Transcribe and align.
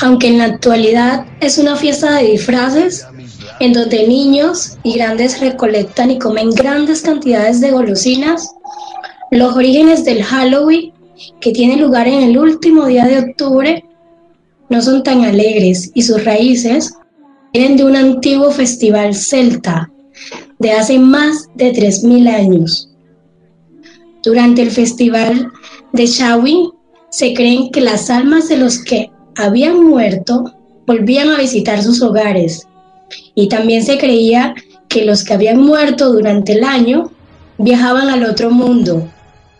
aunque 0.00 0.28
en 0.28 0.38
la 0.38 0.44
actualidad 0.44 1.26
es 1.40 1.58
una 1.58 1.76
fiesta 1.76 2.16
de 2.16 2.28
disfraces 2.28 3.06
en 3.60 3.72
donde 3.72 4.06
niños 4.06 4.78
y 4.82 4.94
grandes 4.94 5.40
recolectan 5.40 6.10
y 6.10 6.18
comen 6.18 6.50
grandes 6.50 7.02
cantidades 7.02 7.60
de 7.60 7.72
golosinas, 7.72 8.50
los 9.30 9.54
orígenes 9.56 10.04
del 10.04 10.22
Halloween, 10.22 10.92
que 11.40 11.52
tiene 11.52 11.76
lugar 11.76 12.06
en 12.06 12.22
el 12.22 12.38
último 12.38 12.86
día 12.86 13.06
de 13.06 13.18
octubre, 13.18 13.84
no 14.68 14.82
son 14.82 15.02
tan 15.02 15.24
alegres 15.24 15.90
y 15.94 16.02
sus 16.02 16.24
raíces 16.24 16.94
vienen 17.52 17.76
de 17.76 17.84
un 17.84 17.96
antiguo 17.96 18.52
festival 18.52 19.14
celta 19.14 19.90
de 20.58 20.72
hace 20.72 20.98
más 20.98 21.48
de 21.54 21.72
3.000 21.72 22.28
años. 22.28 22.90
Durante 24.22 24.62
el 24.62 24.70
festival 24.70 25.50
de 25.92 26.06
Shawin 26.06 26.70
se 27.10 27.34
creen 27.34 27.70
que 27.70 27.80
las 27.80 28.10
almas 28.10 28.48
de 28.48 28.58
los 28.58 28.78
que 28.78 29.10
habían 29.38 29.84
muerto 29.84 30.52
volvían 30.86 31.30
a 31.30 31.38
visitar 31.38 31.82
sus 31.82 32.02
hogares 32.02 32.66
y 33.34 33.48
también 33.48 33.84
se 33.84 33.96
creía 33.96 34.54
que 34.88 35.04
los 35.04 35.22
que 35.22 35.34
habían 35.34 35.60
muerto 35.60 36.12
durante 36.12 36.52
el 36.52 36.64
año 36.64 37.12
viajaban 37.56 38.08
al 38.08 38.24
otro 38.24 38.50
mundo. 38.50 39.08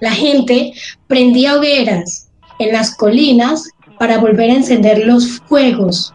La 0.01 0.11
gente 0.11 0.73
prendía 1.07 1.57
hogueras 1.57 2.29
en 2.59 2.73
las 2.73 2.97
colinas 2.97 3.69
para 3.99 4.19
volver 4.19 4.51
a 4.51 4.55
encender 4.55 5.07
los 5.07 5.41
fuegos 5.49 6.13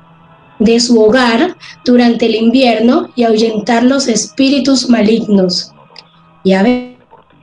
de 0.60 0.80
su 0.80 1.02
hogar 1.02 1.56
durante 1.86 2.26
el 2.26 2.36
invierno 2.36 3.10
y 3.16 3.24
ahuyentar 3.24 3.84
los 3.84 4.08
espíritus 4.08 4.90
malignos. 4.90 5.72
Y 6.44 6.54
a 6.54 6.90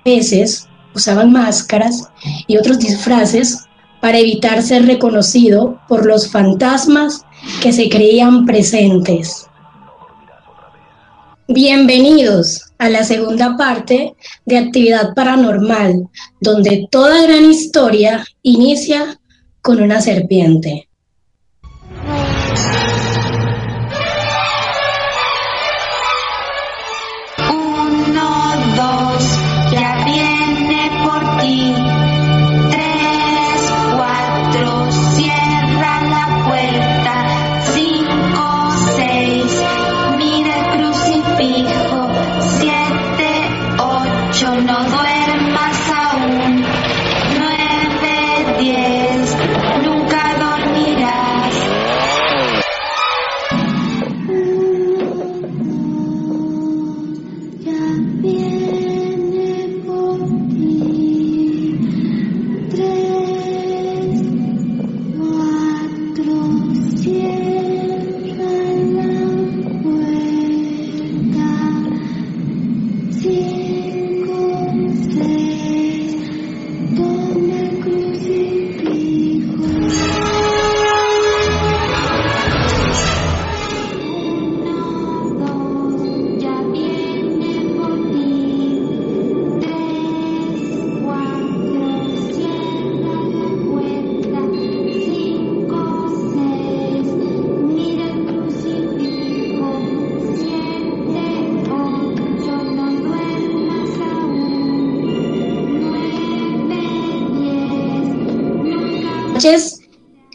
veces 0.05 0.68
usaban 0.94 1.32
máscaras 1.32 2.10
y 2.46 2.56
otros 2.56 2.78
disfraces 2.78 3.66
para 4.00 4.18
evitar 4.18 4.62
ser 4.62 4.86
reconocido 4.86 5.80
por 5.88 6.06
los 6.06 6.30
fantasmas 6.30 7.22
que 7.62 7.72
se 7.72 7.88
creían 7.88 8.46
presentes. 8.46 9.46
Bienvenidos 11.48 12.70
a 12.78 12.88
la 12.88 13.02
segunda 13.02 13.56
parte 13.56 14.14
de 14.44 14.58
Actividad 14.58 15.14
Paranormal, 15.14 16.08
donde 16.40 16.86
toda 16.90 17.22
gran 17.22 17.44
historia 17.44 18.24
inicia 18.42 19.18
con 19.60 19.82
una 19.82 20.00
serpiente. 20.00 20.89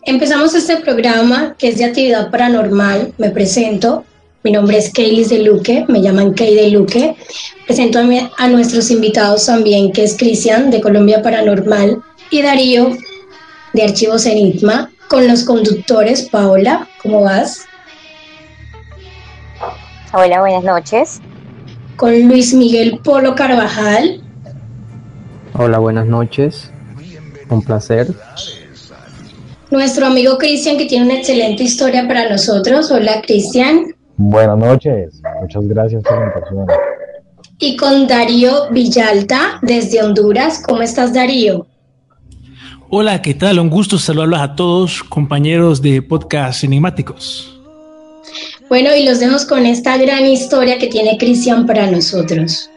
Empezamos 0.04 0.56
este 0.56 0.78
programa 0.78 1.56
que 1.60 1.68
es 1.68 1.78
de 1.78 1.86
actividad 1.86 2.32
paranormal. 2.32 3.14
Me 3.20 3.30
presento. 3.30 4.04
Mi 4.44 4.52
nombre 4.52 4.80
es 4.80 4.92
Kaylis 4.92 5.30
de 5.30 5.44
Luque, 5.44 5.86
me 5.88 6.02
llaman 6.02 6.34
Kay 6.34 6.56
de 6.56 6.70
Luque. 6.72 7.16
Presento 7.68 8.00
a, 8.00 8.48
nuestros 8.48 8.90
invitados 8.90 9.46
también, 9.46 9.92
que 9.92 10.04
es 10.04 10.18
Cristian 10.18 10.72
de 10.72 10.82
Colombia 10.82 11.22
Paranormal 11.22 12.02
y 12.32 12.42
Darío 12.42 12.98
de 13.74 13.84
Archivos 13.84 14.26
Enigma, 14.26 14.90
con 15.08 15.28
los 15.28 15.44
conductores. 15.44 16.28
Paola, 16.30 16.88
¿cómo 17.04 17.22
vas? 17.22 17.66
Hola, 20.14 20.40
buenas 20.40 20.64
noches. 20.64 21.22
Con 21.96 22.28
Luis 22.28 22.56
Miguel 22.56 23.00
Polo 23.04 23.36
Carvajal. 23.36 24.22
Hola, 25.54 25.78
buenas 25.78 26.08
noches. 26.08 26.72
Un 27.50 27.62
placer 27.62 28.08
nuestro 29.76 30.08
amigo 30.08 30.38
Cristian, 30.38 30.78
que 30.78 30.86
tiene 30.86 31.06
una 31.06 31.16
excelente 31.16 31.64
historia 31.64 32.08
para 32.08 32.30
nosotros. 32.30 32.90
Hola, 32.92 33.22
Cristian. 33.22 33.94
Buenas 34.18 34.58
noches, 34.58 35.22
muchas 35.42 35.68
gracias 35.68 36.04
por 36.04 36.18
la 36.18 36.26
invitación. 36.26 36.68
Y 37.60 37.78
con 37.78 38.08
Darío 38.08 38.70
Villalta, 38.72 39.60
desde 39.62 40.02
Honduras. 40.02 40.62
¿Cómo 40.66 40.82
estás, 40.82 41.14
Darío? 41.14 41.68
Hola, 42.90 43.22
¿qué 43.22 43.34
tal? 43.34 43.60
Un 43.60 43.70
gusto 43.70 43.98
saludarlos 43.98 44.40
a 44.40 44.56
todos, 44.56 45.04
compañeros 45.04 45.82
de 45.82 46.02
podcast 46.02 46.64
enigmáticos. 46.64 47.60
Bueno, 48.70 48.96
y 48.96 49.06
los 49.06 49.20
dejo 49.20 49.38
con 49.48 49.66
esta 49.66 49.98
gran 49.98 50.26
historia 50.26 50.78
que 50.78 50.88
tiene 50.88 51.18
Cristian 51.18 51.66
para 51.66 51.90
nosotros. 51.90 52.70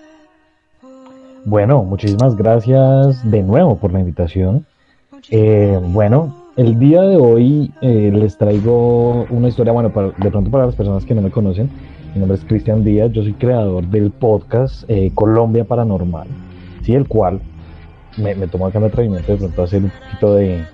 Bueno, 1.45 1.83
muchísimas 1.83 2.37
gracias 2.37 3.31
de 3.31 3.43
nuevo 3.43 3.77
por 3.77 3.93
la 3.93 4.01
invitación. 4.01 4.67
Eh, 5.31 5.79
bueno, 5.83 6.35
el 6.59 6.77
día 6.77 7.03
de 7.03 7.17
hoy 7.17 7.73
eh, 7.83 8.11
les 8.13 8.37
traigo 8.37 9.27
una 9.31 9.47
historia, 9.47 9.73
bueno, 9.73 9.91
de 9.91 10.31
pronto 10.31 10.51
para 10.51 10.67
las 10.67 10.75
personas 10.75 11.05
que 11.05 11.15
no 11.15 11.23
me 11.23 11.31
conocen, 11.31 11.71
mi 12.13 12.19
nombre 12.19 12.37
es 12.37 12.45
Cristian 12.45 12.83
Díaz, 12.83 13.13
yo 13.13 13.23
soy 13.23 13.33
creador 13.35 13.87
del 13.87 14.11
podcast 14.11 14.83
eh, 14.89 15.13
Colombia 15.15 15.63
Paranormal, 15.63 16.27
¿sí? 16.83 16.97
el 16.97 17.07
cual 17.07 17.41
me, 18.17 18.35
me 18.35 18.49
tomo 18.49 18.67
acá 18.67 18.79
el 18.81 18.87
atrevimiento 18.87 19.31
de 19.31 19.39
pronto 19.39 19.63
hacer 19.63 19.85
un 19.85 19.93
poquito 20.11 20.35
de, 20.35 20.65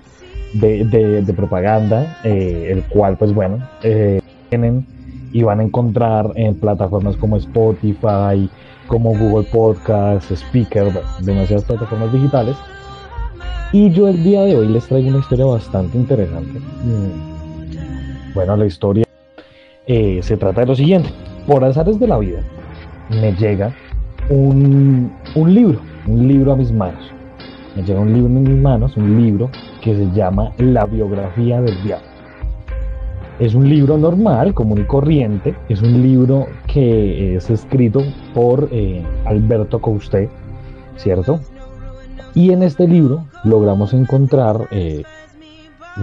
de, 0.53 1.33
propaganda, 1.35 2.17
eh, 2.23 2.69
el 2.71 2.83
cual 2.85 3.15
pues 3.17 3.31
bueno, 3.31 3.59
tienen 4.49 4.87
y 5.33 5.43
van 5.43 5.59
a 5.59 5.63
encontrar 5.63 6.31
en 6.33 6.55
plataformas 6.55 7.15
como 7.15 7.37
Spotify, 7.37 8.49
como 8.87 9.15
Google 9.15 9.47
Podcast, 9.51 10.31
Speaker, 10.31 10.91
demasiadas 11.21 11.63
plataformas 11.65 12.11
digitales 12.11 12.55
y 13.75 13.91
yo 13.91 14.07
el 14.07 14.23
día 14.23 14.43
de 14.43 14.55
hoy 14.55 14.69
les 14.69 14.87
traigo 14.87 15.09
una 15.09 15.17
historia 15.17 15.43
bastante 15.43 15.97
interesante. 15.97 16.59
Mm. 16.59 18.33
Bueno, 18.33 18.55
la 18.55 18.65
historia 18.67 19.03
eh, 19.85 20.21
se 20.23 20.37
trata 20.37 20.61
de 20.61 20.67
lo 20.67 20.75
siguiente. 20.75 21.09
Por 21.45 21.61
azares 21.61 21.99
de 21.99 22.07
la 22.07 22.17
vida, 22.17 22.39
me 23.09 23.33
llega 23.33 23.75
un, 24.29 25.11
libro, 25.35 25.81
un 26.07 26.25
libro 26.25 26.53
a 26.53 26.55
mis 26.55 26.71
manos. 26.71 27.11
Me 27.75 27.83
llega 27.83 27.99
un 27.99 28.13
libro 28.13 28.27
en 28.27 28.43
mis 28.43 28.61
manos, 28.61 28.95
un 28.95 29.21
libro 29.21 29.49
que 29.81 29.93
se 29.93 30.09
llama 30.11 30.53
La 30.57 30.85
biografía 30.85 31.59
del 31.59 31.83
diablo. 31.83 32.07
Es 33.39 33.55
un 33.55 33.67
libro 33.67 33.97
normal, 33.97 34.53
común 34.53 34.79
y 34.79 34.85
corriente. 34.85 35.53
Es 35.67 35.81
un 35.81 36.01
libro 36.01 36.47
que 36.65 37.35
es 37.35 37.49
escrito 37.49 38.03
por 38.33 38.69
eh, 38.71 39.03
Alberto 39.25 39.81
Coustet, 39.81 40.29
¿cierto? 40.95 41.41
Y 42.35 42.51
en 42.51 42.63
este 42.63 42.87
libro 42.87 43.25
logramos 43.43 43.93
encontrar 43.93 44.67
eh, 44.71 45.03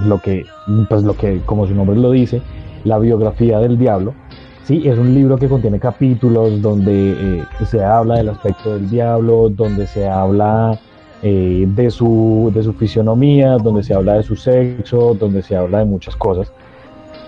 lo 0.07 0.19
que, 0.19 0.45
pues 0.89 1.03
lo 1.05 1.17
que, 1.17 1.41
como 1.45 1.67
su 1.67 1.75
nombre 1.75 1.97
lo 1.97 2.11
dice, 2.11 2.43
la 2.85 2.99
biografía 2.99 3.59
del 3.61 3.79
diablo. 3.79 4.15
Sí, 4.65 4.89
es 4.89 4.99
un 4.99 5.15
libro 5.15 5.37
que 5.37 5.49
contiene 5.49 5.79
capítulos 5.79 6.63
donde 6.63 7.13
eh, 7.13 7.45
se 7.67 7.85
habla 7.85 8.17
del 8.17 8.31
aspecto 8.31 8.75
del 8.75 8.89
diablo, 8.89 9.49
donde 9.51 9.87
se 9.87 10.09
habla 10.09 10.79
eh, 11.25 11.67
de, 11.69 11.89
su, 11.91 12.51
de 12.53 12.65
su 12.65 12.73
fisionomía, 12.73 13.57
donde 13.59 13.85
se 13.85 13.95
habla 13.95 14.15
de 14.15 14.25
su 14.25 14.35
sexo, 14.35 15.15
donde 15.15 15.43
se 15.43 15.55
habla 15.55 15.79
de 15.79 15.85
muchas 15.85 16.17
cosas. 16.17 16.53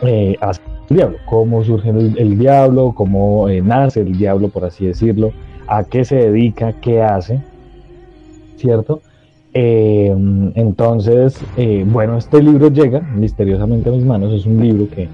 eh, 0.02 0.36
el 0.90 0.96
diablo, 0.96 1.18
cómo 1.26 1.62
surge 1.64 1.90
el, 1.90 2.38
diablo, 2.38 2.92
cómo 2.92 3.48
eh, 3.48 3.62
nace 3.62 4.00
el 4.00 4.18
diablo, 4.18 4.48
por 4.48 4.64
así 4.64 4.86
decirlo, 4.86 5.32
a 5.66 5.84
qué 5.84 6.04
se 6.04 6.16
dedica, 6.16 6.72
qué 6.80 7.02
hace, 7.02 7.40
¿cierto? 8.64 9.02
Eh, 9.52 10.12
entonces, 10.54 11.38
bueno, 11.86 12.16
este 12.16 12.42
libro 12.42 12.70
llega 12.70 13.00
misteriosamente 13.00 13.90
a 13.90 13.92
mis 13.92 14.04
manos, 14.04 14.32
es 14.32 14.46
un 14.46 14.60
libro 14.60 14.88
que 14.88 15.06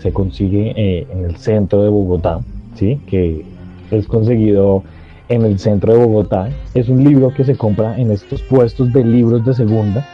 se 0.00 0.12
consigue 0.12 1.06
en 1.10 1.24
el 1.24 1.36
centro 1.36 1.82
de 1.84 1.88
Bogotá, 1.88 2.40
¿sí? 2.74 3.00
Que 3.06 3.44
es 3.92 4.06
conseguido 4.08 4.82
en 5.28 5.44
el 5.44 5.58
centro 5.58 5.92
de 5.92 6.04
Bogotá. 6.04 6.48
Es 6.74 6.88
un 6.88 7.02
libro 7.02 7.32
que 7.32 7.44
se 7.44 7.56
compra 7.56 7.98
en 7.98 8.10
estos 8.10 8.42
puestos 8.42 8.92
de 8.92 9.04
libros 9.04 9.44
de 9.44 9.54
segunda, 9.54 10.06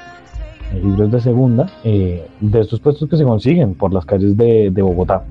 libros 0.82 1.10
de 1.10 1.20
segunda, 1.20 1.66
eh, 1.84 2.26
de 2.40 2.60
estos 2.60 2.80
puestos 2.80 3.08
que 3.08 3.16
se 3.16 3.24
consiguen 3.24 3.74
por 3.74 3.92
las 3.92 4.04
calles 4.04 4.36
de, 4.36 4.70
Bogotá. 4.70 5.24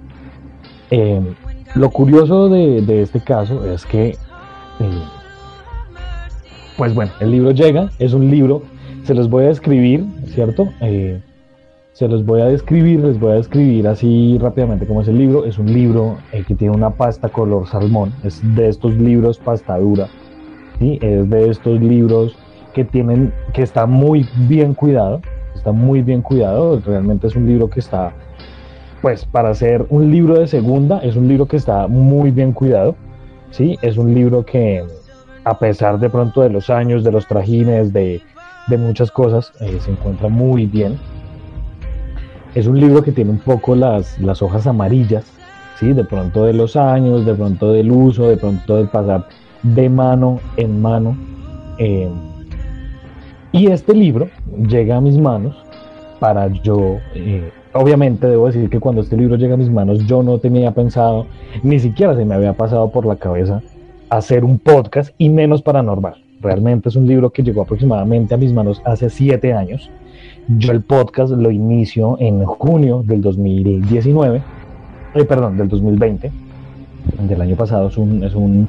Eh, 0.89 1.21
lo 1.75 1.89
curioso 1.89 2.49
de, 2.49 3.01
este 3.01 3.21
caso 3.21 3.65
es 3.65 3.85
que, 3.85 4.09
eh, 4.09 4.17
pues 6.81 6.95
bueno, 6.95 7.11
el 7.19 7.29
libro 7.29 7.51
llega, 7.51 7.91
es 7.99 8.11
un 8.13 8.31
libro, 8.31 8.63
se 9.03 9.13
los 9.13 9.29
voy 9.29 9.43
a 9.43 9.51
escribir, 9.51 10.03
¿cierto? 10.25 10.67
se 11.93 12.07
los 12.07 12.25
voy 12.25 12.41
a 12.41 12.45
describir, 12.45 13.01
les 13.01 13.19
voy 13.19 13.33
a 13.33 13.35
describir 13.35 13.87
así 13.87 14.39
rápidamente 14.41 14.87
cómo 14.87 15.01
es 15.01 15.07
el 15.07 15.19
libro. 15.19 15.45
Es 15.45 15.59
un 15.59 15.71
libro 15.71 16.17
que 16.31 16.55
tiene 16.55 16.75
una 16.75 16.89
pasta 16.89 17.29
color 17.29 17.67
salmón, 17.67 18.11
es 18.23 18.41
de 18.55 18.67
estos 18.67 18.95
libros 18.95 19.37
pasta 19.37 19.77
dura, 19.77 20.07
¿sí? 20.79 20.97
es 21.03 21.29
de 21.29 21.51
estos 21.51 21.79
libros 21.79 22.35
que 22.73 22.83
tienen, 22.83 23.31
que 23.53 23.61
está 23.61 23.85
muy 23.85 24.25
bien 24.47 24.73
cuidado, 24.73 25.21
está 25.53 25.71
muy 25.71 26.01
bien 26.01 26.23
cuidado, 26.23 26.81
realmente 26.83 27.27
es 27.27 27.35
un 27.35 27.45
libro 27.45 27.69
que 27.69 27.79
está, 27.79 28.11
pues 29.03 29.23
para 29.23 29.53
ser 29.53 29.85
un 29.89 30.09
libro 30.09 30.39
de 30.39 30.47
segunda, 30.47 30.97
es 31.03 31.15
un 31.15 31.27
libro 31.27 31.45
que 31.45 31.57
está 31.57 31.87
muy 31.87 32.31
bien 32.31 32.53
cuidado, 32.53 32.95
¿sí? 33.51 33.77
Es 33.83 33.97
un 33.97 34.15
libro 34.15 34.43
que 34.43 34.83
a 35.43 35.57
pesar 35.57 35.99
de 35.99 36.09
pronto 36.09 36.41
de 36.41 36.49
los 36.49 36.69
años, 36.69 37.03
de 37.03 37.11
los 37.11 37.27
trajines, 37.27 37.93
de, 37.93 38.21
de 38.67 38.77
muchas 38.77 39.11
cosas, 39.11 39.51
eh, 39.59 39.77
se 39.79 39.91
encuentra 39.91 40.29
muy 40.29 40.65
bien. 40.65 40.97
Es 42.53 42.67
un 42.67 42.79
libro 42.79 43.01
que 43.01 43.11
tiene 43.11 43.31
un 43.31 43.39
poco 43.39 43.75
las, 43.75 44.19
las 44.19 44.41
hojas 44.41 44.67
amarillas, 44.67 45.25
¿sí? 45.79 45.93
De 45.93 46.03
pronto 46.03 46.45
de 46.45 46.53
los 46.53 46.75
años, 46.75 47.25
de 47.25 47.33
pronto 47.33 47.71
del 47.71 47.91
uso, 47.91 48.27
de 48.27 48.37
pronto 48.37 48.75
de 48.75 48.85
pasar 48.85 49.25
de 49.63 49.89
mano 49.89 50.39
en 50.57 50.81
mano. 50.81 51.17
Eh, 51.77 52.09
y 53.53 53.67
este 53.67 53.93
libro 53.93 54.29
llega 54.67 54.97
a 54.97 55.01
mis 55.01 55.17
manos 55.17 55.55
para 56.19 56.47
yo, 56.47 56.99
eh, 57.15 57.51
obviamente 57.73 58.27
debo 58.27 58.47
decir 58.47 58.69
que 58.69 58.79
cuando 58.79 59.01
este 59.01 59.17
libro 59.17 59.37
llega 59.37 59.55
a 59.55 59.57
mis 59.57 59.71
manos 59.71 60.05
yo 60.05 60.21
no 60.21 60.37
tenía 60.37 60.71
pensado, 60.71 61.25
ni 61.63 61.79
siquiera 61.79 62.15
se 62.15 62.23
me 62.25 62.35
había 62.35 62.53
pasado 62.53 62.91
por 62.91 63.05
la 63.05 63.15
cabeza 63.15 63.61
hacer 64.11 64.43
un 64.43 64.59
podcast 64.59 65.15
y 65.17 65.29
menos 65.29 65.61
paranormal. 65.61 66.21
Realmente 66.41 66.89
es 66.89 66.97
un 66.97 67.07
libro 67.07 67.29
que 67.29 67.43
llegó 67.43 67.61
aproximadamente 67.61 68.33
a 68.33 68.37
mis 68.37 68.51
manos 68.51 68.81
hace 68.83 69.09
siete 69.09 69.53
años. 69.53 69.89
Yo 70.49 70.73
el 70.73 70.81
podcast 70.81 71.31
lo 71.31 71.49
inicio 71.49 72.17
en 72.19 72.43
junio 72.43 73.03
del 73.05 73.21
2019, 73.21 74.41
eh, 75.15 75.23
perdón, 75.23 75.55
del 75.55 75.69
2020, 75.69 76.29
del 77.21 77.41
año 77.41 77.55
pasado. 77.55 77.87
Es 77.87 77.97
un, 77.97 78.21
es 78.25 78.35
un, 78.35 78.67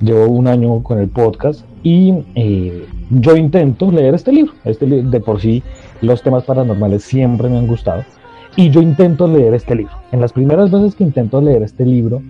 llevo 0.00 0.26
un 0.26 0.48
año 0.48 0.82
con 0.82 0.98
el 0.98 1.08
podcast 1.08 1.64
y 1.84 2.12
eh, 2.34 2.84
yo 3.10 3.36
intento 3.36 3.92
leer 3.92 4.14
este 4.14 4.32
libro. 4.32 4.54
Este 4.64 4.86
de 4.86 5.20
por 5.20 5.40
sí 5.40 5.62
los 6.00 6.20
temas 6.20 6.42
paranormales 6.42 7.04
siempre 7.04 7.48
me 7.48 7.58
han 7.58 7.68
gustado 7.68 8.02
y 8.56 8.70
yo 8.70 8.82
intento 8.82 9.28
leer 9.28 9.54
este 9.54 9.76
libro. 9.76 9.92
En 10.10 10.20
las 10.20 10.32
primeras 10.32 10.72
veces 10.72 10.96
que 10.96 11.04
intento 11.04 11.40
leer 11.40 11.62
este 11.62 11.86
libro, 11.86 12.22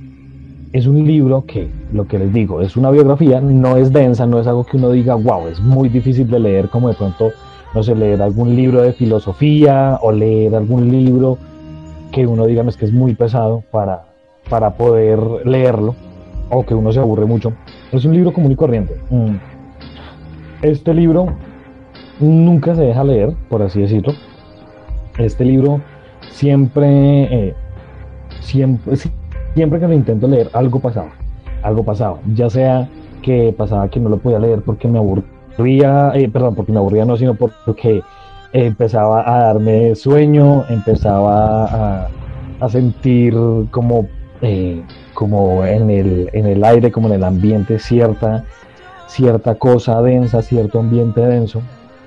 es 0.73 0.87
un 0.87 1.05
libro 1.05 1.45
que, 1.47 1.69
lo 1.93 2.07
que 2.07 2.19
les 2.19 2.33
digo, 2.33 2.61
es 2.61 2.77
una 2.77 2.91
biografía, 2.91 3.41
no 3.41 3.77
es 3.77 3.93
densa, 3.93 4.27
no 4.27 4.39
es 4.39 4.47
algo 4.47 4.65
que 4.65 4.77
uno 4.77 4.91
diga, 4.91 5.15
wow, 5.15 5.49
es 5.49 5.61
muy 5.61 5.89
difícil 5.89 6.29
de 6.31 6.39
leer, 6.39 6.69
como 6.69 6.89
de 6.89 6.95
pronto, 6.95 7.33
no 7.75 7.83
sé, 7.83 7.95
leer 7.95 8.23
algún 8.23 8.55
libro 8.55 8.83
de 8.83 8.93
filosofía 8.93 9.99
o 10.01 10.13
leer 10.13 10.55
algún 10.55 10.91
libro 10.91 11.39
que 12.13 12.27
uno 12.27 12.47
diga, 12.47 12.63
es 12.69 12.77
que 12.77 12.85
es 12.85 12.93
muy 12.93 13.15
pesado 13.15 13.65
para, 13.71 14.05
para 14.49 14.75
poder 14.75 15.19
leerlo 15.45 15.97
o 16.51 16.65
que 16.65 16.75
uno 16.75 16.93
se 16.93 17.01
aburre 17.01 17.27
mucho. 17.27 17.53
Es 17.91 18.05
un 18.05 18.13
libro 18.13 18.33
común 18.33 18.53
y 18.53 18.57
corriente. 18.57 18.97
Mm. 19.11 19.37
Este 20.63 20.95
libro 20.95 21.27
nunca 22.21 22.75
se 22.75 22.83
deja 22.83 23.03
leer, 23.03 23.35
por 23.49 23.63
así 23.63 23.81
decirlo. 23.81 24.13
Este 25.19 25.45
libro 25.45 25.81
siempre, 26.31 27.49
eh, 27.49 27.55
siempre, 28.41 28.97
siempre 29.55 29.81
que 29.81 29.89
lo 29.89 29.95
intento 29.95 30.29
leer, 30.29 30.51
algo 30.53 30.81
pasaba. 30.81 31.11
Algo 31.63 31.85
pasaba. 31.85 32.19
Ya 32.35 32.49
sea 32.49 32.89
que 33.23 33.55
pasaba 33.57 33.89
que 33.89 34.01
no 34.01 34.09
lo 34.09 34.19
podía 34.19 34.39
leer 34.39 34.63
porque 34.63 34.89
me 34.89 34.99
aburría, 34.99 36.13
eh, 36.15 36.29
perdón, 36.29 36.55
porque 36.55 36.73
me 36.73 36.79
aburría 36.79 37.05
no, 37.05 37.17
sino 37.17 37.35
porque 37.35 38.03
empezaba 38.53 39.23
a 39.31 39.45
darme 39.45 39.95
sueño, 39.95 40.65
empezaba 40.69 42.07
a, 42.61 42.69
sentir 42.69 43.35
como, 43.71 44.07
eh, 44.43 44.83
como 45.15 45.65
en, 45.65 45.91
el, 45.91 46.31
en 46.33 46.47
el 46.47 46.65
aire, 46.65 46.91
como 46.91 47.09
en 47.09 47.15
el 47.15 47.25
ambiente 47.25 47.79
cierta 47.79 48.45
cierta 49.11 49.57
cosa 49.57 50.01
densa, 50.03 50.41
cierto 50.43 50.79
ambiente 50.79 51.21
denso. 51.21 51.63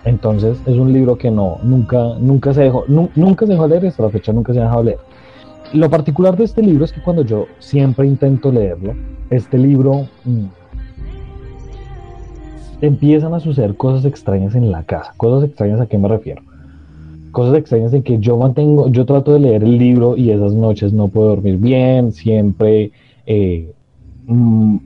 Entonces 0.05 0.57
es 0.65 0.77
un 0.77 0.91
libro 0.91 1.17
que 1.17 1.31
no, 1.31 1.59
nunca, 1.63 2.15
nunca 2.19 2.53
se 2.53 2.63
dejó, 2.63 2.85
nunca 2.87 3.45
se 3.45 3.53
dejó 3.53 3.67
leer, 3.67 3.87
hasta 3.87 4.03
la 4.03 4.09
fecha 4.09 4.33
nunca 4.33 4.53
se 4.53 4.59
ha 4.59 4.63
dejado 4.63 4.83
leer. 4.83 4.99
Lo 5.73 5.89
particular 5.89 6.37
de 6.37 6.43
este 6.43 6.61
libro 6.61 6.85
es 6.85 6.93
que 6.93 7.01
cuando 7.01 7.23
yo 7.23 7.47
siempre 7.57 8.05
intento 8.05 8.51
leerlo, 8.51 8.93
este 9.31 9.57
libro 9.57 10.07
mm, 10.23 10.45
empiezan 12.81 13.33
a 13.33 13.39
suceder 13.39 13.75
cosas 13.75 14.05
extrañas 14.05 14.53
en 14.53 14.71
la 14.71 14.83
casa. 14.83 15.13
Cosas 15.17 15.49
extrañas 15.49 15.81
a 15.81 15.87
qué 15.87 15.97
me 15.97 16.07
refiero. 16.07 16.43
Cosas 17.31 17.57
extrañas 17.57 17.91
en 17.93 18.03
que 18.03 18.19
yo 18.19 18.37
mantengo, 18.37 18.87
yo 18.89 19.05
trato 19.07 19.33
de 19.33 19.39
leer 19.39 19.63
el 19.63 19.79
libro 19.79 20.15
y 20.15 20.29
esas 20.29 20.53
noches 20.53 20.93
no 20.93 21.07
puedo 21.07 21.29
dormir 21.29 21.57
bien, 21.57 22.11
siempre 22.11 22.91
eh, 23.25 23.73
mm, 24.27 24.77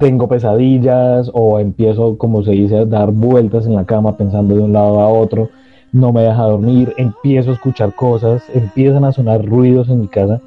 tengo 0.00 0.26
pesadillas 0.26 1.30
o 1.32 1.60
empiezo, 1.60 2.18
como 2.18 2.42
se 2.42 2.50
dice, 2.50 2.78
a 2.78 2.84
dar 2.84 3.12
vueltas 3.12 3.66
en 3.66 3.76
la 3.76 3.84
cama 3.84 4.16
pensando 4.16 4.56
de 4.56 4.62
un 4.62 4.72
lado 4.72 5.00
a 5.00 5.08
otro, 5.08 5.50
no 5.92 6.12
me 6.12 6.22
deja 6.22 6.42
dormir, 6.42 6.94
empiezo 6.96 7.50
a 7.50 7.54
escuchar 7.54 7.92
cosas, 7.94 8.42
empiezan 8.54 9.04
a 9.04 9.12
sonar 9.12 9.44
ruidos 9.44 9.88
en 9.88 10.00
mi 10.00 10.08
casa. 10.08 10.40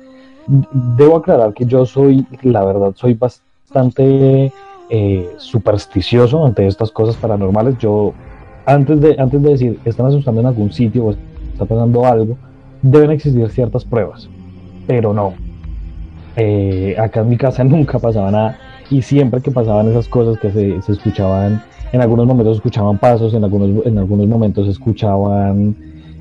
Debo 0.48 1.18
aclarar 1.18 1.54
que 1.54 1.66
yo 1.66 1.86
soy, 1.86 2.26
la 2.44 2.64
verdad, 2.64 2.94
soy 2.96 3.14
bastante 3.14 4.52
eh, 4.90 5.30
supersticioso 5.38 6.46
ante 6.46 6.68
estas 6.68 6.92
cosas 6.92 7.16
paranormales. 7.18 7.78
Yo, 7.78 8.14
antes 8.66 9.00
de, 9.02 9.16
antes 9.20 9.42
de 9.42 9.50
decir, 9.50 9.80
están 9.86 10.08
asustando 10.08 10.42
en 10.42 10.48
algún 10.48 10.72
sitio 10.72 11.06
o 11.06 11.12
está 11.12 11.66
pasando 11.66 12.06
algo, 12.06 12.38
deben 12.82 13.12
existir 13.12 13.50
ciertas 13.50 13.86
pruebas, 13.86 14.30
pero 14.88 15.14
no. 15.14 15.34
Eh, 16.36 16.96
acá 16.98 17.22
en 17.22 17.30
mi 17.30 17.38
casa 17.38 17.64
nunca 17.66 18.00
pasaba 18.00 18.32
nada 18.32 18.58
y 18.90 19.02
siempre 19.02 19.42
que 19.42 19.52
pasaban 19.52 19.88
esas 19.90 20.08
cosas 20.08 20.40
que 20.40 20.52
se, 20.52 20.82
se 20.82 20.92
escuchaban, 20.92 21.62
en 21.92 22.02
algunos 22.02 22.28
momentos 22.28 22.58
escuchaban 22.58 22.98
pasos, 22.98 23.34
en 23.34 23.44
algunos, 23.44 23.86
en 23.86 23.98
algunos 23.98 24.28
momentos 24.28 24.68
escuchaban 24.68 25.76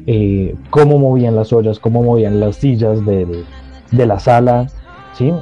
eh, 0.07 0.55
cómo 0.71 0.99
movían 0.99 1.37
las 1.37 1.53
ollas, 1.53 1.79
cómo 1.79 2.03
movían 2.03 2.41
las 2.41 2.57
sillas 2.57 3.05
de 3.05 3.45
la 3.93 4.19
sala, 4.19 4.69
¿sí? 5.13 5.33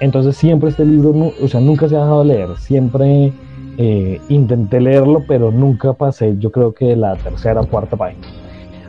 Entonces 0.00 0.36
siempre 0.36 0.70
este 0.70 0.84
libro, 0.84 1.32
o 1.42 1.48
sea, 1.48 1.60
nunca 1.60 1.88
se 1.88 1.96
ha 1.96 2.00
dejado 2.00 2.24
leer, 2.24 2.56
siempre 2.58 3.32
eh, 3.78 4.20
intenté 4.28 4.80
leerlo, 4.80 5.24
pero 5.26 5.50
nunca 5.50 5.92
pasé, 5.92 6.36
yo 6.38 6.52
creo 6.52 6.72
que 6.72 6.94
la 6.94 7.16
tercera 7.16 7.60
o 7.60 7.66
cuarta 7.66 7.96
página. 7.96 8.26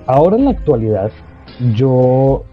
Ahora 0.05 0.35
en 0.35 0.45
la 0.45 0.51
actualidad, 0.51 1.11
yo 1.75 2.43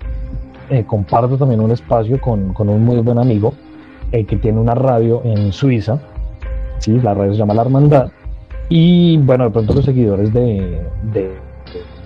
eh, 0.70 0.84
comparto 0.86 1.36
también 1.36 1.60
un 1.60 1.72
espacio 1.72 2.20
con, 2.20 2.54
con 2.54 2.68
un 2.68 2.84
muy 2.84 2.98
buen 3.00 3.18
amigo, 3.18 3.52
que 4.10 4.24
tiene 4.24 4.58
una 4.58 4.74
radio 4.74 5.22
en 5.24 5.52
Suiza, 5.52 6.00
¿sí? 6.78 6.98
la 7.00 7.14
radio 7.14 7.32
se 7.32 7.38
llama 7.38 7.54
La 7.54 7.62
Hermandad, 7.62 8.10
y 8.70 9.18
bueno, 9.18 9.44
de 9.44 9.50
pronto 9.50 9.74
los 9.74 9.84
seguidores 9.84 10.32
de, 10.32 10.80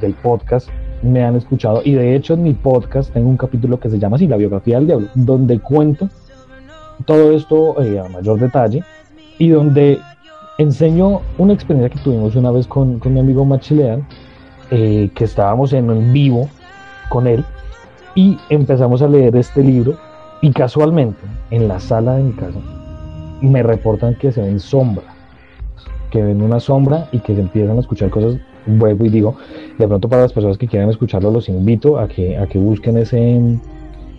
del 0.01 0.15
podcast 0.15 0.69
me 1.03 1.23
han 1.23 1.37
escuchado, 1.37 1.83
y 1.85 1.93
de 1.93 2.17
hecho 2.17 2.35
en 2.35 2.43
mi 2.43 2.55
podcast 2.55 3.13
tengo 3.13 3.29
un 3.29 3.37
capítulo 3.37 3.79
que 3.79 3.91
se 3.91 3.99
llama 3.99 4.17
así, 4.17 4.27
La 4.27 4.39
biografía 4.39 4.77
del 4.79 4.87
diablo, 4.87 5.09
donde 5.15 5.61
cuento 5.61 6.09
todo 7.05 7.33
esto 7.33 7.81
eh, 7.83 8.01
a 8.01 8.09
mayor 8.09 8.41
detalle, 8.41 8.83
y 9.39 9.51
donde 9.51 10.01
enseño 10.59 11.21
una 11.37 11.53
experiencia 11.53 11.95
que 11.95 12.03
tuvimos 12.03 12.35
una 12.35 12.51
vez 12.51 12.67
con, 12.67 12.99
con 12.99 13.13
mi 13.13 13.21
amigo 13.21 13.45
Machilean, 13.45 14.07
eh, 14.71 15.11
que 15.15 15.25
estábamos 15.25 15.75
en, 15.75 15.91
en 15.91 16.13
vivo 16.15 16.49
con 17.11 17.27
él, 17.27 17.45
y 18.15 18.39
empezamos 18.49 19.03
a 19.03 19.09
leer 19.09 19.37
este 19.37 19.63
libro 19.63 19.99
y 20.41 20.51
casualmente, 20.53 21.21
en 21.51 21.69
la 21.69 21.79
sala 21.79 22.15
de 22.15 22.23
mi 22.23 22.33
casa, 22.33 22.59
me 23.43 23.63
reportan 23.63 24.15
que 24.15 24.33
se 24.33 24.41
ven 24.41 24.59
sombras, 24.59 25.14
que 26.15 26.23
ven 26.23 26.43
una 26.43 26.61
sombra 26.61 27.09
y 27.11 27.19
que 27.19 27.35
se 27.35 27.41
empiezan 27.41 27.77
a 27.77 27.81
escuchar 27.81 28.09
cosas. 28.09 28.41
Vuelvo 28.67 29.05
y 29.05 29.09
digo, 29.09 29.35
de 29.77 29.89
pronto 29.89 30.09
para 30.09 30.23
las 30.23 30.33
personas 30.33 30.57
que 30.57 30.69
quieran 30.69 30.89
escucharlo, 30.89 31.33
los 31.33 31.49
invito 31.49 31.99
a 31.99 32.07
que, 32.07 32.39
a 32.39 32.47
que 32.47 32.57
busquen 32.57 32.99
ese, 32.99 33.59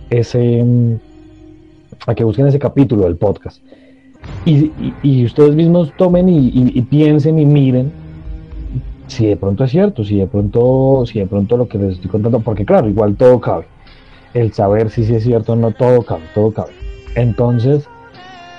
ese, 0.09 0.65
a 2.05 2.13
que 2.13 2.25
busquen 2.25 2.47
ese 2.47 2.59
capítulo 2.59 3.05
del 3.05 3.15
podcast. 3.15 3.63
Y, 4.45 5.23
ustedes 5.23 5.55
mismos 5.55 5.93
tomen 5.97 6.27
y, 6.27 6.81
piensen 6.81 7.39
y 7.39 7.45
miren 7.45 7.93
si 9.07 9.27
de 9.27 9.37
pronto 9.37 9.63
es 9.63 9.71
cierto, 9.71 10.03
si 10.03 10.17
de 10.17 10.27
pronto, 10.27 11.05
si 11.05 11.19
de 11.19 11.27
pronto 11.27 11.55
lo 11.55 11.69
que 11.69 11.77
les 11.77 11.93
estoy 11.93 12.11
contando, 12.11 12.41
porque 12.41 12.65
claro, 12.65 12.89
igual 12.89 13.15
todo 13.15 13.39
cabe. 13.39 13.67
El 14.33 14.51
saber 14.51 14.89
si, 14.89 15.05
si 15.05 15.15
es 15.15 15.23
cierto 15.23 15.53
o 15.53 15.55
no, 15.55 15.71
todo 15.71 16.01
cabe, 16.01 16.23
todo 16.33 16.51
cabe. 16.51 16.73
Entonces, 17.15 17.87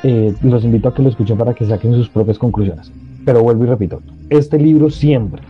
eh, 0.05 0.35
los 0.41 0.65
invito 0.65 0.89
a 0.89 0.95
que 0.95 1.03
lo 1.03 1.11
escuchen 1.11 1.37
para 1.37 1.53
que 1.53 1.67
saquen 1.67 1.93
sus 1.93 2.09
propias 2.09 2.39
conclusiones. 2.39 2.91
Pero 3.27 3.43
vuelvo 3.43 3.65
y 3.65 3.67
repito, 3.67 4.01
este 4.31 4.57
libro 4.57 4.89
siempre, 4.89 5.43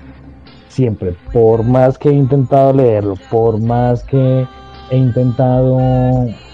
siempre, 0.69 1.15
por 1.33 1.63
más 1.63 1.99
que 1.99 2.09
he 2.09 2.13
intentado 2.15 2.73
leerlo, 2.73 3.15
por 3.31 3.61
más 3.61 4.03
que 4.03 4.47
he 4.91 4.97
intentado 4.97 5.79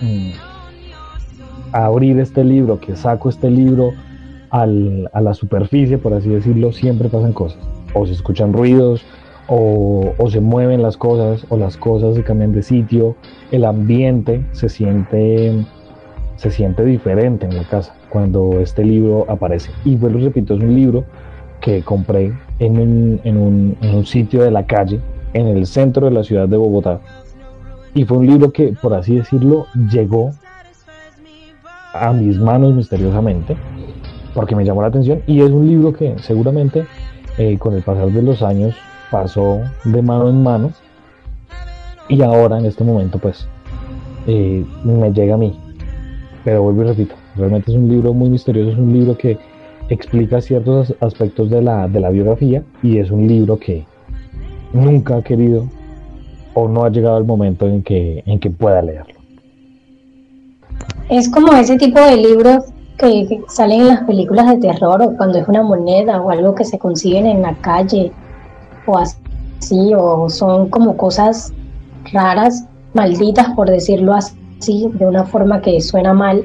mm, 0.00 0.30
abrir 1.72 2.18
este 2.18 2.42
libro, 2.42 2.80
que 2.80 2.96
saco 2.96 3.28
este 3.28 3.50
libro 3.50 3.92
a 4.50 4.66
la 4.66 5.32
superficie, 5.32 5.96
por 5.96 6.12
así 6.12 6.28
decirlo, 6.28 6.72
siempre 6.72 7.08
pasan 7.08 7.32
cosas. 7.32 7.58
O 7.94 8.04
se 8.04 8.12
escuchan 8.12 8.52
ruidos, 8.52 9.02
o, 9.46 10.12
se 10.28 10.40
mueven 10.40 10.82
las 10.82 10.96
cosas, 10.96 11.46
o 11.48 11.56
las 11.56 11.76
cosas 11.76 12.16
se 12.16 12.24
cambian 12.24 12.52
de 12.52 12.62
sitio, 12.62 13.16
el 13.50 13.64
ambiente 13.64 14.44
se 14.52 14.68
siente, 14.68 15.64
se 16.42 16.50
siente 16.50 16.84
diferente 16.84 17.46
en 17.46 17.54
la 17.56 17.62
casa 17.62 17.94
cuando 18.08 18.58
este 18.58 18.84
libro 18.84 19.26
aparece. 19.28 19.70
Y 19.84 19.94
vuelvo 19.94 20.18
repito, 20.18 20.54
es 20.54 20.60
un 20.60 20.74
libro 20.74 21.04
que 21.60 21.82
compré 21.82 22.32
en 22.58 22.80
un, 22.80 23.20
en 23.22 23.94
un 23.94 24.04
sitio 24.04 24.42
de 24.42 24.50
la 24.50 24.66
calle, 24.66 24.98
en 25.34 25.46
el 25.46 25.68
centro 25.68 26.06
de 26.06 26.12
la 26.12 26.24
ciudad 26.24 26.48
de 26.48 26.56
Bogotá. 26.56 26.98
Y 27.94 28.04
fue 28.04 28.18
un 28.18 28.26
libro 28.26 28.50
que, 28.50 28.74
por 28.82 28.92
así 28.92 29.14
decirlo, 29.14 29.66
llegó 29.88 30.32
a 31.94 32.12
mis 32.12 32.36
manos 32.38 32.74
misteriosamente, 32.74 33.56
porque 34.34 34.56
me 34.56 34.64
llamó 34.64 34.82
la 34.82 34.88
atención 34.88 35.22
y 35.28 35.42
es 35.42 35.50
un 35.50 35.68
libro 35.68 35.92
que 35.92 36.16
seguramente 36.18 36.86
eh, 37.38 37.56
con 37.56 37.74
el 37.74 37.82
pasar 37.82 38.10
de 38.10 38.20
los 38.20 38.42
años 38.42 38.74
pasó 39.12 39.60
de 39.84 40.02
mano 40.02 40.28
en 40.28 40.42
mano 40.42 40.72
y 42.08 42.20
ahora 42.22 42.58
en 42.58 42.66
este 42.66 42.82
momento 42.82 43.18
pues 43.18 43.46
eh, 44.26 44.66
me 44.82 45.12
llega 45.12 45.34
a 45.34 45.38
mí. 45.38 45.56
Pero 46.44 46.62
vuelvo 46.62 46.82
y 46.82 46.86
repito, 46.86 47.14
realmente 47.36 47.70
es 47.70 47.76
un 47.76 47.88
libro 47.88 48.12
muy 48.12 48.28
misterioso, 48.30 48.72
es 48.72 48.78
un 48.78 48.92
libro 48.92 49.16
que 49.16 49.38
explica 49.88 50.40
ciertos 50.40 50.94
aspectos 51.00 51.50
de 51.50 51.62
la, 51.62 51.88
de 51.88 52.00
la 52.00 52.10
biografía 52.10 52.62
y 52.82 52.98
es 52.98 53.10
un 53.10 53.28
libro 53.28 53.58
que 53.58 53.84
nunca 54.72 55.16
ha 55.16 55.22
querido 55.22 55.68
o 56.54 56.68
no 56.68 56.84
ha 56.84 56.90
llegado 56.90 57.18
el 57.18 57.24
momento 57.24 57.66
en 57.66 57.82
que, 57.82 58.22
en 58.26 58.38
que 58.38 58.50
pueda 58.50 58.82
leerlo. 58.82 59.14
Es 61.08 61.28
como 61.28 61.52
ese 61.52 61.76
tipo 61.76 62.00
de 62.00 62.16
libros 62.16 62.64
que, 62.98 63.42
salen 63.48 63.82
en 63.82 63.88
las 63.88 64.04
películas 64.04 64.48
de 64.48 64.58
terror 64.58 65.02
o 65.02 65.16
cuando 65.16 65.38
es 65.38 65.48
una 65.48 65.62
moneda 65.62 66.20
o 66.20 66.30
algo 66.30 66.54
que 66.54 66.64
se 66.64 66.78
consiguen 66.78 67.26
en 67.26 67.42
la 67.42 67.54
calle 67.56 68.12
o 68.86 68.98
así, 68.98 69.92
o 69.94 70.28
son 70.28 70.68
como 70.68 70.96
cosas 70.96 71.52
raras, 72.12 72.66
malditas 72.94 73.50
por 73.54 73.70
decirlo 73.70 74.14
así, 74.14 74.36
de 74.66 75.06
una 75.06 75.24
forma 75.24 75.60
que 75.60 75.80
suena 75.80 76.14
mal, 76.14 76.44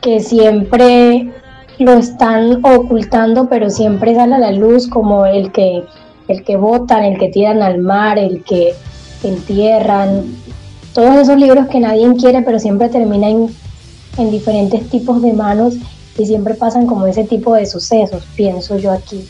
que 0.00 0.20
siempre 0.20 1.30
lo 1.78 1.92
están 1.94 2.64
ocultando, 2.64 3.48
pero 3.48 3.70
siempre 3.70 4.14
sale 4.14 4.34
a 4.36 4.38
la 4.38 4.52
luz 4.52 4.88
como 4.88 5.26
el 5.26 5.50
que 5.52 5.84
el 6.28 6.44
que 6.44 6.56
botan, 6.56 7.02
el 7.04 7.18
que 7.18 7.28
tiran 7.28 7.62
al 7.62 7.78
mar, 7.78 8.18
el 8.18 8.44
que 8.44 8.74
entierran, 9.24 10.24
todos 10.94 11.16
esos 11.16 11.36
libros 11.36 11.66
que 11.68 11.80
nadie 11.80 12.14
quiere, 12.16 12.42
pero 12.42 12.58
siempre 12.58 12.88
terminan 12.88 13.48
en 14.18 14.30
diferentes 14.30 14.88
tipos 14.88 15.20
de 15.20 15.32
manos 15.32 15.74
y 16.16 16.26
siempre 16.26 16.54
pasan 16.54 16.86
como 16.86 17.06
ese 17.06 17.24
tipo 17.24 17.54
de 17.54 17.66
sucesos, 17.66 18.24
pienso 18.36 18.78
yo 18.78 18.92
aquí. 18.92 19.26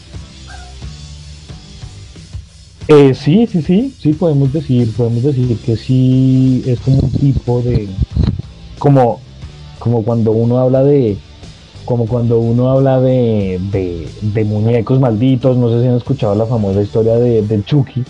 Eh, 2.89 3.15
sí, 3.15 3.47
sí, 3.47 3.62
sí, 3.62 3.95
sí, 3.99 4.12
podemos 4.12 4.53
decir, 4.53 4.93
podemos 4.97 5.23
decir 5.23 5.57
que 5.59 5.77
sí 5.77 6.65
es 6.67 6.81
como 6.81 6.99
un 6.99 7.12
tipo 7.12 7.62
de, 7.62 7.89
como, 8.79 9.21
como 9.79 10.03
cuando 10.03 10.33
uno 10.33 10.59
habla 10.59 10.83
de, 10.83 11.17
como 11.85 12.07
cuando 12.07 12.41
uno 12.41 12.71
habla 12.71 13.01
de, 13.01 13.61
de, 14.21 14.45
muñecos 14.45 14.99
malditos, 14.99 15.57
no 15.57 15.71
sé 15.71 15.81
si 15.81 15.87
han 15.87 15.97
escuchado 15.97 16.35
la 16.35 16.45
famosa 16.45 16.83
historia 16.83 17.15
de, 17.15 17.65
Chucky, 17.65 18.03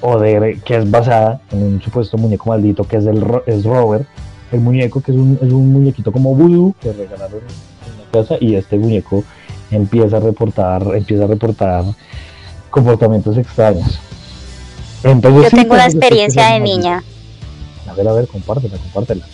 o 0.00 0.18
de 0.20 0.60
que 0.64 0.76
es 0.76 0.88
basada 0.88 1.40
en 1.50 1.62
un 1.64 1.82
supuesto 1.82 2.16
muñeco 2.16 2.50
maldito 2.50 2.84
que 2.84 2.98
es, 2.98 3.06
el, 3.06 3.24
es 3.46 3.64
Robert, 3.64 4.06
el 4.52 4.60
muñeco, 4.60 5.00
que 5.00 5.10
es 5.10 5.18
un, 5.18 5.38
es 5.42 5.52
un 5.52 5.72
muñequito 5.72 6.12
como 6.12 6.36
voodoo 6.36 6.74
que 6.80 6.92
regalaron 6.92 7.40
en 7.40 7.98
la 7.98 8.10
casa 8.12 8.36
y 8.40 8.54
este 8.54 8.78
muñeco 8.78 9.24
empieza 9.72 10.18
a 10.18 10.20
reportar, 10.20 10.82
empieza 10.94 11.24
a 11.24 11.26
reportar 11.26 11.84
comportamientos 12.70 13.36
extraños. 13.36 14.09
Entonces, 15.02 15.50
Yo 15.50 15.50
tengo 15.50 15.76
la 15.76 15.84
pues, 15.84 15.94
experiencia 15.94 16.48
de 16.52 16.60
niña. 16.60 17.02
A 17.88 17.94
ver, 17.94 18.08
a 18.08 18.12
ver, 18.12 18.28
compártela, 18.28 18.76
compártela. 18.78 19.24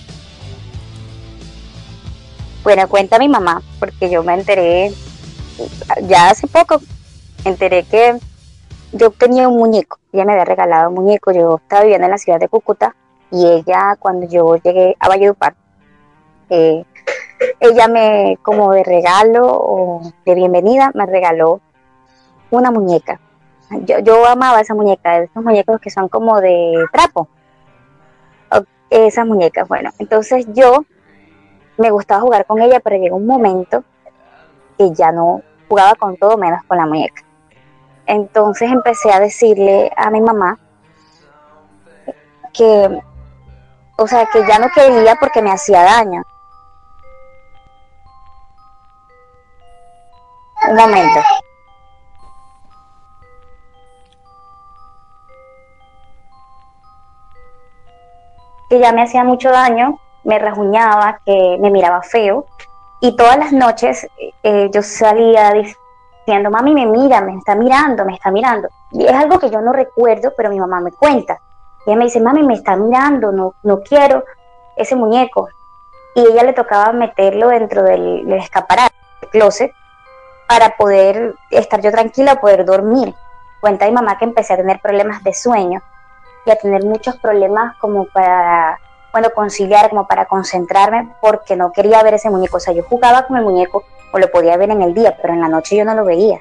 Bueno, 2.62 2.88
cuenta 2.88 3.18
mi 3.18 3.28
mamá, 3.28 3.62
porque 3.78 4.10
yo 4.10 4.22
me 4.22 4.34
enteré 4.34 4.92
ya 6.02 6.30
hace 6.30 6.46
poco, 6.46 6.80
enteré 7.44 7.84
que 7.84 8.18
yo 8.92 9.10
tenía 9.10 9.48
un 9.48 9.56
muñeco, 9.56 9.98
ella 10.12 10.24
me 10.24 10.32
había 10.32 10.44
regalado 10.44 10.88
un 10.88 10.96
muñeco, 10.96 11.32
yo 11.32 11.56
estaba 11.62 11.82
viviendo 11.82 12.06
en 12.06 12.10
la 12.10 12.18
ciudad 12.18 12.40
de 12.40 12.48
Cúcuta 12.48 12.94
y 13.30 13.46
ella 13.46 13.96
cuando 13.98 14.26
yo 14.28 14.56
llegué 14.56 14.96
a 14.98 15.08
Valledupar, 15.08 15.54
eh, 16.50 16.84
ella 17.60 17.88
me, 17.88 18.38
como 18.42 18.72
de 18.72 18.84
regalo 18.84 19.46
o 19.46 20.12
de 20.24 20.34
bienvenida, 20.34 20.90
me 20.94 21.06
regaló 21.06 21.60
una 22.50 22.70
muñeca. 22.70 23.20
Yo, 23.84 23.98
yo 24.00 24.26
amaba 24.26 24.60
esa 24.60 24.74
muñeca, 24.74 25.18
esos 25.18 25.42
muñecos 25.42 25.80
que 25.80 25.90
son 25.90 26.08
como 26.08 26.40
de 26.40 26.84
trapo. 26.92 27.28
Esas 28.88 29.26
muñecas, 29.26 29.66
bueno, 29.66 29.90
entonces 29.98 30.46
yo 30.54 30.84
me 31.76 31.90
gustaba 31.90 32.20
jugar 32.20 32.46
con 32.46 32.62
ella, 32.62 32.78
pero 32.78 32.96
llegó 32.96 33.16
un 33.16 33.26
momento 33.26 33.82
que 34.78 34.92
ya 34.92 35.10
no 35.10 35.42
jugaba 35.68 35.96
con 35.96 36.16
todo 36.16 36.38
menos 36.38 36.62
con 36.68 36.78
la 36.78 36.86
muñeca. 36.86 37.22
Entonces 38.06 38.70
empecé 38.70 39.12
a 39.12 39.18
decirle 39.18 39.90
a 39.96 40.10
mi 40.10 40.20
mamá 40.20 40.60
que 42.52 43.02
o 43.98 44.06
sea, 44.06 44.26
que 44.26 44.46
ya 44.46 44.58
no 44.58 44.68
quería 44.70 45.16
porque 45.16 45.40
me 45.40 45.50
hacía 45.50 45.82
daño. 45.82 46.22
Un 50.68 50.76
momento. 50.76 51.20
Que 58.68 58.78
ya 58.78 58.92
me 58.92 59.02
hacía 59.02 59.24
mucho 59.24 59.50
daño, 59.50 59.98
me 60.24 60.38
rajuñaba, 60.38 61.20
que 61.24 61.56
me 61.60 61.70
miraba 61.70 62.02
feo. 62.02 62.46
Y 63.00 63.14
todas 63.16 63.38
las 63.38 63.52
noches 63.52 64.06
eh, 64.42 64.70
yo 64.72 64.82
salía 64.82 65.52
diciendo, 65.52 66.50
mami, 66.50 66.74
me 66.74 66.86
mira, 66.86 67.20
me 67.20 67.36
está 67.36 67.54
mirando, 67.54 68.04
me 68.04 68.14
está 68.14 68.30
mirando. 68.30 68.68
Y 68.90 69.06
es 69.06 69.12
algo 69.12 69.38
que 69.38 69.50
yo 69.50 69.60
no 69.60 69.72
recuerdo, 69.72 70.32
pero 70.36 70.50
mi 70.50 70.58
mamá 70.58 70.80
me 70.80 70.92
cuenta. 70.92 71.38
Ella 71.86 71.96
me 71.96 72.04
dice, 72.04 72.20
mami, 72.20 72.42
me 72.42 72.54
está 72.54 72.76
mirando, 72.76 73.30
no, 73.30 73.54
no 73.62 73.80
quiero 73.80 74.24
ese 74.76 74.96
muñeco. 74.96 75.48
Y 76.14 76.20
ella 76.20 76.42
le 76.42 76.52
tocaba 76.52 76.92
meterlo 76.92 77.48
dentro 77.48 77.82
del, 77.82 78.32
escaparate, 78.32 78.94
del 79.20 79.30
closet, 79.30 79.72
para 80.48 80.76
poder 80.76 81.34
estar 81.50 81.80
yo 81.80 81.90
tranquila, 81.90 82.40
poder 82.40 82.64
dormir. 82.64 83.14
Cuenta 83.60 83.86
mi 83.86 83.92
mamá 83.92 84.18
que 84.18 84.24
empecé 84.24 84.54
a 84.54 84.56
tener 84.56 84.80
problemas 84.80 85.22
de 85.22 85.34
sueño 85.34 85.82
y 86.46 86.50
a 86.50 86.56
tener 86.56 86.84
muchos 86.84 87.16
problemas 87.16 87.76
como 87.76 88.06
para, 88.06 88.78
bueno, 89.12 89.28
conciliar, 89.34 89.90
como 89.90 90.06
para 90.06 90.26
concentrarme, 90.26 91.12
porque 91.20 91.56
no 91.56 91.72
quería 91.72 92.02
ver 92.02 92.14
ese 92.14 92.30
muñeco. 92.30 92.56
O 92.58 92.60
sea, 92.60 92.72
yo 92.72 92.84
jugaba 92.84 93.26
con 93.26 93.36
el 93.36 93.44
muñeco 93.44 93.84
o 94.12 94.18
lo 94.18 94.30
podía 94.30 94.56
ver 94.56 94.70
en 94.70 94.82
el 94.82 94.94
día, 94.94 95.16
pero 95.20 95.34
en 95.34 95.40
la 95.40 95.48
noche 95.48 95.76
yo 95.76 95.84
no 95.84 95.94
lo 95.94 96.04
veía. 96.04 96.38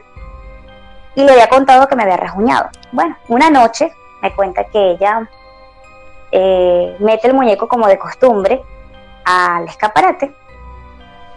Y 1.16 1.24
le 1.24 1.32
había 1.32 1.50
contado 1.50 1.88
que 1.88 1.96
me 1.96 2.04
había 2.04 2.18
rajuñado. 2.18 2.70
Bueno, 2.92 3.18
una 3.28 3.50
noche 3.50 3.92
me 4.22 4.34
cuenta 4.36 4.66
que 4.66 4.92
ella 4.92 5.28
eh, 6.32 6.96
mete 7.00 7.28
el 7.28 7.34
muñeco 7.34 7.68
como 7.68 7.88
de 7.88 7.98
costumbre 7.98 8.62
al 9.24 9.66
escaparate 9.68 10.36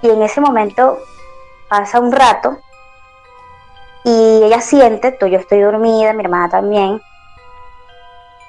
y 0.02 0.10
en 0.10 0.22
ese 0.22 0.40
momento 0.40 0.98
pasa 1.68 2.00
un 2.00 2.12
rato 2.12 2.58
y 4.04 4.42
ella 4.42 4.60
siente, 4.60 5.12
tú, 5.12 5.26
yo 5.26 5.38
estoy 5.38 5.60
dormida, 5.60 6.12
mi 6.12 6.24
hermana 6.24 6.48
también, 6.48 7.00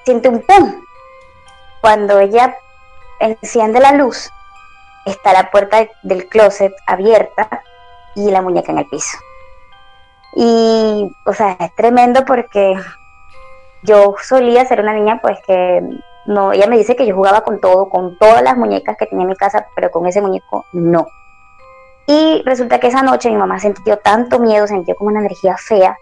siente 0.10 0.30
un 0.30 0.42
pum. 0.42 0.82
Cuando 1.82 2.20
ella 2.20 2.58
enciende 3.20 3.80
la 3.80 3.92
luz, 3.92 4.32
está 5.06 5.34
la 5.34 5.52
puerta 5.52 5.88
del 6.02 6.28
closet 6.28 6.74
abierta 6.88 7.62
y 8.16 8.32
la 8.32 8.42
muñeca 8.42 8.72
en 8.72 8.80
el 8.80 8.88
piso. 8.88 9.18
Y, 10.36 11.16
o 11.26 11.34
sea, 11.34 11.58
es 11.60 11.76
tremendo 11.76 12.26
porque 12.26 12.74
yo 13.84 14.16
solía 14.24 14.66
ser 14.66 14.82
una 14.82 14.94
niña 14.94 15.20
pues 15.22 15.38
que 15.46 15.84
no, 16.26 16.54
ella 16.54 16.66
me 16.66 16.78
dice 16.78 16.96
que 16.96 17.06
yo 17.06 17.16
jugaba 17.16 17.42
con 17.42 17.60
todo, 17.60 17.88
con 17.90 18.18
todas 18.18 18.42
las 18.42 18.58
muñecas 18.58 18.98
que 18.98 19.06
tenía 19.06 19.24
en 19.24 19.30
mi 19.30 19.36
casa, 19.36 19.68
pero 19.76 19.92
con 19.92 20.08
ese 20.08 20.22
muñeco 20.22 20.66
no. 20.74 21.06
Y 22.08 22.42
resulta 22.48 22.80
que 22.80 22.88
esa 22.88 23.04
noche 23.04 23.30
mi 23.30 23.38
mamá 23.38 23.60
sintió 23.60 23.98
tanto 24.00 24.40
miedo, 24.40 24.66
sintió 24.66 24.96
como 24.96 25.12
una 25.12 25.20
energía 25.20 25.56
fea, 25.56 25.96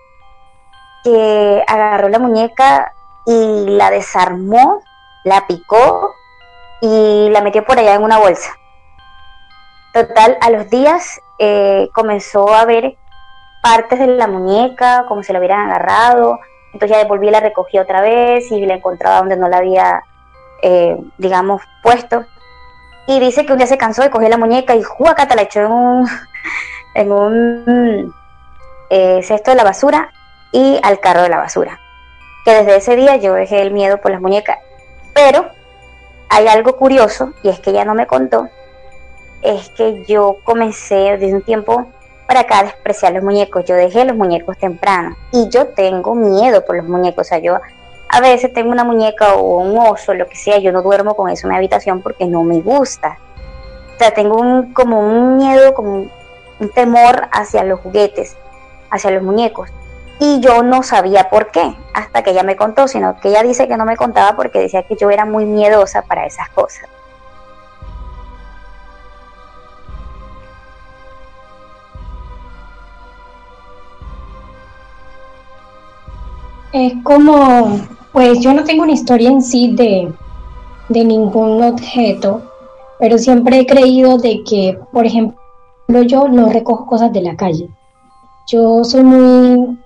que 1.04 1.62
agarró 1.68 2.08
la 2.08 2.20
muñeca 2.20 2.94
y 3.28 3.66
la 3.68 3.92
desarmó, 3.92 4.82
la 5.26 5.46
picó 5.48 6.16
y 6.82 7.30
la 7.30 7.42
metió 7.42 7.66
por 7.66 7.78
allá 7.78 7.94
en 7.94 8.04
una 8.04 8.18
bolsa. 8.18 8.56
Total, 9.94 10.38
a 10.40 10.50
los 10.50 10.70
días 10.70 11.20
eh, 11.38 11.90
comenzó 11.94 12.54
a 12.54 12.64
ver 12.64 12.96
partes 13.62 14.00
de 14.00 14.08
la 14.08 14.28
muñeca, 14.28 15.06
como 15.10 15.24
si 15.24 15.34
la 15.34 15.40
hubieran 15.40 15.70
agarrado. 15.70 16.40
Entonces 16.72 16.98
ya 16.98 17.06
volví 17.06 17.28
y 17.28 17.32
la 17.32 17.42
recogí 17.42 17.78
otra 17.78 18.00
vez 18.00 18.50
y 18.50 18.66
la 18.66 18.76
encontraba 18.76 19.18
donde 19.18 19.36
no 19.36 19.50
la 19.50 19.58
había, 19.58 20.04
eh, 20.62 20.98
digamos, 21.18 21.62
puesto. 21.84 22.26
Y 23.08 23.20
dice 23.20 23.46
que 23.46 23.52
un 23.52 23.58
día 23.58 23.68
se 23.68 23.78
cansó 23.78 24.06
y 24.06 24.10
cogió 24.10 24.30
la 24.30 24.38
muñeca 24.38 24.74
y 24.74 24.84
juacata 24.84 25.36
la 25.36 25.42
echó 25.42 25.60
en 25.62 25.72
un, 25.72 26.10
en 26.94 27.12
un 27.12 28.14
eh, 28.90 29.22
cesto 29.22 29.52
de 29.52 29.58
la 29.58 29.66
basura 29.66 30.12
y 30.54 30.80
al 30.82 31.02
carro 31.02 31.24
de 31.24 31.30
la 31.30 31.38
basura. 31.38 31.78
Que 32.48 32.54
desde 32.54 32.78
ese 32.78 32.96
día 32.96 33.18
yo 33.18 33.34
dejé 33.34 33.62
el 33.62 33.72
miedo 33.72 33.98
por 33.98 34.10
las 34.10 34.22
muñecas. 34.22 34.60
Pero 35.14 35.50
hay 36.30 36.48
algo 36.48 36.78
curioso 36.78 37.34
y 37.44 37.50
es 37.50 37.60
que 37.60 37.72
ella 37.72 37.84
no 37.84 37.94
me 37.94 38.08
contó, 38.08 38.48
es 39.42 39.68
que 39.72 40.06
yo 40.06 40.38
comencé 40.46 41.18
desde 41.18 41.34
un 41.34 41.42
tiempo 41.42 41.88
para 42.26 42.40
acá 42.40 42.60
a 42.60 42.64
despreciar 42.64 43.12
los 43.12 43.24
muñecos. 43.26 43.66
Yo 43.66 43.76
dejé 43.76 44.06
los 44.06 44.16
muñecos 44.16 44.58
temprano 44.58 45.18
y 45.34 45.50
yo 45.50 45.68
tengo 45.68 46.16
miedo 46.16 46.64
por 46.64 46.78
los 46.78 46.88
muñecos. 46.88 47.28
O 47.28 47.30
sea, 47.30 47.40
yo 47.40 47.60
a 48.08 48.22
veces 48.22 48.54
tengo 48.54 48.72
una 48.72 48.86
muñeca 48.86 49.36
o 49.36 49.58
un 49.58 49.78
oso, 49.78 50.14
lo 50.14 50.26
que 50.30 50.38
sea, 50.38 50.58
yo 50.60 50.72
no 50.72 50.82
duermo 50.82 51.18
con 51.18 51.30
eso 51.30 51.48
en 51.48 51.50
mi 51.50 51.58
habitación 51.58 52.02
porque 52.02 52.28
no 52.28 52.46
me 52.46 52.62
gusta. 52.62 53.18
O 53.94 53.98
sea, 53.98 54.12
tengo 54.12 54.40
un, 54.40 54.72
como 54.72 55.02
un 55.02 55.36
miedo, 55.36 55.74
como 55.74 56.06
un 56.62 56.70
temor 56.74 57.28
hacia 57.34 57.66
los 57.66 57.82
juguetes, 57.82 58.38
hacia 58.90 59.12
los 59.12 59.22
muñecos. 59.22 59.70
Y 60.20 60.40
yo 60.40 60.64
no 60.64 60.82
sabía 60.82 61.30
por 61.30 61.52
qué, 61.52 61.76
hasta 61.94 62.24
que 62.24 62.32
ella 62.32 62.44
me 62.44 62.56
contó, 62.56 62.88
sino 62.88 63.20
que 63.20 63.30
ella 63.30 63.44
dice 63.44 63.68
que 63.68 63.78
no 63.78 63.86
me 63.86 63.96
contaba 63.96 64.36
porque 64.36 64.60
decía 64.60 64.84
que 64.84 64.96
yo 64.96 65.12
era 65.12 65.26
muy 65.26 65.46
miedosa 65.46 66.02
para 66.02 66.26
esas 66.26 66.50
cosas. 66.50 66.90
Es 76.72 76.94
como, 77.04 77.80
pues 78.12 78.40
yo 78.40 78.54
no 78.54 78.64
tengo 78.64 78.84
una 78.84 78.92
historia 78.92 79.30
en 79.30 79.42
sí 79.42 79.76
de, 79.76 80.12
de 80.90 81.04
ningún 81.06 81.64
objeto, 81.64 82.42
pero 83.00 83.18
siempre 83.18 83.60
he 83.60 83.66
creído 83.66 84.18
de 84.18 84.44
que, 84.44 84.80
por 84.92 85.06
ejemplo, 85.06 85.38
yo 86.06 86.28
no 86.28 86.50
recojo 86.50 86.86
cosas 86.88 87.14
de 87.14 87.22
la 87.22 87.36
calle. 87.36 87.70
Yo 88.48 88.84
soy 88.84 89.04
muy 89.04 89.78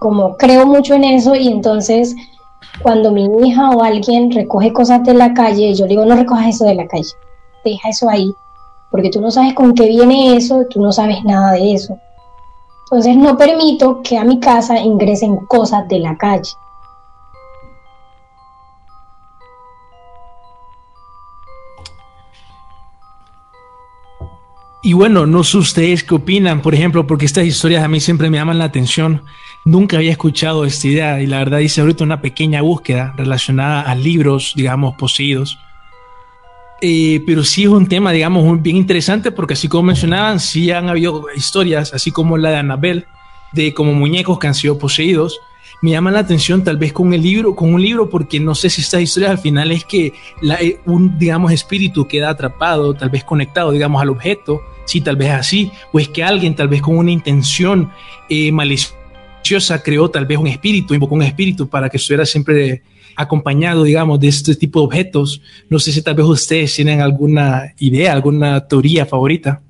como 0.00 0.36
creo 0.38 0.66
mucho 0.66 0.94
en 0.94 1.04
eso 1.04 1.34
y 1.36 1.48
entonces 1.48 2.16
cuando 2.82 3.12
mi 3.12 3.28
hija 3.46 3.70
o 3.70 3.82
alguien 3.82 4.30
recoge 4.30 4.72
cosas 4.72 5.04
de 5.04 5.12
la 5.12 5.34
calle, 5.34 5.74
yo 5.74 5.84
le 5.84 5.90
digo, 5.90 6.06
no 6.06 6.16
recojas 6.16 6.48
eso 6.48 6.64
de 6.64 6.74
la 6.74 6.88
calle, 6.88 7.12
deja 7.64 7.90
eso 7.90 8.08
ahí, 8.08 8.34
porque 8.90 9.10
tú 9.10 9.20
no 9.20 9.30
sabes 9.30 9.52
con 9.52 9.74
qué 9.74 9.86
viene 9.86 10.36
eso, 10.36 10.64
tú 10.70 10.80
no 10.80 10.90
sabes 10.90 11.22
nada 11.22 11.52
de 11.52 11.74
eso. 11.74 11.98
Entonces 12.84 13.14
no 13.14 13.36
permito 13.36 14.00
que 14.02 14.16
a 14.16 14.24
mi 14.24 14.40
casa 14.40 14.78
ingresen 14.78 15.36
cosas 15.46 15.86
de 15.86 15.98
la 15.98 16.16
calle. 16.16 16.50
Y 24.82 24.94
bueno, 24.94 25.26
no 25.26 25.44
sé 25.44 25.58
ustedes 25.58 26.02
qué 26.02 26.14
opinan, 26.14 26.62
por 26.62 26.74
ejemplo, 26.74 27.06
porque 27.06 27.26
estas 27.26 27.44
historias 27.44 27.84
a 27.84 27.88
mí 27.88 28.00
siempre 28.00 28.30
me 28.30 28.38
llaman 28.38 28.58
la 28.58 28.64
atención. 28.64 29.22
Nunca 29.64 29.98
había 29.98 30.12
escuchado 30.12 30.64
esta 30.64 30.86
idea 30.88 31.20
y 31.20 31.26
la 31.26 31.38
verdad 31.38 31.58
hice 31.58 31.82
ahorita 31.82 32.02
una 32.02 32.22
pequeña 32.22 32.62
búsqueda 32.62 33.12
relacionada 33.16 33.82
a 33.82 33.94
libros, 33.94 34.54
digamos, 34.56 34.94
poseídos. 34.96 35.58
Eh, 36.80 37.22
pero 37.26 37.44
sí 37.44 37.64
es 37.64 37.68
un 37.68 37.86
tema, 37.86 38.10
digamos, 38.10 38.62
bien 38.62 38.76
interesante 38.76 39.30
porque 39.30 39.52
así 39.52 39.68
como 39.68 39.84
mencionaban, 39.84 40.40
sí 40.40 40.70
han 40.70 40.88
habido 40.88 41.26
historias, 41.36 41.92
así 41.92 42.10
como 42.10 42.38
la 42.38 42.50
de 42.50 42.56
Annabelle, 42.56 43.06
de 43.52 43.74
como 43.74 43.92
muñecos 43.92 44.38
que 44.38 44.46
han 44.46 44.54
sido 44.54 44.78
poseídos. 44.78 45.38
Me 45.82 45.90
llama 45.90 46.10
la 46.10 46.20
atención 46.20 46.64
tal 46.64 46.78
vez 46.78 46.92
con 46.94 47.12
el 47.12 47.22
libro, 47.22 47.54
con 47.54 47.74
un 47.74 47.82
libro, 47.82 48.08
porque 48.08 48.40
no 48.40 48.54
sé 48.54 48.70
si 48.70 48.80
esta 48.80 49.00
historia 49.00 49.30
al 49.30 49.38
final 49.38 49.72
es 49.72 49.84
que 49.84 50.14
eh, 50.42 50.80
un, 50.86 51.18
digamos, 51.18 51.52
espíritu 51.52 52.08
queda 52.08 52.30
atrapado, 52.30 52.94
tal 52.94 53.10
vez 53.10 53.24
conectado, 53.24 53.72
digamos, 53.72 54.00
al 54.00 54.08
objeto, 54.08 54.62
sí, 54.86 55.02
tal 55.02 55.16
vez 55.16 55.30
así, 55.30 55.70
o 55.92 56.00
es 56.00 56.08
que 56.08 56.24
alguien 56.24 56.54
tal 56.54 56.68
vez 56.68 56.80
con 56.80 56.96
una 56.96 57.10
intención 57.10 57.90
eh, 58.30 58.52
maliciosa 58.52 58.99
creó 59.82 60.10
tal 60.10 60.26
vez 60.26 60.38
un 60.38 60.46
espíritu, 60.46 60.94
invocó 60.94 61.14
un 61.14 61.22
espíritu 61.22 61.68
para 61.68 61.88
que 61.88 61.96
estuviera 61.96 62.26
siempre 62.26 62.82
acompañado, 63.16 63.84
digamos, 63.84 64.20
de 64.20 64.28
este 64.28 64.54
tipo 64.54 64.80
de 64.80 64.86
objetos. 64.86 65.42
No 65.68 65.78
sé 65.78 65.92
si 65.92 66.02
tal 66.02 66.14
vez 66.14 66.26
ustedes 66.26 66.74
tienen 66.74 67.00
alguna 67.00 67.74
idea, 67.78 68.12
alguna 68.12 68.66
teoría 68.66 69.06
favorita. 69.06 69.60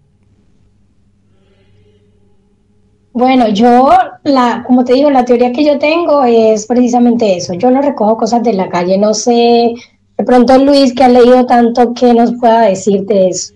Bueno, 3.13 3.49
yo, 3.49 3.91
la, 4.23 4.63
como 4.67 4.85
te 4.85 4.95
digo, 4.95 5.11
la 5.11 5.25
teoría 5.25 5.53
que 5.53 5.65
yo 5.65 5.79
tengo 5.79 6.23
es 6.25 6.67
precisamente 6.67 7.37
eso. 7.37 7.55
Yo 7.55 7.71
no 7.71 7.83
recojo 7.83 8.17
cosas 8.17 8.43
de 8.43 8.53
la 8.53 8.69
calle. 8.69 8.97
No 8.99 9.15
sé, 9.15 9.75
de 10.17 10.25
pronto 10.25 10.57
Luis, 10.59 10.95
que 10.95 11.05
ha 11.05 11.09
leído 11.09 11.45
tanto, 11.45 11.93
que 11.93 12.15
nos 12.15 12.33
pueda 12.35 12.63
decir 12.63 13.05
de 13.07 13.29
eso. 13.29 13.53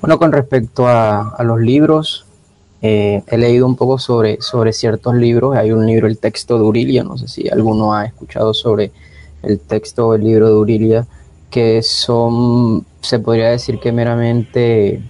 Bueno, 0.00 0.18
con 0.18 0.30
respecto 0.30 0.86
a, 0.86 1.30
a 1.30 1.42
los 1.42 1.58
libros, 1.58 2.27
eh, 2.80 3.22
he 3.26 3.38
leído 3.38 3.66
un 3.66 3.76
poco 3.76 3.98
sobre, 3.98 4.40
sobre 4.40 4.72
ciertos 4.72 5.14
libros. 5.14 5.56
Hay 5.56 5.72
un 5.72 5.86
libro, 5.86 6.06
el 6.06 6.18
texto 6.18 6.58
de 6.58 6.64
Urilia, 6.64 7.02
no 7.02 7.18
sé 7.18 7.28
si 7.28 7.48
alguno 7.48 7.94
ha 7.94 8.04
escuchado 8.04 8.54
sobre 8.54 8.92
el 9.42 9.58
texto 9.60 10.08
o 10.08 10.14
el 10.14 10.24
libro 10.24 10.48
de 10.48 10.54
Urilia, 10.54 11.06
que 11.50 11.82
son, 11.82 12.84
se 13.00 13.18
podría 13.18 13.48
decir 13.50 13.78
que 13.78 13.92
meramente 13.92 15.02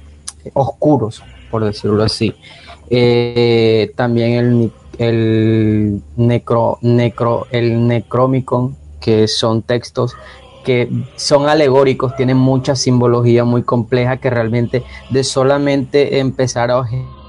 oscuros, 0.55 1.23
por 1.51 1.65
decirlo 1.65 2.03
así. 2.03 2.35
Eh, 2.91 3.93
también 3.97 4.33
el, 4.33 4.73
el, 4.99 6.03
necro, 6.17 6.79
necro, 6.81 7.47
el 7.51 7.87
Necromicon, 7.87 8.77
que 9.01 9.29
son 9.29 9.63
textos 9.63 10.15
que 10.65 10.91
son 11.17 11.49
alegóricos, 11.49 12.15
tienen 12.15 12.37
mucha 12.37 12.77
simbología 12.77 13.45
muy 13.45 13.63
compleja 13.63 14.19
que 14.19 14.29
realmente 14.29 14.85
de 15.09 15.25
solamente 15.25 16.19
empezar 16.19 16.71
a 16.71 16.79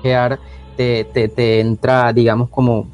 te, 0.01 1.03
te, 1.05 1.59
entra, 1.59 2.13
digamos, 2.13 2.49
como, 2.49 2.88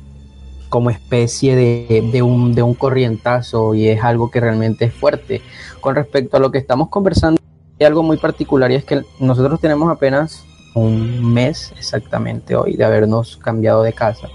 como 0.69 0.89
especie 0.89 1.55
de, 1.55 2.21
un, 2.21 2.53
de 2.53 2.63
un 2.63 2.73
corrientazo 2.73 3.75
y 3.75 3.87
es 3.87 4.03
algo 4.03 4.31
que 4.31 4.39
realmente 4.39 4.85
es 4.85 4.93
fuerte. 4.93 5.41
Con 5.81 5.95
respecto 5.95 6.37
a 6.37 6.39
lo 6.39 6.51
que 6.51 6.57
estamos 6.57 6.89
conversando, 6.89 7.39
hay 7.79 7.85
algo 7.85 8.03
muy 8.03 8.17
particular 8.17 8.71
y 8.71 8.75
es 8.75 8.85
que 8.85 9.03
nosotros 9.19 9.59
tenemos 9.59 9.91
apenas 9.91 10.45
un 10.73 11.33
mes 11.33 11.73
exactamente 11.77 12.55
hoy 12.55 12.75
de 12.75 12.85
habernos 12.85 13.37
cambiado 13.37 13.83
de 13.83 13.93
casa. 13.93 14.29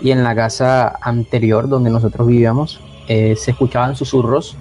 Y 0.00 0.10
en 0.10 0.22
la 0.22 0.34
casa 0.34 0.98
anterior 1.00 1.68
donde 1.68 1.90
nosotros 1.90 2.26
vivíamos 2.26 2.80
eh, 3.08 3.36
se 3.36 3.52
escuchaban 3.52 3.96
susurros 3.96 4.56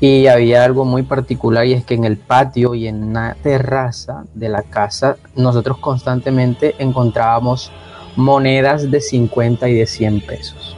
y 0.00 0.26
había 0.26 0.64
algo 0.64 0.84
muy 0.84 1.02
particular 1.02 1.66
y 1.66 1.72
es 1.72 1.84
que 1.84 1.94
en 1.94 2.04
el 2.04 2.18
patio 2.18 2.74
y 2.74 2.86
en 2.86 3.14
la 3.14 3.36
terraza 3.42 4.24
de 4.34 4.48
la 4.48 4.62
casa 4.62 5.16
nosotros 5.34 5.78
constantemente 5.78 6.74
encontrábamos 6.78 7.72
monedas 8.16 8.90
de 8.90 9.00
50 9.00 9.68
y 9.68 9.74
de 9.74 9.86
100 9.86 10.20
pesos. 10.22 10.76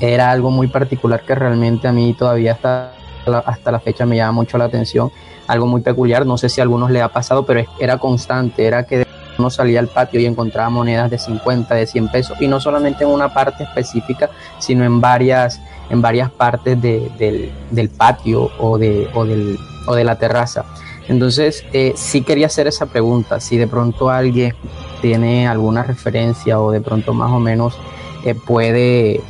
Era 0.00 0.30
algo 0.30 0.50
muy 0.50 0.68
particular 0.68 1.22
que 1.22 1.34
realmente 1.34 1.88
a 1.88 1.92
mí 1.92 2.14
todavía 2.14 2.52
hasta 2.52 2.92
la, 3.26 3.38
hasta 3.38 3.70
la 3.70 3.80
fecha 3.80 4.06
me 4.06 4.16
llama 4.16 4.32
mucho 4.32 4.58
la 4.58 4.64
atención. 4.64 5.10
Algo 5.46 5.66
muy 5.66 5.82
peculiar, 5.82 6.26
no 6.26 6.38
sé 6.38 6.48
si 6.48 6.60
a 6.60 6.64
algunos 6.64 6.90
le 6.90 7.02
ha 7.02 7.08
pasado, 7.08 7.44
pero 7.44 7.64
era 7.78 7.98
constante, 7.98 8.66
era 8.66 8.84
que 8.84 9.06
uno 9.38 9.50
salía 9.50 9.80
al 9.80 9.88
patio 9.88 10.20
y 10.20 10.26
encontraba 10.26 10.70
monedas 10.70 11.10
de 11.10 11.18
50, 11.18 11.74
de 11.74 11.86
100 11.86 12.08
pesos, 12.08 12.40
y 12.40 12.48
no 12.48 12.60
solamente 12.60 13.04
en 13.04 13.10
una 13.10 13.32
parte 13.32 13.64
específica, 13.64 14.30
sino 14.58 14.84
en 14.84 15.00
varias 15.00 15.60
en 15.90 16.02
varias 16.02 16.30
partes 16.30 16.80
del, 16.80 17.90
patio 17.96 18.50
o 18.58 18.78
de, 18.78 19.08
o, 19.14 19.24
del, 19.24 19.58
o 19.86 19.94
de 19.94 20.04
la 20.04 20.16
terraza. 20.16 20.64
Entonces, 21.08 21.64
eh, 21.72 21.92
sí 21.96 22.22
quería 22.22 22.46
hacer 22.46 22.66
esa 22.66 22.86
pregunta, 22.86 23.40
si 23.40 23.58
de 23.58 23.66
pronto 23.66 24.08
alguien 24.08 24.54
tiene 25.02 25.46
alguna 25.46 25.82
referencia 25.82 26.60
o 26.60 26.70
de 26.70 26.80
pronto 26.80 27.12
más 27.12 27.30
o 27.30 27.38
menos 27.38 27.76
eh, 28.24 28.34
puede 28.34 29.20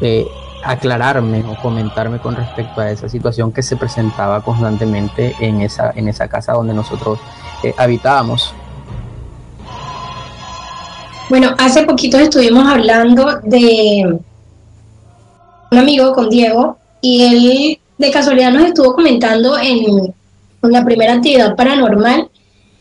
eh, 0.00 0.26
aclararme 0.62 1.42
o 1.48 1.60
comentarme 1.60 2.20
con 2.20 2.36
respecto 2.36 2.80
a 2.80 2.90
esa 2.92 3.08
situación 3.08 3.50
que 3.50 3.62
se 3.62 3.76
presentaba 3.76 4.40
constantemente 4.42 5.34
en 5.40 5.62
esa, 5.62 5.90
en 5.96 6.06
esa 6.06 6.28
casa 6.28 6.52
donde 6.52 6.74
nosotros 6.74 7.18
habitábamos. 7.76 8.54
Bueno, 11.28 11.54
hace 11.58 11.82
poquito 11.84 12.18
estuvimos 12.18 12.66
hablando 12.66 13.40
de 13.42 14.18
un 15.70 15.78
amigo 15.78 16.12
con 16.12 16.28
Diego 16.28 16.76
y 17.00 17.22
él 17.22 17.80
de 17.98 18.10
casualidad 18.10 18.50
nos 18.50 18.66
estuvo 18.66 18.94
comentando 18.94 19.58
en, 19.58 20.14
la 20.62 20.84
primera 20.84 21.14
actividad 21.14 21.56
paranormal 21.56 22.28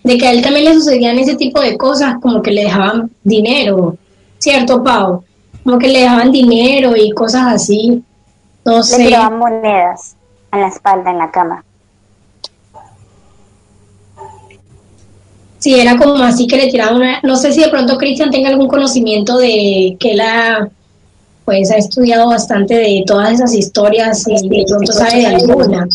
de 0.04 0.18
que 0.18 0.28
a 0.28 0.32
él 0.32 0.42
también 0.42 0.66
le 0.66 0.74
sucedían 0.74 1.18
ese 1.18 1.36
tipo 1.36 1.62
de 1.62 1.78
cosas, 1.78 2.16
como 2.22 2.42
que 2.42 2.52
le 2.52 2.64
dejaban 2.64 3.12
dinero, 3.24 3.98
¿cierto, 4.38 4.84
Pau? 4.84 5.24
Como 5.64 5.78
que 5.78 5.88
le 5.88 6.00
dejaban 6.02 6.32
dinero 6.32 6.96
y 6.96 7.12
cosas 7.12 7.44
así. 7.48 8.04
No 8.66 8.84
sé. 8.84 8.98
Le 8.98 9.06
tiraban 9.06 9.40
monedas 9.40 10.16
en 10.52 10.62
la 10.62 10.68
espalda, 10.68 11.12
en 11.12 11.18
la 11.18 11.32
cama. 11.32 11.64
Sí, 15.58 15.78
era 15.78 15.98
como 15.98 16.16
así 16.24 16.48
que 16.48 16.58
le 16.58 16.68
tiraban 16.68 16.96
una... 16.96 17.20
No 17.24 17.36
sé 17.36 17.52
si 17.52 17.62
de 17.62 17.70
pronto 17.70 17.98
Cristian 17.98 18.32
tenga 18.32 18.50
algún 18.50 18.68
conocimiento 18.68 19.38
de 19.38 19.98
que 20.00 20.16
la 20.16 20.70
pues 21.50 21.72
ha 21.72 21.78
estudiado 21.78 22.28
bastante 22.28 22.76
de 22.76 23.04
todas 23.08 23.32
esas 23.32 23.56
historias 23.56 24.24
y 24.28 24.50
de 24.50 24.66
pronto 24.68 24.92
sabe 24.92 25.22
de 25.22 25.26
alguna. 25.26 25.88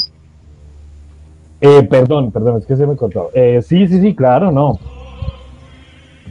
Eh, 1.61 1.85
perdón, 1.85 2.33
perdón, 2.33 2.59
es 2.59 2.67
que 2.67 2.75
se 2.75 2.85
me 2.85 2.97
cortó. 2.97 3.31
Eh, 3.35 3.63
sí, 3.65 3.87
sí, 3.87 4.01
sí, 4.01 4.17
claro, 4.17 4.51
no. 4.51 4.81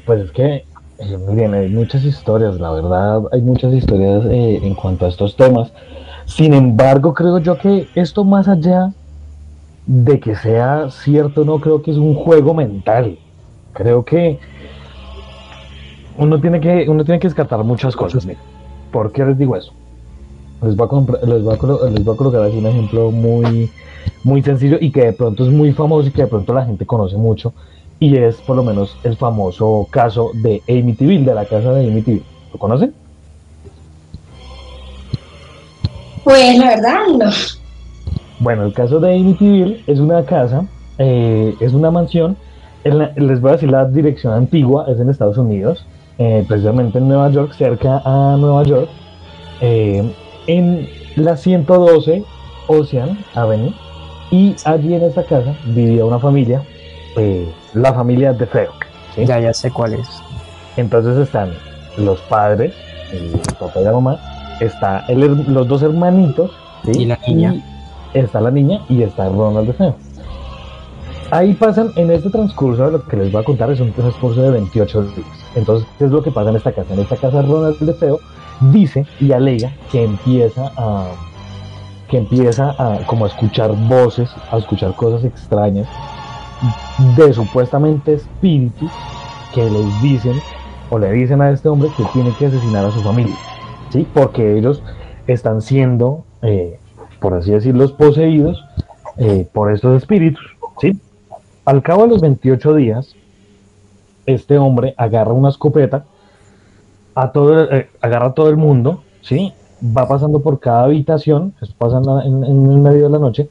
Pues 0.06 0.26
es 0.26 0.32
que, 0.32 0.66
eh, 1.00 1.18
miren, 1.26 1.54
hay 1.54 1.70
muchas 1.70 2.04
historias, 2.04 2.60
la 2.60 2.72
verdad, 2.72 3.22
hay 3.32 3.42
muchas 3.42 3.74
historias 3.74 4.26
eh, 4.26 4.60
en 4.62 4.76
cuanto 4.76 5.06
a 5.06 5.08
estos 5.08 5.38
temas. 5.38 5.72
Sin 6.26 6.54
embargo, 6.54 7.14
creo 7.14 7.38
yo 7.40 7.58
que 7.58 7.88
esto 7.96 8.26
más 8.26 8.50
allá 8.50 8.92
de 9.86 10.20
que 10.20 10.36
sea 10.36 10.90
cierto, 10.92 11.46
no 11.46 11.62
creo 11.62 11.82
que 11.82 11.92
es 11.92 11.98
un 11.98 12.14
juego 12.14 12.54
mental. 12.54 13.18
Creo 13.72 14.04
que 14.04 14.38
uno 16.18 16.42
tiene 16.42 16.60
que, 16.60 16.90
uno 16.90 17.06
tiene 17.06 17.22
que 17.22 17.28
descartar 17.28 17.64
muchas 17.64 17.96
cosas. 17.96 18.26
Mira. 18.26 18.42
¿Por 18.94 19.12
qué 19.12 19.26
les 19.26 19.38
digo 19.38 19.58
eso? 19.58 19.74
Les 20.62 20.76
voy 20.78 20.88
a, 20.88 21.26
les 21.26 21.44
voy 21.44 21.56
a, 21.56 21.90
les 21.90 22.06
voy 22.06 22.14
a 22.14 22.18
colocar 22.18 22.44
aquí 22.44 22.58
un 22.58 22.68
ejemplo 22.68 23.12
muy, 23.12 23.70
muy 24.24 24.44
sencillo 24.44 24.78
y 24.80 24.92
que 24.92 25.06
de 25.06 25.14
pronto 25.14 25.44
es 25.44 25.50
muy 25.50 25.74
famoso 25.74 26.08
y 26.08 26.12
que 26.12 26.22
de 26.22 26.28
pronto 26.28 26.54
la 26.54 26.64
gente 26.64 26.86
conoce 26.86 27.18
mucho 27.18 27.54
y 28.00 28.16
es 28.18 28.36
por 28.36 28.56
lo 28.56 28.64
menos 28.64 28.96
el 29.04 29.18
famoso 29.18 29.88
caso 29.90 30.32
de 30.36 30.62
Amityville, 30.70 31.26
de 31.26 31.34
la 31.34 31.46
casa 31.46 31.72
de 31.74 31.88
Amityville. 31.88 32.24
¿Lo 32.54 32.60
conocen? 32.60 32.94
Pues 36.24 36.58
la 36.60 36.68
verdad 36.68 37.00
no. 37.18 37.32
Bueno, 38.40 38.64
el 38.64 38.74
caso 38.74 39.00
de 39.00 39.16
Amityville 39.16 39.84
es 39.88 40.00
una 40.00 40.24
casa, 40.24 40.66
eh, 41.00 41.56
es 41.60 41.74
una 41.74 41.90
mansión, 41.90 42.38
les 42.84 43.42
voy 43.42 43.50
a 43.50 43.54
decir 43.54 43.72
la 43.72 43.86
dirección 43.86 44.34
antigua, 44.34 44.86
es 44.88 45.00
en 45.00 45.10
Estados 45.10 45.38
Unidos, 45.38 45.84
eh, 46.18 46.46
precisamente 46.48 47.00
en 47.00 47.08
Nueva 47.08 47.30
York, 47.30 47.54
cerca 47.58 48.02
a 48.06 48.36
Nueva 48.38 48.64
York, 48.64 48.90
eh, 49.62 50.14
en 50.48 50.88
la 51.16 51.38
112 51.38 52.24
Ocean 52.68 53.18
Avenue, 53.34 53.74
y 54.32 54.56
allí 54.66 54.94
en 54.94 55.04
esta 55.04 55.24
casa 55.24 55.56
vivía 55.66 56.06
una 56.06 56.20
familia, 56.20 56.64
eh, 57.18 57.52
la 57.74 57.94
familia 57.94 58.34
de 58.34 58.46
Feo. 58.46 58.72
Ya, 59.18 59.40
ya 59.40 59.54
sé 59.54 59.72
cuál 59.72 59.94
es. 59.94 60.08
Entonces 60.78 61.18
están 61.18 61.54
los 61.98 62.20
padres, 62.22 62.74
el 63.12 63.40
papá 63.60 63.80
y 63.80 63.84
la 63.84 63.92
mamá, 63.92 64.20
está 64.60 65.06
los 65.10 65.68
dos 65.68 65.84
hermanitos, 65.84 66.52
y 66.86 67.06
la 67.06 67.18
niña. 67.28 67.56
está 68.14 68.42
la 68.42 68.52
niña 68.52 68.82
y 68.90 69.04
está 69.04 69.30
Ronald 69.30 69.68
de 69.68 69.74
Feo. 69.74 69.96
Ahí 71.32 71.54
pasan, 71.54 71.92
en 71.96 72.12
este 72.12 72.30
transcurso, 72.30 72.92
lo 72.92 73.04
que 73.06 73.18
les 73.18 73.32
voy 73.32 73.42
a 73.42 73.46
contar 73.46 73.72
es 73.72 73.80
un 73.80 73.92
transcurso 73.92 74.42
de 74.42 74.52
28 74.52 75.02
días. 75.04 75.43
Entonces, 75.56 75.88
¿qué 75.98 76.06
es 76.06 76.12
lo 76.12 76.24
que 76.24 76.32
pasa 76.32 76.50
en 76.50 76.56
esta 76.56 76.72
casa? 76.72 76.94
En 76.94 77.00
esta 77.00 77.16
casa 77.16 77.42
Ronald 77.42 77.80
de 77.80 77.94
Feo 77.94 78.20
dice 78.72 79.06
y 79.20 79.32
alega 79.32 79.72
que 79.92 80.04
empieza 80.04 80.72
a 80.78 81.08
que 82.10 82.18
empieza 82.18 82.76
a 82.78 83.06
como 83.08 83.26
a 83.26 83.28
escuchar 83.28 83.72
voces, 83.88 84.30
a 84.52 84.58
escuchar 84.58 84.96
cosas 84.96 85.24
extrañas 85.24 85.88
de 87.16 87.34
supuestamente 87.34 88.14
espíritus 88.14 88.92
que 89.54 89.70
les 89.70 90.02
dicen 90.02 90.40
o 90.90 91.00
le 91.00 91.12
dicen 91.12 91.42
a 91.42 91.50
este 91.50 91.70
hombre 91.70 91.90
que 91.98 92.04
tiene 92.14 92.32
que 92.38 92.48
asesinar 92.48 92.86
a 92.86 92.92
su 92.92 93.02
familia, 93.02 93.36
¿sí? 93.90 94.08
Porque 94.14 94.58
ellos 94.58 94.82
están 95.28 95.62
siendo, 95.62 96.24
eh, 96.42 96.80
por 97.20 97.34
así 97.34 97.52
decirlo, 97.52 97.96
poseídos 97.98 98.64
eh, 99.18 99.48
por 99.52 99.72
estos 99.72 99.98
espíritus, 99.98 100.44
¿sí? 100.80 101.00
Al 101.66 101.82
cabo 101.82 102.04
de 102.04 102.10
los 102.10 102.22
28 102.22 102.76
días, 102.76 103.16
este 104.26 104.58
hombre 104.58 104.94
agarra 104.98 105.34
una 105.34 105.50
escopeta, 105.50 106.06
a 107.16 107.32
todo, 107.32 107.72
eh, 107.72 107.90
agarra 108.02 108.28
a 108.28 108.34
todo 108.34 108.50
el 108.50 108.58
mundo, 108.58 109.04
¿sí? 109.22 109.54
va 109.84 110.08
pasando 110.08 110.40
por 110.40 110.60
cada 110.60 110.86
habitación, 110.86 111.54
pasa 111.78 112.02
en, 112.26 112.44
el 112.44 112.80
medio 112.80 113.04
de 113.04 113.10
la 113.10 113.20
noche, 113.20 113.50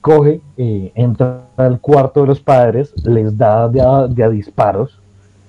coge, 0.00 0.40
eh, 0.56 0.92
entra 0.94 1.42
al 1.56 1.80
cuarto 1.80 2.22
de 2.22 2.26
los 2.28 2.40
padres, 2.40 2.94
les 3.04 3.36
da 3.36 3.68
de 3.68 3.80
a, 3.80 4.28
disparos, 4.30 4.98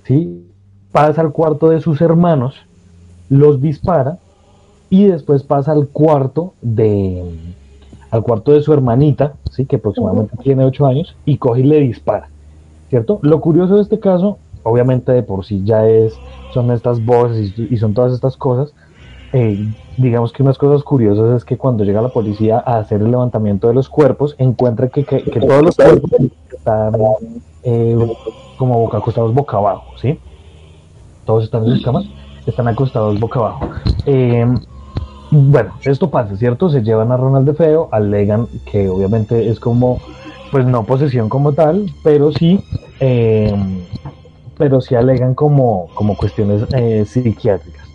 ¿sí? 0.04 0.46
pasa 0.92 1.22
al 1.22 1.32
cuarto 1.32 1.70
de 1.70 1.80
sus 1.80 2.02
hermanos, 2.02 2.56
los 3.30 3.62
dispara 3.62 4.18
y 4.90 5.06
después 5.06 5.44
pasa 5.44 5.72
al 5.72 5.88
cuarto 5.88 6.54
de 6.62 7.24
al 8.10 8.24
cuarto 8.24 8.54
de 8.54 8.62
su 8.62 8.74
hermanita, 8.74 9.34
¿sí? 9.52 9.68
que 9.68 9.76
aproximadamente 9.76 10.36
tiene 10.38 10.66
8 10.66 10.86
años, 10.88 11.16
y 11.26 11.38
coge 11.38 11.62
y 11.62 11.64
le 11.66 11.80
dispara. 11.80 12.30
¿Cierto? 12.90 13.20
Lo 13.22 13.40
curioso 13.40 13.76
de 13.76 13.84
este 13.84 14.00
caso 14.00 14.40
obviamente 14.70 15.12
de 15.12 15.24
por 15.24 15.46
sí 15.46 15.62
ya 15.64 15.88
es, 15.88 16.14
son 16.54 16.72
estas 16.72 17.04
voces 17.04 17.58
y, 17.58 17.78
son 17.78 17.94
todas 17.94 18.14
estas 18.14 18.38
cosas. 18.38 18.74
Eh, 19.32 19.72
digamos 19.98 20.34
que 20.34 20.42
unas 20.42 20.58
cosas 20.58 20.84
curiosas 20.84 21.36
es 21.38 21.46
que 21.46 21.58
cuando 21.58 21.84
llega 21.84 22.02
la 22.02 22.10
policía 22.10 22.64
a 22.66 22.80
hacer 22.80 23.02
el 23.02 23.12
levantamiento 23.12 23.68
de 23.68 23.74
los 23.74 23.90
cuerpos, 23.90 24.36
encuentra 24.38 24.90
que, 24.90 25.04
todos 25.04 25.64
los 25.64 25.76
cuerpos 25.76 26.12
están 26.52 26.94
eh, 27.64 27.98
como 28.58 28.80
boca, 28.80 28.98
acostados 28.98 29.34
boca 29.34 29.58
abajo, 29.58 29.98
¿sí? 29.98 30.20
Todos 31.26 31.44
están 31.44 31.66
en 31.66 31.76
sus 31.76 31.84
camas, 31.84 32.06
están 32.48 32.68
acostados 32.68 33.20
boca 33.20 33.40
abajo. 33.40 33.70
Eh, 34.06 34.48
bueno, 35.32 35.74
esto 35.84 36.10
pasa, 36.10 36.36
¿cierto? 36.38 36.70
Se 36.70 36.82
llevan 36.82 37.12
a 37.12 37.18
Ronald 37.18 37.46
de 37.48 37.54
Feo, 37.54 37.90
alegan 37.92 38.48
que 38.66 38.90
obviamente 38.90 39.50
es 39.50 39.60
como, 39.60 40.00
pues 40.52 40.66
no 40.66 40.86
posesión 40.86 41.30
como 41.30 41.54
tal, 41.54 41.86
pero 42.04 42.32
sí 42.32 42.64
pero 44.60 44.82
sí 44.82 44.94
alegan 44.94 45.34
como, 45.34 45.88
como 45.96 46.18
cuestiones 46.18 46.66
eh, 46.74 47.06
psiquiátricas. 47.06 47.88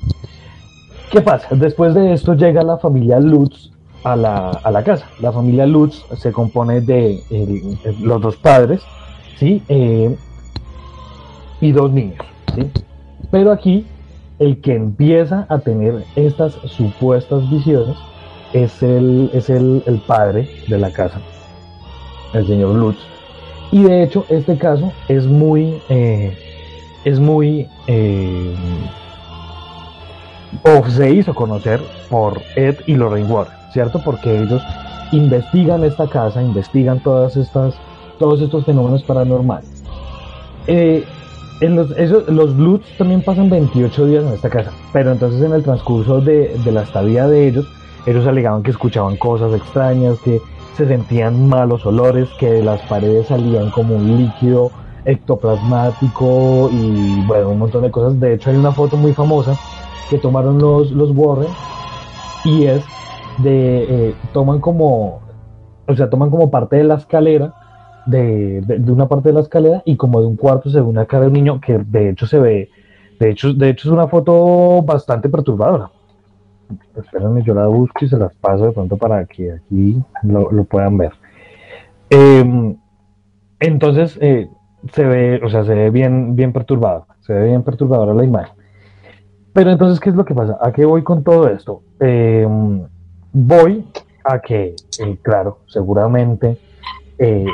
¿Qué 1.11 1.21
pasa? 1.21 1.47
Después 1.55 1.95
de 1.95 2.15
esto 2.15 2.33
llega 2.35 2.63
la 2.63 2.79
familia 2.79 3.21
Lutz 3.21 3.71
a 4.03 4.17
la, 4.17 4.49
a 4.51 4.71
la 4.71 4.83
casa. 4.83 5.07
La 5.21 5.31
familia 5.31 5.67
Lutz 5.67 6.03
se 6.17 6.33
compone 6.33 6.81
de 6.81 7.23
los 8.01 8.21
dos 8.23 8.37
padres, 8.37 8.81
¿sí? 9.39 9.63
Eh, 9.69 10.17
y 11.61 11.71
dos 11.71 11.93
niños, 11.93 12.25
¿sí? 12.55 12.71
Pero 13.31 13.53
aquí 13.53 13.87
el 14.39 14.61
que 14.63 14.75
empieza 14.75 15.47
a 15.51 15.59
tener 15.59 16.03
estas 16.17 16.55
supuestas 16.65 17.49
visiones 17.51 17.97
es 18.55 18.83
el, 18.83 19.31
es 19.35 19.51
el, 19.51 19.83
el 19.87 19.99
padre 19.99 20.49
de 20.67 20.79
la 20.79 20.91
casa, 20.91 21.21
el 22.33 22.47
señor 22.47 22.75
Lutz. 22.75 22.99
Y 23.71 23.83
de 23.83 24.03
hecho 24.03 24.25
este 24.31 24.57
caso 24.57 24.93
es 25.09 25.27
muy, 25.27 25.81
eh, 25.89 26.37
es 27.05 27.21
muy... 27.21 27.69
Eh, 27.87 28.55
o 30.63 30.89
se 30.89 31.11
hizo 31.11 31.35
conocer 31.35 31.81
por 32.09 32.41
Ed 32.57 32.77
y 32.87 32.95
Lorraine 32.95 33.31
Warren, 33.31 33.55
¿cierto? 33.73 34.01
Porque 34.05 34.41
ellos 34.41 34.63
investigan 35.13 35.85
esta 35.85 36.07
casa, 36.09 36.43
investigan 36.43 37.03
todas 37.03 37.37
estas, 37.37 37.75
todos 38.19 38.41
estos 38.41 38.65
fenómenos 38.65 39.03
paranormales. 39.03 39.69
Eh, 40.67 41.05
en 41.61 41.77
los, 41.77 41.91
los 42.29 42.81
también 42.99 43.23
pasan 43.23 43.51
28 43.51 44.07
días 44.07 44.25
en 44.25 44.33
esta 44.33 44.51
casa, 44.51 44.73
pero 44.93 45.13
entonces 45.13 45.43
en 45.43 45.53
el 45.53 45.63
transcurso 45.63 46.21
de, 46.21 46.57
de 46.65 46.73
la 46.73 46.83
estadía 46.83 47.27
de 47.27 47.49
ellos, 47.49 47.67
ellos 48.07 48.27
alegaban 48.27 48.63
que 48.63 48.71
escuchaban 48.71 49.17
cosas 49.17 49.55
extrañas, 49.55 50.19
que 50.21 50.41
se 50.77 50.87
sentían 50.87 51.49
malos 51.49 51.87
olores, 51.87 52.29
que 52.39 52.51
de 52.51 52.63
las 52.63 52.81
paredes 52.83 53.29
salían 53.29 53.71
como 53.71 53.97
un 53.97 54.17
líquido 54.17 54.71
ectoplasmático 55.05 56.71
y 56.73 57.25
bueno, 57.27 57.51
un 57.51 57.59
montón 57.59 57.83
de 57.83 57.91
cosas. 57.91 58.19
De 58.19 58.35
hecho, 58.35 58.51
hay 58.51 58.57
una 58.57 58.73
foto 58.73 58.97
muy 58.97 59.13
famosa 59.13 59.59
que 60.09 60.19
tomaron 60.19 60.59
los, 60.59 60.91
los 60.91 61.11
Warren 61.11 61.51
y 62.45 62.67
es 62.67 62.85
de, 63.39 64.09
eh, 64.09 64.15
toman 64.33 64.61
como, 64.61 65.21
o 65.87 65.97
sea, 65.97 66.11
toman 66.11 66.31
como 66.31 66.51
parte 66.51 66.77
de 66.77 66.85
la 66.85 66.95
escalera, 66.97 67.55
de, 68.07 68.61
de, 68.61 68.93
una 68.93 69.09
parte 69.09 69.31
de 69.31 69.35
la 69.35 69.41
escalera 69.41 69.83
y 69.85 69.97
como 69.97 70.21
de 70.21 70.27
un 70.27 70.37
cuarto 70.37 70.69
se 70.69 70.81
ve 70.81 70.87
una 70.87 71.07
cara 71.07 71.23
de 71.23 71.29
un 71.29 71.35
niño 71.35 71.61
que 71.61 71.79
de 71.79 72.11
hecho 72.11 72.27
se 72.27 72.39
ve, 72.39 72.71
de 73.19 73.31
hecho, 73.31 73.55
de 73.55 73.71
hecho 73.71 73.89
es 73.89 73.93
una 73.93 74.09
foto 74.09 74.83
bastante 74.83 75.29
perturbadora. 75.29 75.91
Espérenme, 76.97 77.43
yo 77.43 77.55
la 77.55 77.67
busco 77.67 78.05
y 78.05 78.09
se 78.09 78.17
las 78.17 78.35
paso 78.35 78.67
de 78.67 78.73
pronto 78.73 78.97
para 78.97 79.25
que 79.27 79.53
aquí 79.53 80.03
lo, 80.23 80.51
lo 80.51 80.65
puedan 80.65 80.97
ver. 80.97 81.13
Em, 82.11 82.77
entonces, 83.61 84.19
eh, 84.21 84.49
se 84.93 85.05
ve, 85.05 85.41
o 85.45 85.49
sea, 85.49 85.65
se 85.65 85.75
ve 85.75 85.91
bien, 85.91 86.37
bien 86.37 86.53
perturbado, 86.53 87.07
se 87.21 87.33
ve 87.33 87.47
bien 87.47 87.63
perturbadora 87.63 88.15
la 88.15 88.25
imagen. 88.25 88.55
Pero 89.53 89.71
entonces, 89.71 90.01
¿qué 90.01 90.11
es 90.11 90.17
lo 90.17 90.25
que 90.25 90.35
pasa? 90.35 90.59
¿A 90.61 90.73
qué 90.73 90.85
voy 90.85 91.03
con 91.03 91.23
todo 91.23 91.49
esto? 91.49 91.83
Eh, 92.01 92.47
voy 93.33 93.85
a 94.25 94.41
que, 94.41 94.75
eh, 94.99 95.19
claro, 95.23 95.59
seguramente... 95.67 96.59
Eh, 97.19 97.47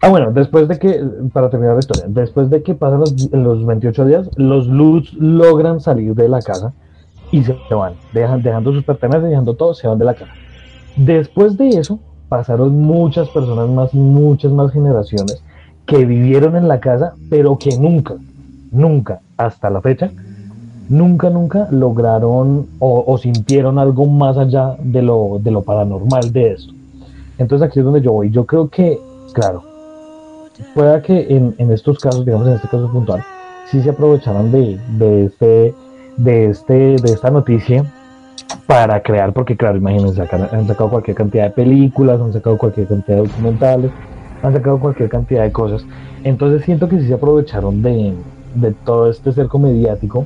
ah, 0.00 0.08
bueno, 0.08 0.32
después 0.32 0.68
de 0.68 0.78
que, 0.78 1.04
para 1.32 1.50
terminar 1.50 1.74
la 1.74 1.80
historia, 1.80 2.04
después 2.08 2.48
de 2.48 2.62
que 2.62 2.74
pasan 2.74 3.00
los, 3.00 3.30
los 3.30 3.66
28 3.66 4.04
días, 4.06 4.30
los 4.36 4.66
Lutz 4.66 5.12
logran 5.14 5.80
salir 5.80 6.14
de 6.14 6.28
la 6.28 6.40
casa 6.40 6.72
y 7.30 7.42
se 7.42 7.54
van, 7.74 7.94
dejan, 8.12 8.42
dejando 8.42 8.72
sus 8.72 8.84
pertenencias, 8.84 9.28
dejando 9.28 9.54
todo, 9.54 9.74
se 9.74 9.86
van 9.86 9.98
de 9.98 10.04
la 10.06 10.14
casa. 10.14 10.32
Después 10.96 11.58
de 11.58 11.68
eso, 11.68 11.98
pasaron 12.28 12.80
muchas 12.80 13.28
personas 13.28 13.68
más 13.68 13.92
muchas 13.92 14.50
más 14.50 14.72
generaciones 14.72 15.42
que 15.86 16.04
vivieron 16.04 16.56
en 16.56 16.68
la 16.68 16.80
casa, 16.80 17.14
pero 17.28 17.58
que 17.58 17.76
nunca, 17.76 18.14
nunca, 18.70 19.20
hasta 19.36 19.70
la 19.70 19.80
fecha, 19.80 20.10
nunca, 20.88 21.30
nunca 21.30 21.68
lograron 21.70 22.66
o, 22.78 23.18
sintieron 23.18 23.78
algo 23.78 24.06
más 24.06 24.36
allá 24.36 24.76
de 24.80 25.02
lo, 25.02 25.38
de 25.40 25.50
lo 25.50 25.62
paranormal 25.62 26.32
de 26.32 26.52
esto. 26.52 26.72
Entonces 27.38 27.68
aquí 27.68 27.80
es 27.80 27.84
donde 27.84 28.00
yo 28.00 28.12
voy. 28.12 28.30
Yo 28.30 28.46
creo 28.46 28.68
que, 28.68 28.98
claro, 29.32 29.62
pueda 30.74 31.02
que 31.02 31.26
en, 31.34 31.54
en 31.58 31.72
estos 31.72 31.98
casos, 31.98 32.24
digamos 32.24 32.46
en 32.46 32.54
este 32.54 32.68
caso 32.68 32.90
puntual, 32.90 33.22
sí 33.70 33.82
se 33.82 33.90
aprovecharan 33.90 34.52
de, 34.52 34.78
de, 34.98 35.24
este, 35.24 35.74
de, 36.16 36.50
este, 36.50 36.74
de 36.96 37.12
esta 37.12 37.30
noticia 37.30 37.84
para 38.66 39.02
crear, 39.02 39.32
porque 39.32 39.56
claro, 39.56 39.76
imagínense, 39.76 40.22
han 40.22 40.66
sacado 40.66 40.90
cualquier 40.90 41.16
cantidad 41.16 41.44
de 41.44 41.50
películas, 41.50 42.20
han 42.20 42.32
sacado 42.32 42.56
cualquier 42.56 42.86
cantidad 42.86 43.16
de 43.18 43.28
documentales, 43.28 43.90
han 44.44 44.52
sacado 44.52 44.78
cualquier 44.78 45.08
cantidad 45.08 45.42
de 45.42 45.50
cosas. 45.50 45.84
Entonces 46.22 46.64
siento 46.64 46.88
que 46.88 47.00
sí 47.00 47.08
se 47.08 47.14
aprovecharon 47.14 47.82
de, 47.82 48.14
de 48.54 48.70
todo 48.84 49.10
este 49.10 49.32
cerco 49.32 49.58
mediático 49.58 50.24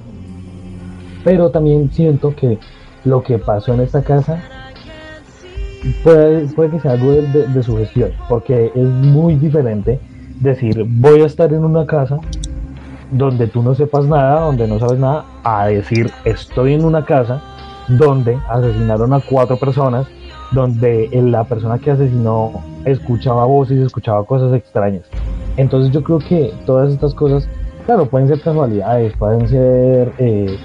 pero 1.24 1.50
también 1.50 1.90
siento 1.92 2.34
que 2.34 2.58
lo 3.04 3.22
que 3.22 3.38
pasó 3.38 3.74
en 3.74 3.80
esta 3.80 4.02
casa 4.02 4.42
puede, 6.02 6.46
puede 6.46 6.70
que 6.70 6.80
sea 6.80 6.92
algo 6.92 7.12
de, 7.12 7.62
su 7.62 7.76
gestión, 7.76 8.12
porque 8.28 8.72
es 8.74 8.88
muy 8.88 9.34
diferente 9.34 10.00
decir 10.40 10.84
voy 10.86 11.22
a 11.22 11.26
estar 11.26 11.52
en 11.52 11.64
una 11.64 11.86
casa 11.86 12.18
donde 13.10 13.46
tú 13.46 13.62
no 13.62 13.74
sepas 13.74 14.06
nada, 14.06 14.40
donde 14.40 14.66
no 14.66 14.78
sabes 14.78 14.98
nada, 14.98 15.24
a 15.42 15.66
decir 15.66 16.10
estoy 16.24 16.74
en 16.74 16.84
una 16.84 17.04
casa 17.04 17.42
donde 17.88 18.38
asesinaron 18.48 19.12
a 19.12 19.20
cuatro 19.20 19.58
personas, 19.58 20.06
donde 20.52 21.08
la 21.12 21.44
persona 21.44 21.78
que 21.78 21.90
asesinó 21.90 22.52
escuchaba 22.84 23.44
voces, 23.44 23.78
escuchaba 23.78 24.24
cosas 24.24 24.52
extrañas. 24.54 25.02
Entonces 25.56 25.92
yo 25.92 26.02
creo 26.02 26.18
que 26.18 26.52
todas 26.64 26.92
estas 26.92 27.14
cosas, 27.14 27.48
claro, 27.86 28.06
pueden 28.06 28.28
ser 28.28 28.40
casualidades, 28.40 29.12
pueden 29.16 29.48
ser 29.48 30.12
eh, 30.18 30.56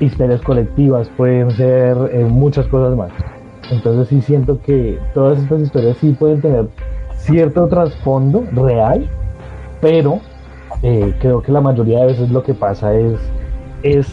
historias 0.00 0.40
colectivas, 0.42 1.08
pueden 1.16 1.50
ser 1.52 1.96
eh, 2.12 2.24
muchas 2.24 2.66
cosas 2.66 2.96
más. 2.96 3.10
Entonces 3.70 4.08
sí 4.08 4.20
siento 4.20 4.60
que 4.62 4.98
todas 5.12 5.38
estas 5.38 5.60
historias 5.60 5.96
sí 5.98 6.12
pueden 6.12 6.40
tener 6.40 6.68
cierto 7.16 7.66
trasfondo 7.66 8.44
real, 8.52 9.08
pero 9.80 10.20
eh, 10.82 11.14
creo 11.20 11.42
que 11.42 11.52
la 11.52 11.60
mayoría 11.60 12.00
de 12.00 12.06
veces 12.06 12.30
lo 12.30 12.42
que 12.42 12.54
pasa 12.54 12.94
es, 12.94 13.18
es 13.82 14.06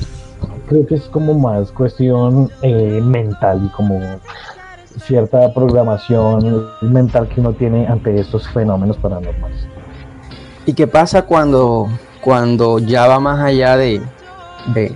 creo 0.67 0.85
que 0.85 0.95
es 0.95 1.03
como 1.09 1.33
más 1.33 1.71
cuestión 1.71 2.49
eh, 2.61 3.01
mental 3.03 3.61
y 3.65 3.69
como 3.69 3.99
cierta 4.99 5.53
programación 5.53 6.67
mental 6.81 7.27
que 7.27 7.39
uno 7.39 7.53
tiene 7.53 7.87
ante 7.87 8.19
estos 8.19 8.47
fenómenos 8.49 8.97
paranormales. 8.97 9.67
¿Y 10.65 10.73
qué 10.73 10.87
pasa 10.87 11.23
cuando, 11.23 11.89
cuando 12.21 12.79
ya 12.79 13.07
va 13.07 13.19
más 13.19 13.39
allá 13.39 13.75
de, 13.75 14.01
de, 14.73 14.93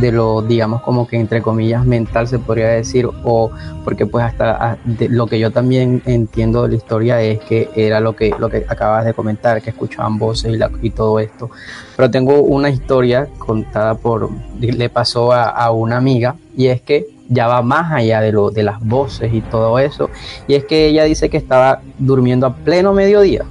de 0.00 0.12
lo, 0.12 0.42
digamos, 0.42 0.82
como 0.82 1.06
que 1.06 1.18
entre 1.18 1.42
comillas 1.42 1.84
mental 1.84 2.26
se 2.26 2.40
podría 2.40 2.68
decir, 2.68 3.08
o 3.24 3.50
porque 3.84 4.06
pues 4.06 4.24
hasta 4.24 4.78
lo 4.84 5.26
que 5.28 5.38
yo 5.38 5.52
también 5.52 6.02
entiendo 6.06 6.62
de 6.62 6.70
la 6.70 6.74
historia 6.74 7.22
es 7.22 7.38
que 7.40 7.70
era 7.76 8.00
lo 8.00 8.16
que, 8.16 8.34
lo 8.36 8.48
que 8.48 8.66
acabas 8.68 9.04
de 9.04 9.14
comentar, 9.14 9.62
que 9.62 9.70
escuchaban 9.70 10.18
voces 10.18 10.56
y, 10.56 10.86
y 10.86 10.90
todo 10.90 11.20
esto. 11.20 11.50
Pero 11.96 12.10
tengo 12.10 12.40
una 12.40 12.68
historia 12.68 13.28
contada 13.38 13.94
por, 13.94 14.28
le 14.58 14.88
pasó 14.88 15.32
a, 15.32 15.44
a 15.44 15.70
una 15.70 15.96
amiga, 15.96 16.34
y 16.56 16.66
es 16.66 16.80
que 16.80 17.06
ya 17.30 17.46
va 17.46 17.62
más 17.62 17.90
allá 17.92 18.20
de, 18.20 18.32
lo, 18.32 18.50
de 18.50 18.62
las 18.62 18.78
voces 18.80 19.32
y 19.32 19.40
todo 19.40 19.78
eso, 19.78 20.10
y 20.46 20.54
es 20.54 20.66
que 20.66 20.86
ella 20.86 21.04
dice 21.04 21.30
que 21.30 21.38
estaba 21.38 21.80
durmiendo 21.98 22.46
a 22.46 22.54
pleno 22.54 22.92
mediodía, 22.92 23.44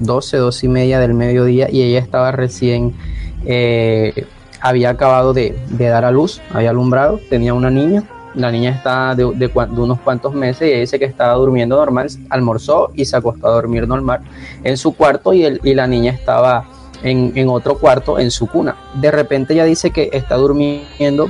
12, 0.00 0.38
12 0.38 0.66
y 0.66 0.68
media 0.68 0.98
del 0.98 1.14
mediodía, 1.14 1.68
y 1.70 1.82
ella 1.82 2.00
estaba 2.00 2.32
recién... 2.32 2.94
Eh, 3.46 4.26
había 4.60 4.90
acabado 4.90 5.32
de, 5.32 5.56
dar 5.78 6.04
a 6.04 6.10
luz, 6.10 6.40
había 6.52 6.70
alumbrado, 6.70 7.20
tenía 7.30 7.54
una 7.54 7.70
niña, 7.70 8.02
la 8.34 8.50
niña 8.50 8.70
está 8.70 9.14
de, 9.14 9.24
unos 9.24 10.00
cuantos 10.00 10.34
meses 10.34 10.62
y 10.62 10.72
ella 10.72 10.80
dice 10.80 10.98
que 10.98 11.04
estaba 11.04 11.34
durmiendo 11.34 11.76
normal, 11.76 12.08
almorzó 12.30 12.90
y 12.94 13.04
se 13.04 13.16
acostó 13.16 13.46
a 13.46 13.52
dormir 13.52 13.86
normal 13.86 14.20
en 14.64 14.76
su 14.76 14.94
cuarto 14.94 15.32
y, 15.32 15.60
y 15.62 15.74
la 15.74 15.86
niña 15.86 16.12
estaba 16.12 16.66
en, 17.02 17.48
otro 17.48 17.78
cuarto 17.78 18.18
en 18.18 18.30
su 18.30 18.46
cuna. 18.46 18.76
De 18.94 19.10
repente 19.10 19.54
ella 19.54 19.64
dice 19.64 19.90
que 19.90 20.10
está 20.12 20.36
durmiendo 20.36 21.28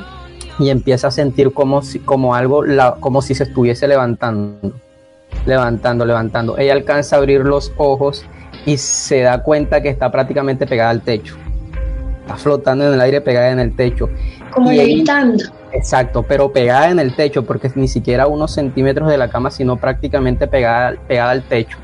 y 0.58 0.70
empieza 0.70 1.08
a 1.08 1.10
sentir 1.10 1.52
como 1.52 1.82
si, 1.82 1.98
como 2.00 2.34
algo, 2.34 2.64
como 3.00 3.22
si 3.22 3.34
se 3.34 3.44
estuviese 3.44 3.86
levantando, 3.88 4.72
levantando, 5.46 6.04
levantando. 6.04 6.58
Ella 6.58 6.72
alcanza 6.72 7.16
a 7.16 7.18
abrir 7.18 7.40
los 7.40 7.72
ojos 7.76 8.24
y 8.66 8.76
se 8.76 9.20
da 9.20 9.42
cuenta 9.42 9.82
que 9.82 9.88
está 9.88 10.10
prácticamente 10.10 10.66
pegada 10.66 10.90
al 10.90 11.02
techo 11.02 11.36
está 12.28 12.36
flotando 12.36 12.86
en 12.86 12.94
el 12.94 13.00
aire 13.00 13.22
pegada 13.22 13.50
en 13.50 13.58
el 13.58 13.74
techo. 13.74 14.10
Como 14.52 14.70
levitando. 14.70 15.44
Exacto, 15.72 16.22
pero 16.22 16.52
pegada 16.52 16.90
en 16.90 16.98
el 16.98 17.16
techo, 17.16 17.44
porque 17.44 17.70
ni 17.74 17.88
siquiera 17.88 18.26
unos 18.26 18.52
centímetros 18.52 19.08
de 19.08 19.16
la 19.16 19.28
cama, 19.28 19.50
sino 19.50 19.76
prácticamente 19.76 20.46
pegada, 20.46 20.94
pegada 21.08 21.30
al 21.30 21.42
techo. 21.42 21.78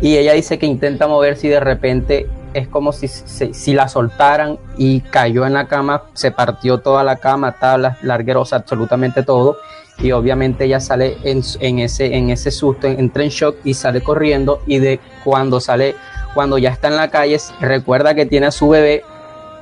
Y 0.00 0.16
ella 0.16 0.32
dice 0.32 0.58
que 0.58 0.66
intenta 0.66 1.08
moverse 1.08 1.48
y 1.48 1.50
de 1.50 1.60
repente 1.60 2.26
es 2.54 2.68
como 2.68 2.92
si, 2.92 3.08
si, 3.08 3.74
la 3.74 3.88
soltaran 3.88 4.58
y 4.78 5.00
cayó 5.00 5.44
en 5.46 5.52
la 5.52 5.66
cama, 5.66 6.04
se 6.14 6.30
partió 6.30 6.78
toda 6.78 7.04
la 7.04 7.16
cama, 7.16 7.58
tablas, 7.58 8.02
largueros, 8.02 8.52
absolutamente 8.52 9.22
todo. 9.22 9.58
Y 9.98 10.12
obviamente 10.12 10.64
ella 10.64 10.80
sale 10.80 11.18
en, 11.22 11.42
en, 11.60 11.78
ese, 11.80 12.16
en 12.16 12.30
ese 12.30 12.50
susto, 12.50 12.86
entra 12.86 13.22
en 13.22 13.30
shock 13.30 13.56
y 13.64 13.74
sale 13.74 14.00
corriendo. 14.00 14.62
Y 14.66 14.78
de 14.78 15.00
cuando 15.22 15.60
sale, 15.60 15.94
cuando 16.34 16.58
ya 16.58 16.70
está 16.70 16.88
en 16.88 16.96
la 16.96 17.10
calle, 17.10 17.38
recuerda 17.60 18.14
que 18.14 18.26
tiene 18.26 18.46
a 18.46 18.50
su 18.50 18.68
bebé, 18.68 19.04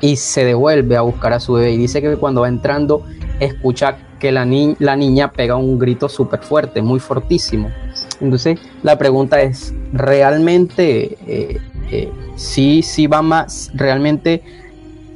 y 0.03 0.17
se 0.17 0.45
devuelve 0.45 0.97
a 0.97 1.01
buscar 1.01 1.33
a 1.33 1.41
su 1.41 1.55
bebé 1.55 1.71
y 1.71 1.77
dice 1.79 2.03
que 2.03 2.17
cuando 2.17 2.43
va 2.43 2.49
entrando 2.49 3.05
escucha 3.41 3.97
que 4.19 4.33
la, 4.33 4.45
la 4.79 4.97
niña 4.97 5.33
pega 5.33 5.57
un 5.57 5.79
grito 5.79 6.09
súper 6.09 6.41
fuerte, 6.41 6.83
muy 6.83 7.01
fortísimo. 7.01 7.71
Entonces 8.21 8.59
la 8.83 8.99
pregunta 8.99 9.41
es, 9.41 9.73
¿realmente 9.93 11.17
eh, 11.27 11.61
eh, 11.93 12.11
sí, 12.37 12.83
sí 12.83 13.07
va 13.07 13.21
más, 13.21 13.71
realmente 13.75 14.43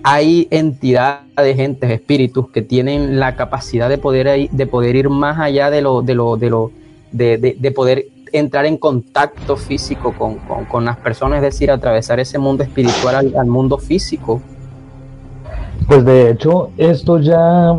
hay 0.03 0.47
entidades, 0.51 1.57
gentes, 1.57 1.91
espíritus 1.91 2.51
que 2.51 2.61
tienen 2.61 3.19
la 3.19 3.35
capacidad 3.35 3.89
de 3.89 3.97
poder, 3.97 4.51
de 4.51 4.67
poder 4.67 4.95
ir 4.95 5.09
más 5.09 5.39
allá 5.41 5.71
de 5.71 5.81
lo, 5.81 6.03
de 6.03 6.15
lo, 6.15 6.37
de 6.37 6.51
lo, 6.51 6.71
de, 7.11 7.73
poder 7.75 8.07
entrar 8.31 8.67
en 8.67 8.77
contacto 8.77 9.57
físico 9.57 10.15
con, 10.71 10.85
las 10.85 10.99
personas, 10.99 11.39
es 11.39 11.43
decir, 11.43 11.71
atravesar 11.71 12.21
ese 12.21 12.39
mundo 12.39 12.63
espiritual 12.63 13.33
al 13.37 13.47
mundo 13.47 13.79
físico. 13.79 14.43
Pues 15.89 16.05
de 16.05 16.31
hecho, 16.31 16.71
esto 16.77 17.19
ya, 17.19 17.75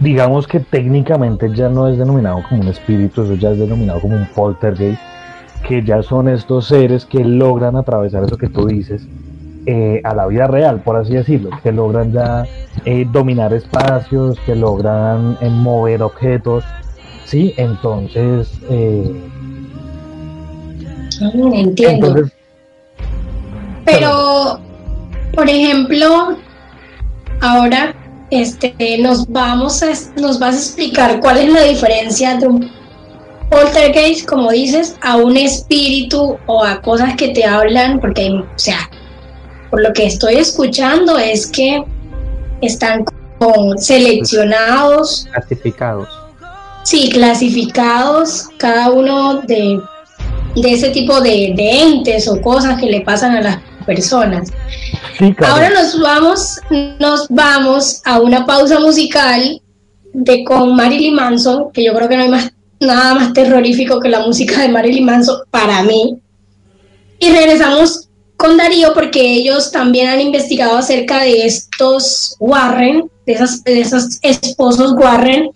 digamos 0.00 0.48
que 0.48 0.60
técnicamente 0.60 1.54
ya 1.54 1.68
no 1.68 1.88
es 1.88 1.98
denominado 1.98 2.42
como 2.48 2.62
un 2.62 2.68
espíritu, 2.68 3.22
eso 3.22 3.34
ya 3.34 3.50
es 3.50 3.58
denominado 3.58 4.00
como 4.00 4.16
un 4.16 4.26
poltergeist, 4.34 5.00
que 5.66 5.82
ya 5.82 6.02
son 6.02 6.28
estos 6.28 6.66
seres 6.66 7.04
que 7.04 7.24
logran 7.24 7.76
atravesar 7.76 8.24
eso 8.24 8.36
que 8.36 8.48
tú 8.48 8.66
dices 8.66 9.06
eh, 9.66 10.00
a 10.04 10.14
la 10.14 10.26
vida 10.26 10.46
real, 10.46 10.80
por 10.80 10.96
así 10.96 11.14
decirlo, 11.14 11.50
que 11.62 11.72
logran 11.72 12.12
ya 12.12 12.44
eh, 12.84 13.06
dominar 13.10 13.52
espacios, 13.54 14.38
que 14.44 14.54
logran 14.54 15.38
eh, 15.40 15.48
mover 15.48 16.02
objetos, 16.02 16.64
¿sí? 17.24 17.54
Entonces... 17.56 18.52
Entiendo. 21.54 22.28
pero, 23.84 24.58
por 25.32 25.48
ejemplo, 25.48 26.36
Ahora 27.44 27.94
este, 28.30 28.74
nos, 29.00 29.28
vamos 29.28 29.82
a, 29.82 29.88
nos 30.18 30.38
vas 30.38 30.54
a 30.54 30.58
explicar 30.58 31.20
cuál 31.20 31.36
es 31.36 31.52
la 31.52 31.62
diferencia 31.62 32.36
de 32.36 32.46
un 32.46 32.70
poltergeist, 33.54 34.26
como 34.26 34.50
dices, 34.50 34.96
a 35.00 35.16
un 35.16 35.36
espíritu 35.36 36.36
o 36.46 36.64
a 36.64 36.80
cosas 36.80 37.14
que 37.16 37.28
te 37.28 37.44
hablan, 37.44 38.00
porque, 38.00 38.30
o 38.30 38.46
sea, 38.56 38.90
por 39.70 39.80
lo 39.82 39.92
que 39.92 40.06
estoy 40.06 40.36
escuchando 40.36 41.18
es 41.18 41.46
que 41.46 41.84
están 42.60 43.04
con 43.38 43.78
seleccionados. 43.78 45.26
Clasificados. 45.32 46.08
Sí, 46.82 47.10
clasificados, 47.10 48.48
cada 48.58 48.90
uno 48.90 49.40
de, 49.42 49.80
de 50.56 50.72
ese 50.72 50.90
tipo 50.90 51.20
de, 51.20 51.54
de 51.56 51.82
entes 51.82 52.28
o 52.28 52.40
cosas 52.40 52.78
que 52.80 52.86
le 52.86 53.02
pasan 53.02 53.36
a 53.36 53.40
las 53.40 53.58
personas. 53.86 54.52
Ahora 55.46 55.70
nos 55.70 56.00
vamos, 56.00 56.60
nos 56.98 57.28
vamos 57.28 58.02
a 58.04 58.18
una 58.20 58.44
pausa 58.44 58.80
musical 58.80 59.60
de 60.12 60.44
con 60.44 60.74
Marilyn 60.74 61.14
Manson, 61.14 61.70
que 61.72 61.84
yo 61.84 61.94
creo 61.94 62.08
que 62.08 62.16
no 62.16 62.22
hay 62.24 62.28
más 62.28 62.53
nada 62.80 63.14
más 63.14 63.32
terrorífico 63.32 64.00
que 64.00 64.08
la 64.08 64.20
música 64.20 64.62
de 64.62 64.68
Marilyn 64.68 65.04
Manson 65.04 65.38
para 65.50 65.82
mí. 65.82 66.18
Y 67.18 67.30
regresamos 67.30 68.08
con 68.36 68.56
Darío 68.56 68.92
porque 68.94 69.20
ellos 69.20 69.70
también 69.70 70.08
han 70.08 70.20
investigado 70.20 70.76
acerca 70.76 71.22
de 71.22 71.46
estos 71.46 72.36
Warren, 72.38 73.10
de, 73.26 73.38
de 73.64 73.80
esos 73.80 74.18
esposos 74.22 74.92
Warren, 74.92 75.50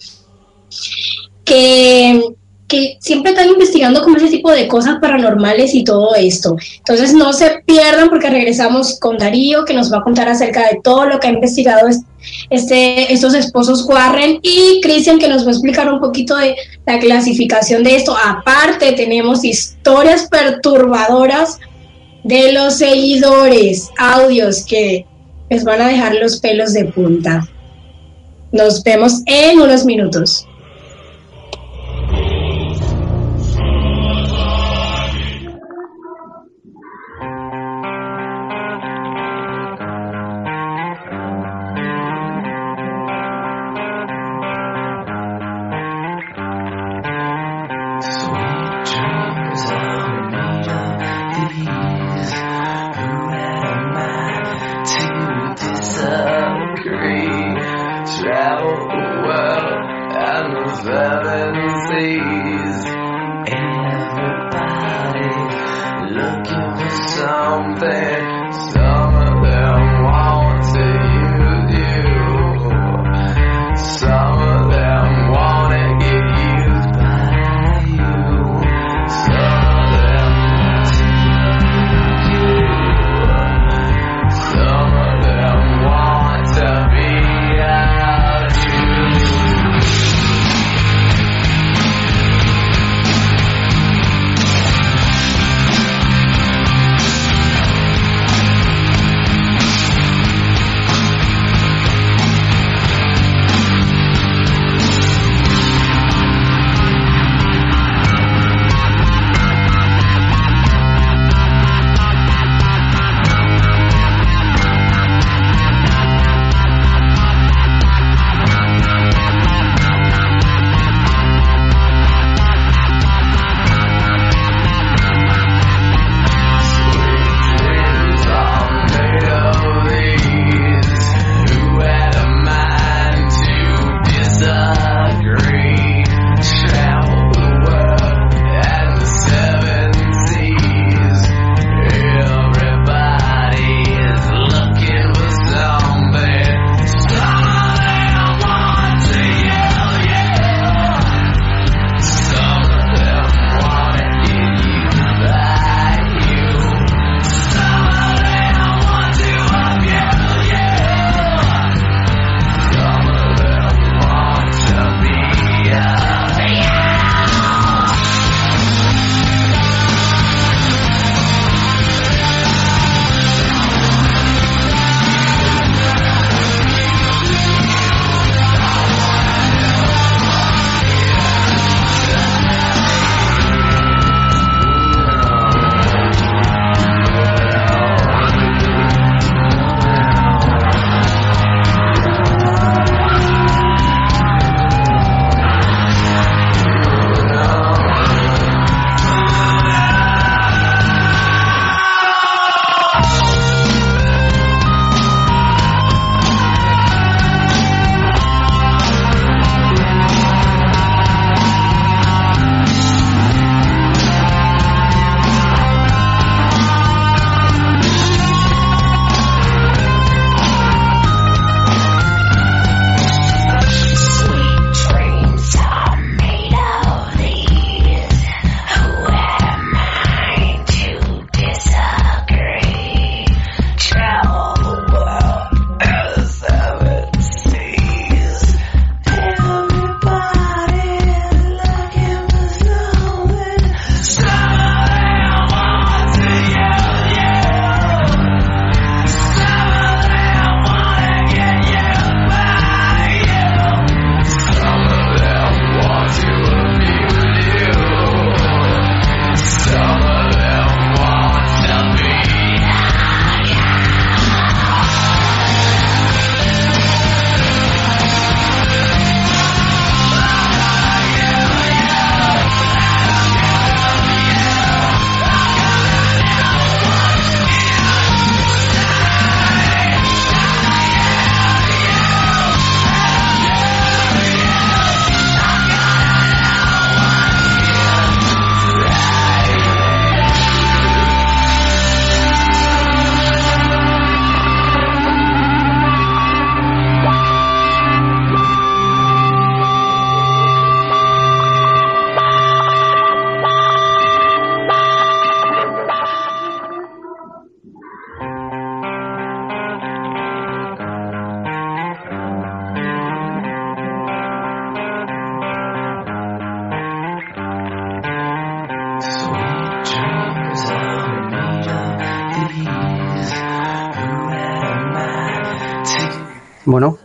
que, 1.44 2.22
que 2.68 2.98
siempre 3.00 3.32
están 3.32 3.48
investigando 3.48 4.02
como 4.02 4.18
ese 4.18 4.28
tipo 4.28 4.50
de 4.50 4.68
cosas 4.68 4.98
paranormales 5.00 5.74
y 5.74 5.84
todo 5.84 6.14
esto. 6.14 6.54
Entonces 6.76 7.14
no 7.14 7.32
se 7.32 7.62
pierdan 7.64 8.10
porque 8.10 8.28
regresamos 8.28 8.98
con 9.00 9.16
Darío 9.16 9.64
que 9.64 9.72
nos 9.72 9.90
va 9.90 9.98
a 9.98 10.02
contar 10.02 10.28
acerca 10.28 10.68
de 10.68 10.80
todo 10.84 11.06
lo 11.06 11.18
que 11.18 11.28
ha 11.28 11.32
investigado 11.32 11.88
este, 12.50 13.12
estos 13.12 13.34
esposos 13.34 13.86
Warren 13.88 14.38
y 14.42 14.80
Cristian 14.82 15.18
que 15.18 15.28
nos 15.28 15.44
va 15.44 15.48
a 15.48 15.52
explicar 15.52 15.90
un 15.92 15.98
poquito 15.98 16.36
de 16.36 16.56
la 16.86 16.98
clasificación 16.98 17.82
de 17.82 17.96
esto. 17.96 18.14
Aparte 18.22 18.92
tenemos 18.92 19.44
historias 19.44 20.28
perturbadoras 20.28 21.58
de 22.22 22.52
los 22.52 22.74
seguidores, 22.74 23.88
audios 23.96 24.66
que 24.66 25.06
les 25.48 25.64
van 25.64 25.80
a 25.80 25.88
dejar 25.88 26.14
los 26.16 26.38
pelos 26.40 26.74
de 26.74 26.84
punta. 26.84 27.48
Nos 28.52 28.82
vemos 28.82 29.22
en 29.26 29.60
unos 29.60 29.86
minutos. 29.86 30.47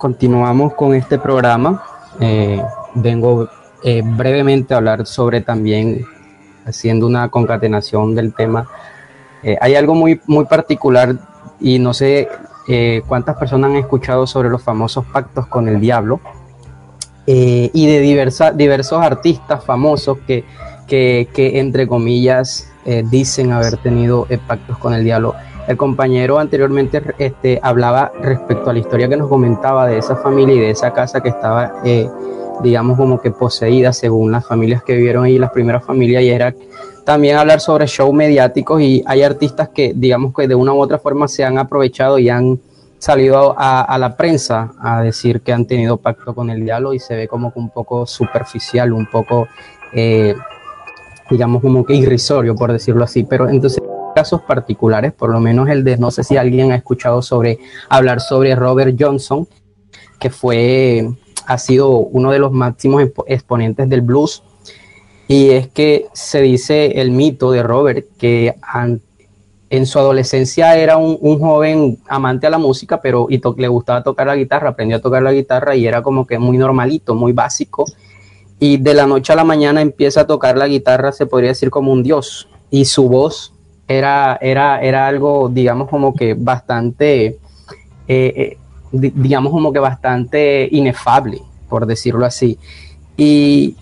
Continuamos 0.04 0.74
con 0.74 0.94
este 0.96 1.18
programa. 1.18 1.82
Eh, 2.20 2.62
vengo 2.94 3.48
eh, 3.86 4.02
brevemente 4.04 4.74
a 4.74 4.78
hablar 4.78 5.06
sobre 5.06 5.40
también, 5.40 6.06
haciendo 6.66 7.08
una 7.08 7.30
concatenación 7.30 8.14
del 8.14 8.34
tema. 8.34 8.68
Eh, 9.44 9.58
hay 9.62 9.76
algo 9.76 9.96
muy, 9.96 10.20
muy 10.28 10.44
particular 10.44 11.16
y 11.58 11.80
no 11.80 11.94
sé 11.94 12.28
cuántas 13.08 13.38
personas 13.38 13.72
han 13.72 13.78
escuchado 13.78 14.28
sobre 14.28 14.50
los 14.50 14.62
famosos 14.62 15.06
pactos 15.06 15.48
con 15.48 15.70
el 15.70 15.80
diablo 15.80 16.20
y 17.26 17.88
de 17.88 18.00
diversa, 18.00 18.52
diversos 18.52 19.02
artistas 19.02 19.64
famosos 19.64 20.18
que, 20.28 20.44
que, 20.86 21.30
que 21.34 21.60
entre 21.60 21.88
comillas, 21.88 22.72
dicen 23.10 23.54
haber 23.54 23.78
tenido 23.78 24.28
pactos 24.48 24.78
con 24.78 24.94
el 24.94 25.06
diablo. 25.06 25.34
El 25.68 25.78
compañero 25.78 26.40
anteriormente 26.40 27.02
este, 27.20 27.60
hablaba 27.64 28.12
respecto 28.22 28.70
a 28.70 28.74
la 28.74 28.80
historia 28.80 29.08
que 29.08 29.16
nos 29.16 29.30
comentaba 29.30 29.88
de 29.88 29.98
esa 29.98 30.16
familia 30.16 30.56
y 30.56 30.60
de 30.60 30.70
esa 30.72 30.92
casa 30.92 31.22
que 31.22 31.30
estaba, 31.30 31.76
eh, 31.86 32.10
digamos, 32.62 32.98
como 32.98 33.22
que 33.22 33.32
poseída 33.32 33.94
según 33.94 34.32
las 34.32 34.46
familias 34.46 34.84
que 34.84 34.96
vivieron 34.96 35.24
ahí, 35.24 35.40
las 35.40 35.52
primeras 35.52 35.86
familias, 35.86 36.24
y 36.24 36.30
era 36.30 36.54
también 37.06 37.38
hablar 37.38 37.60
sobre 37.60 37.86
shows 37.86 38.14
mediáticos 38.14 38.82
y 38.82 39.04
hay 39.06 39.24
artistas 39.24 39.70
que, 39.70 39.94
digamos, 39.96 40.34
que 40.34 40.48
de 40.48 40.56
una 40.56 40.74
u 40.74 40.80
otra 40.80 41.00
forma 41.00 41.28
se 41.28 41.44
han 41.44 41.58
aprovechado 41.58 42.20
y 42.20 42.30
han 42.30 42.60
salido 42.98 43.54
a, 43.58 43.98
la 43.98 44.16
prensa 44.16 44.72
a 44.80 45.02
decir 45.02 45.42
que 45.42 45.52
han 45.52 45.66
tenido 45.66 45.98
pacto 45.98 46.34
con 46.34 46.50
el 46.50 46.64
diablo 46.64 46.94
y 46.94 47.00
se 47.00 47.16
ve 47.16 47.28
como 47.28 47.52
que 47.52 47.60
un 47.60 47.70
poco 47.70 48.06
superficial, 48.06 48.94
un 48.94 49.08
poco, 49.08 49.50
eh, 49.92 50.34
digamos, 51.30 51.62
como 51.62 51.86
que 51.86 51.94
irrisorio, 51.96 52.56
por 52.56 52.72
decirlo 52.72 53.04
así. 53.04 53.26
Pero 53.26 53.50
entonces 53.50 53.83
casos 54.24 54.42
particulares, 54.44 55.12
por 55.12 55.30
lo 55.30 55.42
menos 55.42 55.68
el 55.68 55.84
de, 55.84 55.98
no 55.98 56.10
sé 56.10 56.24
si 56.24 56.38
alguien 56.38 56.72
ha 56.72 56.76
escuchado 56.78 57.22
sobre 57.22 57.60
hablar 57.90 58.22
sobre 58.22 58.56
Robert 58.56 58.96
Johnson, 58.98 59.46
que 60.18 60.30
fue, 60.30 61.10
ha 61.46 61.58
sido 61.58 61.90
uno 61.90 62.32
de 62.32 62.40
los 62.40 62.54
máximos 62.54 63.04
exponentes 63.28 63.90
del 63.90 64.00
blues. 64.00 64.42
Y 65.28 65.50
es 65.50 65.68
que 65.68 66.06
se 66.14 66.42
dice 66.42 67.02
el 67.02 67.12
mito 67.12 67.52
de 67.52 67.64
Robert 67.64 68.06
que 68.18 68.56
en 69.70 69.86
su 69.86 70.00
adolescencia 70.00 70.78
era 70.78 70.96
un, 70.96 71.40
joven 71.40 71.98
amante 72.08 72.48
a 72.48 72.50
la 72.50 72.58
música, 72.58 73.02
pero 73.02 73.28
y 73.30 73.42
le 73.58 73.68
gustaba 73.68 74.04
tocar 74.04 74.28
la 74.28 74.38
guitarra, 74.38 74.70
aprendió 74.70 74.98
a 74.98 75.02
tocar 75.02 75.22
la 75.22 75.34
guitarra 75.34 75.76
y 75.76 75.86
era 75.86 76.02
como 76.02 76.26
que 76.26 76.40
muy 76.40 76.58
normalito, 76.58 77.14
muy 77.14 77.34
básico. 77.34 77.84
Y 78.58 78.78
de 78.78 78.94
la 78.94 79.06
noche 79.06 79.34
a 79.34 79.36
la 79.36 79.44
mañana 79.44 79.82
empieza 79.82 80.22
a 80.22 80.28
tocar 80.28 80.58
la 80.58 80.68
guitarra, 80.68 81.12
se 81.12 81.26
podría 81.26 81.50
decir 81.50 81.70
como 81.70 81.92
un 81.92 82.04
dios. 82.04 82.48
Y 82.72 82.86
su 82.86 83.10
voz 83.10 83.54
era, 83.88 84.38
era, 84.42 84.82
era 84.82 85.08
algo, 85.08 85.50
digamos, 85.50 85.90
como 85.90 86.14
que 86.14 86.34
bastante, 86.34 87.26
eh, 87.26 87.38
eh, 88.08 88.58
digamos, 88.92 89.52
como 89.52 89.74
que 89.74 89.80
bastante 89.80 90.68
inefable, 90.72 91.42
por 91.70 91.86
decirlo 91.86 92.26
así. 92.26 92.58
Y 93.18 93.76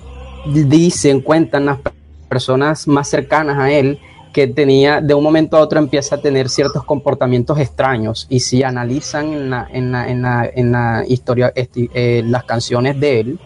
dicen, 0.46 1.22
cuentan 1.22 1.66
las 1.66 1.80
personas 2.28 2.88
más 2.88 3.10
cercanas 3.10 3.58
a 3.58 3.72
él, 3.72 4.00
que 4.34 4.48
tenía, 4.48 5.02
de 5.02 5.14
un 5.14 5.24
momento 5.24 5.58
a 5.58 5.60
otro 5.60 5.80
empieza 5.80 6.16
a 6.16 6.22
tener 6.22 6.50
ciertos 6.50 6.86
comportamientos 6.86 7.60
extraños. 7.60 8.28
Y 8.30 8.40
si 8.40 8.64
analizan 8.64 9.34
en 9.34 9.50
la, 9.50 9.68
en 9.72 9.92
la, 9.92 10.46
en 10.46 10.72
la, 10.72 11.04
historia, 11.08 11.52
eh, 11.56 12.24
las 12.26 12.46
canciones 12.46 13.00
de 13.00 13.20
él, 13.20 13.40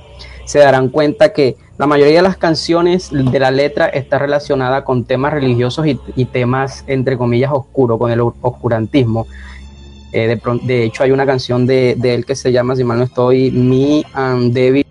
se 0.46 0.60
darán 0.60 0.90
cuenta 0.90 1.34
que 1.34 1.58
la 1.78 1.88
mayoría 1.88 2.18
de 2.18 2.22
las 2.22 2.38
canciones 2.38 3.10
de 3.12 3.40
la 3.40 3.52
letra 3.52 3.88
está 3.88 4.18
relacionada 4.18 4.86
con 4.86 5.04
temas 5.04 5.34
religiosos 5.34 5.86
y, 5.88 6.26
temas, 6.26 6.86
entre 6.88 7.18
comillas, 7.18 7.52
oscuros, 7.52 8.00
con 8.00 8.12
el 8.12 8.22
oscurantismo. 8.22 9.28
Eh, 10.14 10.40
de, 10.64 10.84
hecho, 10.84 11.04
hay 11.04 11.12
una 11.12 11.26
canción 11.26 11.68
de, 11.68 11.98
él 12.02 12.26
que 12.26 12.36
se 12.36 12.54
llama, 12.54 12.78
si 12.78 12.86
mal 12.86 13.00
no 13.00 13.04
estoy, 13.04 13.52
Me 13.52 14.06
and 14.14 14.54
David 14.54 14.86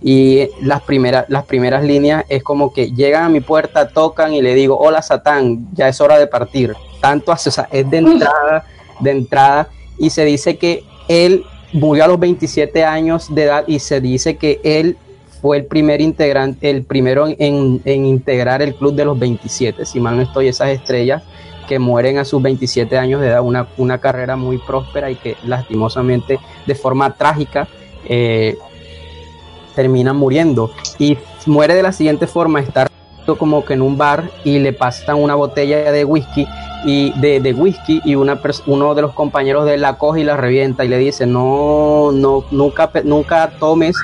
Y 0.00 0.48
las 0.62 0.80
primeras, 0.80 1.26
las 1.28 1.44
primeras 1.44 1.84
líneas 1.84 2.24
es 2.30 2.42
como 2.42 2.72
que 2.72 2.92
llegan 2.92 3.24
a 3.24 3.28
mi 3.28 3.40
puerta, 3.40 3.88
tocan 3.88 4.32
y 4.32 4.40
le 4.40 4.54
digo, 4.54 4.78
hola 4.78 5.02
Satán, 5.02 5.68
ya 5.74 5.88
es 5.88 6.00
hora 6.00 6.18
de 6.18 6.26
partir. 6.26 6.74
Tanto 7.02 7.32
hace, 7.32 7.50
o 7.50 7.52
sea, 7.52 7.68
es 7.70 7.90
de 7.90 7.98
entrada, 7.98 8.64
de 9.00 9.10
entrada, 9.10 9.68
y 9.98 10.08
se 10.08 10.24
dice 10.24 10.56
que 10.56 10.84
él 11.08 11.44
murió 11.74 12.04
a 12.04 12.08
los 12.08 12.18
27 12.18 12.82
años 12.82 13.34
de 13.34 13.42
edad 13.42 13.64
y 13.66 13.80
se 13.80 14.00
dice 14.00 14.38
que 14.38 14.58
él 14.64 14.96
fue 15.46 15.58
el 15.58 15.66
primer 15.66 16.00
integrante, 16.00 16.68
el 16.70 16.82
primero 16.82 17.28
en, 17.28 17.80
integrar 17.84 18.62
el 18.62 18.74
club 18.74 18.96
de 18.96 19.04
los 19.04 19.16
27, 19.16 19.86
si 19.86 20.00
mal 20.00 20.16
no 20.16 20.22
estoy, 20.22 20.48
esas 20.48 20.70
estrellas 20.70 21.22
que 21.68 21.78
mueren 21.78 22.18
a 22.18 22.24
sus 22.24 22.42
27 22.42 22.98
años 22.98 23.20
de 23.20 23.28
edad, 23.28 23.42
una, 23.42 23.68
una 23.76 23.98
carrera 23.98 24.34
muy 24.34 24.58
próspera 24.58 25.08
y 25.08 25.14
que 25.14 25.36
lastimosamente 25.44 26.40
de 26.66 26.74
forma 26.74 27.14
trágica 27.14 27.68
eh, 28.08 28.58
terminan 29.76 30.16
muriendo. 30.16 30.72
Y 30.98 31.16
muere 31.46 31.76
de 31.76 31.84
la 31.84 31.92
siguiente 31.92 32.26
forma, 32.26 32.58
está 32.58 32.88
como 33.38 33.64
que 33.64 33.74
en 33.74 33.82
un 33.82 33.96
bar 33.96 34.28
y 34.42 34.58
le 34.58 34.72
pasan 34.72 35.14
una 35.14 35.36
botella 35.36 35.92
de 35.92 36.04
whisky 36.04 36.44
y 36.84 37.12
de, 37.20 37.38
de 37.38 37.52
whisky 37.52 38.00
y 38.04 38.16
una 38.16 38.40
uno 38.66 38.96
de 38.96 39.02
los 39.02 39.12
compañeros 39.12 39.64
de 39.64 39.74
él 39.74 39.82
la 39.82 39.96
coge 39.96 40.22
y 40.22 40.24
la 40.24 40.36
revienta 40.36 40.84
y 40.84 40.88
le 40.88 40.98
dice 40.98 41.26
no 41.26 42.12
no 42.12 42.44
nunca 42.52 42.88
nunca 43.02 43.50
tomes 43.58 43.96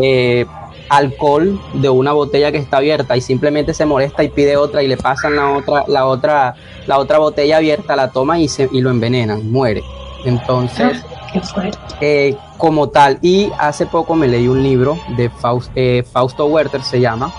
eh, 0.00 0.46
alcohol 0.90 1.58
de 1.72 1.88
una 1.88 2.12
botella 2.12 2.50
que 2.52 2.58
está 2.58 2.78
abierta 2.78 3.16
y 3.16 3.20
simplemente 3.20 3.72
se 3.72 3.86
molesta 3.86 4.24
y 4.24 4.28
pide 4.28 4.56
otra 4.56 4.82
y 4.82 4.88
le 4.88 4.96
pasan 4.96 5.36
la 5.36 5.52
otra, 5.52 5.84
la 5.86 6.06
otra, 6.06 6.54
la 6.86 6.98
otra 6.98 7.18
botella 7.18 7.58
abierta, 7.58 7.96
la 7.96 8.10
toma 8.10 8.40
y, 8.40 8.48
se, 8.48 8.68
y 8.70 8.80
lo 8.80 8.90
envenenan, 8.90 9.50
muere. 9.50 9.82
Entonces, 10.24 11.02
ah, 11.34 11.70
eh, 12.00 12.36
como 12.58 12.88
tal, 12.90 13.18
y 13.22 13.50
hace 13.58 13.86
poco 13.86 14.14
me 14.16 14.26
leí 14.26 14.48
un 14.48 14.62
libro 14.62 14.98
de 15.16 15.30
eh, 15.76 16.04
Fausto 16.12 16.46
Werther, 16.46 16.82
se 16.82 17.00
llama, 17.00 17.32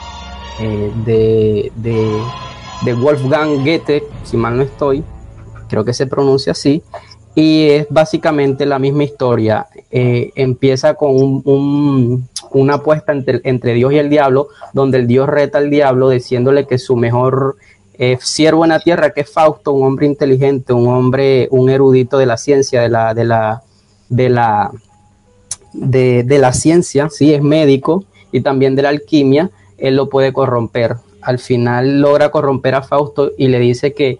eh, 0.59 0.91
de, 1.05 1.71
de, 1.75 2.21
de 2.83 2.93
Wolfgang 2.93 3.63
Goethe, 3.63 4.03
si 4.23 4.37
mal 4.37 4.57
no 4.57 4.63
estoy, 4.63 5.03
creo 5.67 5.83
que 5.83 5.93
se 5.93 6.07
pronuncia 6.07 6.53
así, 6.53 6.81
y 7.35 7.69
es 7.69 7.87
básicamente 7.89 8.65
la 8.65 8.79
misma 8.79 9.03
historia. 9.03 9.67
Eh, 9.89 10.31
empieza 10.35 10.93
con 10.95 11.41
un, 11.45 12.27
una 12.53 12.75
apuesta 12.75 13.13
entre, 13.13 13.73
Dios 13.73 13.93
y 13.93 13.97
el 13.97 14.09
diablo, 14.09 14.47
donde 14.73 14.99
el 14.99 15.07
Dios 15.07 15.27
reta 15.27 15.57
al 15.57 15.69
diablo 15.69 16.09
diciéndole 16.09 16.67
que 16.67 16.77
su 16.77 16.95
mejor 16.95 17.57
eh, 17.93 18.17
siervo 18.21 18.65
en 18.65 18.69
la 18.69 18.79
tierra, 18.79 19.11
que 19.11 19.21
es 19.21 19.29
Fausto, 19.29 19.73
un 19.73 19.85
hombre 19.85 20.05
inteligente, 20.05 20.73
un 20.73 20.87
hombre, 20.87 21.47
un 21.51 21.69
erudito 21.69 22.17
de 22.17 22.25
la 22.25 22.37
ciencia, 22.37 22.81
de 22.81 22.89
la, 22.89 23.13
de 23.13 23.25
la, 23.25 23.63
de 24.09 24.29
la, 24.29 24.71
de, 25.73 26.37
la 26.39 26.53
ciencia, 26.53 27.09
sí, 27.09 27.33
es 27.33 27.41
médico 27.41 28.03
y 28.31 28.41
también 28.41 28.75
de 28.75 28.81
la 28.81 28.89
alquimia, 28.89 29.49
él 29.77 29.95
lo 29.95 30.09
puede 30.09 30.33
corromper. 30.33 30.95
Al 31.21 31.39
final 31.39 32.01
logra 32.01 32.31
corromper 32.31 32.75
a 32.75 32.81
Fausto 32.81 33.31
y 33.37 33.47
le 33.47 33.59
dice 33.59 33.93
que 33.93 34.17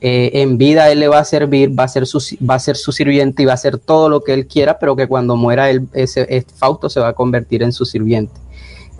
eh, 0.00 0.42
en 0.42 0.58
vida 0.58 0.90
él 0.90 1.00
le 1.00 1.08
va 1.08 1.18
a 1.18 1.24
servir, 1.24 1.78
va 1.78 1.84
a, 1.84 1.88
ser 1.88 2.06
su, 2.06 2.18
va 2.44 2.56
a 2.56 2.58
ser 2.58 2.76
su 2.76 2.92
sirviente 2.92 3.42
y 3.42 3.46
va 3.46 3.52
a 3.52 3.54
hacer 3.54 3.78
todo 3.78 4.08
lo 4.08 4.22
que 4.22 4.34
él 4.34 4.46
quiera, 4.46 4.78
pero 4.78 4.96
que 4.96 5.06
cuando 5.06 5.36
muera 5.36 5.70
él, 5.70 5.88
ese, 5.92 6.44
Fausto 6.56 6.88
se 6.90 7.00
va 7.00 7.08
a 7.08 7.12
convertir 7.14 7.62
en 7.62 7.72
su 7.72 7.84
sirviente. 7.84 8.34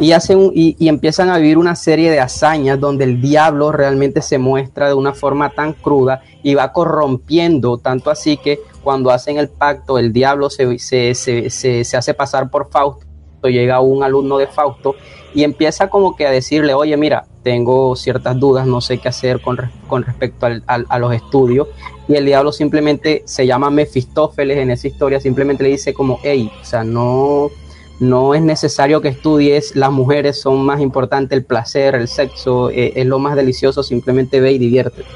Y, 0.00 0.10
hacen, 0.10 0.50
y, 0.54 0.88
empiezan 0.88 1.30
a 1.30 1.38
vivir 1.38 1.56
una 1.56 1.76
serie 1.76 2.10
de 2.10 2.18
hazañas 2.18 2.80
donde 2.80 3.04
el 3.04 3.20
diablo 3.20 3.70
realmente 3.70 4.22
se 4.22 4.38
muestra 4.38 4.88
de 4.88 4.94
una 4.94 5.14
forma 5.14 5.50
tan 5.50 5.72
cruda 5.72 6.22
y 6.42 6.54
va 6.54 6.72
corrompiendo, 6.72 7.78
tanto 7.78 8.10
así 8.10 8.36
que 8.36 8.58
cuando 8.82 9.10
hacen 9.10 9.38
el 9.38 9.48
pacto, 9.48 9.98
el 9.98 10.12
diablo 10.12 10.50
se, 10.50 10.78
se, 10.78 11.14
se, 11.14 11.50
se 11.50 11.96
hace 11.96 12.14
pasar 12.14 12.50
por 12.50 12.70
Fausto, 12.70 13.06
llega 13.48 13.80
un 13.80 14.02
alumno 14.02 14.38
de 14.38 14.46
Fausto 14.46 14.96
y 15.34 15.42
empieza 15.42 15.88
como 15.88 16.16
que 16.16 16.26
a 16.26 16.30
decirle, 16.30 16.74
oye, 16.74 16.96
mira, 16.96 17.26
tengo 17.42 17.96
ciertas 17.96 18.38
dudas, 18.38 18.66
no 18.66 18.80
sé 18.80 18.98
qué 18.98 19.08
hacer 19.08 19.40
con, 19.40 19.58
con 19.88 20.04
respecto 20.04 20.46
a 20.66 20.98
los 20.98 21.12
estudios. 21.12 21.68
Y 22.06 22.14
el 22.14 22.24
diablo 22.24 22.52
simplemente 22.52 23.22
se 23.26 23.46
llama 23.46 23.70
Mefistófeles 23.70 24.58
en 24.58 24.70
esa 24.70 24.86
historia, 24.86 25.20
simplemente 25.20 25.64
le 25.64 25.70
dice 25.70 25.92
como, 25.92 26.20
hey, 26.22 26.50
o 26.60 26.64
sea, 26.64 26.84
no, 26.84 27.50
no 27.98 28.34
es 28.34 28.42
necesario 28.42 29.00
que 29.00 29.08
estudies, 29.08 29.74
las 29.74 29.90
mujeres 29.90 30.40
son 30.40 30.64
más 30.64 30.80
importantes, 30.80 31.36
el 31.36 31.44
placer, 31.44 31.94
el 31.94 32.08
sexo, 32.08 32.70
eh, 32.70 32.92
es 32.96 33.06
lo 33.06 33.18
más 33.18 33.36
delicioso, 33.36 33.82
simplemente 33.82 34.40
ve 34.40 34.52
y 34.52 34.58
diviértete. 34.58 35.08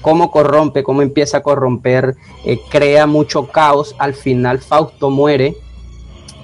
Cómo 0.00 0.30
corrompe, 0.30 0.82
cómo 0.82 1.02
empieza 1.02 1.38
a 1.38 1.42
corromper, 1.42 2.14
eh, 2.44 2.60
crea 2.70 3.06
mucho 3.06 3.48
caos, 3.48 3.96
al 3.98 4.14
final 4.14 4.60
Fausto 4.60 5.10
muere 5.10 5.56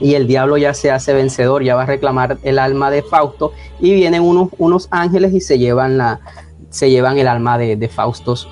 y 0.01 0.15
el 0.15 0.27
diablo 0.27 0.57
ya 0.57 0.75
se 0.75 0.91
hace 0.91 1.13
vencedor, 1.13 1.63
ya 1.63 1.75
va 1.75 1.83
a 1.83 1.87
reclamar 1.87 2.39
el 2.43 2.59
alma 2.59 2.91
de 2.91 3.03
Fausto 3.03 3.53
y 3.81 3.95
vienen 3.95 4.23
unos, 4.23 4.49
unos 4.59 4.89
ángeles 4.91 5.33
y 5.33 5.41
se 5.41 5.59
llevan 5.59 5.99
la 5.99 6.21
se 6.71 6.91
llevan 6.91 7.19
el 7.19 7.29
alma 7.29 7.57
de, 7.57 7.77
de, 7.77 7.89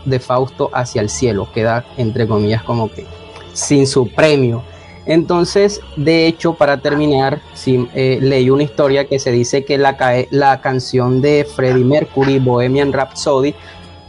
de 0.04 0.18
Fausto 0.20 0.70
hacia 0.72 1.02
el 1.02 1.08
cielo, 1.08 1.48
queda 1.52 1.84
entre 1.96 2.28
comillas 2.28 2.62
como 2.62 2.88
que 2.88 3.04
sin 3.52 3.86
su 3.86 4.08
premio. 4.08 4.62
Entonces, 5.06 5.80
de 5.96 6.28
hecho, 6.28 6.54
para 6.54 6.80
terminar, 6.80 7.40
eh, 7.66 8.18
leí 8.22 8.50
una 8.50 8.62
historia 8.62 9.06
que 9.06 9.18
se 9.18 9.32
dice 9.32 9.64
que 9.64 9.76
la, 9.76 9.96
la 10.30 10.60
canción 10.60 11.20
de 11.20 11.44
Freddie 11.44 11.84
Mercury, 11.84 12.38
Bohemian 12.38 12.92
Rhapsody, 12.92 13.54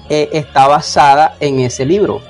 eh, 0.10 0.30
está 0.34 0.68
basada 0.68 1.36
en 1.40 1.62
ese 1.62 1.86
libro. 1.86 2.22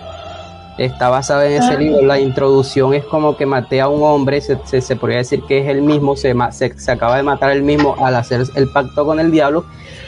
Está 0.77 1.09
basado 1.09 1.43
en 1.43 1.53
ese 1.53 1.73
Ah. 1.73 1.77
libro. 1.77 2.01
La 2.03 2.19
introducción 2.19 2.93
es 2.93 3.03
como 3.05 3.37
que 3.37 3.45
maté 3.45 3.79
a 3.81 3.87
un 3.87 4.01
hombre, 4.03 4.41
se, 4.41 4.57
se, 4.65 4.81
se 4.81 4.95
podría 4.95 5.17
decir 5.19 5.43
que 5.47 5.59
es 5.59 5.67
el 5.67 5.81
mismo, 5.81 6.15
se, 6.15 6.33
se, 6.51 6.77
se 6.79 6.91
acaba 6.91 7.17
de 7.17 7.23
matar 7.23 7.51
el 7.51 7.61
mismo 7.61 7.95
al 8.03 8.15
hacer 8.15 8.43
el 8.55 8.69
pacto 8.69 9.05
con 9.05 9.19
el 9.19 9.31
diablo. 9.31 9.65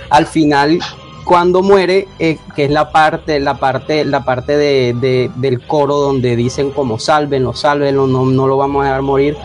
Al 0.09 0.25
final, 0.25 0.79
cuando 1.23 1.61
muere, 1.61 2.07
eh, 2.19 2.37
que 2.55 2.65
es 2.65 2.71
la 2.71 2.91
parte, 2.91 3.39
la 3.39 3.55
parte, 3.55 4.05
la 4.05 4.23
parte 4.25 4.57
de, 4.57 4.95
de- 4.99 5.31
del 5.35 5.65
coro 5.65 5.97
donde 5.97 6.35
dicen 6.35 6.71
como 6.71 6.97
sálvenlo, 6.99 7.53
sálvenlo, 7.53 8.07
no, 8.07 8.25
no 8.25 8.47
lo 8.47 8.57
vamos 8.57 8.81
a 8.83 8.85
dejar 8.87 9.01
morir. 9.03 9.37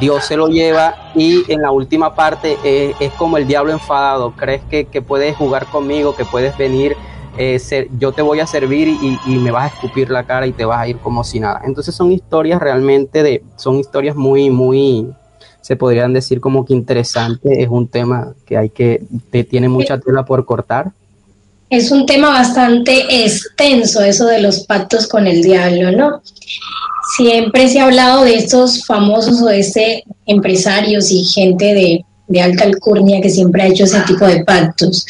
Dios 0.00 0.24
se 0.24 0.36
lo 0.36 0.48
lleva 0.48 0.94
y 1.14 1.42
en 1.52 1.62
la 1.62 1.70
última 1.70 2.14
parte 2.14 2.56
eh, 2.64 2.94
es 3.00 3.12
como 3.14 3.36
el 3.36 3.46
diablo 3.46 3.72
enfadado. 3.72 4.32
¿Crees 4.36 4.62
que, 4.70 4.84
que 4.86 5.02
puedes 5.02 5.36
jugar 5.36 5.66
conmigo, 5.66 6.14
que 6.16 6.24
puedes 6.24 6.56
venir? 6.56 6.96
Eh, 7.38 7.58
ser- 7.58 7.88
yo 7.98 8.12
te 8.12 8.22
voy 8.22 8.40
a 8.40 8.46
servir 8.46 8.88
y, 8.88 9.18
y 9.26 9.36
me 9.38 9.50
vas 9.50 9.70
a 9.70 9.74
escupir 9.74 10.10
la 10.10 10.24
cara 10.24 10.46
y 10.46 10.52
te 10.52 10.64
vas 10.64 10.78
a 10.80 10.88
ir 10.88 10.98
como 10.98 11.24
si 11.24 11.40
nada. 11.40 11.62
Entonces 11.64 11.94
son 11.94 12.12
historias 12.12 12.60
realmente 12.60 13.22
de, 13.22 13.42
son 13.56 13.78
historias 13.78 14.16
muy, 14.16 14.50
muy, 14.50 15.08
se 15.60 15.76
podrían 15.76 16.12
decir 16.12 16.40
como 16.40 16.64
que 16.64 16.74
interesantes. 16.74 17.52
Es 17.58 17.68
un 17.68 17.88
tema 17.88 18.34
que 18.46 18.56
hay 18.56 18.70
que, 18.70 19.02
te 19.30 19.44
tiene 19.44 19.68
mucha 19.68 19.98
tela 19.98 20.24
por 20.24 20.44
cortar. 20.44 20.90
Es 21.70 21.90
un 21.90 22.04
tema 22.04 22.28
bastante 22.28 23.24
extenso 23.24 24.02
eso 24.02 24.26
de 24.26 24.42
los 24.42 24.66
pactos 24.66 25.06
con 25.08 25.26
el 25.26 25.42
diablo, 25.42 25.90
¿no? 25.92 26.20
Siempre 27.16 27.66
se 27.68 27.80
ha 27.80 27.84
hablado 27.84 28.24
de 28.24 28.34
estos 28.34 28.84
famosos 28.84 29.40
o 29.40 29.46
de 29.46 29.60
este 29.60 30.04
empresarios 30.26 31.10
y 31.10 31.24
gente 31.24 31.64
de, 31.72 32.04
de 32.28 32.40
alta 32.42 32.64
alcurnia 32.64 33.22
que 33.22 33.30
siempre 33.30 33.62
ha 33.62 33.66
hecho 33.68 33.84
ese 33.84 34.00
tipo 34.02 34.26
de 34.26 34.44
pactos. 34.44 35.06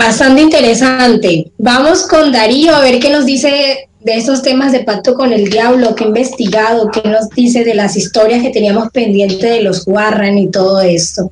Bastante 0.00 0.40
interesante. 0.40 1.52
Vamos 1.58 2.06
con 2.06 2.32
Darío 2.32 2.74
a 2.74 2.80
ver 2.80 3.00
qué 3.00 3.10
nos 3.10 3.26
dice 3.26 3.90
de 4.00 4.16
esos 4.16 4.40
temas 4.40 4.72
de 4.72 4.80
pacto 4.80 5.12
con 5.12 5.30
el 5.30 5.50
diablo, 5.50 5.94
qué 5.94 6.04
investigado, 6.04 6.90
qué 6.90 7.06
nos 7.06 7.28
dice 7.28 7.64
de 7.64 7.74
las 7.74 7.98
historias 7.98 8.40
que 8.40 8.48
teníamos 8.48 8.88
pendiente 8.92 9.46
de 9.46 9.62
los 9.62 9.86
Warren 9.86 10.38
y 10.38 10.50
todo 10.50 10.80
esto. 10.80 11.30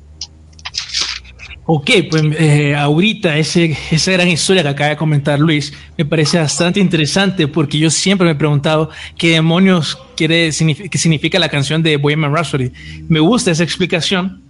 Ok, 1.65 1.89
pues 2.11 2.23
eh, 2.37 2.75
ahorita 2.75 3.39
ese, 3.39 3.75
esa 3.89 4.11
gran 4.11 4.27
historia 4.27 4.61
que 4.61 4.69
acaba 4.69 4.91
de 4.91 4.97
comentar 4.97 5.39
Luis 5.39 5.73
me 5.97 6.05
parece 6.05 6.37
bastante 6.37 6.79
interesante 6.79 7.47
porque 7.47 7.79
yo 7.79 7.89
siempre 7.89 8.25
me 8.25 8.33
he 8.33 8.35
preguntado 8.35 8.91
qué 9.17 9.31
demonios 9.31 9.97
quiere, 10.15 10.51
qué 10.91 10.97
significa 10.99 11.39
la 11.39 11.49
canción 11.49 11.81
de 11.81 11.97
Bohemian 11.97 12.35
Rhapsody. 12.35 12.71
Me 13.07 13.19
gusta 13.19 13.49
esa 13.49 13.63
explicación 13.63 14.43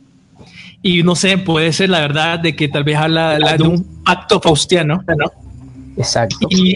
y 0.82 1.04
no 1.04 1.16
sé, 1.16 1.38
puede 1.38 1.72
ser 1.74 1.90
la 1.90 2.00
verdad 2.00 2.40
de 2.40 2.56
que 2.56 2.68
tal 2.68 2.84
vez 2.84 2.98
habla 2.98 3.38
la- 3.40 3.58
de 3.58 3.64
un 3.64 4.04
pacto 4.04 4.40
faustiano, 4.40 5.04
¿no? 5.18 5.32
Exacto. 5.98 6.48
Y, 6.50 6.76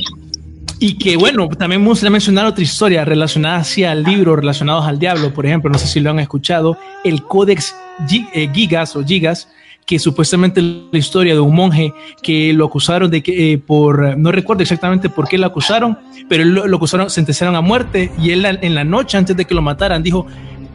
y 0.80 0.98
que 0.98 1.16
bueno, 1.16 1.48
también 1.50 1.82
me 1.82 1.88
gustaría 1.88 2.12
mencionar 2.12 2.46
otra 2.46 2.64
historia 2.64 3.06
relacionada 3.06 3.58
hacia 3.58 3.92
al 3.92 4.04
libro, 4.04 4.36
relacionados 4.36 4.86
al 4.86 5.00
diablo, 5.00 5.34
por 5.34 5.46
ejemplo, 5.46 5.70
no 5.72 5.78
sé 5.78 5.88
si 5.88 6.00
lo 6.02 6.10
han 6.10 6.20
escuchado, 6.20 6.78
el 7.06 7.24
Codex 7.24 7.74
Gi- 8.10 8.28
eh, 8.34 8.50
Gigas 8.54 8.96
o 8.98 9.04
Gigas, 9.06 9.48
que 9.86 10.00
supuestamente 10.00 10.60
es 10.62 10.66
la 10.92 10.98
historia 11.00 11.34
de 11.34 11.40
un 11.42 11.56
monje 11.56 11.94
que 12.22 12.54
lo 12.54 12.66
acusaron 12.66 13.10
de 13.12 13.22
que 13.22 13.54
eh, 13.54 13.58
por, 13.58 14.18
no 14.18 14.32
recuerdo 14.32 14.64
exactamente 14.64 15.10
por 15.10 15.28
qué 15.28 15.38
lo 15.38 15.46
acusaron, 15.46 15.98
pero 16.30 16.44
lo, 16.46 16.68
lo 16.68 16.78
acusaron, 16.78 17.10
sentenciaron 17.10 17.56
a 17.56 17.62
muerte 17.62 18.10
y 18.18 18.32
él 18.32 18.46
en 18.46 18.76
la 18.76 18.84
noche 18.86 19.18
antes 19.18 19.36
de 19.36 19.44
que 19.46 19.54
lo 19.54 19.62
mataran 19.62 20.02
dijo, 20.02 20.26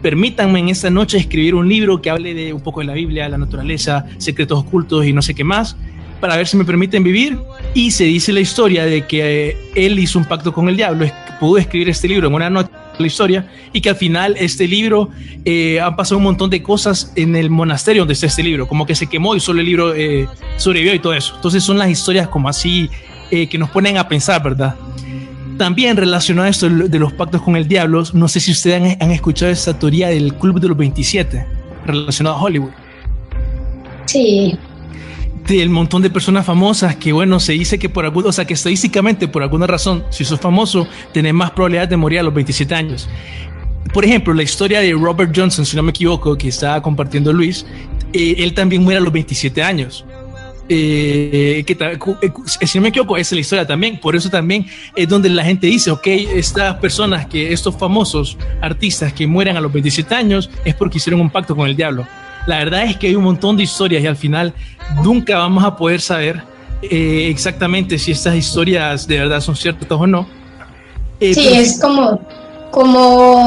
permítanme 0.02 0.58
en 0.60 0.68
esta 0.68 0.90
noche 0.90 1.18
escribir 1.18 1.54
un 1.54 1.68
libro 1.68 2.00
que 2.00 2.10
hable 2.10 2.34
de 2.34 2.52
un 2.52 2.60
poco 2.60 2.80
de 2.80 2.86
la 2.86 2.94
Biblia, 2.94 3.28
la 3.28 3.38
naturaleza, 3.38 4.06
secretos 4.18 4.60
ocultos 4.60 5.06
y 5.06 5.12
no 5.12 5.22
sé 5.22 5.34
qué 5.34 5.44
más, 5.44 5.76
para 6.20 6.36
ver 6.36 6.46
si 6.46 6.56
me 6.56 6.64
permiten 6.64 7.02
vivir. 7.02 7.38
Y 7.74 7.90
se 7.90 8.04
dice 8.04 8.32
la 8.32 8.40
historia 8.40 8.84
de 8.84 9.06
que 9.06 9.50
eh, 9.50 9.56
él 9.74 9.98
hizo 9.98 10.18
un 10.18 10.24
pacto 10.24 10.52
con 10.52 10.68
el 10.68 10.76
diablo, 10.76 11.06
pudo 11.40 11.58
escribir 11.58 11.88
este 11.88 12.08
libro 12.08 12.28
en 12.28 12.34
una 12.34 12.50
noche 12.50 12.70
la 13.00 13.06
historia 13.06 13.46
y 13.72 13.80
que 13.80 13.90
al 13.90 13.96
final 13.96 14.34
este 14.38 14.66
libro 14.66 15.10
eh, 15.44 15.80
han 15.80 15.96
pasado 15.96 16.18
un 16.18 16.24
montón 16.24 16.50
de 16.50 16.62
cosas 16.62 17.12
en 17.16 17.36
el 17.36 17.50
monasterio 17.50 18.02
donde 18.02 18.14
está 18.14 18.26
este 18.26 18.42
libro, 18.42 18.66
como 18.66 18.86
que 18.86 18.94
se 18.94 19.06
quemó 19.06 19.34
y 19.36 19.40
solo 19.40 19.60
el 19.60 19.66
libro 19.66 19.94
eh, 19.94 20.28
sobrevivió 20.56 20.94
y 20.94 20.98
todo 20.98 21.14
eso. 21.14 21.34
Entonces 21.36 21.62
son 21.62 21.78
las 21.78 21.90
historias 21.90 22.28
como 22.28 22.48
así 22.48 22.90
eh, 23.30 23.48
que 23.48 23.58
nos 23.58 23.70
ponen 23.70 23.98
a 23.98 24.08
pensar, 24.08 24.42
¿verdad? 24.42 24.74
También 25.58 25.96
relacionado 25.96 26.46
a 26.46 26.50
esto 26.50 26.70
de 26.70 26.98
los 26.98 27.12
pactos 27.12 27.42
con 27.42 27.56
el 27.56 27.68
diablo, 27.68 28.04
no 28.12 28.28
sé 28.28 28.40
si 28.40 28.52
ustedes 28.52 28.80
han, 28.80 29.02
han 29.02 29.10
escuchado 29.10 29.50
esa 29.50 29.78
teoría 29.78 30.08
del 30.08 30.34
Club 30.34 30.60
de 30.60 30.68
los 30.68 30.76
27 30.76 31.46
relacionado 31.84 32.36
a 32.36 32.42
Hollywood 32.42 32.70
Sí, 34.08 34.58
del 35.46 35.68
montón 35.68 36.00
de 36.00 36.08
personas 36.08 36.46
famosas 36.46 36.96
que, 36.96 37.12
bueno, 37.12 37.40
se 37.40 37.52
dice 37.52 37.78
que 37.78 37.90
por 37.90 38.06
algún, 38.06 38.26
o 38.26 38.32
sea, 38.32 38.46
que 38.46 38.54
estadísticamente, 38.54 39.28
por 39.28 39.42
alguna 39.42 39.66
razón, 39.66 40.04
si 40.10 40.24
sos 40.24 40.40
famoso, 40.40 40.88
tenés 41.12 41.34
más 41.34 41.50
probabilidad 41.50 41.88
de 41.88 41.96
morir 41.98 42.20
a 42.20 42.22
los 42.22 42.32
27 42.32 42.74
años. 42.74 43.08
Por 43.92 44.04
ejemplo, 44.06 44.32
la 44.32 44.42
historia 44.42 44.80
de 44.80 44.92
Robert 44.92 45.32
Johnson, 45.36 45.66
si 45.66 45.76
no 45.76 45.82
me 45.82 45.90
equivoco, 45.90 46.36
que 46.36 46.48
estaba 46.48 46.80
compartiendo 46.82 47.32
Luis, 47.32 47.66
eh, 48.14 48.36
él 48.38 48.54
también 48.54 48.82
muere 48.82 48.98
a 48.98 49.02
los 49.02 49.12
27 49.12 49.62
años. 49.62 50.06
Eh, 50.70 51.64
que 51.66 51.72
eh, 51.72 52.66
si 52.66 52.78
no 52.78 52.82
me 52.82 52.88
equivoco, 52.88 53.16
esa 53.16 53.28
es 53.28 53.32
la 53.32 53.40
historia 53.40 53.66
también. 53.66 53.98
Por 53.98 54.14
eso 54.14 54.28
también 54.28 54.66
es 54.94 55.08
donde 55.08 55.28
la 55.30 55.44
gente 55.44 55.66
dice, 55.66 55.90
ok, 55.90 56.06
estas 56.06 56.76
personas, 56.76 57.26
que 57.26 57.52
estos 57.52 57.76
famosos 57.76 58.36
artistas 58.60 59.12
que 59.12 59.26
mueren 59.26 59.56
a 59.56 59.60
los 59.60 59.72
27 59.72 60.14
años 60.14 60.50
es 60.64 60.74
porque 60.74 60.98
hicieron 60.98 61.20
un 61.20 61.30
pacto 61.30 61.56
con 61.56 61.68
el 61.68 61.76
diablo. 61.76 62.06
La 62.46 62.58
verdad 62.58 62.84
es 62.84 62.96
que 62.96 63.08
hay 63.08 63.14
un 63.14 63.24
montón 63.24 63.56
de 63.56 63.62
historias 63.62 64.02
y 64.02 64.06
al 64.06 64.16
final 64.16 64.54
nunca 65.02 65.38
vamos 65.38 65.64
a 65.64 65.76
poder 65.76 66.00
saber 66.00 66.42
eh, 66.82 67.28
exactamente 67.28 67.98
si 67.98 68.12
estas 68.12 68.36
historias 68.36 69.06
de 69.06 69.18
verdad 69.18 69.40
son 69.40 69.56
ciertas 69.56 69.88
o 69.90 70.06
no. 70.06 70.26
Eh, 71.20 71.34
sí, 71.34 71.48
es 71.48 71.80
como, 71.80 72.20
como 72.70 73.42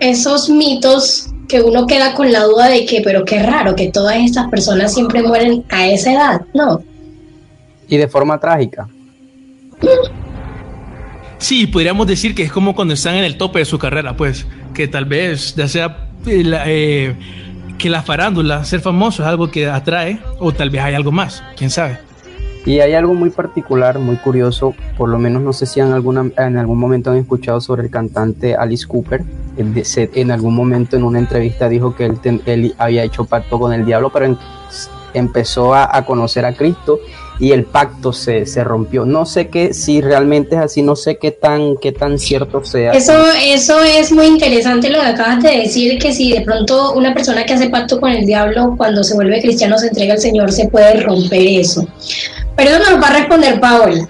esos 0.00 0.48
mitos 0.48 1.28
que 1.50 1.60
uno 1.60 1.86
queda 1.86 2.14
con 2.14 2.30
la 2.30 2.44
duda 2.44 2.68
de 2.68 2.86
que, 2.86 3.02
pero 3.02 3.24
qué 3.24 3.42
raro 3.42 3.74
que 3.74 3.90
todas 3.90 4.16
estas 4.16 4.48
personas 4.48 4.94
siempre 4.94 5.22
mueren 5.22 5.64
a 5.68 5.88
esa 5.88 6.12
edad, 6.12 6.40
¿no? 6.54 6.82
Y 7.88 7.96
de 7.96 8.06
forma 8.06 8.38
trágica. 8.38 8.88
Sí, 11.38 11.66
podríamos 11.66 12.06
decir 12.06 12.34
que 12.34 12.44
es 12.44 12.52
como 12.52 12.74
cuando 12.74 12.94
están 12.94 13.16
en 13.16 13.24
el 13.24 13.36
tope 13.36 13.58
de 13.58 13.64
su 13.64 13.78
carrera, 13.78 14.16
pues, 14.16 14.46
que 14.74 14.86
tal 14.86 15.06
vez 15.06 15.54
ya 15.56 15.66
sea 15.66 16.08
eh, 16.26 16.44
eh, 16.66 17.14
que 17.78 17.90
la 17.90 18.02
farándula, 18.02 18.64
ser 18.64 18.80
famoso 18.80 19.22
es 19.22 19.28
algo 19.28 19.50
que 19.50 19.66
atrae, 19.66 20.20
o 20.38 20.52
tal 20.52 20.70
vez 20.70 20.82
hay 20.82 20.94
algo 20.94 21.10
más, 21.10 21.42
quién 21.56 21.70
sabe. 21.70 21.98
Y 22.66 22.80
hay 22.80 22.94
algo 22.94 23.14
muy 23.14 23.30
particular, 23.30 23.98
muy 23.98 24.16
curioso, 24.16 24.74
por 24.98 25.08
lo 25.08 25.18
menos 25.18 25.42
no 25.42 25.52
sé 25.52 25.66
si 25.66 25.80
en, 25.80 25.92
alguna, 25.92 26.30
en 26.36 26.58
algún 26.58 26.78
momento 26.78 27.10
han 27.10 27.16
escuchado 27.16 27.60
sobre 27.60 27.84
el 27.84 27.90
cantante 27.90 28.54
Alice 28.54 28.86
Cooper. 28.86 29.22
En 29.56 30.30
algún 30.30 30.54
momento 30.54 30.96
en 30.96 31.04
una 31.04 31.18
entrevista 31.18 31.68
dijo 31.68 31.94
que 31.94 32.12
él, 32.46 32.74
había 32.78 33.04
hecho 33.04 33.24
pacto 33.24 33.58
con 33.58 33.72
el 33.72 33.84
diablo, 33.84 34.10
pero 34.12 34.36
empezó 35.14 35.74
a, 35.74 35.96
a 35.96 36.04
conocer 36.04 36.44
a 36.44 36.54
Cristo 36.54 37.00
y 37.40 37.52
el 37.52 37.64
pacto 37.64 38.12
se, 38.12 38.44
se 38.44 38.62
rompió. 38.62 39.06
No 39.06 39.24
sé 39.24 39.48
qué, 39.48 39.72
si 39.72 40.02
realmente 40.02 40.56
es 40.56 40.60
así, 40.60 40.82
no 40.82 40.94
sé 40.94 41.16
qué 41.16 41.30
tan, 41.30 41.76
qué 41.78 41.90
tan 41.90 42.18
cierto 42.18 42.62
sea. 42.62 42.92
Eso, 42.92 43.14
eso 43.42 43.82
es 43.82 44.12
muy 44.12 44.26
interesante 44.26 44.90
lo 44.90 45.00
que 45.00 45.06
acabas 45.06 45.42
de 45.42 45.56
decir, 45.56 45.98
que 45.98 46.12
si 46.12 46.30
de 46.32 46.42
pronto 46.42 46.92
una 46.92 47.14
persona 47.14 47.44
que 47.46 47.54
hace 47.54 47.70
pacto 47.70 47.98
con 47.98 48.10
el 48.10 48.26
diablo 48.26 48.74
cuando 48.76 49.02
se 49.02 49.14
vuelve 49.14 49.40
cristiano 49.40 49.78
se 49.78 49.88
entrega 49.88 50.14
al 50.14 50.20
Señor, 50.20 50.52
se 50.52 50.68
puede 50.68 51.00
romper 51.00 51.46
eso. 51.46 51.88
Pero 52.60 52.76
eso 52.76 52.90
nos 52.90 53.02
va 53.02 53.08
a 53.08 53.18
responder 53.20 53.58
Paola, 53.58 54.06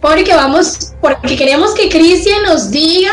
porque 0.00 0.32
vamos, 0.32 0.92
porque 1.00 1.34
queremos 1.34 1.74
que 1.74 1.88
Cristian 1.88 2.44
nos 2.44 2.70
diga 2.70 3.10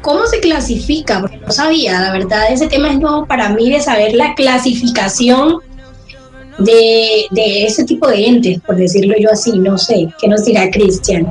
cómo 0.00 0.24
se 0.24 0.40
clasifica, 0.40 1.20
porque 1.20 1.36
no 1.36 1.52
sabía, 1.52 2.00
la 2.00 2.12
verdad, 2.12 2.50
ese 2.50 2.66
tema 2.66 2.88
es 2.88 2.98
nuevo 2.98 3.26
para 3.26 3.50
mí 3.50 3.70
de 3.70 3.78
saber 3.78 4.14
la 4.14 4.34
clasificación 4.34 5.58
de, 6.56 7.26
de 7.30 7.66
ese 7.66 7.84
tipo 7.84 8.08
de 8.08 8.26
entes, 8.26 8.58
por 8.62 8.76
decirlo 8.76 9.14
yo 9.20 9.30
así, 9.30 9.58
no 9.58 9.76
sé, 9.76 10.08
¿qué 10.18 10.28
nos 10.28 10.46
dirá 10.46 10.70
Cristian? 10.70 11.30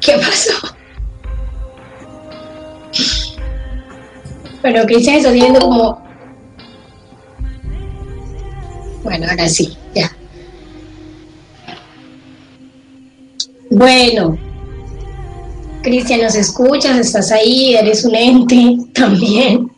¿Qué 0.00 0.12
pasó? 0.14 0.52
Bueno, 4.62 4.84
Cristian 4.86 5.16
está 5.16 5.30
viendo 5.30 5.60
como... 5.60 6.02
Bueno, 9.02 9.26
ahora 9.30 9.48
sí, 9.48 9.76
ya. 9.94 10.14
Bueno, 13.70 14.38
Cristian, 15.82 16.20
nos 16.22 16.34
escuchas, 16.34 16.98
estás 16.98 17.32
ahí, 17.32 17.74
eres 17.74 18.04
un 18.04 18.14
ente 18.14 18.76
también. 18.94 19.69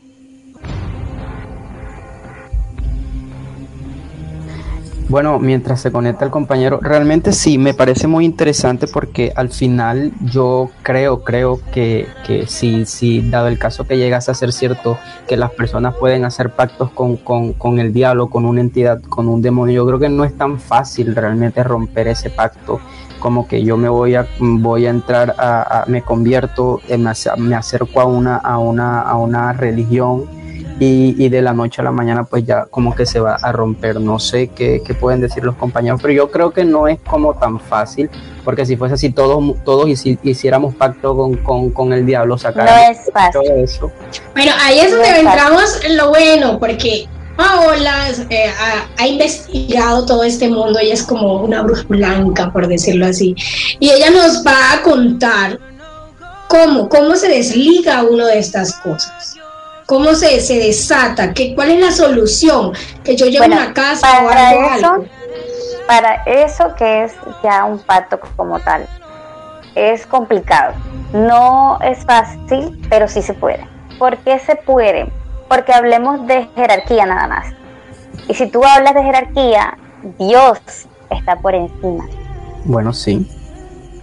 Bueno, 5.12 5.38
mientras 5.38 5.82
se 5.82 5.92
conecta 5.92 6.24
el 6.24 6.30
compañero, 6.30 6.80
realmente 6.80 7.32
sí, 7.32 7.58
me 7.58 7.74
parece 7.74 8.06
muy 8.06 8.24
interesante 8.24 8.86
porque 8.86 9.30
al 9.36 9.50
final 9.50 10.10
yo 10.22 10.70
creo, 10.82 11.22
creo 11.22 11.60
que, 11.70 12.06
que 12.26 12.46
sí, 12.46 12.86
sí, 12.86 13.20
dado 13.28 13.48
el 13.48 13.58
caso 13.58 13.84
que 13.84 13.98
llegase 13.98 14.30
a 14.30 14.34
ser 14.34 14.54
cierto 14.54 14.96
que 15.28 15.36
las 15.36 15.50
personas 15.50 15.94
pueden 15.96 16.24
hacer 16.24 16.56
pactos 16.56 16.90
con, 16.92 17.18
con, 17.18 17.52
con 17.52 17.78
el 17.78 17.92
diablo, 17.92 18.30
con 18.30 18.46
una 18.46 18.62
entidad, 18.62 19.02
con 19.02 19.28
un 19.28 19.42
demonio, 19.42 19.82
yo 19.82 19.86
creo 19.86 19.98
que 19.98 20.08
no 20.08 20.24
es 20.24 20.34
tan 20.34 20.58
fácil 20.58 21.14
realmente 21.14 21.62
romper 21.62 22.08
ese 22.08 22.30
pacto. 22.30 22.80
Como 23.18 23.46
que 23.46 23.62
yo 23.62 23.76
me 23.76 23.90
voy 23.90 24.14
a 24.14 24.26
voy 24.40 24.86
a 24.86 24.90
entrar 24.90 25.34
a, 25.36 25.84
me 25.88 26.00
convierto 26.00 26.80
eh, 26.88 26.96
me, 26.96 27.54
acerco 27.54 28.00
a 28.00 28.06
una 28.06 28.36
a 28.36 28.56
una 28.56 29.02
a 29.02 29.16
una 29.18 29.52
religión 29.52 30.24
y, 30.84 31.28
de 31.28 31.42
la 31.42 31.52
noche 31.52 31.80
a 31.80 31.84
la 31.84 31.92
mañana 31.92 32.24
pues 32.24 32.44
ya 32.44 32.66
como 32.66 32.94
que 32.94 33.06
se 33.06 33.20
va 33.20 33.36
a 33.36 33.52
romper. 33.52 34.00
No 34.00 34.18
sé 34.18 34.48
qué, 34.48 34.82
pueden 34.98 35.20
decir 35.20 35.44
los 35.44 35.56
compañeros, 35.56 36.00
pero 36.02 36.12
yo 36.12 36.30
creo 36.30 36.50
que 36.50 36.64
no 36.64 36.88
es 36.88 36.98
como 37.00 37.34
tan 37.34 37.60
fácil, 37.60 38.10
porque 38.44 38.66
si 38.66 38.76
fuese 38.76 38.94
así 38.94 39.10
todos, 39.10 39.62
todos 39.64 39.88
hiciéramos 40.22 40.74
pacto 40.74 41.16
con, 41.42 41.92
el 41.92 42.04
diablo, 42.04 42.36
sacar 42.36 42.68
todo 43.32 43.42
eso. 43.56 43.90
Bueno, 44.34 44.52
ahí 44.60 44.80
es 44.80 44.90
donde 44.90 45.20
entramos 45.20 45.84
en 45.84 45.96
lo 45.96 46.08
bueno, 46.08 46.58
porque 46.58 47.08
Paola 47.36 48.10
eh, 48.30 48.50
ha, 48.98 49.06
investigado 49.06 50.04
todo 50.04 50.24
este 50.24 50.48
mundo, 50.48 50.78
ella 50.78 50.94
es 50.94 51.02
como 51.02 51.42
una 51.42 51.62
bruja 51.62 51.84
blanca, 51.88 52.52
por 52.52 52.66
decirlo 52.66 53.06
así, 53.06 53.34
y 53.78 53.90
ella 53.90 54.10
nos 54.10 54.44
va 54.44 54.74
a 54.74 54.82
contar 54.82 55.58
cómo, 56.48 56.88
cómo 56.88 57.16
se 57.16 57.28
desliga 57.28 58.04
uno 58.04 58.26
de 58.26 58.38
estas 58.38 58.74
cosas. 58.74 59.36
¿Cómo 59.86 60.14
se, 60.14 60.40
se 60.40 60.58
desata? 60.58 61.32
¿Qué, 61.34 61.54
¿Cuál 61.54 61.70
es 61.72 61.80
la 61.80 61.92
solución? 61.92 62.72
Que 63.04 63.16
yo 63.16 63.26
llevo 63.26 63.46
una 63.46 63.72
casa 63.72 64.06
para 64.22 64.50
o 64.56 64.76
eso, 64.76 65.04
Para 65.86 66.22
eso 66.24 66.74
que 66.76 67.04
es 67.04 67.12
ya 67.42 67.64
un 67.64 67.78
pacto 67.78 68.20
como 68.36 68.58
tal, 68.60 68.86
es 69.74 70.06
complicado. 70.06 70.74
No 71.12 71.78
es 71.82 72.04
fácil, 72.04 72.80
pero 72.88 73.08
sí 73.08 73.22
se 73.22 73.34
puede. 73.34 73.66
¿Por 73.98 74.16
qué 74.18 74.38
se 74.38 74.56
puede? 74.56 75.10
Porque 75.48 75.72
hablemos 75.72 76.26
de 76.26 76.48
jerarquía 76.56 77.06
nada 77.06 77.28
más. 77.28 77.46
Y 78.28 78.34
si 78.34 78.46
tú 78.46 78.64
hablas 78.64 78.94
de 78.94 79.02
jerarquía, 79.02 79.76
Dios 80.18 80.58
está 81.10 81.36
por 81.36 81.54
encima. 81.54 82.06
Bueno, 82.64 82.92
sí. 82.92 83.28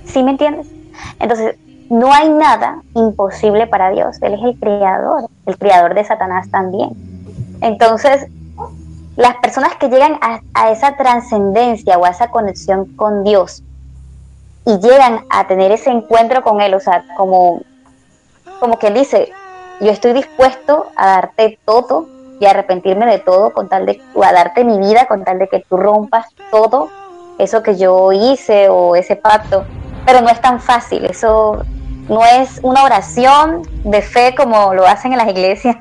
¿Sí 0.06 0.24
me 0.24 0.32
entiendes? 0.32 0.68
Entonces, 1.20 1.56
no 1.90 2.14
hay 2.14 2.30
nada 2.30 2.84
imposible 2.94 3.68
para 3.68 3.90
Dios. 3.90 4.18
Él 4.22 4.36
es 4.36 4.44
el 4.44 4.60
creador, 4.60 5.28
el 5.46 5.58
creador 5.58 5.96
de 5.96 6.04
Satanás 6.04 6.50
también. 6.52 6.92
Entonces, 7.62 8.28
las 9.16 9.36
personas 9.38 9.76
que 9.76 9.90
llegan 9.90 10.18
a, 10.22 10.72
esa 10.72 10.96
trascendencia 10.96 11.98
o 11.98 12.06
a 12.06 12.10
esa 12.10 12.30
conexión 12.30 12.86
con 12.96 13.24
Dios 13.24 13.64
y 14.66 14.78
llegan 14.80 15.26
a 15.30 15.48
tener 15.48 15.72
ese 15.72 15.90
encuentro 15.90 16.44
con 16.44 16.62
Él, 16.62 16.74
o 16.74 16.80
sea, 16.80 17.04
como, 17.18 17.62
como 18.60 18.78
que 18.78 18.92
dice, 18.92 19.32
yo 19.82 19.92
estoy 19.92 20.14
dispuesto 20.14 20.88
a 20.96 21.08
darte 21.08 21.60
todo 21.66 22.08
y 22.40 22.46
arrepentirme 22.46 23.06
de 23.08 23.20
todo 23.20 23.52
con 23.52 23.68
tal 23.68 23.86
de, 23.86 24.02
o 24.14 24.24
a 24.24 24.32
darte 24.32 24.64
mi 24.64 24.78
vida 24.78 25.08
con 25.08 25.24
tal 25.24 25.40
de 25.40 25.48
que 25.48 25.66
tú 25.68 25.76
rompas 25.76 26.28
todo 26.52 26.90
eso 27.40 27.64
que 27.64 27.78
yo 27.78 28.12
hice 28.12 28.70
o 28.70 28.96
ese 28.96 29.16
pacto, 29.16 29.66
pero 30.06 30.22
no 30.22 30.30
es 30.30 30.40
tan 30.40 30.62
fácil, 30.62 31.06
eso 31.06 31.62
no 32.10 32.26
es 32.26 32.60
una 32.64 32.84
oración 32.84 33.62
de 33.84 34.01
fe 34.01 34.34
como 34.36 34.74
lo 34.74 34.86
hacen 34.86 35.12
en 35.14 35.20
las 35.20 35.30
iglesias. 35.30 35.78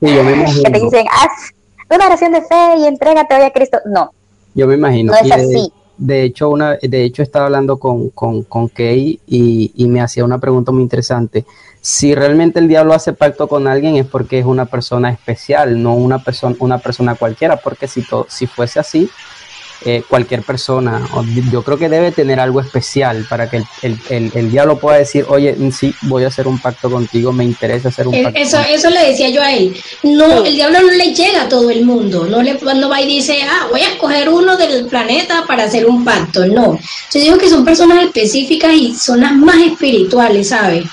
Sí, 0.00 0.14
yo 0.14 0.22
me 0.22 0.32
imagino. 0.32 0.62
que 0.64 0.70
te 0.70 0.80
dicen, 0.80 1.06
haz 1.10 1.52
una 1.90 2.06
oración 2.06 2.32
de 2.32 2.42
fe 2.42 2.76
y 2.78 2.86
entrégate 2.86 3.34
hoy 3.34 3.42
a 3.42 3.50
Cristo. 3.50 3.78
No. 3.86 4.12
Yo 4.54 4.66
me 4.66 4.74
imagino. 4.74 5.12
No 5.12 5.18
es 5.18 5.32
así. 5.32 5.72
De, 5.96 6.22
hecho, 6.22 6.50
una, 6.50 6.74
de 6.74 7.02
hecho, 7.02 7.22
estaba 7.22 7.46
hablando 7.46 7.78
con, 7.78 8.10
con, 8.10 8.42
con 8.44 8.68
Kay 8.68 9.20
y, 9.26 9.72
y, 9.74 9.88
me 9.88 10.00
hacía 10.00 10.24
una 10.24 10.38
pregunta 10.38 10.70
muy 10.70 10.82
interesante. 10.82 11.44
Si 11.80 12.14
realmente 12.14 12.60
el 12.60 12.68
diablo 12.68 12.92
hace 12.92 13.12
pacto 13.12 13.48
con 13.48 13.66
alguien 13.66 13.96
es 13.96 14.06
porque 14.06 14.38
es 14.38 14.46
una 14.46 14.66
persona 14.66 15.10
especial, 15.10 15.82
no 15.82 15.94
una 15.94 16.22
persona, 16.22 16.54
una 16.60 16.78
persona 16.78 17.16
cualquiera, 17.16 17.56
porque 17.56 17.88
si, 17.88 18.04
si 18.28 18.46
fuese 18.46 18.78
así, 18.78 19.10
eh, 19.84 20.02
cualquier 20.08 20.42
persona. 20.42 21.08
Yo 21.52 21.62
creo 21.62 21.78
que 21.78 21.88
debe 21.88 22.10
tener 22.10 22.40
algo 22.40 22.60
especial 22.60 23.24
para 23.30 23.48
que 23.48 23.62
el, 23.82 24.50
diablo 24.50 24.76
pueda 24.76 24.98
decir, 24.98 25.24
oye, 25.28 25.56
sí, 25.70 25.94
voy 26.02 26.24
a 26.24 26.28
hacer 26.28 26.48
un 26.48 26.58
pacto 26.58 26.90
contigo, 26.90 27.32
me 27.32 27.44
interesa 27.44 27.88
hacer 27.88 28.08
un 28.08 28.22
pacto. 28.22 28.40
Eso, 28.40 28.58
eso 28.68 28.90
le 28.90 29.10
decía 29.10 29.28
yo 29.28 29.40
a 29.40 29.52
él. 29.52 29.76
No, 30.02 30.44
el 30.44 30.56
diablo 30.56 30.82
no 30.82 30.90
le 30.90 31.14
llega 31.14 31.42
a 31.42 31.48
todo 31.48 31.70
el 31.70 31.84
mundo. 31.84 32.26
No 32.26 32.42
le 32.42 32.56
cuando 32.56 32.88
va 32.88 33.00
y 33.00 33.06
dice, 33.06 33.40
ah, 33.48 33.68
voy 33.70 33.82
a 33.82 33.90
escoger 33.90 34.28
uno 34.28 34.56
del 34.56 34.86
planeta 34.86 35.44
para 35.46 35.64
hacer 35.64 35.86
un 35.86 36.04
pacto. 36.04 36.44
No. 36.46 36.76
Yo 37.14 37.20
digo 37.20 37.38
que 37.38 37.48
son 37.48 37.64
personas 37.64 38.02
específicas 38.02 38.72
y 38.74 38.96
son 38.96 39.20
las 39.20 39.32
más 39.32 39.58
espirituales, 39.58 40.48
¿sabes? 40.48 40.86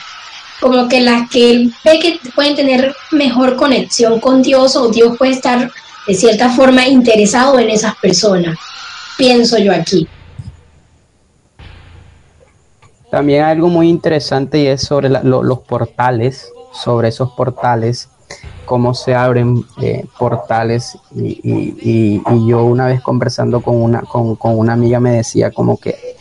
Como 0.62 0.88
que 0.88 1.02
las 1.02 1.28
que 1.28 1.50
él 1.50 1.74
ve 1.84 2.00
que 2.00 2.20
pueden 2.36 2.56
tener 2.56 2.96
mejor 3.12 3.56
conexión 3.56 4.20
con 4.20 4.44
Dios 4.44 4.76
o 4.76 4.90
Dios 4.90 5.18
puede 5.18 5.32
estar 5.32 5.72
de 6.06 6.14
cierta 6.14 6.52
forma 6.52 6.88
interesado 6.88 7.58
en 7.58 7.72
esas 7.72 7.96
personas 7.96 8.56
pienso 9.18 9.58
yo 9.58 9.74
aquí. 9.74 10.08
También 13.10 13.44
algo 13.44 13.68
muy 13.70 13.90
interesante 13.90 14.60
y 14.60 14.68
es 14.68 14.82
sobre 14.82 15.10
los 15.10 15.60
portales, 15.60 16.52
sobre 16.74 17.10
esos 17.10 17.32
portales, 17.32 18.10
cómo 18.66 18.94
se 18.94 19.16
abren 19.16 19.64
eh, 19.82 20.06
portales. 20.18 20.98
Y, 21.14 22.22
yo 22.48 22.66
una 22.66 22.88
vez 22.88 23.02
conversando 23.02 23.62
con 23.62 23.82
una, 23.82 24.02
con 24.02 24.38
una 24.42 24.74
amiga 24.74 25.00
me 25.00 25.12
decía 25.12 25.52
como 25.52 25.78
que 25.78 26.15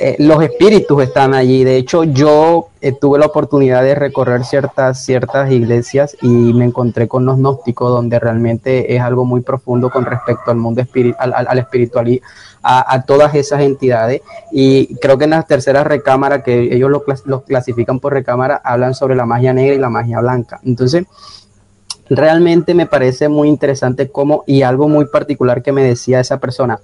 eh, 0.00 0.16
los 0.18 0.42
espíritus 0.42 1.02
están 1.02 1.34
allí. 1.34 1.62
De 1.62 1.76
hecho, 1.76 2.04
yo 2.04 2.68
eh, 2.80 2.92
tuve 2.92 3.18
la 3.18 3.26
oportunidad 3.26 3.82
de 3.82 3.94
recorrer 3.94 4.44
ciertas, 4.44 5.04
ciertas 5.04 5.50
iglesias 5.52 6.16
y 6.20 6.28
me 6.28 6.64
encontré 6.64 7.06
con 7.06 7.24
los 7.24 7.38
gnósticos, 7.38 7.90
donde 7.90 8.18
realmente 8.18 8.94
es 8.94 9.00
algo 9.00 9.24
muy 9.24 9.40
profundo 9.40 9.90
con 9.90 10.04
respecto 10.04 10.50
al 10.50 10.56
mundo 10.56 10.80
espiritual, 10.80 11.32
al, 11.34 12.08
y 12.08 12.22
a, 12.62 13.02
todas 13.02 13.34
esas 13.34 13.60
entidades. 13.60 14.22
Y 14.50 14.96
creo 14.96 15.16
que 15.16 15.24
en 15.24 15.30
la 15.30 15.42
tercera 15.44 15.84
recámara, 15.84 16.42
que 16.42 16.74
ellos 16.74 16.90
los 16.90 17.02
lo 17.26 17.42
clasifican 17.44 18.00
por 18.00 18.12
recámara, 18.12 18.60
hablan 18.64 18.94
sobre 18.94 19.14
la 19.14 19.26
magia 19.26 19.52
negra 19.52 19.74
y 19.74 19.78
la 19.78 19.90
magia 19.90 20.20
blanca. 20.20 20.60
Entonces, 20.64 21.04
realmente 22.10 22.74
me 22.74 22.86
parece 22.86 23.28
muy 23.28 23.48
interesante 23.48 24.10
cómo, 24.10 24.42
y 24.46 24.62
algo 24.62 24.88
muy 24.88 25.06
particular 25.06 25.62
que 25.62 25.72
me 25.72 25.82
decía 25.82 26.20
esa 26.20 26.38
persona, 26.38 26.80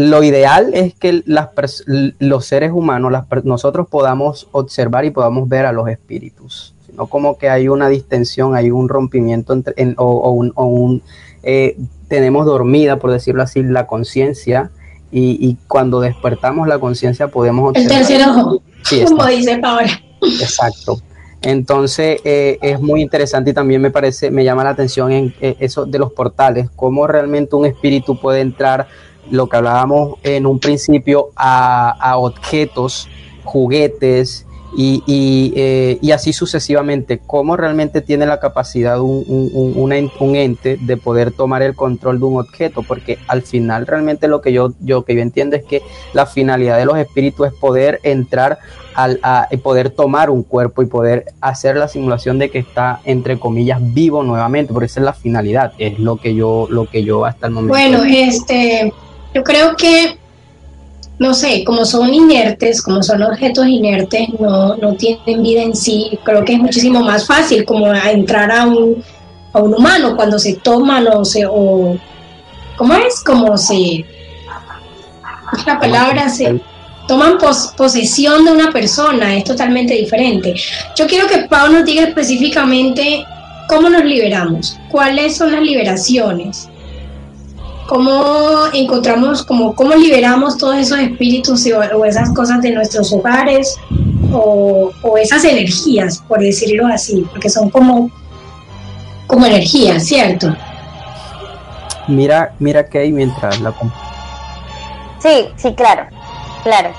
lo 0.00 0.22
ideal 0.22 0.70
es 0.72 0.94
que 0.94 1.22
los 1.26 2.44
seres 2.46 2.72
humanos, 2.72 3.12
nosotros 3.44 3.86
podamos 3.86 4.48
observar 4.50 5.04
y 5.04 5.10
podamos 5.10 5.46
ver 5.46 5.66
a 5.66 5.72
los 5.72 5.90
espíritus, 5.90 6.74
no 6.94 7.06
como 7.06 7.36
que 7.36 7.50
hay 7.50 7.68
una 7.68 7.90
distensión, 7.90 8.54
hay 8.54 8.70
un 8.70 8.88
rompimiento 8.88 9.52
entre, 9.52 9.74
o, 9.98 10.30
un, 10.30 11.02
eh, 11.42 11.76
tenemos 12.08 12.46
dormida, 12.46 12.96
por 12.96 13.10
decirlo 13.10 13.42
así, 13.42 13.62
la 13.62 13.86
conciencia 13.86 14.70
y, 15.12 15.58
cuando 15.68 16.00
despertamos 16.00 16.66
la 16.66 16.78
conciencia 16.78 17.28
podemos 17.28 17.70
observar. 17.70 18.00
El 18.00 18.06
tercer 18.06 18.26
ojo, 18.26 18.62
como 19.06 19.26
dice 19.26 19.58
Paola. 19.58 19.90
Exacto. 20.22 21.02
Entonces 21.42 22.20
eh, 22.24 22.58
es 22.62 22.80
muy 22.80 23.02
interesante 23.02 23.50
y 23.50 23.54
también 23.54 23.82
me 23.82 23.90
parece, 23.90 24.30
me 24.30 24.44
llama 24.44 24.64
la 24.64 24.70
atención 24.70 25.12
en 25.12 25.34
eh, 25.40 25.56
eso 25.58 25.84
de 25.84 25.98
los 25.98 26.12
portales, 26.12 26.70
cómo 26.74 27.06
realmente 27.06 27.56
un 27.56 27.66
espíritu 27.66 28.18
puede 28.18 28.40
entrar 28.40 28.86
lo 29.30 29.48
que 29.48 29.56
hablábamos 29.56 30.18
en 30.22 30.46
un 30.46 30.58
principio, 30.58 31.30
a, 31.36 32.14
objetos, 32.18 33.08
juguetes 33.44 34.46
y, 34.76 35.52
eh, 35.56 35.98
y, 36.00 36.12
así 36.12 36.32
sucesivamente. 36.32 37.20
¿Cómo 37.26 37.56
realmente 37.56 38.00
tiene 38.00 38.26
la 38.26 38.38
capacidad 38.38 39.00
un, 39.00 39.24
un, 39.28 40.36
ente 40.36 40.78
de 40.80 40.96
poder 40.96 41.32
tomar 41.32 41.62
el 41.62 41.74
control 41.74 42.20
de 42.20 42.24
un 42.24 42.40
objeto? 42.40 42.82
Porque 42.82 43.18
al 43.26 43.42
final 43.42 43.86
realmente 43.86 44.28
lo 44.28 44.40
que 44.40 44.52
yo, 44.52 44.72
yo, 44.80 45.04
que 45.04 45.14
yo 45.14 45.22
entiendo 45.22 45.56
es 45.56 45.64
que 45.64 45.82
la 46.12 46.26
finalidad 46.26 46.78
de 46.78 46.84
los 46.84 46.98
espíritus 46.98 47.48
es 47.48 47.54
poder 47.54 48.00
entrar 48.04 48.58
al, 48.94 49.18
a, 49.22 49.48
poder 49.62 49.90
tomar 49.90 50.30
un 50.30 50.42
cuerpo 50.42 50.82
y 50.82 50.86
poder 50.86 51.26
hacer 51.40 51.76
la 51.76 51.88
simulación 51.88 52.38
de 52.38 52.50
que 52.50 52.58
está 52.58 53.00
entre 53.04 53.38
comillas 53.38 53.80
vivo 53.80 54.22
nuevamente, 54.22 54.72
porque 54.72 54.86
esa 54.86 55.00
es 55.00 55.04
la 55.04 55.14
finalidad, 55.14 55.72
es 55.78 55.98
lo 55.98 56.16
que 56.16 56.34
yo, 56.34 56.68
lo 56.70 56.86
que 56.86 57.02
yo 57.02 57.24
hasta 57.24 57.46
el 57.46 57.52
momento. 57.52 57.74
Bueno, 57.74 58.04
este 58.04 58.92
yo 59.34 59.44
creo 59.44 59.76
que, 59.76 60.18
no 61.18 61.34
sé, 61.34 61.64
como 61.64 61.84
son 61.84 62.12
inertes, 62.12 62.82
como 62.82 63.02
son 63.02 63.22
objetos 63.22 63.66
inertes, 63.66 64.28
no, 64.40 64.76
no 64.76 64.94
tienen 64.94 65.42
vida 65.42 65.62
en 65.62 65.76
sí, 65.76 66.18
creo 66.24 66.44
que 66.44 66.54
es 66.54 66.58
muchísimo 66.58 67.00
más 67.00 67.26
fácil 67.26 67.64
como 67.64 67.92
entrar 67.94 68.50
a 68.50 68.66
un, 68.66 69.02
a 69.52 69.60
un 69.60 69.74
humano 69.74 70.16
cuando 70.16 70.38
se 70.38 70.54
toman 70.54 71.06
o 71.08 71.24
se, 71.24 71.46
o, 71.46 71.96
¿cómo 72.76 72.94
es? 72.94 73.22
Como 73.22 73.56
se, 73.56 74.04
la 75.66 75.78
palabra, 75.78 76.28
se 76.28 76.60
toman 77.06 77.38
posesión 77.76 78.44
de 78.44 78.52
una 78.52 78.72
persona, 78.72 79.36
es 79.36 79.44
totalmente 79.44 79.94
diferente. 79.94 80.54
Yo 80.96 81.06
quiero 81.06 81.26
que 81.26 81.38
Pau 81.48 81.70
nos 81.70 81.84
diga 81.84 82.04
específicamente 82.04 83.24
cómo 83.68 83.88
nos 83.88 84.04
liberamos, 84.04 84.78
cuáles 84.90 85.36
son 85.36 85.52
las 85.52 85.62
liberaciones 85.62 86.69
cómo 87.90 88.66
encontramos, 88.72 89.42
como, 89.42 89.74
cómo 89.74 89.96
liberamos 89.96 90.56
todos 90.56 90.76
esos 90.76 91.00
espíritus 91.00 91.66
o, 91.92 92.04
esas 92.04 92.32
cosas 92.32 92.62
de 92.62 92.70
nuestros 92.70 93.12
hogares 93.12 93.76
o, 94.32 94.92
esas 95.20 95.44
energías, 95.44 96.18
por 96.28 96.38
decirlo 96.38 96.86
así, 96.86 97.26
porque 97.32 97.50
son 97.50 97.68
como, 97.68 98.08
como 99.26 99.44
energías, 99.44 100.04
¿cierto? 100.06 100.54
Mira, 102.06 102.54
mira 102.60 102.86
que 102.88 103.00
hay 103.00 103.10
mientras 103.10 103.60
la... 103.60 103.74
Sí, 105.18 105.48
sí, 105.56 105.74
claro, 105.74 106.06
claro. 106.62 106.90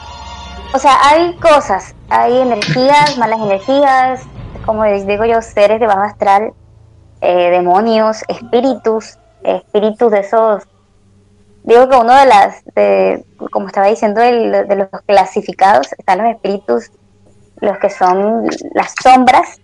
O 0.74 0.78
sea, 0.78 0.98
hay 1.08 1.34
cosas, 1.36 1.96
hay 2.10 2.38
energías, 2.38 3.18
malas 3.18 3.40
energías, 3.40 4.24
como 4.66 4.84
les 4.84 5.08
digo 5.08 5.24
yo, 5.24 5.42
seres 5.42 5.80
de 5.80 5.88
bajo 5.88 6.02
astral, 6.02 6.52
eh, 7.22 7.50
demonios, 7.50 8.26
espíritus, 8.28 9.18
espíritus 9.44 10.12
de 10.12 10.20
esos 10.20 10.64
digo 11.64 11.90
que 11.90 11.98
uno 11.98 12.14
de 12.14 12.26
las, 12.26 12.64
de, 12.76 13.26
como 13.52 13.68
estaba 13.68 13.88
diciendo, 13.88 14.22
de 14.22 14.76
los 14.76 14.90
clasificados 15.06 15.94
están 15.98 16.20
los 16.20 16.30
espíritus, 16.30 16.92
los 17.60 17.78
que 17.78 17.90
son 17.90 18.48
las 18.74 18.94
sombras, 19.02 19.60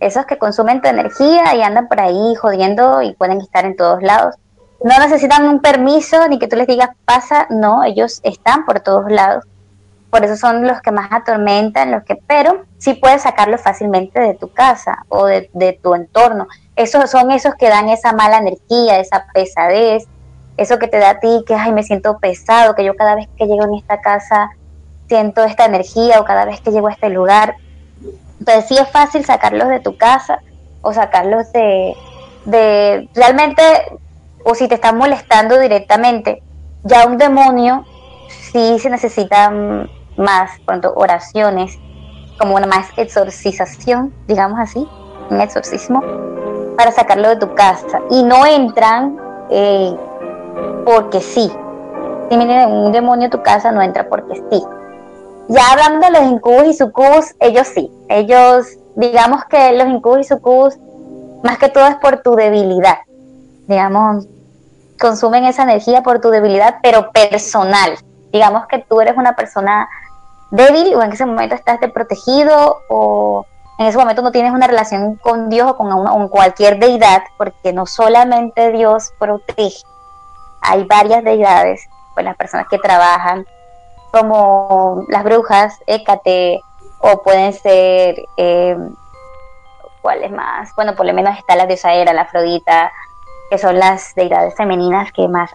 esos 0.00 0.26
que 0.26 0.38
consumen 0.38 0.82
tu 0.82 0.88
energía 0.88 1.54
y 1.54 1.62
andan 1.62 1.88
por 1.88 2.00
ahí 2.00 2.34
jodiendo 2.34 3.02
y 3.02 3.14
pueden 3.14 3.40
estar 3.40 3.64
en 3.64 3.76
todos 3.76 4.02
lados. 4.02 4.34
No 4.84 4.98
necesitan 4.98 5.48
un 5.48 5.60
permiso 5.60 6.28
ni 6.28 6.38
que 6.38 6.48
tú 6.48 6.56
les 6.56 6.66
digas 6.66 6.90
pasa, 7.04 7.46
no, 7.48 7.82
ellos 7.84 8.20
están 8.24 8.66
por 8.66 8.80
todos 8.80 9.10
lados. 9.10 9.44
Por 10.10 10.24
eso 10.24 10.36
son 10.36 10.66
los 10.66 10.80
que 10.80 10.92
más 10.92 11.10
atormentan, 11.12 11.90
los 11.90 12.04
que, 12.04 12.16
pero 12.26 12.64
sí 12.78 12.94
puedes 12.94 13.22
sacarlos 13.22 13.62
fácilmente 13.62 14.20
de 14.20 14.34
tu 14.34 14.52
casa 14.52 15.04
o 15.08 15.26
de, 15.26 15.50
de 15.52 15.78
tu 15.82 15.94
entorno. 15.94 16.46
Esos 16.74 17.10
son 17.10 17.30
esos 17.30 17.54
que 17.54 17.68
dan 17.68 17.88
esa 17.88 18.12
mala 18.12 18.38
energía, 18.38 18.98
esa 18.98 19.26
pesadez, 19.32 20.06
eso 20.56 20.78
que 20.78 20.88
te 20.88 20.98
da 20.98 21.10
a 21.10 21.20
ti, 21.20 21.44
que 21.46 21.54
ay, 21.54 21.72
me 21.72 21.82
siento 21.82 22.18
pesado, 22.18 22.74
que 22.74 22.84
yo 22.84 22.94
cada 22.94 23.14
vez 23.14 23.28
que 23.36 23.46
llego 23.46 23.64
en 23.64 23.74
esta 23.74 24.00
casa 24.00 24.50
siento 25.08 25.44
esta 25.44 25.64
energía 25.64 26.20
o 26.20 26.24
cada 26.24 26.44
vez 26.44 26.60
que 26.60 26.70
llego 26.70 26.88
a 26.88 26.92
este 26.92 27.10
lugar. 27.10 27.56
Entonces 28.38 28.66
sí 28.68 28.76
es 28.78 28.88
fácil 28.90 29.24
sacarlos 29.24 29.68
de 29.68 29.80
tu 29.80 29.96
casa 29.96 30.40
o 30.82 30.92
sacarlos 30.92 31.52
de, 31.52 31.94
de 32.44 33.08
realmente, 33.14 33.62
o 34.44 34.54
si 34.54 34.68
te 34.68 34.76
están 34.76 34.96
molestando 34.96 35.58
directamente, 35.58 36.42
ya 36.84 37.06
un 37.06 37.18
demonio 37.18 37.84
sí 38.28 38.78
se 38.78 38.90
necesita 38.90 39.50
más, 40.16 40.50
pronto, 40.64 40.92
oraciones, 40.94 41.78
como 42.38 42.54
una 42.54 42.66
más 42.66 42.86
exorcización, 42.96 44.14
digamos 44.26 44.58
así, 44.60 44.86
un 45.30 45.40
exorcismo, 45.40 46.02
para 46.76 46.92
sacarlo 46.92 47.30
de 47.30 47.36
tu 47.36 47.54
casa. 47.54 48.00
Y 48.10 48.22
no 48.22 48.46
entran 48.46 49.18
eh, 49.50 49.94
porque 50.84 51.20
sí. 51.20 51.50
Si 52.30 52.36
viene 52.36 52.66
un 52.66 52.92
demonio 52.92 53.28
a 53.28 53.30
tu 53.30 53.42
casa, 53.42 53.72
no 53.72 53.82
entra 53.82 54.08
porque 54.08 54.42
sí. 54.50 54.62
Ya 55.48 55.70
hablando 55.70 56.06
de 56.06 56.12
los 56.12 56.22
incubos 56.32 56.64
y 56.66 56.74
sucubus, 56.74 57.34
ellos 57.40 57.66
sí. 57.68 57.90
Ellos, 58.08 58.66
digamos 58.96 59.44
que 59.44 59.72
los 59.72 59.88
incubos 59.88 60.20
y 60.20 60.24
sucubus, 60.24 60.78
más 61.42 61.58
que 61.58 61.68
todo 61.68 61.86
es 61.86 61.96
por 61.96 62.22
tu 62.22 62.34
debilidad. 62.34 62.98
Digamos, 63.68 64.26
consumen 65.00 65.44
esa 65.44 65.62
energía 65.62 66.02
por 66.02 66.20
tu 66.20 66.30
debilidad, 66.30 66.78
pero 66.82 67.10
personal. 67.12 67.92
Digamos 68.32 68.66
que 68.66 68.78
tú 68.78 69.00
eres 69.00 69.16
una 69.16 69.36
persona 69.36 69.88
débil 70.50 70.94
o 70.94 71.02
en 71.02 71.12
ese 71.12 71.26
momento 71.26 71.54
estás 71.54 71.80
desprotegido 71.80 72.78
o 72.88 73.44
en 73.78 73.86
ese 73.86 73.98
momento 73.98 74.22
no 74.22 74.32
tienes 74.32 74.52
una 74.52 74.66
relación 74.66 75.16
con 75.16 75.48
Dios 75.48 75.70
o 75.70 75.76
con 75.76 76.28
cualquier 76.28 76.78
deidad, 76.78 77.22
porque 77.36 77.72
no 77.72 77.86
solamente 77.86 78.72
Dios 78.72 79.12
protege, 79.18 79.82
hay 80.66 80.84
varias 80.84 81.22
deidades, 81.22 81.88
pues 82.14 82.24
las 82.24 82.36
personas 82.36 82.66
que 82.68 82.78
trabajan, 82.78 83.46
como 84.10 85.04
las 85.08 85.22
brujas, 85.22 85.78
Hécate, 85.86 86.60
o 86.98 87.22
pueden 87.22 87.52
ser, 87.52 88.16
eh, 88.36 88.76
¿cuáles 90.02 90.30
más? 90.32 90.74
Bueno, 90.74 90.94
por 90.96 91.06
lo 91.06 91.14
menos 91.14 91.38
está 91.38 91.54
la 91.54 91.66
diosa 91.66 91.94
Hera, 91.94 92.12
la 92.12 92.22
Afrodita, 92.22 92.92
que 93.48 93.58
son 93.58 93.78
las 93.78 94.14
deidades 94.14 94.56
femeninas 94.56 95.12
que 95.12 95.28
más, 95.28 95.50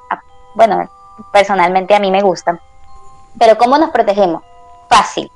bueno, 0.56 0.90
personalmente 1.32 1.94
a 1.94 2.00
mí 2.00 2.10
me 2.10 2.22
gustan. 2.22 2.60
Pero 3.38 3.58
¿cómo 3.58 3.78
nos 3.78 3.90
protegemos? 3.92 4.44
Fácil. 4.90 5.32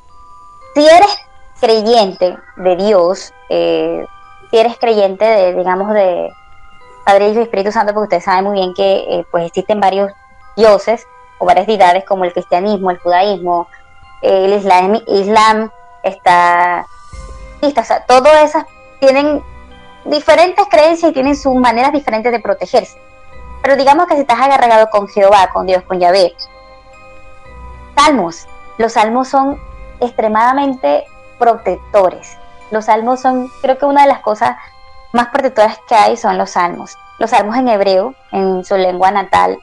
Si 0.73 0.87
eres 0.87 1.17
creyente 1.59 2.37
de 2.57 2.75
Dios, 2.77 3.33
eh, 3.49 4.05
si 4.51 4.57
eres 4.57 4.77
creyente 4.77 5.25
de, 5.25 5.53
digamos, 5.53 5.93
de, 5.93 6.31
Padre, 7.05 7.29
Hijo 7.29 7.39
y 7.39 7.43
Espíritu 7.43 7.71
Santo, 7.71 7.93
porque 7.93 8.05
ustedes 8.05 8.23
saben 8.23 8.45
muy 8.45 8.55
bien 8.55 8.73
que 8.73 8.95
eh, 9.07 9.25
pues 9.31 9.45
existen 9.45 9.79
varios 9.79 10.11
dioses 10.57 11.07
o 11.37 11.45
varias 11.45 11.67
deidades 11.67 12.03
como 12.03 12.25
el 12.25 12.33
cristianismo, 12.33 12.91
el 12.91 12.99
judaísmo, 12.99 13.67
el 14.21 14.53
islam, 14.53 14.99
islam 15.07 15.71
está, 16.03 16.85
o 17.61 17.83
sea, 17.83 18.05
todas 18.05 18.43
esas 18.43 18.65
tienen 18.99 19.43
diferentes 20.05 20.65
creencias 20.69 21.11
y 21.11 21.13
tienen 21.13 21.35
sus 21.35 21.55
maneras 21.55 21.91
diferentes 21.91 22.31
de 22.31 22.39
protegerse. 22.39 22.99
Pero 23.61 23.75
digamos 23.75 24.07
que 24.07 24.15
si 24.15 24.21
estás 24.21 24.39
agarrado 24.39 24.89
con 24.89 25.07
Jehová, 25.07 25.49
con 25.53 25.65
Dios, 25.65 25.83
con 25.83 25.99
Yahvé, 25.99 26.33
salmos, 27.95 28.47
los 28.77 28.93
salmos 28.93 29.27
son 29.27 29.59
extremadamente 29.99 31.05
protectores. 31.39 32.37
Los 32.71 32.85
salmos 32.85 33.21
son, 33.21 33.49
creo 33.61 33.77
que 33.77 33.85
una 33.85 34.03
de 34.03 34.07
las 34.07 34.19
cosas 34.19 34.57
más 35.15 35.29
protectoras 35.29 35.79
que 35.87 35.95
hay 35.95 36.17
son 36.17 36.37
los 36.37 36.51
salmos. 36.51 36.97
Los 37.17 37.29
salmos 37.29 37.55
en 37.55 37.69
hebreo, 37.69 38.13
en 38.31 38.63
su 38.65 38.75
lengua 38.75 39.11
natal, 39.11 39.57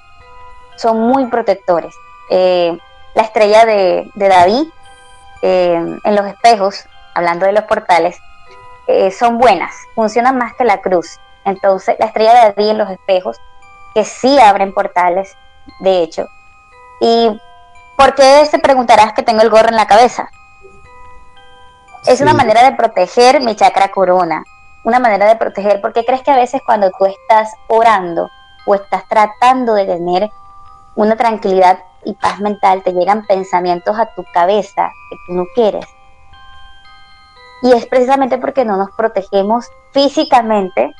son 0.76 0.98
muy 0.98 1.26
protectores. 1.26 1.94
Eh, 2.30 2.76
la 3.14 3.22
estrella 3.22 3.66
de, 3.66 4.10
David 4.14 4.68
eh, 5.42 5.98
en 6.02 6.16
los 6.16 6.26
espejos, 6.26 6.86
hablando 7.14 7.44
de 7.44 7.52
los 7.52 7.64
portales, 7.64 8.18
eh, 8.86 9.10
son 9.10 9.38
buenas, 9.38 9.74
funcionan 9.94 10.38
más 10.38 10.54
que 10.54 10.64
la 10.64 10.80
cruz. 10.80 11.20
Entonces, 11.44 11.96
la 11.98 12.06
estrella 12.06 12.32
de 12.32 12.40
David 12.52 12.70
en 12.70 12.78
los 12.78 12.90
espejos, 12.90 13.36
que 13.94 14.04
sí 14.04 14.40
abren 14.40 14.72
portales, 14.72 15.36
de 15.80 16.02
hecho. 16.02 16.26
¿Y 17.00 17.38
por 17.98 18.14
qué 18.14 18.46
se 18.46 18.58
preguntarás 18.58 19.12
que 19.12 19.22
tengo 19.22 19.42
el 19.42 19.50
gorro 19.50 19.68
en 19.68 19.76
la 19.76 19.86
cabeza? 19.86 20.30
Es 22.06 22.22
una 22.22 22.32
manera 22.32 22.64
de 22.64 22.74
proteger 22.74 23.40
mi 23.42 23.54
chakra 23.54 23.88
corona 23.88 24.42
una 24.84 24.98
manera 24.98 25.26
de 25.26 25.36
proteger, 25.36 25.80
porque 25.80 26.04
crees 26.04 26.22
que 26.22 26.30
a 26.30 26.36
veces 26.36 26.60
cuando 26.64 26.90
tú 26.98 27.06
estás 27.06 27.52
orando 27.68 28.28
o 28.66 28.74
estás 28.74 29.06
tratando 29.08 29.74
de 29.74 29.86
tener 29.86 30.30
una 30.94 31.16
tranquilidad 31.16 31.78
y 32.04 32.14
paz 32.14 32.40
mental, 32.40 32.82
te 32.82 32.92
llegan 32.92 33.26
pensamientos 33.26 33.98
a 33.98 34.06
tu 34.14 34.24
cabeza 34.32 34.90
que 35.10 35.16
tú 35.26 35.34
no 35.34 35.44
quieres. 35.54 35.86
Y 37.62 37.72
es 37.72 37.86
precisamente 37.86 38.38
porque 38.38 38.64
no 38.64 38.76
nos 38.76 38.90
protegemos 38.90 39.66
físicamente 39.92 40.92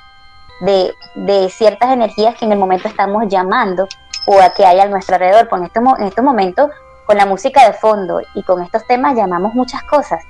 de, 0.61 0.95
de 1.17 1.49
ciertas 1.51 1.91
energías 1.91 2.37
que 2.37 2.45
en 2.45 2.53
el 2.53 2.59
momento 2.59 2.87
estamos 2.87 3.25
llamando 3.27 3.89
o 4.27 4.41
a 4.41 4.51
que 4.51 4.65
hay 4.65 4.79
a 4.79 4.87
nuestro 4.87 5.17
alrededor. 5.17 5.49
Pues 5.49 5.61
en 5.61 5.67
estos, 5.67 5.99
en 5.99 6.07
estos 6.07 6.25
momentos, 6.25 6.71
con 7.05 7.17
la 7.17 7.27
música 7.27 7.67
de 7.67 7.73
fondo 7.73 8.21
y 8.35 8.43
con 8.45 8.63
estos 8.63 8.87
temas, 8.87 9.17
llamamos 9.17 9.55
muchas 9.55 9.83
cosas, 9.83 10.23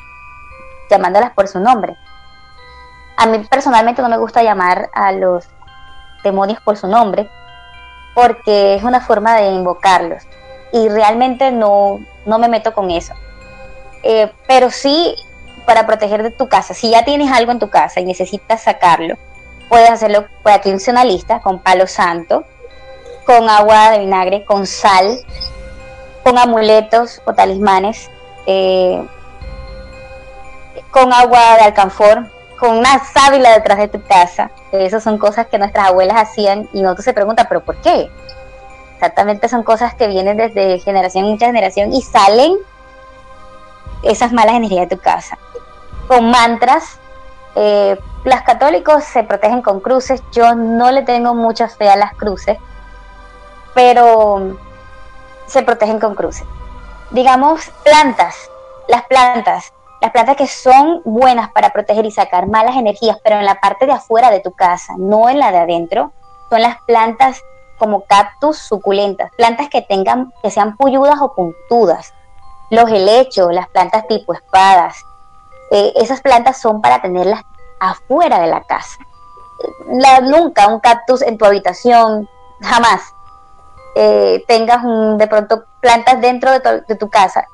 llamándolas 0.91 1.33
por 1.33 1.49
su 1.49 1.61
nombre. 1.61 1.95
A 3.17 3.27
mí 3.27 3.39
personalmente 3.51 4.03
no 4.03 4.09
me 4.09 4.17
gusta 4.19 4.43
llamar 4.43 4.91
a 4.95 5.13
los 5.13 5.47
demonios 6.25 6.61
por 6.61 6.77
su 6.77 6.87
nombre, 6.87 7.29
porque 8.15 8.75
es 8.75 8.83
una 8.83 9.01
forma 9.01 9.37
de 9.37 9.49
invocarlos. 9.49 10.23
Y 10.73 10.89
realmente 10.89 11.51
no, 11.51 12.01
no 12.25 12.39
me 12.39 12.49
meto 12.49 12.73
con 12.73 12.91
eso. 12.91 13.15
Eh, 14.03 14.33
pero 14.47 14.71
sí 14.71 15.15
para 15.67 15.87
proteger 15.87 16.23
de 16.23 16.31
tu 16.31 16.49
casa. 16.49 16.75
Si 16.75 16.91
ya 16.91 17.05
tienes 17.05 17.31
algo 17.31 17.53
en 17.53 17.59
tu 17.59 17.71
casa 17.71 18.01
y 18.01 18.05
necesitas 18.05 18.63
sacarlo, 18.63 19.17
puedes 19.69 19.91
hacerlo 19.91 20.27
por 20.43 20.53
aquí 20.53 20.75
una 20.89 21.05
lista 21.05 21.41
con 21.41 21.61
palo 21.61 21.87
santo, 21.87 22.45
con 23.25 23.49
agua 23.49 23.91
de 23.91 24.01
vinagre, 24.01 24.45
con 24.45 24.67
sal, 24.67 25.19
con 26.25 26.39
amuletos 26.39 27.23
o 27.25 27.33
talismanes, 27.33 28.11
eh, 28.47 29.03
con 30.91 31.13
agua 31.13 31.57
de 31.57 31.63
alcanfor, 31.63 32.27
con 32.63 32.77
una 32.77 33.03
sábila 33.05 33.51
detrás 33.51 33.77
de 33.77 33.89
tu 33.89 34.01
casa. 34.05 34.53
Esas 34.71 35.03
son 35.03 35.19
cosas 35.19 35.49
que 35.49 35.59
nuestras 35.59 35.89
abuelas 35.89 36.17
hacían 36.17 36.69
y 36.73 36.81
nosotros 36.81 37.05
se 37.05 37.13
preguntan, 37.13 37.47
¿pero 37.49 37.65
por 37.65 37.75
qué? 37.79 38.09
Exactamente 38.95 39.49
son 39.49 39.65
cosas 39.65 39.97
que 39.97 40.07
vienen 40.07 40.37
desde 40.37 40.79
generación 40.79 41.25
en 41.25 41.41
generación 41.41 41.93
y 41.93 42.03
salen 42.03 42.57
esas 44.05 44.33
malas 44.33 44.55
energías 44.55 44.89
de 44.89 44.95
tu 44.95 45.03
casa. 45.03 45.37
Con 46.07 46.31
mantras, 46.31 47.01
eh, 47.57 47.99
las 48.23 48.43
católicos 48.43 49.03
se 49.03 49.25
protegen 49.25 49.61
con 49.61 49.81
cruces. 49.81 50.23
Yo 50.31 50.55
no 50.55 50.93
le 50.93 51.03
tengo 51.03 51.35
mucha 51.35 51.67
fe 51.67 51.91
a 51.91 51.97
las 51.97 52.15
cruces, 52.15 52.59
pero 53.75 54.57
se 55.49 55.65
protegen 55.65 55.99
con 55.99 56.15
cruces. 56.15 56.47
Digamos, 57.11 57.73
plantas. 57.83 58.37
Las 58.87 59.03
plantas 59.07 59.73
las 60.03 60.11
plantas 60.11 60.35
que 60.35 60.49
son 60.49 61.01
buenas 61.05 61.53
para 61.53 61.71
proteger 61.71 62.05
y 62.05 62.11
sacar 62.11 62.49
malas 62.49 62.75
energías, 62.75 63.19
pero 63.23 63.39
en 63.39 63.45
la 63.45 63.61
parte 63.61 63.87
de 63.87 63.93
afuera 63.93 64.33
de 64.33 64.41
tu 64.41 64.51
casa, 64.51 64.95
no 64.99 65.31
en 65.31 65.39
la 65.39 65.53
de 65.53 65.59
adentro, 65.59 66.11
son 66.51 66.61
las 66.61 66.77
plantas 66.89 67.41
como 67.79 68.05
cactus 68.07 68.59
suculentas, 68.59 69.31
plantas 69.37 69.69
que 69.69 69.81
tengan, 69.81 70.33
que 70.43 70.51
sean 70.51 70.77
puyudas 70.77 71.21
o 71.21 71.33
puntudas. 71.37 72.13
Los 72.71 72.91
helechos, 72.91 73.53
las 73.53 73.69
plantas 73.69 74.09
tipo 74.09 74.35
espadas, 74.35 74.97
eh, 75.71 75.93
esas 75.95 76.21
plantas 76.21 76.61
son 76.61 76.81
para 76.81 77.01
tenerlas 77.01 77.43
afuera 77.79 78.41
de 78.41 78.49
la 78.49 78.63
casa. 78.65 78.99
Nunca 79.87 80.67
un 80.67 80.81
cactus 80.81 81.23
en 81.23 81.39
tu 81.39 81.45
habitación, 81.45 82.29
jamás. 82.61 83.03
Eh, 83.95 84.43
tengas 84.49 84.83
un, 84.83 85.17
de 85.17 85.29
pronto 85.29 85.63
plantas 85.81 86.21
dentro 86.21 86.51
de 86.51 86.97
tu, 86.97 87.09
casa, 87.09 87.47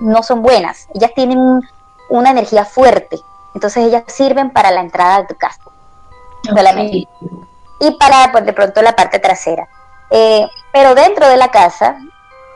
no 0.00 0.22
son 0.22 0.42
buenas. 0.42 0.86
Ellas 0.92 1.12
tienen 1.14 1.62
una 2.18 2.30
energía 2.30 2.64
fuerte, 2.64 3.18
entonces 3.54 3.86
ellas 3.86 4.04
sirven 4.06 4.50
para 4.50 4.70
la 4.70 4.80
entrada 4.80 5.22
de 5.22 5.26
tu 5.28 5.36
casa. 5.36 5.60
Y 7.80 7.90
para 7.98 8.30
pues, 8.32 8.44
de 8.46 8.52
pronto 8.52 8.82
la 8.82 8.94
parte 8.94 9.18
trasera. 9.18 9.68
Eh, 10.10 10.46
pero 10.72 10.94
dentro 10.94 11.28
de 11.28 11.36
la 11.36 11.48
casa, 11.48 11.96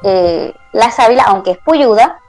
eh, 0.03 0.55
la 0.73 0.91
sábila, 0.91 1.25
aunque 1.25 1.53
es 1.53 1.59
puyuda, 1.59 2.21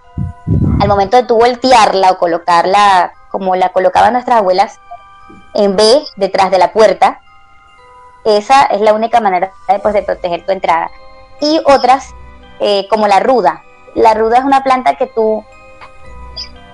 al 0.80 0.88
momento 0.88 1.18
de 1.18 1.24
tú 1.24 1.36
voltearla 1.36 2.12
o 2.12 2.18
colocarla 2.18 3.14
como 3.30 3.56
la 3.56 3.70
colocaban 3.70 4.14
nuestras 4.14 4.40
abuelas, 4.40 4.80
en 5.54 5.76
B, 5.76 6.04
detrás 6.16 6.52
de 6.52 6.58
la 6.58 6.72
puerta, 6.72 7.22
esa 8.26 8.64
es 8.64 8.82
la 8.82 8.94
única 8.94 9.20
manera 9.20 9.52
de, 9.68 9.80
pues, 9.80 9.94
de 9.94 10.02
proteger 10.02 10.46
tu 10.46 10.52
entrada. 10.52 10.90
Y 11.42 11.62
otras, 11.66 12.14
eh, 12.60 12.88
como 12.90 13.08
la 13.08 13.20
ruda. 13.20 13.62
La 13.96 14.14
ruda 14.14 14.38
es 14.38 14.44
una 14.44 14.64
planta 14.64 14.96
que 14.96 15.08
tú 15.08 15.44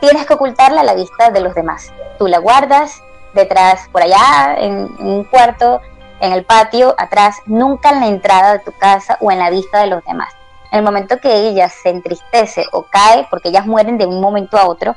tienes 0.06 0.28
que 0.28 0.36
ocultarla 0.36 0.82
a 0.82 0.84
la 0.84 0.94
vista 0.94 1.32
de 1.32 1.40
los 1.40 1.56
demás. 1.56 1.92
Tú 2.20 2.28
la 2.28 2.38
guardas 2.38 3.02
detrás, 3.34 3.90
por 3.92 4.04
allá, 4.04 4.56
en, 4.60 4.88
un 5.00 5.24
cuarto, 5.24 5.82
en 6.20 6.32
el 6.32 6.46
patio, 6.46 6.94
atrás, 6.98 7.38
nunca 7.48 7.90
en 7.90 8.00
la 8.00 8.08
entrada 8.08 8.54
de 8.54 8.60
tu 8.60 8.72
casa 8.72 9.18
o 9.20 9.32
en 9.32 9.40
la 9.40 9.50
vista 9.50 9.80
de 9.80 9.88
los 9.88 10.04
demás. 10.06 10.32
En 10.72 10.80
el 10.80 10.86
momento 10.86 11.20
que 11.20 11.48
ella 11.48 11.70
se 11.70 11.90
entristece 11.90 12.66
o 12.72 12.84
cae, 12.84 13.26
porque 13.32 13.50
ellas 13.50 13.66
mueren 13.66 13.98
de 13.98 14.06
un 14.06 14.22
momento 14.22 14.58
a 14.58 14.68
otro, 14.68 14.96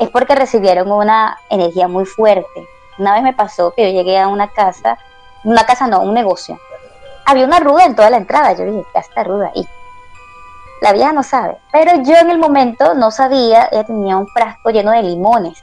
es 0.00 0.08
porque 0.10 0.34
recibieron 0.34 0.90
una 0.90 1.38
energía 1.50 1.86
muy 1.86 2.04
fuerte. 2.04 2.68
Una 2.98 3.14
vez 3.14 3.22
me 3.22 3.34
pasó 3.34 3.72
que 3.72 3.92
yo 3.92 3.96
llegué 3.96 4.18
a 4.18 4.26
una 4.26 4.48
casa, 4.48 4.98
una 5.44 5.64
casa 5.66 5.86
no, 5.86 6.00
un 6.00 6.14
negocio. 6.14 6.58
Había 7.26 7.44
una 7.44 7.60
ruda 7.60 7.84
en 7.84 7.94
toda 7.94 8.10
la 8.10 8.16
entrada. 8.16 8.54
Yo 8.54 8.64
dije, 8.64 8.84
¿qué 8.92 8.98
está 8.98 9.22
ruda 9.22 9.52
ahí? 9.54 9.68
La 10.80 10.92
vieja 10.92 11.12
no 11.12 11.22
sabe. 11.22 11.58
Pero 11.72 12.02
yo 12.02 12.14
en 12.16 12.30
el 12.30 12.38
momento 12.38 12.94
no 12.94 13.10
sabía, 13.10 13.68
ella 13.72 13.84
tenía 13.84 14.16
un 14.16 14.28
frasco 14.28 14.70
lleno 14.70 14.92
de 14.92 15.02
limones. 15.02 15.62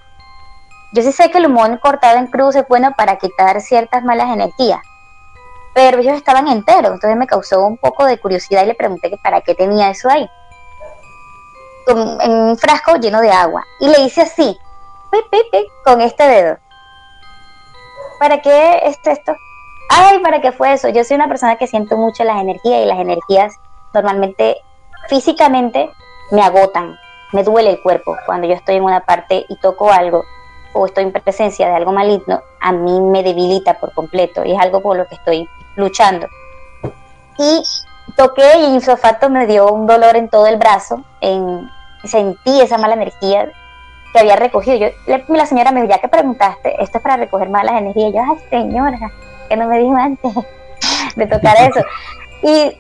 Yo 0.94 1.02
sí 1.02 1.12
sé 1.12 1.30
que 1.30 1.38
el 1.38 1.44
limón 1.44 1.78
cortado 1.78 2.18
en 2.18 2.28
cruz 2.28 2.56
es 2.56 2.68
bueno 2.68 2.94
para 2.96 3.18
quitar 3.18 3.60
ciertas 3.60 4.04
malas 4.04 4.30
energías, 4.30 4.80
pero 5.74 5.98
ellos 5.98 6.16
estaban 6.16 6.48
enteros, 6.48 6.94
entonces 6.94 7.18
me 7.18 7.28
causó 7.28 7.66
un 7.66 7.76
poco 7.76 8.06
de 8.06 8.18
curiosidad 8.18 8.64
y 8.64 8.68
le 8.68 8.76
pregunté 8.76 9.10
que 9.10 9.18
para 9.18 9.42
qué 9.42 9.56
tenía 9.56 9.90
eso 9.90 10.10
ahí. 10.10 10.30
en 11.88 12.32
un 12.32 12.58
frasco 12.58 12.96
lleno 12.96 13.20
de 13.20 13.30
agua. 13.30 13.62
Y 13.82 13.90
le 13.90 14.00
hice 14.02 14.22
así, 14.22 14.58
con 15.84 16.02
este 16.02 16.28
dedo. 16.28 16.58
¿Para 18.20 18.42
qué 18.42 18.82
es 18.86 18.98
esto? 19.04 19.36
Ay, 19.90 20.20
¿para 20.20 20.42
qué 20.42 20.52
fue 20.52 20.74
eso? 20.74 20.90
Yo 20.90 21.04
soy 21.04 21.16
una 21.16 21.28
persona 21.28 21.58
que 21.58 21.68
siento 21.68 21.98
mucho 21.98 22.24
las 22.24 22.42
energías 22.42 22.82
y 22.82 22.86
las 22.86 23.00
energías 23.00 23.54
normalmente 23.94 24.62
físicamente 25.08 25.90
me 26.32 26.42
agotan, 26.42 26.98
me 27.32 27.44
duele 27.44 27.72
el 27.72 27.82
cuerpo 27.82 28.16
cuando 28.26 28.48
yo 28.48 28.54
estoy 28.54 28.76
en 28.76 28.84
una 28.84 29.02
parte 29.02 29.46
y 29.48 29.56
toco 29.58 29.92
algo 29.92 30.24
o 30.74 30.86
estoy 30.86 31.04
en 31.06 31.12
presencia 31.14 31.70
de 31.70 31.76
algo 31.76 31.94
maligno, 31.94 32.42
a 32.60 32.74
mí 32.74 33.00
me 33.00 33.24
debilita 33.24 33.76
por 33.76 33.94
completo 33.94 34.44
y 34.44 34.52
es 34.52 34.60
algo 34.60 34.82
por 34.82 34.98
lo 34.98 35.08
que 35.08 35.16
estoy 35.16 35.48
luchando. 35.78 36.28
Y 37.38 37.64
toqué 38.18 38.60
y 38.60 38.74
insofacto 38.74 39.30
me 39.30 39.48
dio 39.48 39.72
un 39.72 39.88
dolor 39.88 40.18
en 40.18 40.30
todo 40.30 40.48
el 40.48 40.58
brazo, 40.58 41.04
en, 41.22 41.70
sentí 42.04 42.60
esa 42.60 42.78
mala 42.78 42.96
energía 42.96 43.50
que 44.12 44.20
había 44.20 44.36
recogido. 44.36 44.90
Yo, 45.08 45.18
la 45.30 45.46
señora 45.46 45.72
me 45.72 45.82
dijo, 45.82 45.94
ya 45.94 46.02
que 46.02 46.10
preguntaste, 46.10 46.76
esto 46.82 46.98
es 46.98 47.04
para 47.04 47.18
recoger 47.18 47.50
malas 47.50 47.80
energías. 47.80 48.14
yo, 48.14 48.22
ay 48.22 48.38
señora, 48.50 49.12
que 49.48 49.56
no 49.56 49.68
me 49.68 49.80
dijo 49.80 49.96
antes 49.96 50.34
de 51.16 51.28
tocar 51.28 51.56
eso. 51.58 51.86
Y 52.42 52.78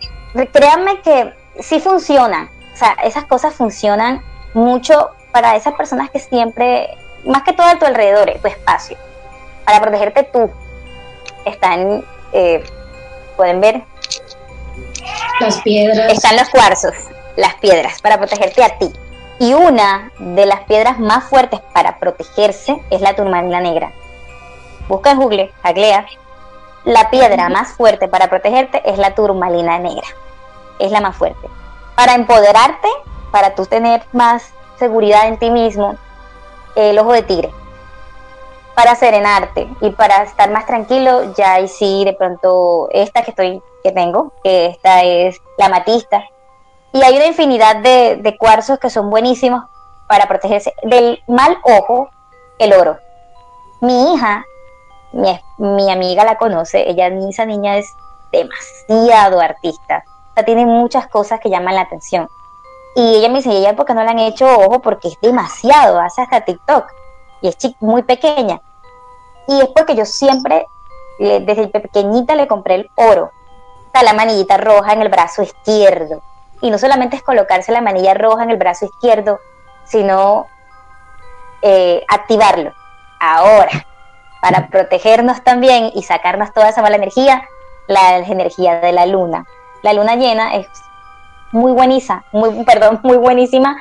créanme 0.48 1.02
que 1.02 1.34
sí 1.60 1.80
funciona, 1.80 2.50
o 2.74 2.78
sea, 2.78 2.96
esas 3.04 3.26
cosas 3.26 3.54
funcionan 3.54 4.24
mucho 4.54 5.12
para 5.32 5.56
esas 5.56 5.74
personas 5.76 6.10
que 6.10 6.20
siempre 6.20 6.90
más 7.26 7.44
que 7.44 7.54
todo 7.54 7.68
a 7.68 7.80
tu 7.80 7.86
alrededor, 7.86 8.32
tu 8.42 8.48
espacio, 8.48 8.98
para 9.66 9.82
protegerte 9.82 10.24
tú. 10.24 10.50
Están, 11.46 12.04
eh, 12.34 12.64
pueden 13.36 13.62
ver. 13.62 13.84
Las 15.40 15.62
piedras. 15.62 16.14
Están 16.14 16.38
los 16.38 16.50
cuarzos, 16.50 16.94
las 17.36 17.56
piedras, 17.56 18.02
para 18.02 18.18
protegerte 18.18 18.64
a 18.64 18.78
ti. 18.78 18.92
Y 19.40 19.54
una 19.54 20.12
de 20.18 20.46
las 20.46 20.62
piedras 20.62 20.98
más 21.00 21.26
fuertes 21.26 21.60
para 21.74 22.00
protegerse 22.00 22.80
es 22.90 23.02
la 23.02 23.16
turmalina 23.16 23.60
negra. 23.60 23.92
Busca 24.88 25.12
en 25.12 25.20
Google, 25.20 25.52
Aglea. 25.64 26.06
La 26.86 27.10
piedra 27.10 27.50
más 27.50 27.74
fuerte 27.74 28.08
para 28.08 28.30
protegerte 28.30 28.82
es 28.86 28.98
la 28.98 29.16
turmalina 29.16 29.80
negra. 29.80 30.08
Es 30.80 30.92
la 30.92 31.02
más 31.02 31.16
fuerte. 31.16 31.50
Para 31.96 32.16
empoderarte, 32.16 32.88
para 33.32 33.56
tú 33.56 33.66
tener 33.66 34.04
más 34.12 34.54
seguridad 34.78 35.28
en 35.28 35.38
ti 35.38 35.50
mismo, 35.50 35.96
el 36.76 36.98
ojo 37.00 37.14
de 37.14 37.24
tigre 37.24 37.52
para 38.76 38.94
serenarte 38.96 39.70
y 39.82 39.90
para 39.92 40.24
estar 40.24 40.52
más 40.52 40.66
tranquilo, 40.66 41.34
ya 41.34 41.54
ahí 41.54 41.68
sí 41.68 42.04
de 42.04 42.14
pronto 42.14 42.90
esta 42.92 43.24
que 43.24 43.32
estoy 43.32 43.64
que 43.82 43.92
tengo, 43.92 44.34
que 44.44 44.68
esta 44.68 45.04
es 45.04 45.42
la 45.58 45.70
matista. 45.70 46.24
Y 46.92 47.02
hay 47.04 47.16
una 47.16 47.26
infinidad 47.26 47.78
de, 47.78 48.36
cuarzos 48.38 48.80
que 48.80 48.90
son 48.90 49.10
buenísimos 49.10 49.64
para 50.08 50.28
protegerse 50.28 50.74
del 50.84 51.24
mal 51.28 51.58
ojo, 51.64 52.10
el 52.60 52.74
oro. 52.74 52.98
Mi 53.82 54.14
hija, 54.14 54.46
mi, 55.14 55.40
mi 55.58 55.92
amiga 55.92 56.26
la 56.26 56.38
conoce, 56.38 56.90
ella, 56.90 57.08
esa 57.08 57.46
niña 57.46 57.78
es 57.78 57.88
demasiado 58.32 59.40
artista. 59.40 60.04
Sea, 60.36 60.46
tiene 60.46 60.66
muchas 60.66 61.08
cosas 61.08 61.40
que 61.40 61.50
llaman 61.50 61.76
la 61.76 61.82
atención. 61.82 62.30
Y 62.96 63.16
ella 63.16 63.30
me 63.30 63.38
dice, 63.40 63.52
ella 63.52 63.76
porque 63.76 63.94
no 63.94 64.04
le 64.04 64.10
han 64.10 64.20
hecho 64.20 64.46
ojo? 64.46 64.80
Porque 64.82 65.10
es 65.10 65.20
demasiado, 65.22 66.00
hace 66.00 66.22
hasta 66.22 66.42
TikTok. 66.42 66.86
Y 67.42 67.48
es 67.48 67.58
muy 67.80 68.04
pequeña. 68.04 68.62
Y 69.48 69.60
es 69.60 69.68
porque 69.76 69.96
yo 69.96 70.06
siempre, 70.06 70.68
desde 71.20 71.68
pequeñita 71.68 72.36
le 72.36 72.48
compré 72.48 72.76
el 72.76 72.90
oro. 72.96 73.32
Está 73.88 74.04
la 74.04 74.14
manillita 74.14 74.58
roja 74.58 74.94
en 74.94 75.02
el 75.02 75.10
brazo 75.10 75.44
izquierdo. 75.44 76.22
Y 76.62 76.70
no 76.70 76.78
solamente 76.78 77.18
es 77.18 77.24
colocarse 77.24 77.72
la 77.72 77.82
manilla 77.82 78.14
roja 78.14 78.44
en 78.44 78.52
el 78.52 78.58
brazo 78.58 78.86
izquierdo, 78.86 79.40
sino 79.86 80.48
eh, 81.62 82.04
activarlo. 82.08 82.74
Ahora, 83.20 83.86
para 84.42 84.68
protegernos 84.68 85.44
también 85.44 85.92
y 85.94 86.04
sacarnos 86.04 86.54
toda 86.54 86.70
esa 86.70 86.82
mala 86.82 86.96
energía, 86.96 87.48
la 87.88 88.18
energía 88.18 88.80
de 88.80 88.92
la 88.92 89.06
luna. 89.06 89.46
La 89.86 89.94
luna 89.94 90.16
llena 90.16 90.56
es 90.56 90.66
muy 91.52 91.72
buenísima, 91.72 92.26
muy, 92.32 92.64
perdón, 92.66 93.02
muy 93.04 93.18
buenísima 93.18 93.78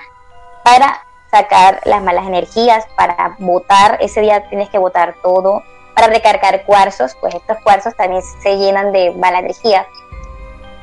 para 0.63 1.03
sacar 1.31 1.81
las 1.87 2.03
malas 2.03 2.27
energías, 2.27 2.85
para 2.95 3.37
votar, 3.39 3.97
ese 4.03 4.21
día 4.21 4.47
tienes 4.51 4.69
que 4.69 4.77
votar 4.77 5.15
todo, 5.23 5.63
para 5.95 6.09
recargar 6.09 6.65
cuarzos, 6.67 7.17
pues 7.23 7.35
estos 7.35 7.57
cuarzos 7.65 7.97
también 7.97 8.21
se 8.43 8.59
llenan 8.59 8.93
de 8.93 9.13
mala 9.13 9.39
energía. 9.39 9.87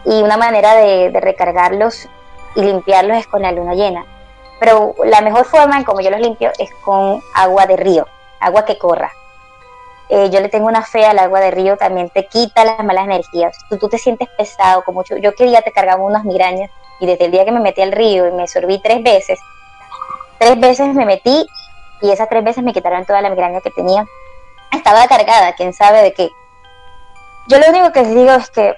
Y 0.05 0.24
una 0.24 0.38
manera 0.38 0.74
de, 0.74 1.11
recargarlos 1.13 2.09
y 2.55 2.63
limpiarlos 2.63 3.17
es 3.17 3.28
con 3.28 3.43
la 3.43 3.51
luna 3.51 3.76
llena. 3.76 4.03
Pero 4.59 4.95
la 5.05 5.22
mejor 5.22 5.45
forma 5.45 5.78
en 5.78 5.84
como 5.84 6.01
yo 6.01 6.09
los 6.09 6.19
limpio 6.19 6.51
es 6.57 6.72
con 6.84 7.22
agua 7.36 7.67
de 7.67 7.78
río, 7.78 8.07
agua 8.39 8.65
que 8.65 8.80
corra. 8.80 9.11
Eh, 10.10 10.30
yo 10.30 10.41
le 10.41 10.49
tengo 10.49 10.68
una 10.68 10.82
fe 10.82 11.06
al 11.06 11.20
agua 11.20 11.39
de 11.39 11.52
río, 11.52 11.78
también 11.78 12.10
te 12.10 12.26
quita 12.26 12.66
las 12.66 12.84
malas 12.84 13.06
energías. 13.06 13.58
Tú, 13.70 13.78
tú 13.78 13.88
te 13.88 13.97
sientes 13.97 14.28
pesado, 14.38 14.84
como 14.84 15.04
yo, 15.04 15.18
yo 15.18 15.34
quería 15.34 15.62
te 15.62 15.72
cargaba 15.72 16.04
unas 16.04 16.26
migrañas 16.26 16.70
y 16.99 17.06
desde 17.06 17.26
el 17.26 17.32
día 17.32 17.45
que 17.45 17.52
me 17.52 17.60
metí 17.60 17.82
al 17.82 17.91
río 17.91 18.28
y 18.28 18.32
me 18.32 18.47
sorbí 18.47 18.80
tres 18.80 19.02
veces, 19.04 19.39
tres 20.38 20.60
veces 20.60 20.93
me 20.93 21.06
metí 21.06 21.47
y 22.02 22.12
esas 22.12 22.28
tres 22.30 22.43
veces 22.43 22.64
me 22.64 22.74
quitaron 22.74 23.06
toda 23.06 23.22
la 23.22 23.30
migraña 23.30 23.62
que 23.62 23.72
tenía. 23.72 24.06
Estaba 24.72 25.08
cargada, 25.08 25.54
quién 25.54 25.74
sabe 25.74 26.02
de 26.02 26.14
qué. 26.14 26.30
Yo 27.47 27.60
lo 27.60 27.70
único 27.70 27.91
que 27.91 28.02
les 28.02 28.16
digo 28.16 28.32
es 28.32 28.49
que, 28.52 28.76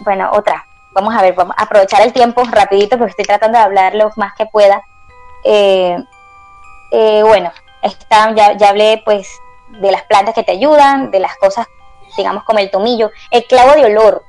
bueno, 0.00 0.30
otra, 0.32 0.66
vamos 0.92 1.14
a 1.14 1.22
ver, 1.22 1.34
vamos 1.34 1.54
a 1.58 1.62
aprovechar 1.62 2.02
el 2.02 2.12
tiempo 2.12 2.42
rapidito 2.50 2.98
porque 2.98 3.10
estoy 3.10 3.24
tratando 3.24 3.58
de 3.58 3.64
hablar 3.64 3.94
lo 3.94 4.10
más 4.16 4.34
que 4.34 4.46
pueda. 4.46 4.82
Eh, 5.44 5.96
eh, 6.92 7.22
bueno, 7.24 7.50
está, 7.82 8.34
ya, 8.34 8.56
ya 8.56 8.68
hablé 8.70 9.02
pues 9.04 9.28
de 9.80 9.90
las 9.90 10.02
plantas 10.02 10.34
que 10.34 10.42
te 10.42 10.52
ayudan, 10.52 11.10
de 11.10 11.20
las 11.20 11.36
cosas, 11.36 11.66
digamos, 12.16 12.44
como 12.44 12.58
el 12.58 12.70
tomillo, 12.70 13.10
el 13.30 13.44
clavo 13.46 13.72
de 13.72 13.86
olor, 13.86 14.22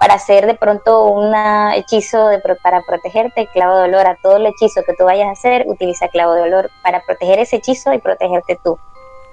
para 0.00 0.14
hacer 0.14 0.46
de 0.46 0.54
pronto 0.54 1.04
un 1.04 1.34
hechizo 1.74 2.28
de, 2.28 2.40
para 2.62 2.80
protegerte, 2.80 3.48
clavo 3.48 3.76
de 3.76 3.82
olor 3.82 4.06
a 4.06 4.16
todo 4.16 4.38
el 4.38 4.46
hechizo 4.46 4.82
que 4.86 4.94
tú 4.94 5.04
vayas 5.04 5.28
a 5.28 5.32
hacer, 5.32 5.64
utiliza 5.66 6.08
clavo 6.08 6.32
de 6.32 6.42
olor 6.42 6.70
para 6.82 7.02
proteger 7.02 7.38
ese 7.38 7.56
hechizo 7.56 7.92
y 7.92 7.98
protegerte 7.98 8.58
tú. 8.64 8.78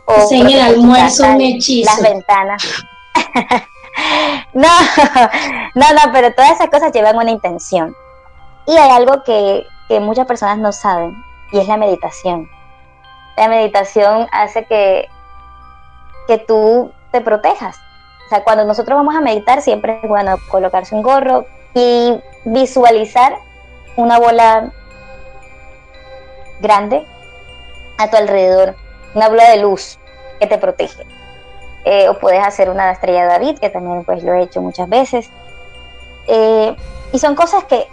O 0.06 0.28
en 0.30 0.48
el 0.48 0.60
almuerzo 0.60 1.26
un 1.26 1.40
hechizo. 1.40 1.90
Las 1.90 2.02
ventanas. 2.02 2.64
no, 4.54 4.68
no, 5.76 5.94
no, 5.94 6.12
pero 6.12 6.34
todas 6.34 6.52
esas 6.52 6.70
cosas 6.70 6.92
llevan 6.92 7.16
una 7.16 7.32
intención. 7.32 7.96
Y 8.66 8.76
hay 8.76 8.90
algo 8.90 9.24
que, 9.24 9.66
que 9.88 10.02
muchas 10.02 10.28
personas 10.28 10.58
no 10.58 10.74
saben, 10.74 11.16
y 11.54 11.60
es 11.60 11.68
la 11.70 11.78
meditación. 11.78 12.50
La 13.38 13.48
meditación 13.48 14.28
hace 14.34 14.66
que, 14.66 15.08
que 16.28 16.38
tú 16.38 16.92
te 17.12 17.22
protejas. 17.22 17.78
O 18.26 18.30
sea, 18.30 18.44
cuando 18.44 18.66
nosotros 18.66 18.98
vamos 18.98 19.16
a 19.16 19.22
meditar, 19.22 19.62
siempre 19.62 20.00
es 20.04 20.10
bueno 20.10 20.36
colocarse 20.50 20.94
un 20.94 21.02
gorro 21.02 21.46
y 21.74 22.20
visualizar 22.44 23.38
una 23.96 24.20
bola 24.20 24.72
grande 26.60 27.06
a 27.98 28.10
tu 28.10 28.18
alrededor, 28.18 28.76
una 29.14 29.30
bola 29.30 29.50
de 29.50 29.58
luz 29.58 29.98
que 30.40 30.48
te 30.48 30.58
protege. 30.58 31.04
Eh, 31.86 32.10
o 32.10 32.20
puedes 32.20 32.44
hacer 32.44 32.70
una 32.70 32.92
estrella 32.92 33.24
de 33.24 33.28
David, 33.30 33.60
que 33.60 33.70
también 33.70 34.04
pues 34.04 34.22
lo 34.24 34.34
he 34.34 34.44
hecho 34.44 34.62
muchas 34.62 34.90
veces. 34.90 35.30
Eh, 36.28 36.76
y 37.14 37.20
son 37.20 37.36
cosas 37.36 37.64
que 37.64 37.88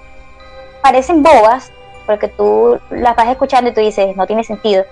parecen 0.83 1.23
bobas, 1.23 1.71
porque 2.07 2.29
tú 2.29 2.79
las 2.91 3.15
vas 3.15 3.29
escuchando 3.29 3.71
y 3.71 3.75
tú 3.75 3.81
dices, 3.81 4.17
no 4.17 4.27
tiene 4.27 4.43
sentido, 4.43 4.85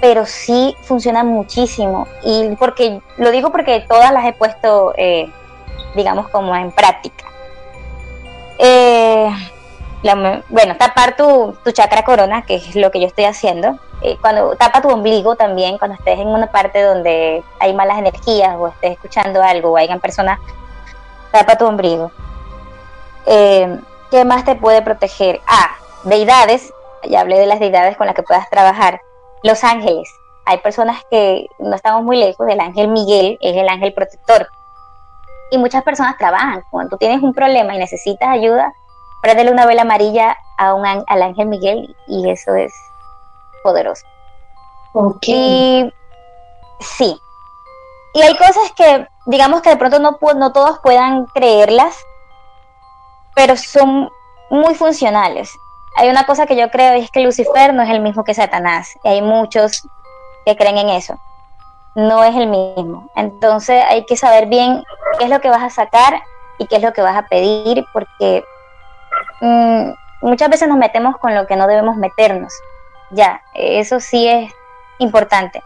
pero 0.00 0.26
sí 0.26 0.76
funcionan 0.82 1.26
muchísimo. 1.26 2.06
Y 2.22 2.54
porque 2.56 3.00
lo 3.16 3.30
digo 3.30 3.50
porque 3.50 3.84
todas 3.88 4.12
las 4.12 4.24
he 4.26 4.32
puesto, 4.32 4.92
eh, 4.96 5.30
digamos, 5.94 6.28
como 6.28 6.54
en 6.54 6.70
práctica. 6.72 7.24
bueno, 10.48 10.76
tapar 10.76 11.16
tu, 11.16 11.56
tu, 11.64 11.72
chakra 11.72 12.04
corona, 12.04 12.42
que 12.42 12.56
es 12.56 12.76
lo 12.76 12.90
que 12.90 13.00
yo 13.00 13.06
estoy 13.06 13.24
haciendo, 13.24 13.78
eh, 14.00 14.16
cuando 14.20 14.54
tapa 14.56 14.80
tu 14.80 14.88
ombligo 14.88 15.34
también, 15.34 15.78
cuando 15.78 15.96
estés 15.96 16.18
en 16.18 16.28
una 16.28 16.46
parte 16.46 16.82
donde 16.82 17.42
hay 17.58 17.74
malas 17.74 17.98
energías 17.98 18.54
o 18.58 18.68
estés 18.68 18.92
escuchando 18.92 19.42
algo 19.42 19.72
o 19.72 19.76
hayan 19.76 20.00
personas, 20.00 20.38
tapa 21.32 21.56
tu 21.56 21.66
ombligo. 21.66 22.12
Eh, 23.26 23.78
¿Qué 24.10 24.24
más 24.24 24.44
te 24.44 24.54
puede 24.54 24.82
proteger? 24.82 25.40
Ah, 25.46 25.76
deidades, 26.04 26.72
ya 27.04 27.20
hablé 27.20 27.38
de 27.38 27.46
las 27.46 27.60
deidades 27.60 27.96
con 27.96 28.06
las 28.06 28.14
que 28.14 28.22
puedas 28.22 28.48
trabajar. 28.48 29.02
Los 29.42 29.64
ángeles. 29.64 30.08
Hay 30.46 30.58
personas 30.58 31.02
que 31.10 31.46
no 31.58 31.74
estamos 31.74 32.02
muy 32.02 32.16
lejos 32.16 32.46
del 32.46 32.60
ángel 32.60 32.88
Miguel, 32.88 33.38
es 33.40 33.56
el 33.56 33.68
ángel 33.68 33.92
protector. 33.92 34.48
Y 35.50 35.58
muchas 35.58 35.82
personas 35.82 36.16
trabajan. 36.16 36.62
Cuando 36.70 36.90
tú 36.90 36.96
tienes 36.98 37.22
un 37.22 37.34
problema 37.34 37.74
y 37.74 37.78
necesitas 37.78 38.28
ayuda, 38.28 38.72
préndele 39.22 39.50
una 39.50 39.66
vela 39.66 39.82
amarilla 39.82 40.36
a 40.56 40.74
un, 40.74 40.86
al 40.86 41.22
ángel 41.22 41.46
Miguel 41.46 41.94
y 42.06 42.30
eso 42.30 42.54
es 42.54 42.72
poderoso. 43.62 44.06
Y 45.22 45.92
sí. 46.80 47.20
Y 48.14 48.22
hay 48.22 48.36
cosas 48.36 48.72
que, 48.76 49.06
digamos 49.26 49.62
que 49.62 49.70
de 49.70 49.76
pronto 49.76 49.98
no, 49.98 50.18
no 50.34 50.52
todos 50.52 50.78
puedan 50.80 51.26
creerlas, 51.26 51.96
pero 53.34 53.56
son 53.56 54.10
muy 54.50 54.74
funcionales. 54.74 55.50
Hay 55.98 56.08
una 56.08 56.26
cosa 56.26 56.46
que 56.46 56.54
yo 56.54 56.70
creo 56.70 56.94
es 56.94 57.10
que 57.10 57.18
Lucifer 57.18 57.74
no 57.74 57.82
es 57.82 57.90
el 57.90 57.98
mismo 57.98 58.22
que 58.22 58.32
Satanás. 58.32 58.96
Y 59.02 59.08
hay 59.08 59.20
muchos 59.20 59.82
que 60.46 60.56
creen 60.56 60.78
en 60.78 60.90
eso. 60.90 61.18
No 61.96 62.22
es 62.22 62.36
el 62.36 62.46
mismo. 62.46 63.10
Entonces 63.16 63.82
hay 63.88 64.06
que 64.06 64.16
saber 64.16 64.46
bien 64.46 64.84
qué 65.18 65.24
es 65.24 65.30
lo 65.30 65.40
que 65.40 65.48
vas 65.48 65.64
a 65.64 65.70
sacar 65.70 66.22
y 66.56 66.68
qué 66.68 66.76
es 66.76 66.82
lo 66.82 66.92
que 66.92 67.02
vas 67.02 67.16
a 67.16 67.26
pedir, 67.26 67.84
porque 67.92 68.44
mm, 69.40 69.90
muchas 70.20 70.48
veces 70.48 70.68
nos 70.68 70.78
metemos 70.78 71.16
con 71.16 71.34
lo 71.34 71.48
que 71.48 71.56
no 71.56 71.66
debemos 71.66 71.96
meternos. 71.96 72.54
Ya, 73.10 73.42
eso 73.54 73.98
sí 73.98 74.28
es 74.28 74.52
importante. 74.98 75.64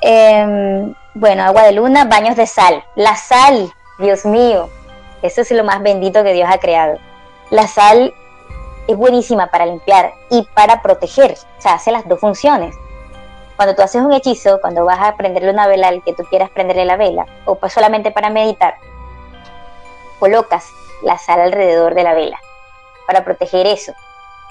Em, 0.00 0.94
bueno, 1.14 1.42
agua 1.42 1.64
de 1.64 1.72
luna, 1.72 2.04
baños 2.04 2.36
de 2.36 2.46
sal. 2.46 2.84
La 2.94 3.16
sal, 3.16 3.72
Dios 3.98 4.24
mío, 4.24 4.70
eso 5.22 5.40
es 5.40 5.50
lo 5.50 5.64
más 5.64 5.82
bendito 5.82 6.22
que 6.22 6.34
Dios 6.34 6.48
ha 6.48 6.58
creado. 6.58 6.98
La 7.50 7.66
sal 7.66 8.14
es 8.86 8.96
buenísima 8.96 9.48
para 9.48 9.66
limpiar 9.66 10.14
y 10.30 10.42
para 10.54 10.82
proteger, 10.82 11.36
o 11.58 11.60
sea, 11.60 11.74
hace 11.74 11.92
las 11.92 12.06
dos 12.08 12.20
funciones. 12.20 12.74
Cuando 13.56 13.74
tú 13.74 13.82
haces 13.82 14.02
un 14.02 14.12
hechizo, 14.12 14.60
cuando 14.60 14.84
vas 14.84 15.00
a 15.00 15.16
prenderle 15.16 15.50
una 15.50 15.66
vela 15.66 15.88
al 15.88 16.02
que 16.02 16.12
tú 16.12 16.24
quieras 16.24 16.50
prenderle 16.50 16.84
la 16.84 16.96
vela, 16.96 17.26
o 17.46 17.54
pues 17.56 17.72
solamente 17.72 18.10
para 18.10 18.28
meditar, 18.30 18.74
colocas 20.18 20.68
la 21.02 21.18
sal 21.18 21.40
alrededor 21.40 21.94
de 21.94 22.02
la 22.02 22.14
vela 22.14 22.38
para 23.06 23.24
proteger 23.24 23.66
eso 23.66 23.92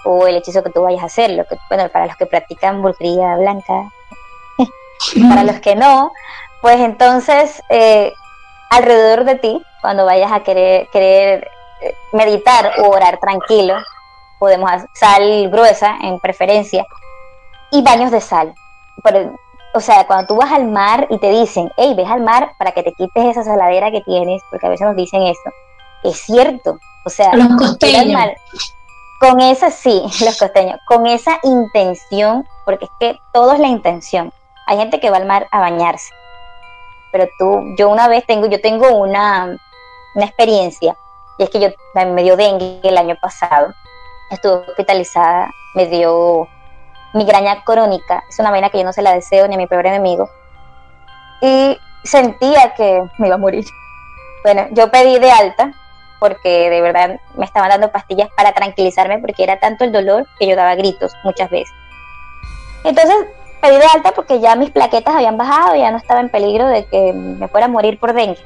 o 0.05 0.27
el 0.27 0.37
hechizo 0.37 0.63
que 0.63 0.69
tú 0.69 0.83
vayas 0.83 1.03
a 1.03 1.07
hacer. 1.07 1.31
Lo 1.31 1.45
que, 1.45 1.57
bueno, 1.69 1.89
para 1.89 2.05
los 2.05 2.15
que 2.15 2.25
practican 2.25 2.81
brujería 2.81 3.35
blanca, 3.35 3.91
para 5.29 5.43
los 5.43 5.59
que 5.59 5.75
no, 5.75 6.11
pues 6.61 6.79
entonces 6.79 7.61
eh, 7.69 8.13
alrededor 8.69 9.25
de 9.25 9.35
ti, 9.35 9.63
cuando 9.81 10.05
vayas 10.05 10.31
a 10.31 10.41
querer, 10.41 10.87
querer 10.89 11.47
eh, 11.81 11.95
meditar 12.13 12.79
o 12.79 12.89
orar 12.89 13.19
tranquilo, 13.19 13.75
podemos 14.39 14.71
hacer 14.71 14.89
sal 14.93 15.49
gruesa 15.49 15.97
en 16.01 16.19
preferencia 16.19 16.85
y 17.71 17.81
baños 17.81 18.11
de 18.11 18.21
sal. 18.21 18.53
o 19.73 19.79
sea, 19.79 20.07
cuando 20.07 20.27
tú 20.27 20.35
vas 20.37 20.51
al 20.51 20.65
mar 20.65 21.07
y 21.09 21.17
te 21.19 21.29
dicen, 21.29 21.71
hey, 21.77 21.93
ves 21.95 22.09
al 22.09 22.21
mar 22.21 22.53
para 22.57 22.71
que 22.71 22.83
te 22.83 22.93
quites 22.93 23.25
esa 23.25 23.43
saladera 23.43 23.91
que 23.91 24.01
tienes, 24.01 24.41
porque 24.49 24.65
a 24.65 24.69
veces 24.69 24.87
nos 24.87 24.95
dicen 24.95 25.23
eso, 25.23 25.49
es 26.03 26.17
cierto. 26.21 26.77
O 27.05 27.09
sea, 27.09 27.35
los 27.35 27.47
mar, 28.11 28.35
con 29.19 29.39
esa, 29.39 29.71
sí, 29.71 30.01
los 30.25 30.37
costeños, 30.37 30.79
con 30.87 31.05
esa 31.05 31.39
intención, 31.43 32.47
porque 32.65 32.85
es 32.85 32.91
que 32.99 33.19
todo 33.33 33.53
es 33.53 33.59
la 33.59 33.67
intención. 33.67 34.31
Hay 34.67 34.77
gente 34.77 34.99
que 34.99 35.09
va 35.09 35.17
al 35.17 35.25
mar 35.25 35.47
a 35.51 35.59
bañarse, 35.59 36.09
pero 37.11 37.27
tú, 37.37 37.61
yo 37.77 37.89
una 37.89 38.07
vez 38.07 38.25
tengo, 38.25 38.47
yo 38.47 38.59
tengo 38.59 38.89
una, 38.89 39.55
una 40.15 40.25
experiencia, 40.25 40.95
y 41.37 41.43
es 41.43 41.49
que 41.49 41.59
yo 41.59 41.69
me 42.07 42.23
dio 42.23 42.35
dengue 42.35 42.79
el 42.83 42.97
año 42.97 43.15
pasado, 43.21 43.73
estuve 44.35 44.69
hospitalizada, 44.69 45.51
me 45.73 45.87
dio 45.87 46.47
migraña 47.13 47.63
crónica, 47.63 48.23
es 48.29 48.39
una 48.39 48.51
vaina 48.51 48.69
que 48.69 48.77
yo 48.77 48.83
no 48.83 48.93
se 48.93 49.01
la 49.01 49.13
deseo 49.13 49.47
ni 49.47 49.55
a 49.55 49.57
mi 49.57 49.67
peor 49.67 49.87
enemigo, 49.87 50.29
y 51.41 51.77
sentía 52.03 52.73
que 52.75 53.03
me 53.17 53.27
iba 53.27 53.35
a 53.35 53.39
morir. 53.39 53.65
Bueno, 54.43 54.67
yo 54.71 54.91
pedí 54.91 55.17
de 55.17 55.31
alta 55.31 55.73
porque 56.19 56.69
de 56.69 56.81
verdad 56.81 57.19
me 57.35 57.45
estaban 57.45 57.69
dando 57.69 57.91
pastillas 57.91 58.29
para 58.35 58.53
tranquilizarme 58.53 59.19
porque 59.19 59.43
era 59.43 59.59
tanto 59.59 59.83
el 59.83 59.91
dolor 59.91 60.27
que 60.39 60.47
yo 60.47 60.55
daba 60.55 60.75
gritos 60.75 61.13
muchas 61.23 61.49
veces. 61.49 61.73
Entonces 62.83 63.15
pedí 63.61 63.77
de 63.77 63.85
alta 63.93 64.11
porque 64.11 64.39
ya 64.39 64.55
mis 64.55 64.69
plaquetas 64.69 65.15
habían 65.15 65.37
bajado, 65.37 65.75
ya 65.75 65.91
no 65.91 65.97
estaba 65.97 66.19
en 66.19 66.29
peligro 66.29 66.67
de 66.67 66.85
que 66.85 67.13
me 67.13 67.47
fuera 67.47 67.65
a 67.65 67.69
morir 67.69 67.99
por 67.99 68.13
dengue. 68.13 68.39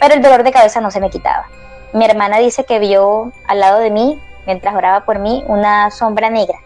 Pero 0.00 0.14
el 0.14 0.22
dolor 0.22 0.42
de 0.44 0.52
cabeza 0.52 0.80
no 0.80 0.90
se 0.90 1.00
me 1.00 1.10
quitaba. 1.10 1.46
Mi 1.92 2.04
hermana 2.04 2.38
dice 2.38 2.64
que 2.64 2.78
vio 2.78 3.32
al 3.46 3.60
lado 3.60 3.80
de 3.80 3.90
mí, 3.90 4.20
mientras 4.48 4.74
oraba 4.74 5.04
por 5.04 5.20
mí, 5.20 5.44
una 5.46 5.92
sombra 5.92 6.28
negra. 6.28 6.58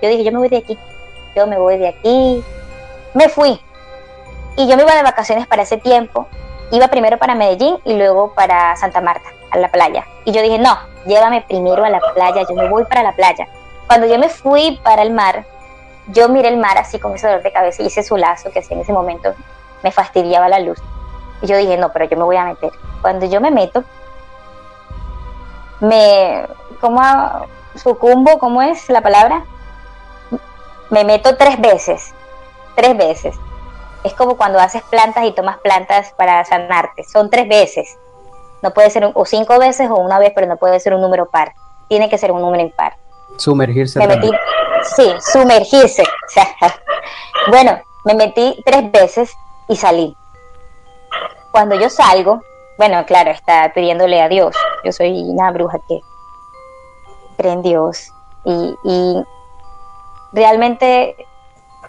Yo 0.00 0.08
dije, 0.08 0.22
yo 0.22 0.30
me 0.30 0.38
voy 0.38 0.48
de 0.48 0.58
aquí, 0.58 0.78
yo 1.34 1.48
me 1.48 1.58
voy 1.58 1.76
de 1.76 1.88
aquí. 1.88 2.44
Me 3.14 3.28
fui. 3.28 3.60
Y 4.56 4.68
yo 4.68 4.76
me 4.76 4.84
iba 4.84 4.94
de 4.94 5.02
vacaciones 5.02 5.48
para 5.48 5.62
ese 5.62 5.76
tiempo 5.76 6.28
iba 6.70 6.88
primero 6.88 7.18
para 7.18 7.34
Medellín 7.34 7.78
y 7.84 7.94
luego 7.94 8.32
para 8.34 8.76
Santa 8.76 9.00
Marta, 9.00 9.28
a 9.50 9.58
la 9.58 9.70
playa. 9.70 10.06
Y 10.24 10.32
yo 10.32 10.42
dije, 10.42 10.58
no, 10.58 10.78
llévame 11.06 11.42
primero 11.42 11.84
a 11.84 11.90
la 11.90 12.00
playa, 12.14 12.42
yo 12.48 12.54
me 12.54 12.68
voy 12.68 12.84
para 12.84 13.02
la 13.02 13.12
playa. 13.12 13.48
Cuando 13.86 14.06
yo 14.06 14.18
me 14.18 14.28
fui 14.28 14.78
para 14.82 15.02
el 15.02 15.10
mar, 15.10 15.44
yo 16.08 16.28
miré 16.28 16.48
el 16.48 16.56
mar 16.56 16.78
así 16.78 16.98
con 16.98 17.14
ese 17.14 17.26
dolor 17.26 17.42
de 17.42 17.52
cabeza 17.52 17.82
y 17.82 17.86
hice 17.86 18.02
su 18.02 18.16
lazo 18.16 18.50
que 18.50 18.60
así 18.60 18.72
en 18.72 18.80
ese 18.80 18.92
momento 18.92 19.34
me 19.82 19.90
fastidiaba 19.90 20.48
la 20.48 20.60
luz. 20.60 20.78
Y 21.42 21.46
yo 21.46 21.56
dije, 21.56 21.76
no, 21.76 21.92
pero 21.92 22.04
yo 22.04 22.16
me 22.16 22.24
voy 22.24 22.36
a 22.36 22.44
meter. 22.44 22.70
Cuando 23.02 23.26
yo 23.26 23.40
me 23.40 23.50
meto, 23.50 23.82
me, 25.80 26.46
¿cómo 26.80 27.00
sucumbo? 27.74 28.38
¿Cómo 28.38 28.62
es 28.62 28.88
la 28.88 29.00
palabra? 29.00 29.44
Me 30.90 31.04
meto 31.04 31.36
tres 31.36 31.60
veces, 31.60 32.12
tres 32.74 32.96
veces 32.96 33.36
es 34.04 34.14
como 34.14 34.36
cuando 34.36 34.58
haces 34.58 34.82
plantas 34.82 35.24
y 35.24 35.32
tomas 35.32 35.58
plantas 35.58 36.12
para 36.16 36.44
sanarte. 36.44 37.04
Son 37.04 37.30
tres 37.30 37.48
veces. 37.48 37.98
No 38.62 38.72
puede 38.72 38.90
ser 38.90 39.10
o 39.14 39.24
cinco 39.24 39.58
veces 39.58 39.90
o 39.90 39.96
una 39.96 40.18
vez, 40.18 40.32
pero 40.34 40.46
no 40.46 40.56
puede 40.56 40.80
ser 40.80 40.94
un 40.94 41.00
número 41.00 41.26
par. 41.26 41.52
Tiene 41.88 42.08
que 42.08 42.18
ser 42.18 42.32
un 42.32 42.40
número 42.40 42.62
impar. 42.62 42.94
Sumergirse. 43.36 43.98
Me 43.98 44.06
metí, 44.06 44.30
sí, 44.96 45.12
sumergirse. 45.32 46.04
bueno, 47.48 47.80
me 48.04 48.14
metí 48.14 48.62
tres 48.64 48.90
veces 48.90 49.32
y 49.68 49.76
salí. 49.76 50.14
Cuando 51.50 51.74
yo 51.74 51.90
salgo, 51.90 52.42
bueno, 52.78 53.04
claro, 53.06 53.30
está 53.30 53.72
pidiéndole 53.74 54.20
a 54.20 54.28
Dios. 54.28 54.56
Yo 54.84 54.92
soy 54.92 55.20
una 55.22 55.50
bruja 55.50 55.78
que 55.88 56.00
cree 57.36 57.52
en 57.52 57.62
Dios. 57.62 58.12
Y, 58.44 58.74
y 58.84 59.22
realmente 60.32 61.16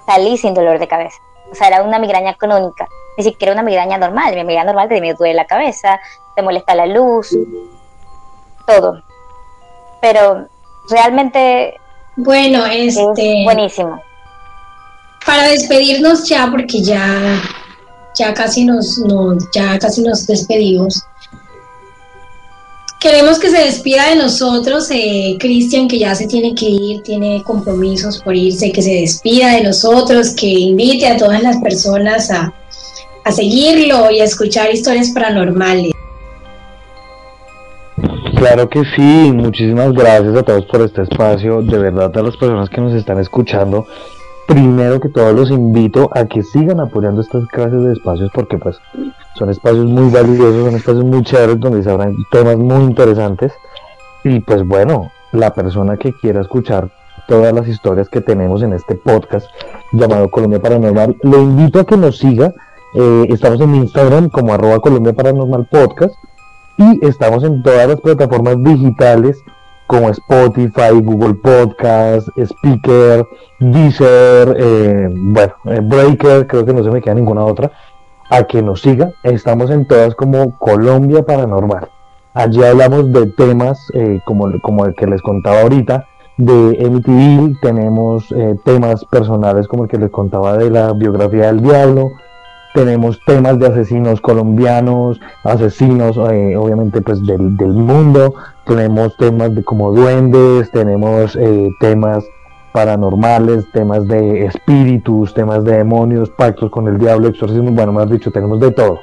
salí 0.05 0.37
sin 0.37 0.53
dolor 0.53 0.79
de 0.79 0.87
cabeza. 0.87 1.17
O 1.51 1.55
sea, 1.55 1.67
era 1.67 1.83
una 1.83 1.99
migraña 1.99 2.35
crónica, 2.35 2.87
ni 3.17 3.23
siquiera 3.23 3.53
una 3.53 3.63
migraña 3.63 3.97
normal. 3.97 4.35
Mi 4.35 4.43
migraña 4.43 4.71
normal 4.71 4.89
te 4.89 5.13
duele 5.13 5.33
la 5.33 5.45
cabeza, 5.45 5.99
te 6.35 6.41
molesta 6.41 6.75
la 6.75 6.85
luz, 6.85 7.37
todo. 8.65 9.01
Pero 10.01 10.47
realmente 10.89 11.79
bueno, 12.15 12.65
este 12.65 13.43
buenísimo. 13.43 14.01
Para 15.25 15.49
despedirnos 15.49 16.27
ya, 16.27 16.47
porque 16.49 16.81
ya 16.81 17.41
ya 18.17 18.33
casi 18.33 18.65
nos, 18.65 19.01
ya 19.53 19.79
casi 19.79 20.01
nos 20.01 20.27
despedimos. 20.27 21.03
Queremos 23.01 23.39
que 23.39 23.49
se 23.49 23.57
despida 23.57 24.09
de 24.09 24.15
nosotros, 24.15 24.87
eh, 24.91 25.35
Cristian, 25.39 25.87
que 25.87 25.97
ya 25.97 26.13
se 26.13 26.27
tiene 26.27 26.53
que 26.53 26.67
ir, 26.69 27.01
tiene 27.01 27.41
compromisos 27.41 28.21
por 28.21 28.35
irse, 28.35 28.71
que 28.71 28.83
se 28.83 28.93
despida 28.93 29.55
de 29.55 29.63
nosotros, 29.63 30.35
que 30.35 30.45
invite 30.45 31.07
a 31.07 31.17
todas 31.17 31.41
las 31.41 31.57
personas 31.57 32.29
a, 32.29 32.53
a 33.23 33.31
seguirlo 33.31 34.11
y 34.11 34.19
a 34.19 34.23
escuchar 34.23 34.71
historias 34.71 35.09
paranormales. 35.09 35.93
Claro 38.37 38.69
que 38.69 38.83
sí, 38.95 39.31
muchísimas 39.33 39.93
gracias 39.93 40.35
a 40.35 40.43
todos 40.43 40.65
por 40.65 40.81
este 40.81 41.01
espacio, 41.01 41.63
de 41.63 41.79
verdad 41.79 42.15
a 42.15 42.21
las 42.21 42.37
personas 42.37 42.69
que 42.69 42.81
nos 42.81 42.93
están 42.93 43.19
escuchando, 43.19 43.87
primero 44.51 44.99
que 44.99 45.07
todo 45.07 45.31
los 45.31 45.49
invito 45.49 46.09
a 46.13 46.25
que 46.25 46.43
sigan 46.43 46.81
apoyando 46.81 47.21
estas 47.21 47.47
clases 47.47 47.81
de 47.83 47.93
espacios 47.93 48.29
porque 48.33 48.57
pues 48.57 48.77
son 49.35 49.49
espacios 49.49 49.85
muy 49.85 50.11
valiosos, 50.11 50.65
son 50.65 50.75
espacios 50.75 51.05
muy 51.05 51.23
chéveres 51.23 51.59
donde 51.59 51.81
se 51.81 51.89
hablan 51.89 52.17
temas 52.31 52.57
muy 52.57 52.83
interesantes. 52.83 53.53
Y 54.25 54.41
pues 54.41 54.67
bueno, 54.67 55.09
la 55.31 55.53
persona 55.53 55.95
que 55.95 56.11
quiera 56.11 56.41
escuchar 56.41 56.89
todas 57.29 57.53
las 57.53 57.67
historias 57.67 58.09
que 58.09 58.19
tenemos 58.19 58.61
en 58.61 58.73
este 58.73 58.95
podcast 58.95 59.47
llamado 59.93 60.29
Colombia 60.29 60.61
Paranormal, 60.61 61.15
lo 61.21 61.41
invito 61.41 61.79
a 61.79 61.85
que 61.85 61.95
nos 61.95 62.17
siga, 62.17 62.53
eh, 62.95 63.27
estamos 63.29 63.61
en 63.61 63.73
Instagram 63.75 64.29
como 64.29 64.53
arroba 64.53 64.81
Colombia 64.81 65.13
Paranormal 65.13 65.65
Podcast 65.71 66.13
y 66.77 67.05
estamos 67.05 67.45
en 67.45 67.63
todas 67.63 67.87
las 67.87 68.01
plataformas 68.01 68.61
digitales 68.61 69.41
como 69.91 70.07
Spotify, 70.07 71.01
Google 71.03 71.33
Podcast, 71.33 72.29
Speaker, 72.37 73.27
Deezer, 73.59 74.55
eh, 74.57 75.09
bueno, 75.11 75.53
eh, 75.65 75.81
Breaker, 75.83 76.47
creo 76.47 76.65
que 76.65 76.73
no 76.73 76.81
se 76.81 76.89
me 76.89 77.01
queda 77.01 77.15
ninguna 77.15 77.43
otra, 77.43 77.73
a 78.29 78.43
que 78.43 78.61
nos 78.61 78.81
siga. 78.81 79.11
Estamos 79.23 79.69
en 79.69 79.85
todas 79.85 80.15
como 80.15 80.57
Colombia 80.59 81.23
Paranormal. 81.23 81.89
Allí 82.33 82.63
hablamos 82.63 83.11
de 83.11 83.27
temas 83.33 83.85
eh, 83.93 84.21
como, 84.23 84.49
como 84.61 84.85
el 84.85 84.95
que 84.95 85.07
les 85.07 85.21
contaba 85.21 85.59
ahorita, 85.59 86.07
de 86.37 86.89
MTV, 86.89 87.59
tenemos 87.61 88.33
temas 88.63 89.03
personales 89.03 89.67
como 89.67 89.83
el 89.83 89.89
que 89.89 89.97
les 89.97 90.09
contaba 90.09 90.57
de 90.57 90.69
la 90.69 90.93
biografía 90.93 91.47
del 91.47 91.61
diablo, 91.61 92.11
tenemos 92.73 93.19
temas 93.25 93.59
de 93.59 93.67
asesinos 93.67 94.21
colombianos, 94.21 95.19
asesinos 95.43 96.17
obviamente 96.17 97.01
pues 97.01 97.23
del, 97.25 97.57
del, 97.57 97.73
mundo, 97.73 98.33
tenemos 98.65 99.15
temas 99.17 99.53
de 99.55 99.63
como 99.63 99.91
duendes, 99.91 100.69
tenemos 100.71 101.35
eh, 101.35 101.69
temas 101.79 102.25
paranormales, 102.71 103.69
temas 103.71 104.07
de 104.07 104.45
espíritus, 104.45 105.33
temas 105.33 105.63
de 105.63 105.77
demonios, 105.77 106.29
pactos 106.29 106.71
con 106.71 106.87
el 106.87 106.97
diablo, 106.97 107.27
exorcismo, 107.27 107.71
bueno, 107.71 107.91
más 107.91 108.09
dicho, 108.09 108.31
tenemos 108.31 108.59
de 108.59 108.71
todo. 108.71 108.99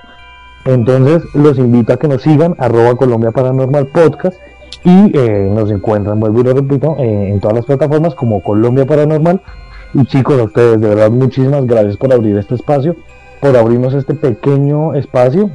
Entonces 0.65 1.23
los 1.35 1.59
invito 1.59 1.93
a 1.93 1.97
que 1.97 2.09
nos 2.09 2.23
sigan, 2.23 2.55
arroba 2.59 2.97
Colombia 2.97 3.31
Paranormal 3.31 3.87
Podcast 3.87 4.39
y 4.85 5.17
eh, 5.17 5.51
nos 5.53 5.71
encuentran, 5.71 6.21
vuelvo 6.21 6.41
y 6.41 6.45
lo 6.45 6.55
repito, 6.55 6.97
en 6.99 7.41
todas 7.41 7.57
las 7.57 7.67
plataformas 7.67 8.15
como 8.15 8.43
Colombia 8.43 8.87
Paranormal. 8.87 9.41
Y 9.95 10.05
chicos, 10.05 10.39
a 10.41 10.45
ustedes 10.45 10.81
de 10.81 10.89
verdad 10.89 11.11
muchísimas 11.11 11.67
gracias 11.67 11.97
por 11.97 12.13
abrir 12.13 12.37
este 12.37 12.55
espacio 12.55 12.97
por 13.41 13.57
abrirnos 13.57 13.95
este 13.95 14.15
pequeño 14.15 14.95
espacio. 14.95 15.51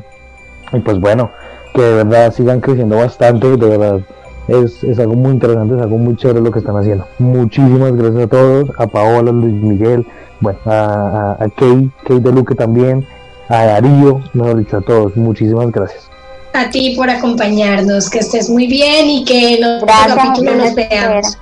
Y 0.72 0.80
pues 0.80 0.99
bueno, 0.99 1.32
que 1.74 1.82
de 1.82 2.03
verdad 2.03 2.34
sigan 2.34 2.61
creciendo 2.61 2.97
bastante, 2.97 3.57
de 3.57 3.78
verdad 3.78 3.99
es, 4.47 4.84
es, 4.84 4.99
algo 4.99 5.15
muy 5.15 5.32
interesante, 5.32 5.76
es 5.76 5.82
algo 5.82 5.97
muy 5.97 6.15
chévere 6.15 6.41
lo 6.41 6.51
que 6.51 6.59
están 6.59 6.78
haciendo. 6.78 7.07
Muchísimas 7.19 7.95
gracias 7.95 8.24
a 8.24 8.28
todos, 8.28 8.69
a 8.78 8.88
Paola, 8.88 9.32
a 9.32 9.34
Luis 9.34 9.53
Miguel, 9.53 10.05
bueno, 10.39 10.59
a, 10.65 11.38
a, 11.39 11.49
Kay, 11.55 11.89
Kay 12.05 12.19
de 12.19 12.32
Luque 12.32 12.55
también, 12.55 13.05
a 13.49 13.65
Darío, 13.65 14.21
mejor 14.34 14.57
dicho, 14.57 14.78
a 14.78 14.82
todos, 14.82 15.15
muchísimas 15.15 15.71
gracias. 15.71 16.09
A 16.53 16.69
ti 16.69 16.93
por 16.95 17.09
acompañarnos, 17.09 18.09
que 18.09 18.19
estés 18.19 18.49
muy 18.49 18.67
bien 18.67 19.09
y 19.09 19.26
que 19.26 19.55
en 19.55 19.63
otro 19.63 19.88
capítulo 19.88 20.55
nos 20.55 20.76
veamos. 20.76 21.38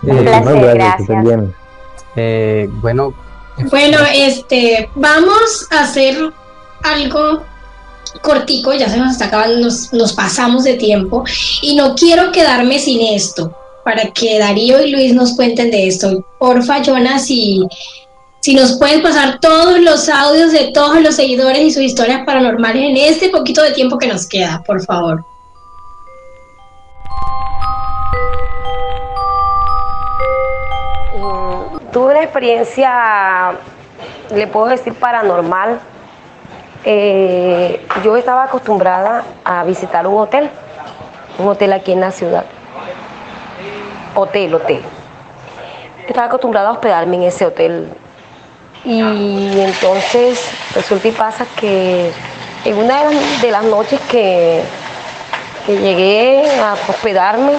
Placer, 0.00 0.74
gracias. 0.74 1.08
Eh, 2.16 2.68
bueno, 2.80 3.14
bueno, 3.70 3.98
este, 4.14 4.88
vamos 4.94 5.68
a 5.70 5.84
hacer 5.84 6.16
algo 6.82 7.42
cortico, 8.20 8.72
ya 8.72 8.88
se 8.88 8.98
nos 8.98 9.12
está 9.12 9.26
acabando, 9.26 9.68
nos, 9.92 10.12
pasamos 10.12 10.64
de 10.64 10.74
tiempo 10.74 11.24
y 11.62 11.74
no 11.74 11.94
quiero 11.94 12.30
quedarme 12.32 12.78
sin 12.78 13.00
esto 13.00 13.56
para 13.84 14.10
que 14.10 14.38
Darío 14.38 14.82
y 14.82 14.90
Luis 14.90 15.14
nos 15.14 15.34
cuenten 15.34 15.70
de 15.70 15.88
esto. 15.88 16.24
Porfa, 16.38 16.82
Jonas, 16.82 17.26
si, 17.26 17.66
si 18.40 18.54
nos 18.54 18.78
pueden 18.78 19.02
pasar 19.02 19.40
todos 19.40 19.80
los 19.80 20.08
audios 20.08 20.52
de 20.52 20.70
todos 20.72 21.00
los 21.00 21.16
seguidores 21.16 21.60
y 21.60 21.70
sus 21.72 21.82
historias 21.82 22.24
paranormales 22.24 22.90
en 22.90 22.96
este 22.96 23.28
poquito 23.28 23.62
de 23.62 23.72
tiempo 23.72 23.98
que 23.98 24.06
nos 24.06 24.26
queda, 24.26 24.62
por 24.66 24.84
favor. 24.84 25.24
Tuve 31.92 32.12
una 32.12 32.22
experiencia, 32.22 33.52
le 34.34 34.46
puedo 34.46 34.68
decir, 34.68 34.94
paranormal. 34.94 35.78
Eh, 36.84 37.86
yo 38.02 38.16
estaba 38.16 38.44
acostumbrada 38.44 39.22
a 39.44 39.64
visitar 39.64 40.06
un 40.06 40.18
hotel, 40.18 40.50
un 41.38 41.48
hotel 41.48 41.72
aquí 41.72 41.92
en 41.92 42.00
la 42.00 42.10
ciudad. 42.10 42.44
Hotel, 44.14 44.54
hotel. 44.54 44.82
Estaba 46.06 46.26
acostumbrada 46.26 46.68
a 46.68 46.72
hospedarme 46.72 47.16
en 47.16 47.22
ese 47.24 47.46
hotel. 47.46 47.88
Y 48.84 49.60
entonces 49.60 50.44
resulta 50.74 51.08
y 51.08 51.12
pasa 51.12 51.46
que 51.56 52.10
en 52.64 52.76
una 52.76 53.04
de 53.40 53.50
las, 53.50 53.64
noches 53.64 54.00
que, 54.10 54.62
que 55.66 55.76
llegué 55.78 56.44
a 56.60 56.74
hospedarme, 56.88 57.52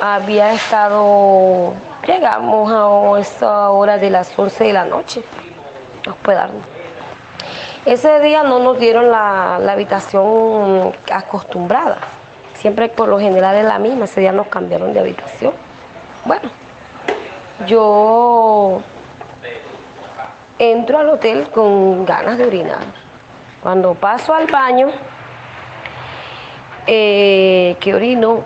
había 0.00 0.52
estado 0.52 1.74
Llegamos 2.06 2.72
a 2.72 3.20
esta 3.20 3.70
hora 3.70 3.98
de 3.98 4.08
las 4.08 4.36
11 4.36 4.64
de 4.64 4.72
la 4.72 4.84
noche 4.84 5.22
a 6.06 6.10
hospedarnos. 6.10 6.62
Ese 7.86 8.20
día 8.20 8.42
no 8.42 8.58
nos 8.58 8.78
dieron 8.78 9.10
la, 9.10 9.56
habitación 9.56 10.92
acostumbrada. 11.10 11.98
Siempre 12.54 12.90
por 12.90 13.08
lo 13.08 13.18
general 13.18 13.56
es 13.56 13.64
la 13.64 13.78
misma. 13.78 14.04
Ese 14.04 14.20
día 14.20 14.32
nos 14.32 14.48
cambiaron 14.48 14.92
de 14.92 15.00
habitación. 15.00 15.54
Bueno, 16.26 16.50
yo 17.66 18.82
entro 20.58 20.98
al 20.98 21.08
hotel 21.08 21.48
con 21.50 22.04
ganas 22.04 22.36
de 22.36 22.46
orinar. 22.46 22.80
Cuando 23.62 23.94
paso 23.94 24.34
al 24.34 24.46
baño, 24.46 24.88
eh, 26.86 27.76
que 27.80 27.94
orino, 27.94 28.44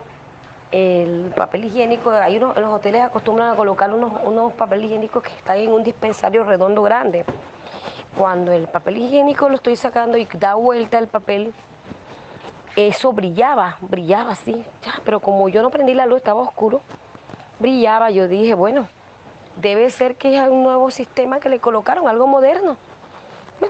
el 0.71 1.33
papel 1.35 1.65
higiénico, 1.65 2.09
hay 2.09 2.37
unos, 2.37 2.57
los 2.57 2.69
hoteles 2.71 3.01
acostumbran 3.01 3.51
a 3.51 3.55
colocar 3.55 3.93
unos, 3.93 4.13
unos 4.23 4.53
papel 4.53 4.85
higiénicos 4.85 5.23
que 5.23 5.33
están 5.33 5.57
en 5.57 5.71
un 5.71 5.83
dispensario 5.83 6.45
redondo 6.45 6.81
grande. 6.83 7.25
Cuando 8.17 8.51
el 8.51 8.67
papel 8.67 8.97
higiénico 8.97 9.49
lo 9.49 9.55
estoy 9.55 9.75
sacando 9.75 10.17
y 10.17 10.25
da 10.25 10.55
vuelta 10.55 10.97
el 10.97 11.07
papel, 11.07 11.53
eso 12.75 13.13
brillaba, 13.13 13.77
brillaba 13.81 14.31
así, 14.31 14.65
pero 15.03 15.19
como 15.19 15.49
yo 15.49 15.61
no 15.61 15.69
prendí 15.69 15.93
la 15.93 16.05
luz, 16.05 16.17
estaba 16.17 16.41
oscuro, 16.41 16.81
brillaba, 17.59 18.11
yo 18.11 18.27
dije, 18.27 18.53
bueno, 18.53 18.87
debe 19.57 19.89
ser 19.89 20.15
que 20.15 20.37
es 20.37 20.47
un 20.47 20.63
nuevo 20.63 20.91
sistema 20.91 21.39
que 21.39 21.49
le 21.49 21.59
colocaron, 21.59 22.07
algo 22.07 22.27
moderno. 22.27 22.77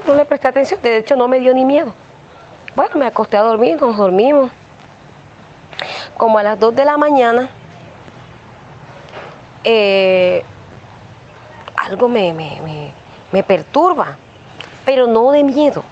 No 0.07 0.15
le 0.15 0.25
presté 0.25 0.47
atención, 0.47 0.79
de 0.81 0.97
hecho 0.97 1.15
no 1.15 1.27
me 1.27 1.39
dio 1.39 1.53
ni 1.53 1.65
miedo. 1.65 1.93
Bueno, 2.75 2.95
me 2.95 3.05
acosté 3.05 3.37
a 3.37 3.41
dormir, 3.41 3.79
nos 3.79 3.97
dormimos 3.97 4.51
como 6.17 6.39
a 6.39 6.43
las 6.43 6.59
2 6.59 6.75
de 6.75 6.85
la 6.85 6.97
mañana, 6.97 7.49
eh, 9.63 10.43
algo 11.75 12.07
me, 12.07 12.33
me, 13.31 13.43
perturba, 13.43 14.17
pero 14.85 15.07
no 15.07 15.31
de 15.31 15.43
miedo, 15.43 15.83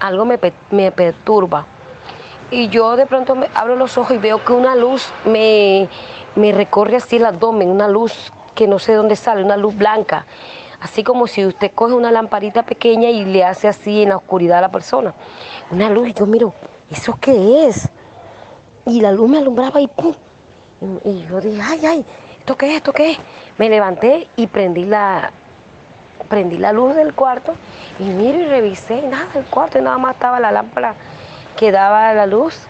algo 0.00 0.24
me, 0.24 0.38
perturba. 0.38 1.66
Y 2.50 2.68
yo 2.68 2.96
de 2.96 3.06
pronto 3.06 3.34
me 3.34 3.48
abro 3.54 3.76
los 3.76 3.96
ojos 3.98 4.14
y 4.14 4.18
veo 4.18 4.44
que 4.44 4.52
una 4.52 4.76
luz 4.76 5.08
me, 5.24 5.88
me 6.36 6.52
recorre 6.52 6.96
así 6.96 7.16
el 7.16 7.26
abdomen, 7.26 7.70
una 7.70 7.88
luz 7.88 8.32
que 8.54 8.66
no 8.66 8.78
sé 8.78 8.94
dónde 8.94 9.16
sale, 9.16 9.42
una 9.42 9.56
luz 9.56 9.76
blanca, 9.76 10.26
así 10.80 11.02
como 11.02 11.26
si 11.26 11.46
usted 11.46 11.72
coge 11.74 11.94
una 11.94 12.10
lamparita 12.10 12.62
pequeña 12.62 13.08
y 13.08 13.24
le 13.24 13.44
hace 13.44 13.68
así 13.68 14.02
en 14.02 14.10
la 14.10 14.16
oscuridad 14.16 14.58
a 14.58 14.62
la 14.62 14.68
persona. 14.68 15.14
Una 15.70 15.88
luz, 15.88 16.12
yo 16.14 16.26
miro, 16.26 16.52
¿eso 16.90 17.16
qué 17.20 17.66
es? 17.66 17.90
y 18.86 19.00
la 19.00 19.12
luz 19.12 19.28
me 19.28 19.38
alumbraba 19.38 19.80
y 19.80 19.88
¡pum! 19.88 20.14
Y 21.04 21.26
yo 21.26 21.40
dije, 21.40 21.60
ay, 21.62 21.86
ay, 21.86 22.06
¿esto 22.38 22.56
qué 22.56 22.70
es? 22.70 22.76
¿Esto 22.76 22.92
qué 22.92 23.12
es? 23.12 23.18
Me 23.58 23.68
levanté 23.68 24.28
y 24.36 24.46
prendí 24.48 24.84
la, 24.84 25.30
prendí 26.28 26.58
la 26.58 26.72
luz 26.72 26.94
del 26.94 27.14
cuarto 27.14 27.54
y 27.98 28.04
miro 28.04 28.38
y 28.38 28.46
revisé, 28.46 29.02
nada 29.02 29.26
del 29.34 29.44
cuarto, 29.44 29.78
y 29.78 29.82
nada 29.82 29.98
más 29.98 30.14
estaba 30.14 30.40
la 30.40 30.52
lámpara 30.52 30.94
que 31.56 31.70
daba 31.70 32.12
la 32.14 32.26
luz 32.26 32.66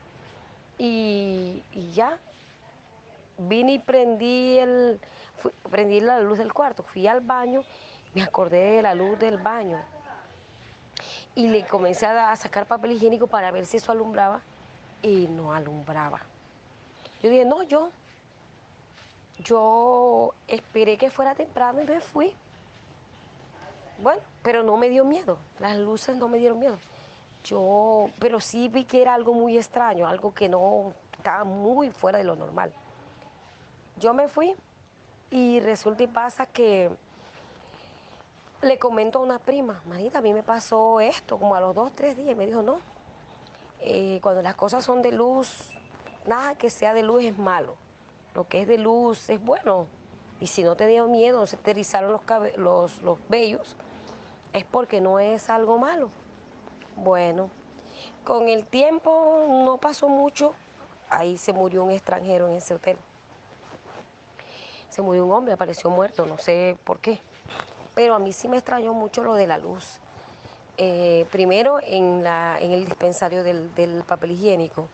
y, 0.78 1.62
ya. 1.92 2.18
Vine 3.38 3.74
y 3.74 3.78
prendí, 3.78 4.58
el, 4.58 5.00
prendí 5.70 6.00
la 6.00 6.20
luz 6.20 6.38
del 6.38 6.52
cuarto, 6.52 6.82
fui 6.82 7.06
al 7.06 7.20
baño, 7.20 7.64
me 8.14 8.22
acordé 8.22 8.76
de 8.76 8.82
la 8.82 8.94
luz 8.94 9.18
del 9.18 9.38
baño 9.38 9.82
y 11.34 11.48
le 11.48 11.66
comencé 11.66 12.06
a 12.06 12.36
sacar 12.36 12.66
papel 12.66 12.92
higiénico 12.92 13.26
para 13.26 13.50
ver 13.50 13.64
si 13.64 13.78
eso 13.78 13.90
alumbraba 13.90 14.42
y 15.02 15.26
no 15.28 15.52
alumbraba. 15.52 16.20
Yo 17.22 17.30
dije, 17.30 17.44
no, 17.44 17.62
yo, 17.62 17.90
yo 19.38 20.34
esperé 20.46 20.98
que 20.98 21.10
fuera 21.10 21.34
temprano 21.34 21.82
y 21.82 21.86
me 21.86 22.00
fui. 22.00 22.34
Bueno, 24.02 24.22
pero 24.42 24.64
no 24.64 24.76
me 24.76 24.88
dio 24.88 25.04
miedo, 25.04 25.38
las 25.60 25.78
luces 25.78 26.16
no 26.16 26.26
me 26.26 26.38
dieron 26.38 26.58
miedo. 26.58 26.76
Yo, 27.44 28.08
pero 28.18 28.40
sí 28.40 28.68
vi 28.68 28.84
que 28.84 29.00
era 29.00 29.14
algo 29.14 29.32
muy 29.32 29.56
extraño, 29.56 30.08
algo 30.08 30.34
que 30.34 30.48
no 30.48 30.92
estaba 31.16 31.44
muy 31.44 31.92
fuera 31.92 32.18
de 32.18 32.24
lo 32.24 32.34
normal. 32.34 32.72
Yo 33.96 34.12
me 34.12 34.26
fui 34.26 34.56
y 35.30 35.60
resulta 35.60 36.02
y 36.02 36.08
pasa 36.08 36.46
que 36.46 36.90
le 38.60 38.78
comento 38.80 39.20
a 39.20 39.22
una 39.22 39.38
prima, 39.38 39.82
Marita, 39.86 40.18
a 40.18 40.20
mí 40.20 40.34
me 40.34 40.42
pasó 40.42 41.00
esto 41.00 41.38
como 41.38 41.54
a 41.54 41.60
los 41.60 41.72
dos, 41.72 41.92
tres 41.92 42.16
días 42.16 42.36
me 42.36 42.46
dijo, 42.46 42.60
no, 42.60 42.80
eh, 43.78 44.18
cuando 44.20 44.42
las 44.42 44.56
cosas 44.56 44.84
son 44.84 45.00
de 45.00 45.12
luz, 45.12 45.70
nada 46.26 46.56
que 46.56 46.70
sea 46.70 46.92
de 46.92 47.04
luz 47.04 47.22
es 47.22 47.38
malo, 47.38 47.76
lo 48.34 48.48
que 48.48 48.62
es 48.62 48.66
de 48.66 48.78
luz 48.78 49.30
es 49.30 49.40
bueno. 49.40 49.86
Y 50.40 50.48
si 50.48 50.64
no 50.64 50.74
te 50.74 50.88
dio 50.88 51.06
miedo, 51.06 51.46
se 51.46 51.56
te 51.56 51.72
rizaron 51.72 52.10
los, 52.10 52.22
los, 52.56 53.00
los 53.00 53.18
vellos, 53.28 53.76
es 54.52 54.64
porque 54.64 55.00
no 55.00 55.18
es 55.18 55.50
algo 55.50 55.78
malo. 55.78 56.10
Bueno, 56.96 57.50
con 58.24 58.48
el 58.48 58.66
tiempo 58.66 59.46
no 59.48 59.78
pasó 59.78 60.08
mucho, 60.08 60.54
ahí 61.08 61.38
se 61.38 61.52
murió 61.52 61.84
un 61.84 61.90
extranjero 61.90 62.48
en 62.48 62.56
ese 62.56 62.74
hotel. 62.74 62.98
Se 64.88 65.00
murió 65.02 65.24
un 65.24 65.32
hombre, 65.32 65.54
apareció 65.54 65.88
muerto, 65.90 66.26
no 66.26 66.38
sé 66.38 66.76
por 66.84 66.98
qué. 66.98 67.18
Pero 67.94 68.14
a 68.14 68.18
mí 68.18 68.32
sí 68.32 68.48
me 68.48 68.58
extrañó 68.58 68.92
mucho 68.94 69.22
lo 69.22 69.34
de 69.34 69.46
la 69.46 69.58
luz. 69.58 70.00
Eh, 70.78 71.26
primero 71.30 71.78
en, 71.82 72.22
la, 72.22 72.58
en 72.60 72.70
el 72.70 72.86
dispensario 72.86 73.44
del, 73.44 74.04
papel 74.06 74.30
higiénico 74.30 74.88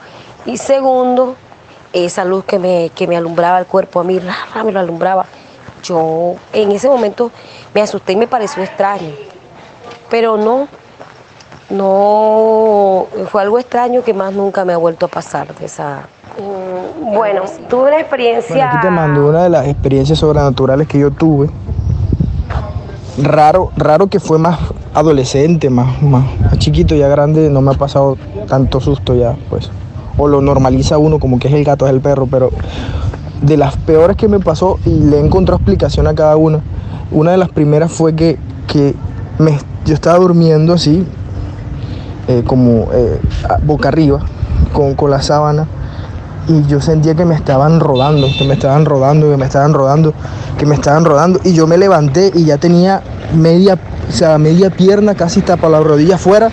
y 0.44 0.56
segundo 0.56 1.36
esa 1.92 2.24
luz 2.24 2.44
que 2.44 2.58
me, 2.58 2.90
que 2.96 3.06
me 3.06 3.16
alumbraba 3.16 3.60
el 3.60 3.66
cuerpo 3.66 4.00
a 4.00 4.04
mí, 4.04 4.20
me 4.64 4.72
lo 4.72 4.80
alumbraba. 4.80 5.26
Yo 5.84 6.34
en 6.52 6.72
ese 6.72 6.88
momento 6.88 7.30
me 7.74 7.80
asusté 7.80 8.14
y 8.14 8.16
me 8.16 8.26
pareció 8.26 8.62
extraño, 8.62 9.14
pero 10.10 10.36
no, 10.36 10.68
no, 11.70 13.06
fue 13.30 13.42
algo 13.42 13.58
extraño 13.58 14.02
que 14.02 14.14
más 14.14 14.32
nunca 14.32 14.64
me 14.64 14.72
ha 14.72 14.78
vuelto 14.78 15.06
a 15.06 15.08
pasar 15.08 15.54
de 15.54 15.66
esa... 15.66 16.08
Mm, 16.38 17.14
bueno, 17.14 17.42
tuve 17.68 17.88
una 17.88 18.00
experiencia... 18.00 18.70
aquí 18.70 18.86
te 18.86 18.90
mando 18.90 19.28
una 19.28 19.42
de 19.42 19.50
las 19.50 19.66
experiencias 19.66 20.18
sobrenaturales 20.18 20.86
que 20.86 20.98
yo 20.98 21.10
tuve 21.10 21.50
raro, 23.22 23.72
raro 23.76 24.06
que 24.06 24.20
fue 24.20 24.38
más 24.38 24.58
adolescente, 24.94 25.70
más, 25.70 26.00
más, 26.02 26.24
chiquito, 26.58 26.94
ya 26.94 27.08
grande, 27.08 27.50
no 27.50 27.60
me 27.60 27.72
ha 27.72 27.74
pasado 27.74 28.16
tanto 28.46 28.80
susto 28.80 29.14
ya, 29.14 29.36
pues. 29.50 29.70
O 30.16 30.26
lo 30.26 30.40
normaliza 30.40 30.98
uno 30.98 31.18
como 31.18 31.38
que 31.38 31.48
es 31.48 31.54
el 31.54 31.64
gato, 31.64 31.86
es 31.86 31.92
el 31.92 32.00
perro, 32.00 32.26
pero 32.30 32.50
de 33.42 33.56
las 33.56 33.76
peores 33.76 34.16
que 34.16 34.28
me 34.28 34.40
pasó, 34.40 34.78
y 34.84 34.90
le 34.90 35.18
he 35.18 35.20
encontrado 35.20 35.58
explicación 35.58 36.06
a 36.06 36.14
cada 36.14 36.36
una, 36.36 36.60
una 37.10 37.32
de 37.32 37.38
las 37.38 37.48
primeras 37.50 37.92
fue 37.92 38.14
que, 38.14 38.38
que 38.66 38.94
yo 39.84 39.94
estaba 39.94 40.18
durmiendo 40.18 40.74
así, 40.74 41.06
eh, 42.28 42.42
como 42.46 42.88
eh, 42.92 43.20
boca 43.64 43.88
arriba, 43.88 44.20
con, 44.72 44.94
con 44.94 45.10
la 45.10 45.22
sábana, 45.22 45.66
y 46.48 46.66
yo 46.66 46.80
sentía 46.80 47.14
que 47.14 47.26
me 47.26 47.34
estaban 47.34 47.78
rodando, 47.78 48.26
que 48.36 48.44
me 48.44 48.54
estaban 48.54 48.86
rodando, 48.86 49.30
que 49.30 49.36
me 49.36 49.44
estaban 49.44 49.74
rodando, 49.74 50.14
que 50.58 50.64
me 50.64 50.74
estaban 50.74 51.04
rodando. 51.04 51.40
Y 51.44 51.52
yo 51.52 51.66
me 51.66 51.76
levanté 51.76 52.32
y 52.34 52.44
ya 52.44 52.56
tenía 52.56 53.02
media, 53.34 53.78
o 54.08 54.12
sea, 54.12 54.38
media 54.38 54.70
pierna 54.70 55.14
casi 55.14 55.42
tapa 55.42 55.68
la 55.68 55.80
rodilla 55.80 56.14
afuera. 56.14 56.50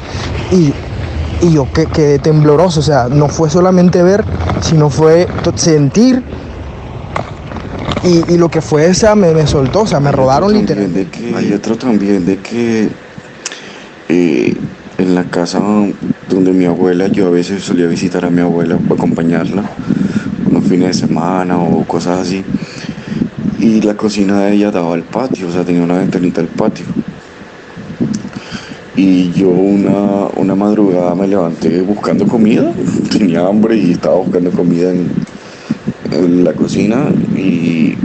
Y, 0.52 0.74
yo 1.52 1.68
quedé 1.72 2.18
tembloroso, 2.18 2.80
o 2.80 2.84
sea, 2.84 3.08
no 3.08 3.28
fue 3.28 3.52
solamente 3.52 4.02
ver, 4.02 4.24
sino 4.62 4.90
fue 4.90 5.28
sentir. 5.54 6.24
Y, 8.06 8.38
lo 8.38 8.50
que 8.50 8.62
fue 8.62 8.86
esa 8.86 9.16
me, 9.16 9.34
me 9.34 9.48
soltó, 9.48 9.82
o 9.82 9.88
sea, 9.88 10.00
me 10.00 10.12
rodaron 10.12 10.54
literalmente. 10.54 11.34
Hay 11.36 11.52
otro 11.54 11.76
también 11.76 12.24
de 12.24 12.38
que 12.38 12.90
eh, 14.10 14.56
en 15.00 15.16
la 15.16 15.24
casa 15.24 15.60
donde 16.30 16.54
mi 16.54 16.66
abuela, 16.66 17.08
yo 17.08 17.28
a 17.28 17.30
veces 17.32 17.64
solía 17.64 17.88
visitar 17.88 18.24
a 18.24 18.30
mi 18.30 18.42
abuela 18.42 18.78
para 18.78 18.94
acompañarla, 18.94 19.64
unos 20.48 20.66
fines 20.66 20.90
de 20.90 21.08
semana 21.08 21.58
o 21.58 21.84
cosas 21.86 22.20
así. 22.20 22.44
Y 23.60 23.82
la 23.82 23.96
cocina 23.96 24.42
de 24.42 24.54
ella 24.54 24.70
daba 24.70 24.94
al 24.94 25.02
patio, 25.02 25.48
o 25.48 25.52
sea, 25.52 25.64
tenía 25.64 25.82
una 25.82 25.98
ventanita 25.98 26.42
al 26.42 26.48
patio. 26.48 26.86
Y 28.96 29.32
yo 29.32 29.50
una, 29.50 30.28
una 30.36 30.54
madrugada 30.54 31.16
me 31.16 31.28
levanté 31.28 31.82
buscando 31.82 32.28
comida, 32.28 32.72
tenía 33.12 33.48
hambre 33.48 33.78
y 33.78 33.94
estaba 33.94 34.18
buscando 34.18 34.52
comida 34.52 34.92
en, 34.92 35.10
en 36.24 36.44
la 36.44 36.54
cocina 36.54 37.10
y 37.36 37.96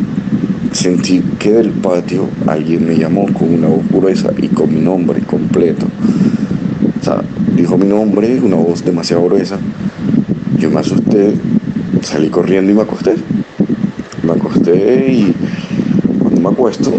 sentí 0.73 1.21
que 1.39 1.53
del 1.53 1.71
patio 1.71 2.29
alguien 2.47 2.87
me 2.87 2.97
llamó 2.97 3.27
con 3.33 3.55
una 3.55 3.69
voz 3.69 3.89
gruesa 3.89 4.31
y 4.37 4.49
con 4.49 4.75
mi 4.75 4.81
nombre 4.81 5.21
completo. 5.23 5.87
O 7.01 7.05
sea, 7.05 7.23
dijo 7.57 7.79
mi 7.79 7.87
nombre, 7.87 8.41
una 8.41 8.57
voz 8.57 8.85
demasiado 8.85 9.25
gruesa. 9.25 9.59
Yo 10.59 10.71
me 10.71 10.81
asusté, 10.81 11.35
salí 12.03 12.29
corriendo 12.29 12.71
y 12.71 12.75
me 12.75 12.83
acosté. 12.83 13.15
Me 14.23 14.33
acosté 14.33 15.13
y 15.13 15.35
cuando 16.19 16.41
me 16.41 16.49
acuesto, 16.49 16.93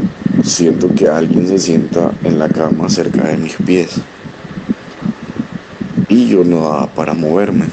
siento 0.44 0.94
que 0.94 1.08
alguien 1.08 1.48
se 1.48 1.60
sienta 1.60 2.12
en 2.24 2.40
la 2.40 2.50
cama 2.50 2.90
cerca 2.90 3.28
de 3.28 3.38
mis 3.38 3.56
pies. 3.58 4.02
Y 6.10 6.28
yo 6.28 6.44
no 6.44 6.62
daba 6.62 6.88
para 6.88 7.14
moverme. 7.14 7.66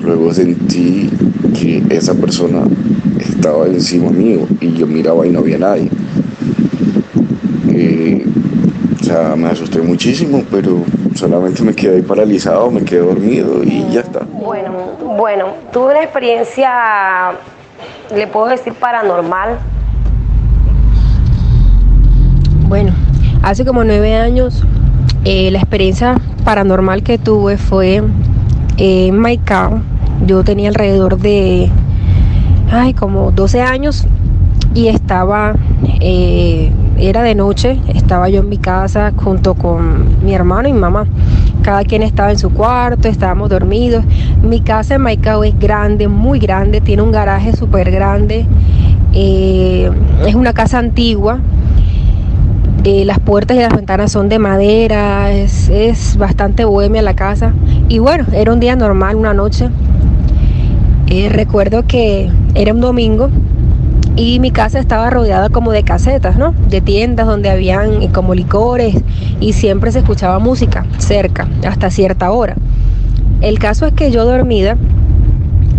Luego 0.00 0.34
sentí 0.34 1.10
que 1.52 1.82
esa 1.90 2.14
persona 2.14 2.64
estaba 3.18 3.66
encima 3.66 4.10
mío 4.10 4.46
y 4.60 4.72
yo 4.74 4.86
miraba 4.86 5.26
y 5.26 5.30
no 5.30 5.40
había 5.40 5.58
nadie. 5.58 5.88
Eh, 7.68 8.24
o 9.00 9.04
sea, 9.04 9.34
me 9.36 9.48
asusté 9.48 9.80
muchísimo, 9.80 10.44
pero 10.50 10.82
solamente 11.14 11.62
me 11.62 11.74
quedé 11.74 11.96
ahí 11.96 12.02
paralizado, 12.02 12.70
me 12.70 12.82
quedé 12.82 13.00
dormido 13.00 13.62
y 13.64 13.86
ya 13.90 14.00
está. 14.00 14.20
Bueno, 14.32 14.72
bueno, 15.16 15.46
tuve 15.72 15.92
una 15.92 16.02
experiencia, 16.02 17.32
le 18.14 18.26
puedo 18.26 18.48
decir 18.48 18.72
paranormal. 18.74 19.58
Bueno, 22.68 22.92
hace 23.42 23.64
como 23.64 23.84
nueve 23.84 24.14
años 24.14 24.62
eh, 25.24 25.50
la 25.50 25.58
experiencia 25.58 26.16
paranormal 26.44 27.02
que 27.02 27.18
tuve 27.18 27.56
fue 27.56 28.02
eh, 28.76 29.06
en 29.08 29.18
Maicao. 29.18 29.80
Yo 30.26 30.44
tenía 30.44 30.68
alrededor 30.68 31.18
de, 31.18 31.70
ay, 32.70 32.94
como 32.94 33.30
12 33.32 33.62
años 33.62 34.06
y 34.74 34.88
estaba 34.88 35.54
eh, 36.00 36.70
era 36.98 37.22
de 37.22 37.34
noche, 37.34 37.80
estaba 37.88 38.28
yo 38.28 38.40
en 38.40 38.48
mi 38.48 38.58
casa 38.58 39.12
junto 39.16 39.54
con 39.54 40.24
mi 40.24 40.34
hermano 40.34 40.68
y 40.68 40.72
mi 40.72 40.78
mamá. 40.78 41.06
Cada 41.62 41.84
quien 41.84 42.02
estaba 42.02 42.30
en 42.30 42.38
su 42.38 42.50
cuarto, 42.50 43.08
estábamos 43.08 43.50
dormidos. 43.50 44.04
Mi 44.42 44.60
casa 44.60 44.96
en 44.96 45.02
Maicao 45.02 45.44
es 45.44 45.58
grande, 45.58 46.08
muy 46.08 46.38
grande, 46.38 46.80
tiene 46.80 47.02
un 47.02 47.12
garaje 47.12 47.54
súper 47.56 47.90
grande. 47.90 48.46
Eh, 49.12 49.90
es 50.26 50.34
una 50.34 50.52
casa 50.52 50.78
antigua. 50.78 51.38
Eh, 52.84 53.04
las 53.04 53.20
puertas 53.20 53.56
y 53.56 53.60
las 53.60 53.74
ventanas 53.74 54.10
son 54.10 54.28
de 54.28 54.40
madera, 54.40 55.30
es, 55.30 55.68
es, 55.68 56.16
bastante 56.16 56.64
bohemia 56.64 57.00
la 57.02 57.14
casa. 57.14 57.52
Y 57.88 58.00
bueno, 58.00 58.26
era 58.32 58.52
un 58.52 58.60
día 58.60 58.74
normal, 58.74 59.16
una 59.16 59.34
noche. 59.34 59.68
Eh, 61.14 61.28
recuerdo 61.28 61.82
que 61.86 62.30
era 62.54 62.72
un 62.72 62.80
domingo 62.80 63.28
y 64.16 64.40
mi 64.40 64.50
casa 64.50 64.78
estaba 64.78 65.10
rodeada 65.10 65.50
como 65.50 65.70
de 65.70 65.82
casetas, 65.82 66.38
¿no? 66.38 66.54
De 66.70 66.80
tiendas 66.80 67.26
donde 67.26 67.50
habían 67.50 68.08
como 68.12 68.34
licores 68.34 68.96
y 69.38 69.52
siempre 69.52 69.92
se 69.92 69.98
escuchaba 69.98 70.38
música 70.38 70.86
cerca 70.96 71.46
hasta 71.68 71.90
cierta 71.90 72.30
hora. 72.30 72.56
El 73.42 73.58
caso 73.58 73.84
es 73.84 73.92
que 73.92 74.10
yo 74.10 74.24
dormida 74.24 74.78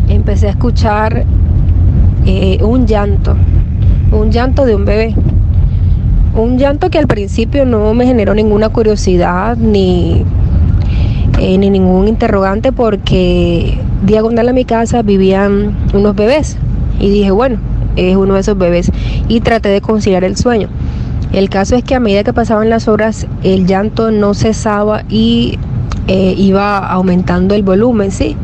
empecé 0.08 0.46
a 0.46 0.52
escuchar 0.52 1.26
eh, 2.28 2.60
un 2.62 2.86
llanto, 2.86 3.36
un 4.12 4.30
llanto 4.30 4.66
de 4.66 4.76
un 4.76 4.86
bebé. 4.86 5.16
Un 6.36 6.60
llanto 6.60 6.92
que 6.92 7.00
al 7.00 7.08
principio 7.08 7.66
no 7.66 7.96
me 7.96 8.06
generó 8.06 8.36
ninguna 8.36 8.70
curiosidad 8.70 9.58
ni, 9.58 10.26
eh, 11.40 11.58
ni 11.58 11.72
ningún 11.72 12.08
interrogante 12.08 12.72
porque 12.72 13.80
diagonal 14.04 14.50
a 14.50 14.54
mi 14.54 14.66
casa 14.66 15.02
vivían 15.02 15.76
unos 15.94 16.16
bebés. 16.16 16.58
Y 17.00 17.10
dije, 17.10 17.32
bueno, 17.32 17.58
es 17.96 18.16
uno 18.16 18.36
de 18.36 18.42
esos 18.42 18.58
bebés 18.58 18.92
y 19.28 19.42
traté 19.42 19.70
de 19.70 19.82
conciliar 19.82 20.24
el 20.24 20.38
sueño. 20.38 20.70
El 21.32 21.50
caso 21.50 21.76
es 21.76 21.84
que 21.84 21.96
a 21.96 22.00
medida 22.00 22.24
que 22.24 22.34
pasaban 22.34 22.70
las 22.70 22.88
horas 22.88 23.28
el 23.44 23.66
llanto 23.66 24.12
no 24.12 24.34
cesaba 24.34 25.04
y 25.10 25.58
eh, 26.08 26.36
iba 26.38 26.78
aumentando 26.78 27.56
el 27.56 27.64
volumen, 27.64 28.12
¿sí? 28.12 28.36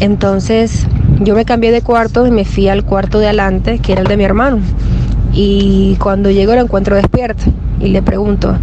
Entonces 0.00 0.86
yo 1.20 1.34
me 1.34 1.44
cambié 1.44 1.70
de 1.70 1.80
cuarto 1.80 2.26
y 2.26 2.30
me 2.30 2.44
fui 2.44 2.68
al 2.68 2.84
cuarto 2.84 3.18
de 3.18 3.26
adelante, 3.26 3.78
que 3.78 3.92
era 3.92 4.02
el 4.02 4.08
de 4.08 4.16
mi 4.16 4.24
hermano. 4.24 4.58
Y 5.32 5.96
cuando 6.00 6.30
llego 6.30 6.54
lo 6.54 6.60
encuentro 6.60 6.96
despierto 6.96 7.44
y 7.80 7.88
le 7.88 8.02
pregunto, 8.02 8.56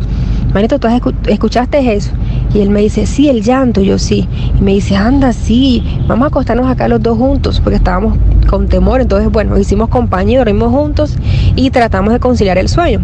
manito, 0.54 0.78
¿tú 0.80 0.88
escuchaste 1.28 1.94
eso? 1.94 2.12
Y 2.54 2.62
él 2.62 2.70
me 2.70 2.82
dice, 2.82 3.06
sí, 3.06 3.30
el 3.30 3.44
llanto, 3.44 3.82
yo 3.82 4.00
sí. 4.00 4.28
Y 4.60 4.64
me 4.64 4.74
dice, 4.74 4.96
anda, 4.96 5.34
sí, 5.34 5.84
vamos 6.08 6.26
a 6.26 6.28
acostarnos 6.28 6.68
acá 6.68 6.88
los 6.88 7.02
dos 7.02 7.18
juntos, 7.18 7.60
porque 7.62 7.76
estábamos 7.78 8.18
con 8.50 8.68
temor. 8.68 9.02
Entonces, 9.02 9.32
bueno, 9.32 9.58
hicimos 9.58 9.90
compañía, 9.90 10.40
dormimos 10.40 10.72
juntos 10.72 11.16
y 11.56 11.70
tratamos 11.70 12.14
de 12.14 12.20
conciliar 12.20 12.58
el 12.58 12.68
sueño. 12.68 13.02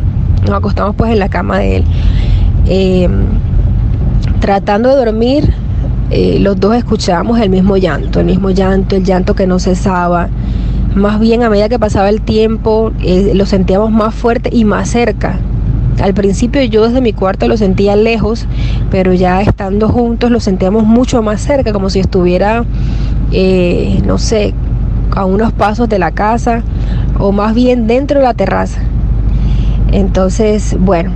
Nos 0.48 0.58
acostamos 0.58 0.96
pues 0.96 1.12
en 1.12 1.20
la 1.20 1.30
cama 1.30 1.60
de 1.60 1.78
él. 1.78 1.84
Em, 2.68 3.12
tratando 4.40 4.90
de 4.90 4.96
dormir, 4.96 5.54
eh, 6.10 6.40
los 6.40 6.60
dos 6.60 6.76
escuchábamos 6.76 7.40
el 7.40 7.50
mismo 7.50 7.78
llanto, 7.78 8.20
el 8.20 8.26
mismo 8.26 8.50
llanto, 8.50 8.96
el 8.96 9.04
llanto 9.04 9.36
que 9.36 9.46
no 9.46 9.60
cesaba. 9.60 10.30
Más 10.96 11.20
bien 11.20 11.44
a 11.44 11.50
medida 11.50 11.70
que 11.70 11.78
pasaba 11.78 12.10
el 12.10 12.22
tiempo, 12.22 12.92
eh, 13.02 13.34
lo 13.36 13.46
sentíamos 13.46 13.92
más 13.92 14.16
fuerte 14.16 14.50
y 14.52 14.66
más 14.66 14.90
cerca. 14.90 15.40
Al 16.02 16.14
principio 16.14 16.62
yo 16.64 16.86
desde 16.86 17.02
mi 17.02 17.14
cuarto 17.14 17.48
lo 17.48 17.58
sentía 17.58 17.96
lejos, 17.96 18.48
pero 18.92 19.14
ya 19.14 19.42
estando 19.42 19.88
juntos 19.90 20.30
lo 20.30 20.40
sentíamos 20.40 20.84
mucho 20.86 21.22
más 21.22 21.42
cerca, 21.42 21.72
como 21.72 21.90
si 21.90 22.00
estuviera, 22.00 22.66
eh, 23.32 24.02
no 24.06 24.18
sé, 24.18 24.54
a 25.16 25.26
unos 25.26 25.54
pasos 25.54 25.88
de 25.88 26.00
la 26.00 26.12
casa 26.12 26.64
o 27.20 27.32
más 27.32 27.56
bien 27.56 27.88
dentro 27.88 28.20
de 28.20 28.26
la 28.26 28.34
terraza. 28.34 28.82
Entonces, 29.92 30.76
bueno, 30.80 31.12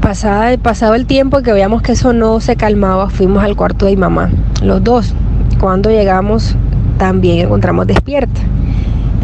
pasaba 0.00 0.96
el 0.96 1.06
tiempo 1.06 1.42
que 1.42 1.52
veíamos 1.52 1.82
que 1.82 1.92
eso 1.92 2.12
no 2.12 2.40
se 2.40 2.56
calmaba, 2.56 3.10
fuimos 3.10 3.42
al 3.42 3.56
cuarto 3.56 3.86
de 3.86 3.92
mi 3.92 3.98
mamá, 3.98 4.30
los 4.62 4.82
dos. 4.82 5.14
Cuando 5.58 5.90
llegamos 5.90 6.54
también 6.98 7.46
encontramos 7.46 7.86
despierta. 7.86 8.40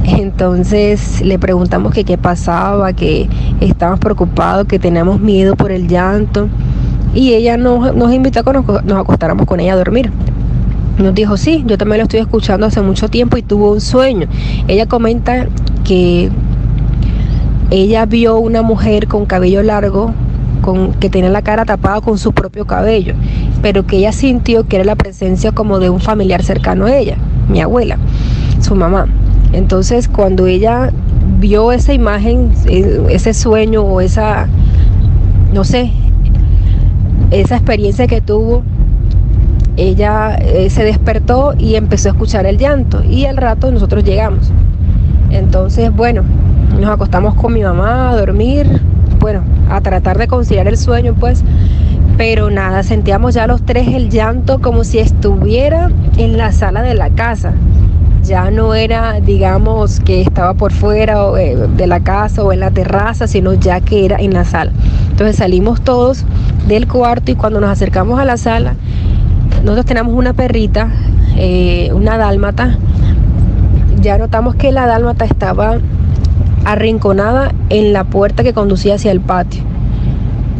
Entonces 0.05 1.23
le 1.23 1.39
preguntamos 1.39 1.93
que 1.93 2.05
qué 2.05 2.19
pasaba, 2.19 2.93
que 2.93 3.29
estábamos 3.61 4.01
preocupados, 4.01 4.67
que 4.67 4.79
teníamos 4.79 5.21
miedo 5.21 5.57
por 5.57 5.73
el 5.73 5.89
llanto. 5.89 6.49
Y 7.15 7.33
ella 7.33 7.57
nos, 7.57 8.13
invitó 8.13 8.41
a 8.41 8.43
que 8.43 8.53
nos, 8.53 8.85
nos 8.85 8.99
acostáramos 8.99 9.47
con 9.47 9.61
ella 9.61 9.75
a 9.75 9.77
dormir. 9.77 10.11
Nos 10.99 11.15
dijo, 11.15 11.37
sí, 11.37 11.65
yo 11.67 11.79
también 11.79 11.99
lo 11.99 12.03
estoy 12.05 12.21
escuchando 12.21 12.67
hace 12.67 12.81
mucho 12.81 13.09
tiempo 13.09 13.37
y 13.37 13.43
tuvo 13.43 13.73
un 13.73 13.81
sueño. 13.81 14.29
Ella 14.69 14.87
comenta 14.87 15.47
que 15.85 16.31
ella 17.71 18.07
vio 18.07 18.39
una 18.39 18.63
mujer 18.63 19.09
con 19.09 19.27
cabello 19.27 19.63
largo, 19.63 20.13
con, 20.61 20.93
que 20.95 21.11
tenía 21.11 21.31
la 21.31 21.43
cara 21.43 21.65
tapada 21.65 22.01
con 22.01 22.19
su 22.19 22.33
propio 22.33 22.67
cabello, 22.67 23.15
pero 23.63 23.87
que 23.87 23.97
ella 23.97 24.13
sintió 24.13 24.67
que 24.69 24.77
era 24.77 24.85
la 24.85 24.97
presencia 24.97 25.53
como 25.53 25.79
de 25.79 25.91
un 25.91 26.01
familiar 26.01 26.43
cercano 26.43 26.87
a 26.87 26.97
ella, 26.97 27.17
mi 27.49 27.61
abuela, 27.61 27.99
su 28.61 28.75
mamá. 28.75 29.09
Entonces, 29.55 30.09
cuando 30.09 30.49
ella 30.49 30.91
vio 31.39 31.71
esa 31.71 31.93
imagen, 31.93 32.51
eh, 32.67 33.07
ese 33.11 33.33
sueño 33.33 33.83
o 33.83 34.01
esa, 34.01 34.49
no 35.53 35.63
sé, 35.63 35.93
esa 37.31 37.55
experiencia 37.55 38.09
que 38.09 38.21
tuvo, 38.21 38.65
ella 39.77 40.35
eh, 40.35 40.71
se 40.71 40.83
despertó 40.83 41.55
y 41.57 41.77
empezó 41.77 42.09
a 42.09 42.13
escuchar 42.13 42.47
el 42.47 42.59
llanto 42.59 43.05
y 43.05 43.27
al 43.27 43.37
rato 43.37 43.71
nosotros 43.71 44.03
llegamos. 44.03 44.51
Entonces, 45.31 45.95
bueno, 45.95 46.25
nos 46.81 46.91
acostamos 46.91 47.35
con 47.35 47.53
mi 47.53 47.63
mamá 47.63 48.11
a 48.11 48.17
dormir, 48.17 48.81
bueno, 49.21 49.43
a 49.71 49.81
tratar 49.81 50.19
de 50.19 50.27
conciliar 50.27 50.67
el 50.67 50.77
sueño, 50.77 51.15
pues, 51.15 51.45
pero 52.17 52.51
nada, 52.51 52.83
sentíamos 52.83 53.35
ya 53.35 53.47
los 53.47 53.63
tres 53.63 53.87
el 53.87 54.11
llanto 54.11 54.61
como 54.61 54.83
si 54.83 54.99
estuviera 54.99 55.93
en 56.17 56.39
la 56.39 56.51
sala 56.51 56.83
de 56.83 56.95
la 56.95 57.11
casa 57.11 57.53
ya 58.25 58.51
no 58.51 58.75
era, 58.75 59.21
digamos, 59.21 60.01
que 60.01 60.23
estaba 60.23 60.55
por 60.55 60.73
fuera 60.73 61.19
eh, 61.39 61.57
de 61.77 61.87
la 61.87 62.01
casa 62.01 62.43
o 62.43 62.53
en 62.53 62.61
la 62.61 62.71
terraza, 62.71 63.27
sino 63.27 63.53
ya 63.53 63.81
que 63.81 64.05
era 64.05 64.17
en 64.17 64.33
la 64.33 64.45
sala. 64.45 64.73
Entonces 65.11 65.37
salimos 65.37 65.83
todos 65.83 66.25
del 66.67 66.89
cuarto 66.89 67.31
y 67.31 67.35
cuando 67.35 67.61
nos 67.61 67.71
acercamos 67.71 68.19
a 68.19 68.25
la 68.25 68.37
sala, 68.37 68.77
nosotros 69.63 69.85
tenemos 69.85 70.15
una 70.15 70.33
perrita, 70.33 70.89
eh, 71.37 71.91
una 71.93 72.17
dálmata. 72.17 72.79
Ya 74.01 74.19
notamos 74.19 74.55
que 74.55 74.73
la 74.73 74.87
dálmata 74.87 75.27
estaba 75.27 75.79
arrinconada 76.65 77.53
en 77.69 77.93
la 77.93 78.05
puerta 78.05 78.43
que 78.43 78.55
conducía 78.55 78.95
hacia 78.95 79.13
el 79.13 79.21
patio. 79.21 79.63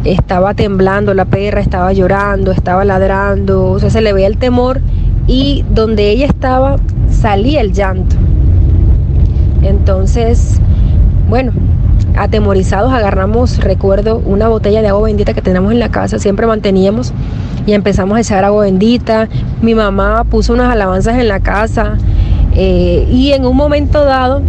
Estaba 0.03 0.53
temblando 0.53 1.15
la 1.15 1.25
perra, 1.25 1.61
estaba 1.61 1.91
llorando, 1.91 2.51
estaba 2.51 2.85
ladrando, 2.85 3.71
o 3.71 3.79
sea, 3.79 3.89
se 3.89 4.01
le 4.01 4.13
veía 4.13 4.27
el 4.27 4.37
temor 4.37 4.81
y 5.27 5.65
donde 5.73 6.09
ella 6.09 6.27
estaba 6.27 6.77
salía 7.09 7.61
el 7.61 7.73
llanto. 7.73 8.15
Entonces, 9.61 10.59
bueno, 11.29 11.51
atemorizados 12.15 12.93
agarramos, 12.93 13.57
recuerdo, 13.57 14.21
una 14.25 14.47
botella 14.47 14.81
de 14.81 14.89
agua 14.89 15.07
bendita 15.07 15.33
que 15.33 15.41
tenemos 15.41 15.71
en 15.71 15.79
la 15.79 15.89
casa, 15.89 16.19
siempre 16.19 16.45
manteníamos 16.45 17.13
y 17.65 17.73
empezamos 17.73 18.17
a 18.17 18.21
echar 18.21 18.43
agua 18.45 18.63
bendita. 18.65 19.27
Mi 19.61 19.73
mamá 19.73 20.23
puso 20.25 20.53
unas 20.53 20.71
alabanzas 20.71 21.17
en 21.17 21.27
la 21.27 21.39
casa 21.39 21.97
eh, 22.53 23.07
y 23.11 23.31
en 23.31 23.45
un 23.45 23.55
momento 23.57 24.05
dado 24.05 24.41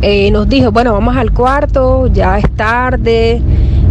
eh, 0.00 0.30
nos 0.30 0.48
dijo, 0.48 0.72
bueno, 0.72 0.92
vamos 0.92 1.16
al 1.16 1.32
cuarto, 1.32 2.06
ya 2.06 2.38
es 2.38 2.50
tarde, 2.52 3.42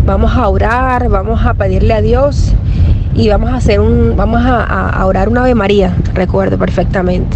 vamos 0.06 0.36
a 0.36 0.48
orar, 0.48 1.10
vamos 1.10 1.46
a 1.46 1.54
pedirle 1.54 1.94
a 1.94 2.02
Dios 2.02 2.54
y 3.18 3.30
vamos 3.30 3.50
a 3.50 3.56
hacer 3.56 3.80
un, 3.80 4.16
vamos 4.16 4.42
a, 4.46 5.04
orar 5.06 5.28
una 5.28 5.42
Ave 5.42 5.56
María, 5.56 5.98
recuerdo 6.14 6.58
perfectamente. 6.58 7.36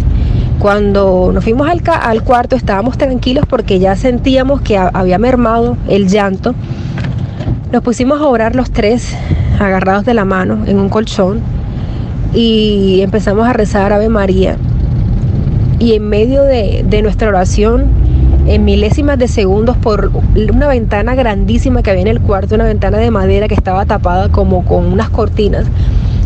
Cuando 0.60 1.32
nos 1.34 1.42
fuimos 1.42 1.68
al, 1.68 1.82
al 1.84 2.22
cuarto 2.22 2.54
estábamos 2.54 2.96
tranquilos 2.96 3.44
porque 3.48 3.80
ya 3.80 3.96
sentíamos 3.96 4.60
que 4.60 4.78
había 4.78 5.18
mermado 5.18 5.76
el 5.88 6.06
llanto. 6.06 6.54
Nos 7.72 7.82
pusimos 7.82 8.20
a 8.20 8.26
orar 8.26 8.54
los 8.54 8.70
tres 8.70 9.16
agarrados 9.58 10.04
de 10.04 10.14
la 10.14 10.24
mano 10.24 10.64
en 10.66 10.78
un 10.78 10.88
colchón 10.88 11.40
y 12.32 13.00
empezamos 13.00 13.48
a 13.48 13.52
rezar 13.52 13.92
Ave 13.92 14.08
María. 14.08 14.56
Y 15.80 15.94
en 15.94 16.08
medio 16.08 16.44
de, 16.44 16.84
de 16.88 17.02
nuestra 17.02 17.28
oración 17.28 17.86
en 18.46 18.64
milésimas 18.64 19.18
de 19.18 19.28
segundos 19.28 19.76
por 19.76 20.10
una 20.34 20.66
ventana 20.68 21.14
grandísima 21.14 21.82
que 21.82 21.90
había 21.90 22.02
en 22.02 22.08
el 22.08 22.20
cuarto, 22.20 22.54
una 22.54 22.64
ventana 22.64 22.98
de 22.98 23.10
madera 23.10 23.48
que 23.48 23.54
estaba 23.54 23.84
tapada 23.86 24.28
como 24.28 24.64
con 24.64 24.86
unas 24.86 25.10
cortinas. 25.10 25.66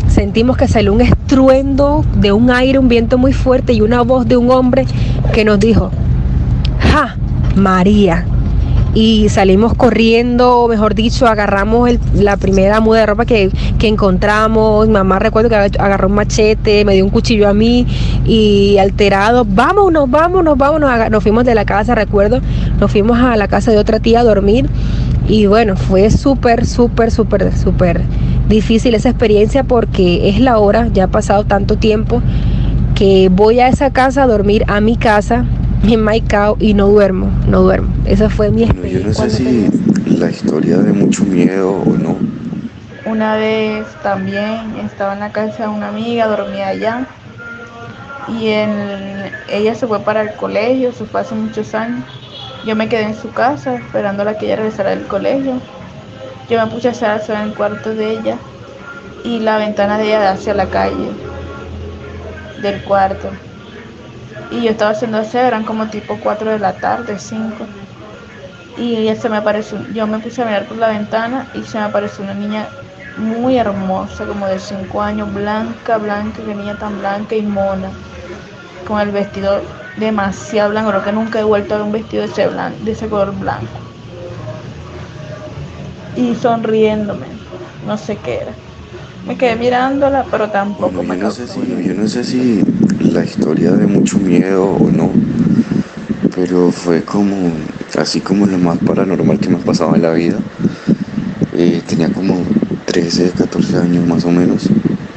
Sentimos 0.07 0.57
que 0.57 0.67
salió 0.67 0.93
un 0.93 1.01
estruendo 1.01 2.03
de 2.15 2.31
un 2.31 2.49
aire, 2.49 2.79
un 2.79 2.87
viento 2.87 3.17
muy 3.17 3.33
fuerte 3.33 3.73
y 3.73 3.81
una 3.81 4.01
voz 4.01 4.27
de 4.27 4.37
un 4.37 4.49
hombre 4.51 4.85
que 5.33 5.45
nos 5.45 5.59
dijo, 5.59 5.91
¡Ja! 6.79 7.15
María 7.55 8.25
y 8.99 9.29
salimos 9.29 9.75
corriendo, 9.75 10.65
mejor 10.67 10.95
dicho, 10.95 11.27
agarramos 11.27 11.91
la 12.15 12.35
primera 12.35 12.79
muda 12.79 13.01
de 13.01 13.05
ropa 13.05 13.25
que, 13.25 13.51
encontramos. 13.79 14.87
Mi 14.87 14.93
mamá 14.93 15.19
recuerdo 15.19 15.49
que 15.49 15.55
agarró 15.55 16.07
un 16.07 16.15
machete, 16.15 16.83
me 16.83 16.95
dio 16.95 17.05
un 17.05 17.11
cuchillo 17.11 17.47
a 17.47 17.53
mí 17.53 17.85
y 18.25 18.79
alterado, 18.79 19.45
vámonos, 19.47 20.09
vámonos, 20.09 20.57
vámonos. 20.57 21.11
Nos 21.11 21.21
fuimos 21.21 21.45
de 21.45 21.53
la 21.53 21.63
casa, 21.63 21.93
recuerdo, 21.93 22.41
nos 22.79 22.91
fuimos 22.91 23.19
a 23.19 23.37
la 23.37 23.47
casa 23.47 23.69
de 23.69 23.77
otra 23.77 23.99
tía 23.99 24.21
a 24.21 24.23
dormir 24.23 24.67
y 25.27 25.45
bueno, 25.45 25.75
fue 25.77 26.09
súper, 26.09 26.65
súper, 26.65 27.11
súper, 27.11 27.55
súper 27.55 28.01
difícil 28.49 28.95
esa 28.95 29.09
experiencia 29.09 29.63
porque 29.63 30.27
es 30.29 30.39
la 30.39 30.57
hora, 30.57 30.87
ya 30.91 31.03
ha 31.03 31.07
pasado 31.07 31.43
tanto 31.43 31.77
tiempo 31.77 32.23
que 32.95 33.29
voy 33.31 33.59
a 33.59 33.67
esa 33.67 33.91
casa 33.91 34.23
a 34.23 34.27
dormir 34.27 34.63
a 34.67 34.81
mi 34.81 34.95
casa 34.95 35.45
en 35.83 36.01
Maicao 36.01 36.57
y 36.59 36.73
no 36.73 36.87
duermo, 36.87 37.29
no 37.47 37.61
duermo. 37.61 37.93
Esa 38.05 38.29
fue 38.29 38.51
mi 38.51 38.63
experiencia. 38.63 38.99
yo 38.99 39.07
no 39.07 39.13
sé 39.13 39.29
si 39.29 39.69
la 40.17 40.29
historia 40.29 40.77
de 40.77 40.93
mucho 40.93 41.23
miedo 41.23 41.71
o 41.71 41.97
no. 41.97 42.17
Una 43.05 43.35
vez 43.35 43.85
también 44.03 44.75
estaba 44.83 45.13
en 45.13 45.21
la 45.21 45.31
casa 45.31 45.63
de 45.63 45.69
una 45.69 45.89
amiga, 45.89 46.27
dormía 46.27 46.67
allá 46.67 47.07
y 48.27 48.49
ella 49.49 49.75
se 49.75 49.87
fue 49.87 50.01
para 50.01 50.21
el 50.21 50.33
colegio, 50.33 50.91
se 50.91 51.05
fue 51.05 51.21
hace 51.21 51.35
muchos 51.35 51.73
años. 51.73 52.03
Yo 52.65 52.75
me 52.75 52.89
quedé 52.89 53.03
en 53.03 53.15
su 53.15 53.31
casa 53.31 53.75
esperando 53.75 54.23
a 54.23 54.33
que 54.37 54.47
ella 54.47 54.57
regresara 54.57 54.89
del 54.89 55.07
colegio. 55.07 55.53
Yo 56.49 56.63
me 56.63 56.71
puse 56.71 56.89
a 56.89 57.15
hacer 57.15 57.35
en 57.35 57.41
el 57.43 57.53
cuarto 57.53 57.93
de 57.93 58.11
ella 58.11 58.37
y 59.23 59.39
la 59.39 59.57
ventana 59.57 59.97
de 59.97 60.07
ella 60.07 60.19
da 60.19 60.31
hacia 60.31 60.53
la 60.53 60.65
calle 60.65 61.11
del 62.61 62.83
cuarto 62.83 63.29
y 64.49 64.63
yo 64.63 64.71
estaba 64.71 64.91
haciendo 64.91 65.17
aseo, 65.17 65.45
eran 65.45 65.63
como 65.63 65.87
tipo 65.87 66.17
4 66.19 66.51
de 66.51 66.59
la 66.59 66.73
tarde, 66.73 67.17
5. 67.17 67.67
Y 68.77 68.95
ella 68.95 69.15
se 69.15 69.29
me 69.29 69.37
apareció, 69.37 69.79
yo 69.91 70.07
me 70.07 70.19
puse 70.19 70.41
a 70.41 70.45
mirar 70.45 70.67
por 70.67 70.77
la 70.77 70.89
ventana 70.89 71.47
y 71.53 71.63
se 71.63 71.79
me 71.79 71.85
apareció 71.85 72.23
una 72.23 72.35
niña 72.35 72.67
muy 73.17 73.57
hermosa, 73.57 74.25
como 74.25 74.47
de 74.47 74.59
5 74.59 75.01
años, 75.01 75.33
blanca, 75.33 75.97
blanca, 75.97 76.43
que 76.45 76.53
niña 76.53 76.75
tan 76.75 76.99
blanca 76.99 77.35
y 77.35 77.41
mona, 77.41 77.91
con 78.85 78.99
el 79.01 79.11
vestido 79.11 79.61
demasiado 79.97 80.69
blanco, 80.69 80.91
creo 80.91 81.03
que 81.03 81.11
nunca 81.11 81.39
he 81.39 81.43
vuelto 81.43 81.73
a 81.73 81.77
ver 81.79 81.87
un 81.87 81.91
vestido 81.91 82.23
de 82.23 82.29
ese, 82.29 82.47
blanco, 82.47 82.77
de 82.83 82.91
ese 82.91 83.09
color 83.09 83.33
blanco. 83.39 83.79
Y 86.15 86.35
sonriéndome, 86.35 87.27
no 87.85 87.97
sé 87.97 88.15
qué 88.17 88.41
era. 88.41 88.53
Me 89.25 89.37
quedé 89.37 89.55
mirándola, 89.55 90.25
pero 90.29 90.49
tampoco 90.49 91.03
me 91.03 91.17
no 91.17 91.31
sé 91.31 91.47
si, 91.47 91.59
Yo 91.59 91.93
no 91.95 92.07
sé 92.07 92.23
si 92.23 92.63
la 93.11 93.23
historia 93.23 93.71
de 93.71 93.87
mucho 93.87 94.19
miedo 94.19 94.65
o 94.65 94.91
no, 94.91 95.11
pero 96.35 96.71
fue 96.71 97.03
como, 97.03 97.51
así 97.97 98.21
como 98.21 98.45
lo 98.45 98.57
más 98.57 98.77
paranormal 98.79 99.39
que 99.39 99.49
me 99.49 99.55
ha 99.55 99.59
pasado 99.59 99.95
en 99.95 100.01
la 100.01 100.13
vida, 100.13 100.37
eh, 101.53 101.81
tenía 101.87 102.09
como 102.09 102.43
13, 102.85 103.31
14 103.31 103.77
años 103.77 104.07
más 104.07 104.25
o 104.25 104.31
menos. 104.31 104.69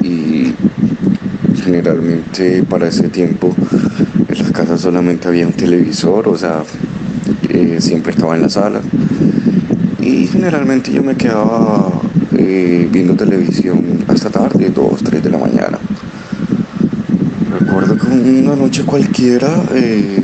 Y 0.03 0.55
generalmente 1.63 2.63
para 2.63 2.89
ese 2.89 3.09
tiempo 3.09 3.55
en 4.29 4.39
las 4.39 4.51
casas 4.53 4.81
solamente 4.81 5.29
había 5.29 5.47
un 5.47 5.53
televisor, 5.53 6.29
o 6.29 6.39
sea, 6.39 6.63
eh, 7.49 7.79
siempre 7.81 8.13
estaba 8.13 8.37
en 8.37 8.43
la 8.43 8.49
sala. 8.49 8.81
Y 10.01 10.27
generalmente 10.27 10.93
yo 10.93 11.03
me 11.03 11.17
quedaba 11.17 11.93
eh, 12.39 12.89
viendo 12.91 13.15
televisión 13.15 14.05
hasta 14.09 14.31
tarde, 14.31 14.71
2, 14.71 15.03
3 15.05 15.23
de 15.23 15.31
la 15.31 15.39
mañana. 15.39 15.79
Recuerdo 17.61 17.97
que 17.97 18.07
una 18.07 18.57
noche 18.57 18.85
cualquiera 18.85 19.63
eh, 19.75 20.23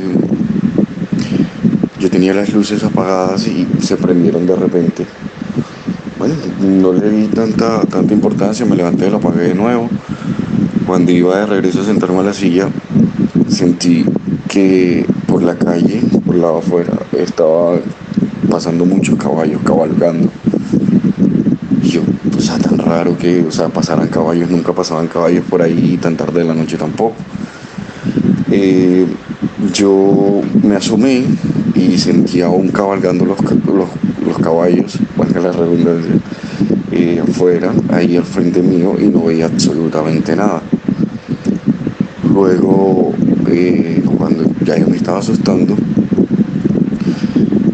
yo 1.99 2.09
tenía 2.09 2.33
las 2.33 2.51
luces 2.51 2.83
apagadas 2.83 3.47
y 3.47 3.67
se 3.79 3.95
prendieron 3.95 4.47
de 4.47 4.55
repente. 4.55 5.05
Bueno, 6.17 6.33
no 6.59 6.93
le 6.93 7.11
di 7.11 7.27
tanta, 7.27 7.81
tanta 7.81 8.13
importancia, 8.13 8.65
me 8.65 8.75
levanté, 8.75 9.09
lo 9.11 9.17
apagué 9.17 9.49
de 9.49 9.55
nuevo. 9.55 9.87
Cuando 10.87 11.11
iba 11.11 11.37
de 11.37 11.45
regreso 11.45 11.81
a 11.81 11.85
sentarme 11.85 12.19
a 12.19 12.23
la 12.23 12.33
silla, 12.33 12.69
sentí 13.47 14.03
que 14.49 15.05
por 15.27 15.43
la 15.43 15.55
calle, 15.55 16.01
por 16.25 16.35
lado 16.35 16.57
afuera, 16.57 16.93
estaba 17.11 17.79
pasando 18.49 18.83
muchos 18.83 19.15
caballos 19.15 19.61
cabalgando. 19.63 20.31
Y 21.87 21.89
yo, 21.89 22.01
o 22.37 22.41
sea, 22.41 22.57
tan 22.57 22.77
raro 22.77 23.17
que, 23.17 23.43
o 23.43 23.51
sea, 23.51 23.69
pasaran 23.69 24.09
caballos, 24.09 24.49
nunca 24.49 24.73
pasaban 24.73 25.07
caballos 25.07 25.45
por 25.49 25.61
ahí 25.61 25.97
tan 26.01 26.17
tarde 26.17 26.41
de 26.41 26.45
la 26.45 26.53
noche 26.53 26.75
tampoco. 26.75 27.15
Eh, 28.51 29.07
yo 29.73 30.41
me 30.63 30.75
asomé 30.75 31.23
y 31.75 31.97
sentía 31.97 32.47
aún 32.47 32.67
cabalgando 32.71 33.23
los, 33.23 33.39
los, 33.41 33.87
los 34.25 34.37
caballos, 34.39 34.99
valga 35.15 35.39
la 35.39 35.53
redundancia, 35.53 36.15
eh, 36.91 37.23
afuera, 37.25 37.71
ahí 37.87 38.17
al 38.17 38.25
frente 38.25 38.61
mío, 38.61 38.95
y 38.99 39.05
no 39.05 39.23
veía 39.23 39.45
absolutamente 39.45 40.35
nada. 40.35 40.61
Luego, 42.29 43.13
eh, 43.49 44.03
cuando 44.17 44.43
ya 44.65 44.77
yo 44.77 44.89
me 44.89 44.97
estaba 44.97 45.19
asustando, 45.19 45.77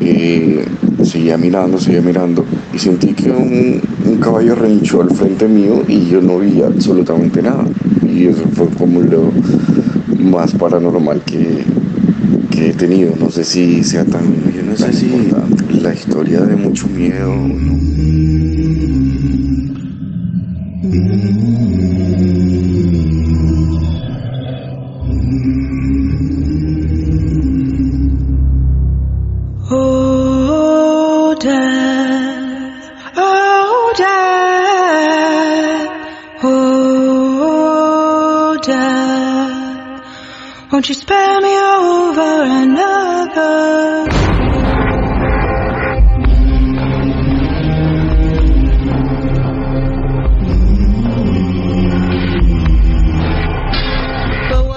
eh, 0.01 0.63
seguía 1.03 1.35
mirando, 1.37 1.79
seguía 1.79 2.01
mirando, 2.01 2.45
y 2.73 2.79
sentí 2.79 3.13
que 3.13 3.29
un, 3.31 3.92
un 4.05 4.17
caballo 4.17 4.55
relinchó 4.55 5.01
al 5.01 5.11
frente 5.11 5.47
mío 5.47 5.83
y 5.87 6.07
yo 6.07 6.21
no 6.21 6.39
veía 6.39 6.67
absolutamente 6.67 7.41
nada. 7.41 7.65
Y 8.07 8.27
eso 8.27 8.43
fue 8.53 8.67
como 8.67 9.01
lo 9.01 9.31
más 10.19 10.53
paranormal 10.53 11.21
que, 11.21 11.63
que 12.51 12.69
he 12.69 12.73
tenido. 12.73 13.15
No 13.19 13.29
sé 13.29 13.43
si 13.43 13.83
sea 13.83 14.05
tan, 14.05 14.23
yo 14.53 14.63
no 14.63 14.75
sé 14.75 14.93
si 14.93 15.31
la 15.81 15.93
historia 15.93 16.41
de 16.41 16.55
mucho 16.55 16.87
miedo 16.87 17.35
no. 17.35 17.92
Won't 40.83 40.89
you 40.89 40.95
spare 40.95 41.39
me 41.39 41.57
over 41.57 42.43
another? 42.43 44.09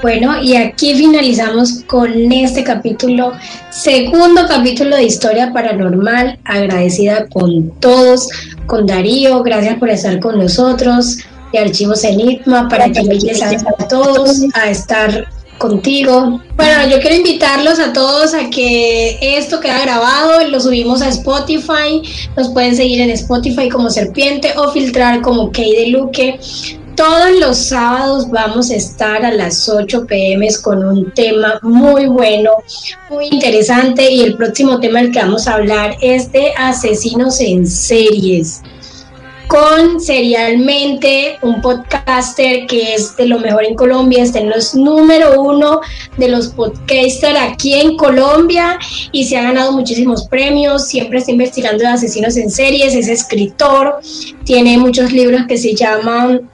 Bueno, 0.02 0.40
y 0.40 0.54
aquí 0.54 0.94
finalizamos 0.94 1.82
con 1.88 2.30
este 2.30 2.62
capítulo, 2.62 3.32
segundo 3.70 4.46
capítulo 4.46 4.94
de 4.94 5.02
Historia 5.02 5.52
Paranormal. 5.52 6.38
Agradecida 6.44 7.26
con 7.26 7.70
todos, 7.80 8.28
con 8.66 8.86
Darío, 8.86 9.42
gracias 9.42 9.76
por 9.78 9.90
estar 9.90 10.20
con 10.20 10.38
nosotros, 10.38 11.18
y 11.52 11.56
Archivos 11.56 12.04
Enigma, 12.04 12.68
para 12.68 12.88
que 12.90 13.00
inviten 13.00 13.42
a 13.42 13.88
todos 13.88 14.44
a 14.54 14.70
estar 14.70 15.26
contigo. 15.58 16.40
Bueno, 16.56 16.88
yo 16.88 17.00
quiero 17.00 17.16
invitarlos 17.16 17.78
a 17.78 17.92
todos 17.92 18.34
a 18.34 18.50
que 18.50 19.18
esto 19.20 19.60
queda 19.60 19.80
grabado, 19.80 20.48
lo 20.48 20.60
subimos 20.60 21.02
a 21.02 21.08
Spotify, 21.08 22.02
nos 22.36 22.48
pueden 22.50 22.76
seguir 22.76 23.00
en 23.00 23.10
Spotify 23.10 23.68
como 23.68 23.90
Serpiente 23.90 24.52
o 24.56 24.70
filtrar 24.72 25.22
como 25.22 25.50
Key 25.52 25.74
de 25.76 25.86
Luque. 25.88 26.38
Todos 26.96 27.38
los 27.38 27.58
sábados 27.58 28.30
vamos 28.30 28.70
a 28.70 28.76
estar 28.76 29.22
a 29.22 29.30
las 29.30 29.68
8 29.68 30.06
pm 30.06 30.48
con 30.62 30.82
un 30.82 31.12
tema 31.12 31.58
muy 31.62 32.06
bueno, 32.06 32.52
muy 33.10 33.26
interesante 33.26 34.10
y 34.10 34.22
el 34.22 34.36
próximo 34.36 34.80
tema 34.80 35.02
del 35.02 35.12
que 35.12 35.18
vamos 35.18 35.46
a 35.46 35.54
hablar 35.54 35.94
es 36.00 36.32
de 36.32 36.54
asesinos 36.56 37.38
en 37.40 37.66
series 37.66 38.62
con 39.48 40.01
Serialmente, 40.01 41.39
un 41.43 41.60
podcaster 41.60 42.66
que 42.66 42.94
es 42.94 43.16
de 43.16 43.27
lo 43.27 43.39
mejor 43.39 43.64
en 43.64 43.74
Colombia, 43.74 44.23
está 44.23 44.40
en 44.40 44.51
los 44.51 44.74
número 44.74 45.40
uno 45.40 45.81
de 46.16 46.28
los 46.28 46.48
podcasters 46.48 47.39
aquí 47.39 47.74
en 47.74 47.97
Colombia 47.97 48.78
y 49.12 49.24
se 49.24 49.36
ha 49.36 49.43
ganado 49.43 49.73
muchísimos 49.73 50.27
premios, 50.28 50.89
siempre 50.89 51.18
está 51.18 51.31
investigando 51.31 51.78
de 51.78 51.89
asesinos 51.89 52.36
en 52.36 52.51
series, 52.51 52.94
es 52.94 53.09
escritor, 53.09 54.01
tiene 54.44 54.78
muchos 54.78 55.12
libros 55.12 55.43
que 55.47 55.59
se 55.59 55.74
llaman 55.74 56.51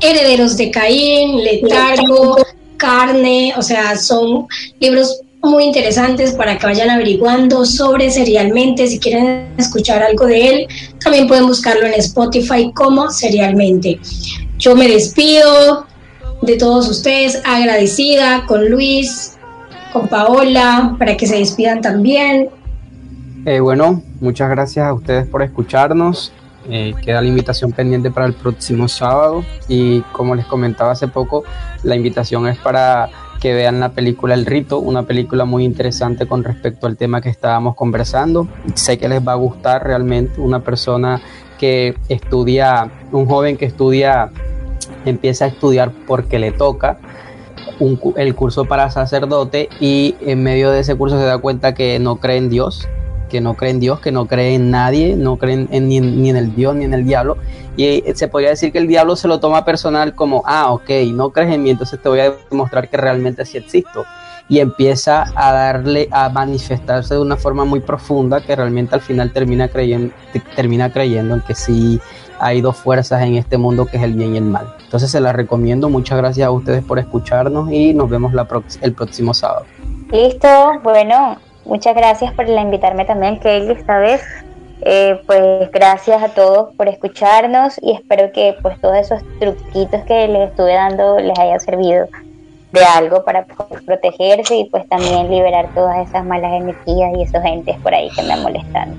Herederos 0.00 0.56
de 0.56 0.70
Caín, 0.70 1.42
Letargo, 1.42 2.36
Carne, 2.76 3.52
o 3.56 3.62
sea, 3.62 3.96
son 3.96 4.46
libros 4.78 5.20
muy 5.42 5.64
interesantes 5.64 6.32
para 6.32 6.58
que 6.58 6.66
vayan 6.66 6.90
averiguando 6.90 7.64
sobre 7.64 8.10
Serialmente. 8.10 8.86
Si 8.86 8.98
quieren 8.98 9.48
escuchar 9.56 10.02
algo 10.02 10.26
de 10.26 10.48
él, 10.48 10.68
también 11.02 11.26
pueden 11.26 11.46
buscarlo 11.46 11.86
en 11.86 11.94
Spotify 11.94 12.72
como 12.74 13.10
Serialmente. 13.10 13.98
Yo 14.58 14.76
me 14.76 14.88
despido 14.88 15.86
de 16.42 16.56
todos 16.56 16.88
ustedes, 16.88 17.40
agradecida 17.44 18.44
con 18.46 18.68
Luis, 18.70 19.38
con 19.92 20.08
Paola, 20.08 20.96
para 20.98 21.16
que 21.16 21.26
se 21.26 21.36
despidan 21.36 21.80
también. 21.80 22.50
Eh, 23.46 23.60
bueno, 23.60 24.02
muchas 24.20 24.50
gracias 24.50 24.86
a 24.86 24.92
ustedes 24.92 25.26
por 25.26 25.42
escucharnos. 25.42 26.32
Eh, 26.68 26.94
queda 27.02 27.22
la 27.22 27.28
invitación 27.28 27.72
pendiente 27.72 28.10
para 28.10 28.26
el 28.26 28.34
próximo 28.34 28.86
sábado 28.86 29.44
y 29.66 30.02
como 30.12 30.34
les 30.34 30.44
comentaba 30.44 30.92
hace 30.92 31.08
poco, 31.08 31.42
la 31.82 31.96
invitación 31.96 32.46
es 32.48 32.58
para 32.58 33.08
que 33.40 33.54
vean 33.54 33.80
la 33.80 33.88
película 33.90 34.34
El 34.34 34.46
Rito, 34.46 34.78
una 34.78 35.04
película 35.04 35.44
muy 35.44 35.64
interesante 35.64 36.26
con 36.26 36.44
respecto 36.44 36.86
al 36.86 36.96
tema 36.96 37.20
que 37.20 37.30
estábamos 37.30 37.74
conversando. 37.74 38.46
Sé 38.74 38.98
que 38.98 39.08
les 39.08 39.26
va 39.26 39.32
a 39.32 39.36
gustar 39.36 39.82
realmente 39.82 40.40
una 40.40 40.60
persona 40.60 41.20
que 41.58 41.96
estudia, 42.08 42.90
un 43.12 43.26
joven 43.26 43.56
que 43.56 43.64
estudia, 43.64 44.30
empieza 45.04 45.46
a 45.46 45.48
estudiar 45.48 45.92
porque 46.06 46.38
le 46.38 46.52
toca. 46.52 46.98
El 48.16 48.34
curso 48.34 48.66
para 48.66 48.90
sacerdote 48.90 49.70
y 49.80 50.14
en 50.20 50.42
medio 50.42 50.70
de 50.70 50.80
ese 50.80 50.94
curso 50.96 51.18
se 51.18 51.24
da 51.24 51.38
cuenta 51.38 51.74
que 51.74 51.98
no 51.98 52.16
cree 52.16 52.36
en 52.36 52.50
Dios, 52.50 52.86
que 53.30 53.40
no 53.40 53.54
cree 53.54 53.70
en 53.70 53.80
Dios, 53.80 54.00
que 54.00 54.12
no 54.12 54.26
cree 54.26 54.54
en 54.54 54.70
nadie, 54.70 55.16
no 55.16 55.38
cree 55.38 55.66
en, 55.70 55.88
ni, 55.88 55.96
en 55.96 56.36
el 56.36 56.54
Dios 56.54 56.74
ni 56.76 56.84
en 56.84 56.92
el 56.92 57.06
diablo. 57.06 57.38
Y 57.76 58.02
se 58.14 58.28
podría 58.28 58.50
decir 58.50 58.72
que 58.72 58.78
el 58.78 58.86
diablo 58.86 59.16
se 59.16 59.28
lo 59.28 59.40
toma 59.40 59.64
personal 59.64 60.14
como, 60.14 60.42
ah, 60.44 60.72
ok, 60.72 60.90
no 61.14 61.30
crees 61.30 61.54
en 61.54 61.62
mí, 61.62 61.70
entonces 61.70 62.00
te 62.02 62.08
voy 62.08 62.20
a 62.20 62.34
demostrar 62.50 62.90
que 62.90 62.98
realmente 62.98 63.46
sí 63.46 63.56
existo. 63.56 64.04
Y 64.48 64.58
empieza 64.58 65.26
a 65.34 65.52
darle, 65.52 66.08
a 66.10 66.28
manifestarse 66.28 67.14
de 67.14 67.20
una 67.20 67.36
forma 67.36 67.64
muy 67.64 67.80
profunda 67.80 68.40
que 68.40 68.54
realmente 68.54 68.96
al 68.96 69.00
final 69.00 69.32
termina 69.32 69.68
creyendo, 69.68 70.12
termina 70.56 70.92
creyendo 70.92 71.36
en 71.36 71.40
que 71.42 71.54
sí 71.54 72.00
hay 72.40 72.60
dos 72.60 72.76
fuerzas 72.76 73.22
en 73.22 73.36
este 73.36 73.58
mundo 73.58 73.86
que 73.86 73.98
es 73.98 74.02
el 74.02 74.14
bien 74.14 74.34
y 74.34 74.38
el 74.38 74.44
mal. 74.44 74.74
Entonces 74.82 75.10
se 75.10 75.20
la 75.20 75.32
recomiendo, 75.32 75.88
muchas 75.88 76.18
gracias 76.18 76.48
a 76.48 76.50
ustedes 76.50 76.82
por 76.82 76.98
escucharnos 76.98 77.70
y 77.70 77.94
nos 77.94 78.10
vemos 78.10 78.32
el 78.80 78.92
próximo 78.92 79.34
sábado. 79.34 79.66
Listo, 80.10 80.48
bueno, 80.82 81.38
Muchas 81.70 81.94
gracias 81.94 82.34
por 82.34 82.48
la 82.48 82.62
invitarme 82.62 83.04
también, 83.04 83.38
Kelly, 83.38 83.70
esta 83.70 84.00
vez. 84.00 84.20
Eh, 84.82 85.20
pues 85.24 85.70
gracias 85.70 86.20
a 86.20 86.30
todos 86.30 86.74
por 86.74 86.88
escucharnos 86.88 87.78
y 87.80 87.92
espero 87.92 88.32
que 88.32 88.56
pues 88.60 88.80
todos 88.80 88.96
esos 88.96 89.22
truquitos 89.38 90.02
que 90.04 90.26
les 90.26 90.48
estuve 90.48 90.72
dando 90.72 91.20
les 91.20 91.38
haya 91.38 91.60
servido 91.60 92.08
de 92.72 92.84
algo 92.84 93.24
para 93.24 93.46
protegerse 93.86 94.56
y 94.56 94.64
pues 94.64 94.88
también 94.88 95.30
liberar 95.30 95.68
todas 95.72 96.08
esas 96.08 96.24
malas 96.24 96.52
energías 96.54 97.12
y 97.16 97.22
esos 97.22 97.44
entes 97.44 97.78
por 97.78 97.94
ahí 97.94 98.10
que 98.16 98.22
me 98.22 98.36
molestan. 98.38 98.98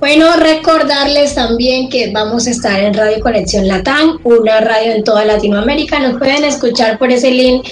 Bueno, 0.00 0.32
recordarles 0.36 1.34
también 1.34 1.88
que 1.88 2.12
vamos 2.12 2.46
a 2.46 2.50
estar 2.50 2.78
en 2.78 2.94
Radio 2.94 3.18
Conexión 3.20 3.66
Latán, 3.66 4.12
una 4.22 4.60
radio 4.60 4.92
en 4.92 5.02
toda 5.02 5.24
Latinoamérica. 5.24 5.98
Nos 5.98 6.18
pueden 6.18 6.44
escuchar 6.44 6.98
por 6.98 7.10
ese 7.10 7.32
link 7.32 7.66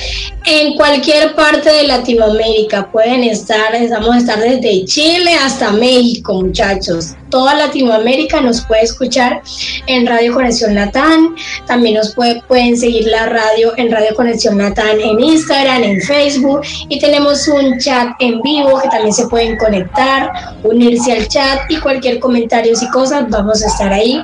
en 0.44 0.74
cualquier 0.74 1.36
parte 1.36 1.70
de 1.70 1.85
Latinoamérica. 1.85 2.90
Pueden 2.90 3.23
estar, 3.23 3.73
vamos 3.90 4.16
a 4.16 4.19
estar 4.19 4.40
desde 4.40 4.85
Chile 4.86 5.35
hasta 5.35 5.70
México, 5.70 6.35
muchachos. 6.35 7.15
Toda 7.31 7.55
Latinoamérica 7.55 8.40
nos 8.40 8.62
puede 8.62 8.82
escuchar 8.82 9.43
en 9.86 10.07
Radio 10.07 10.35
Conexión 10.35 10.74
Latán. 10.74 11.36
También 11.66 11.94
nos 11.94 12.15
pueden 12.15 12.77
seguir 12.77 13.07
la 13.07 13.27
radio 13.27 13.73
en 13.77 13.90
Radio 13.90 14.15
Conexión 14.16 14.59
Latán 14.59 15.01
en 15.01 15.20
Instagram, 15.20 15.85
en 15.85 16.01
Facebook. 16.01 16.62
Y 16.89 16.98
tenemos 16.98 17.47
un 17.47 17.78
chat 17.78 18.09
en 18.19 18.40
vivo 18.43 18.81
que 18.81 18.89
también 18.89 19.12
se 19.12 19.28
pueden 19.28 19.57
conectar, 19.59 20.57
unirse 20.65 21.12
al 21.12 21.28
chat 21.28 21.61
y 21.69 21.77
cualquier 21.77 22.15
comentarios 22.20 22.82
y 22.82 22.88
cosas, 22.88 23.28
vamos 23.28 23.62
a 23.62 23.66
estar 23.66 23.93
ahí. 23.93 24.22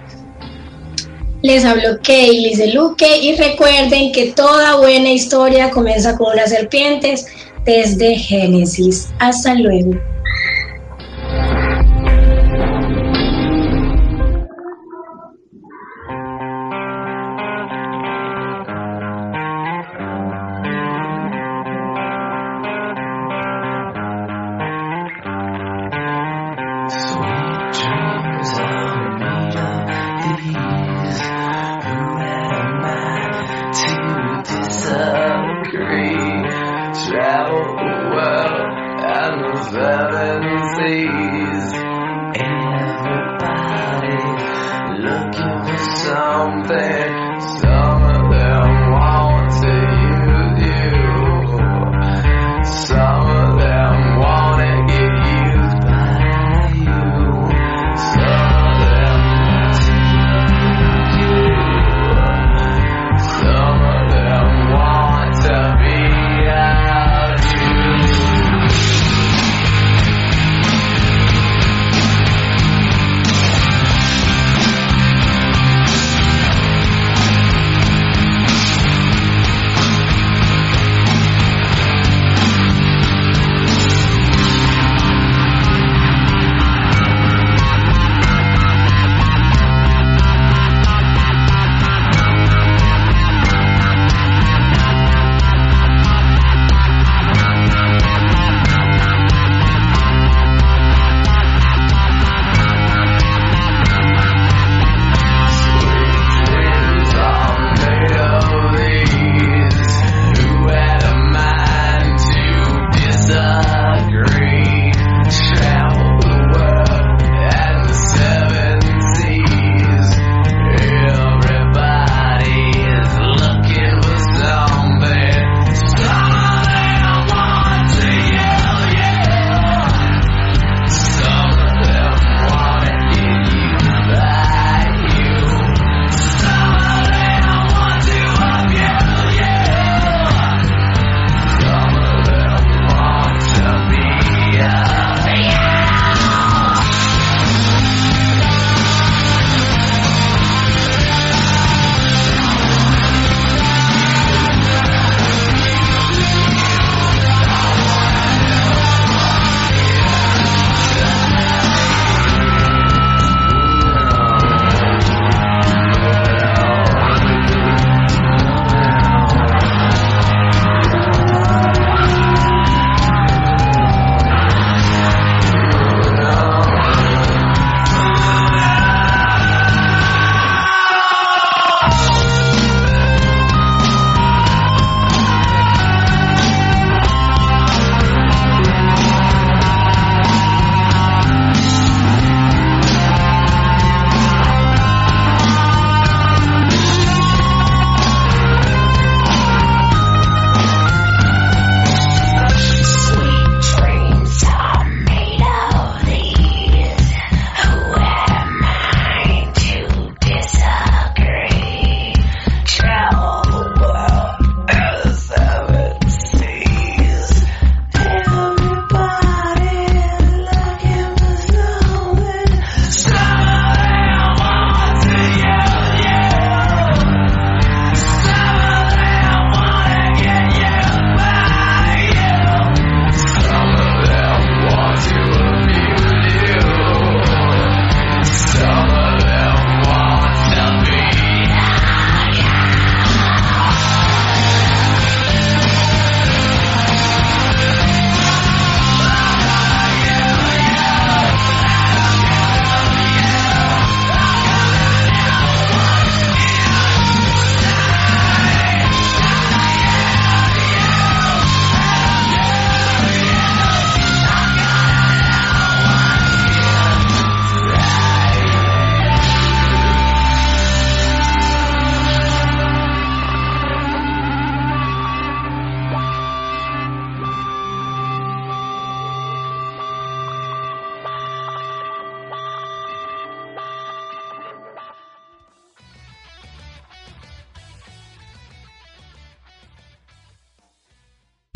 Les 1.43 1.65
hablo 1.65 1.99
Kaylis 2.03 2.59
de 2.59 2.69
Luque 2.69 3.19
y 3.19 3.35
recuerden 3.35 4.13
que 4.13 4.33
toda 4.33 4.77
buena 4.77 5.11
historia 5.11 5.71
comienza 5.71 6.17
con 6.17 6.33
unas 6.33 6.51
serpientes 6.51 7.27
desde 7.65 8.15
Génesis. 8.15 9.09
Hasta 9.19 9.55
luego. 9.55 9.93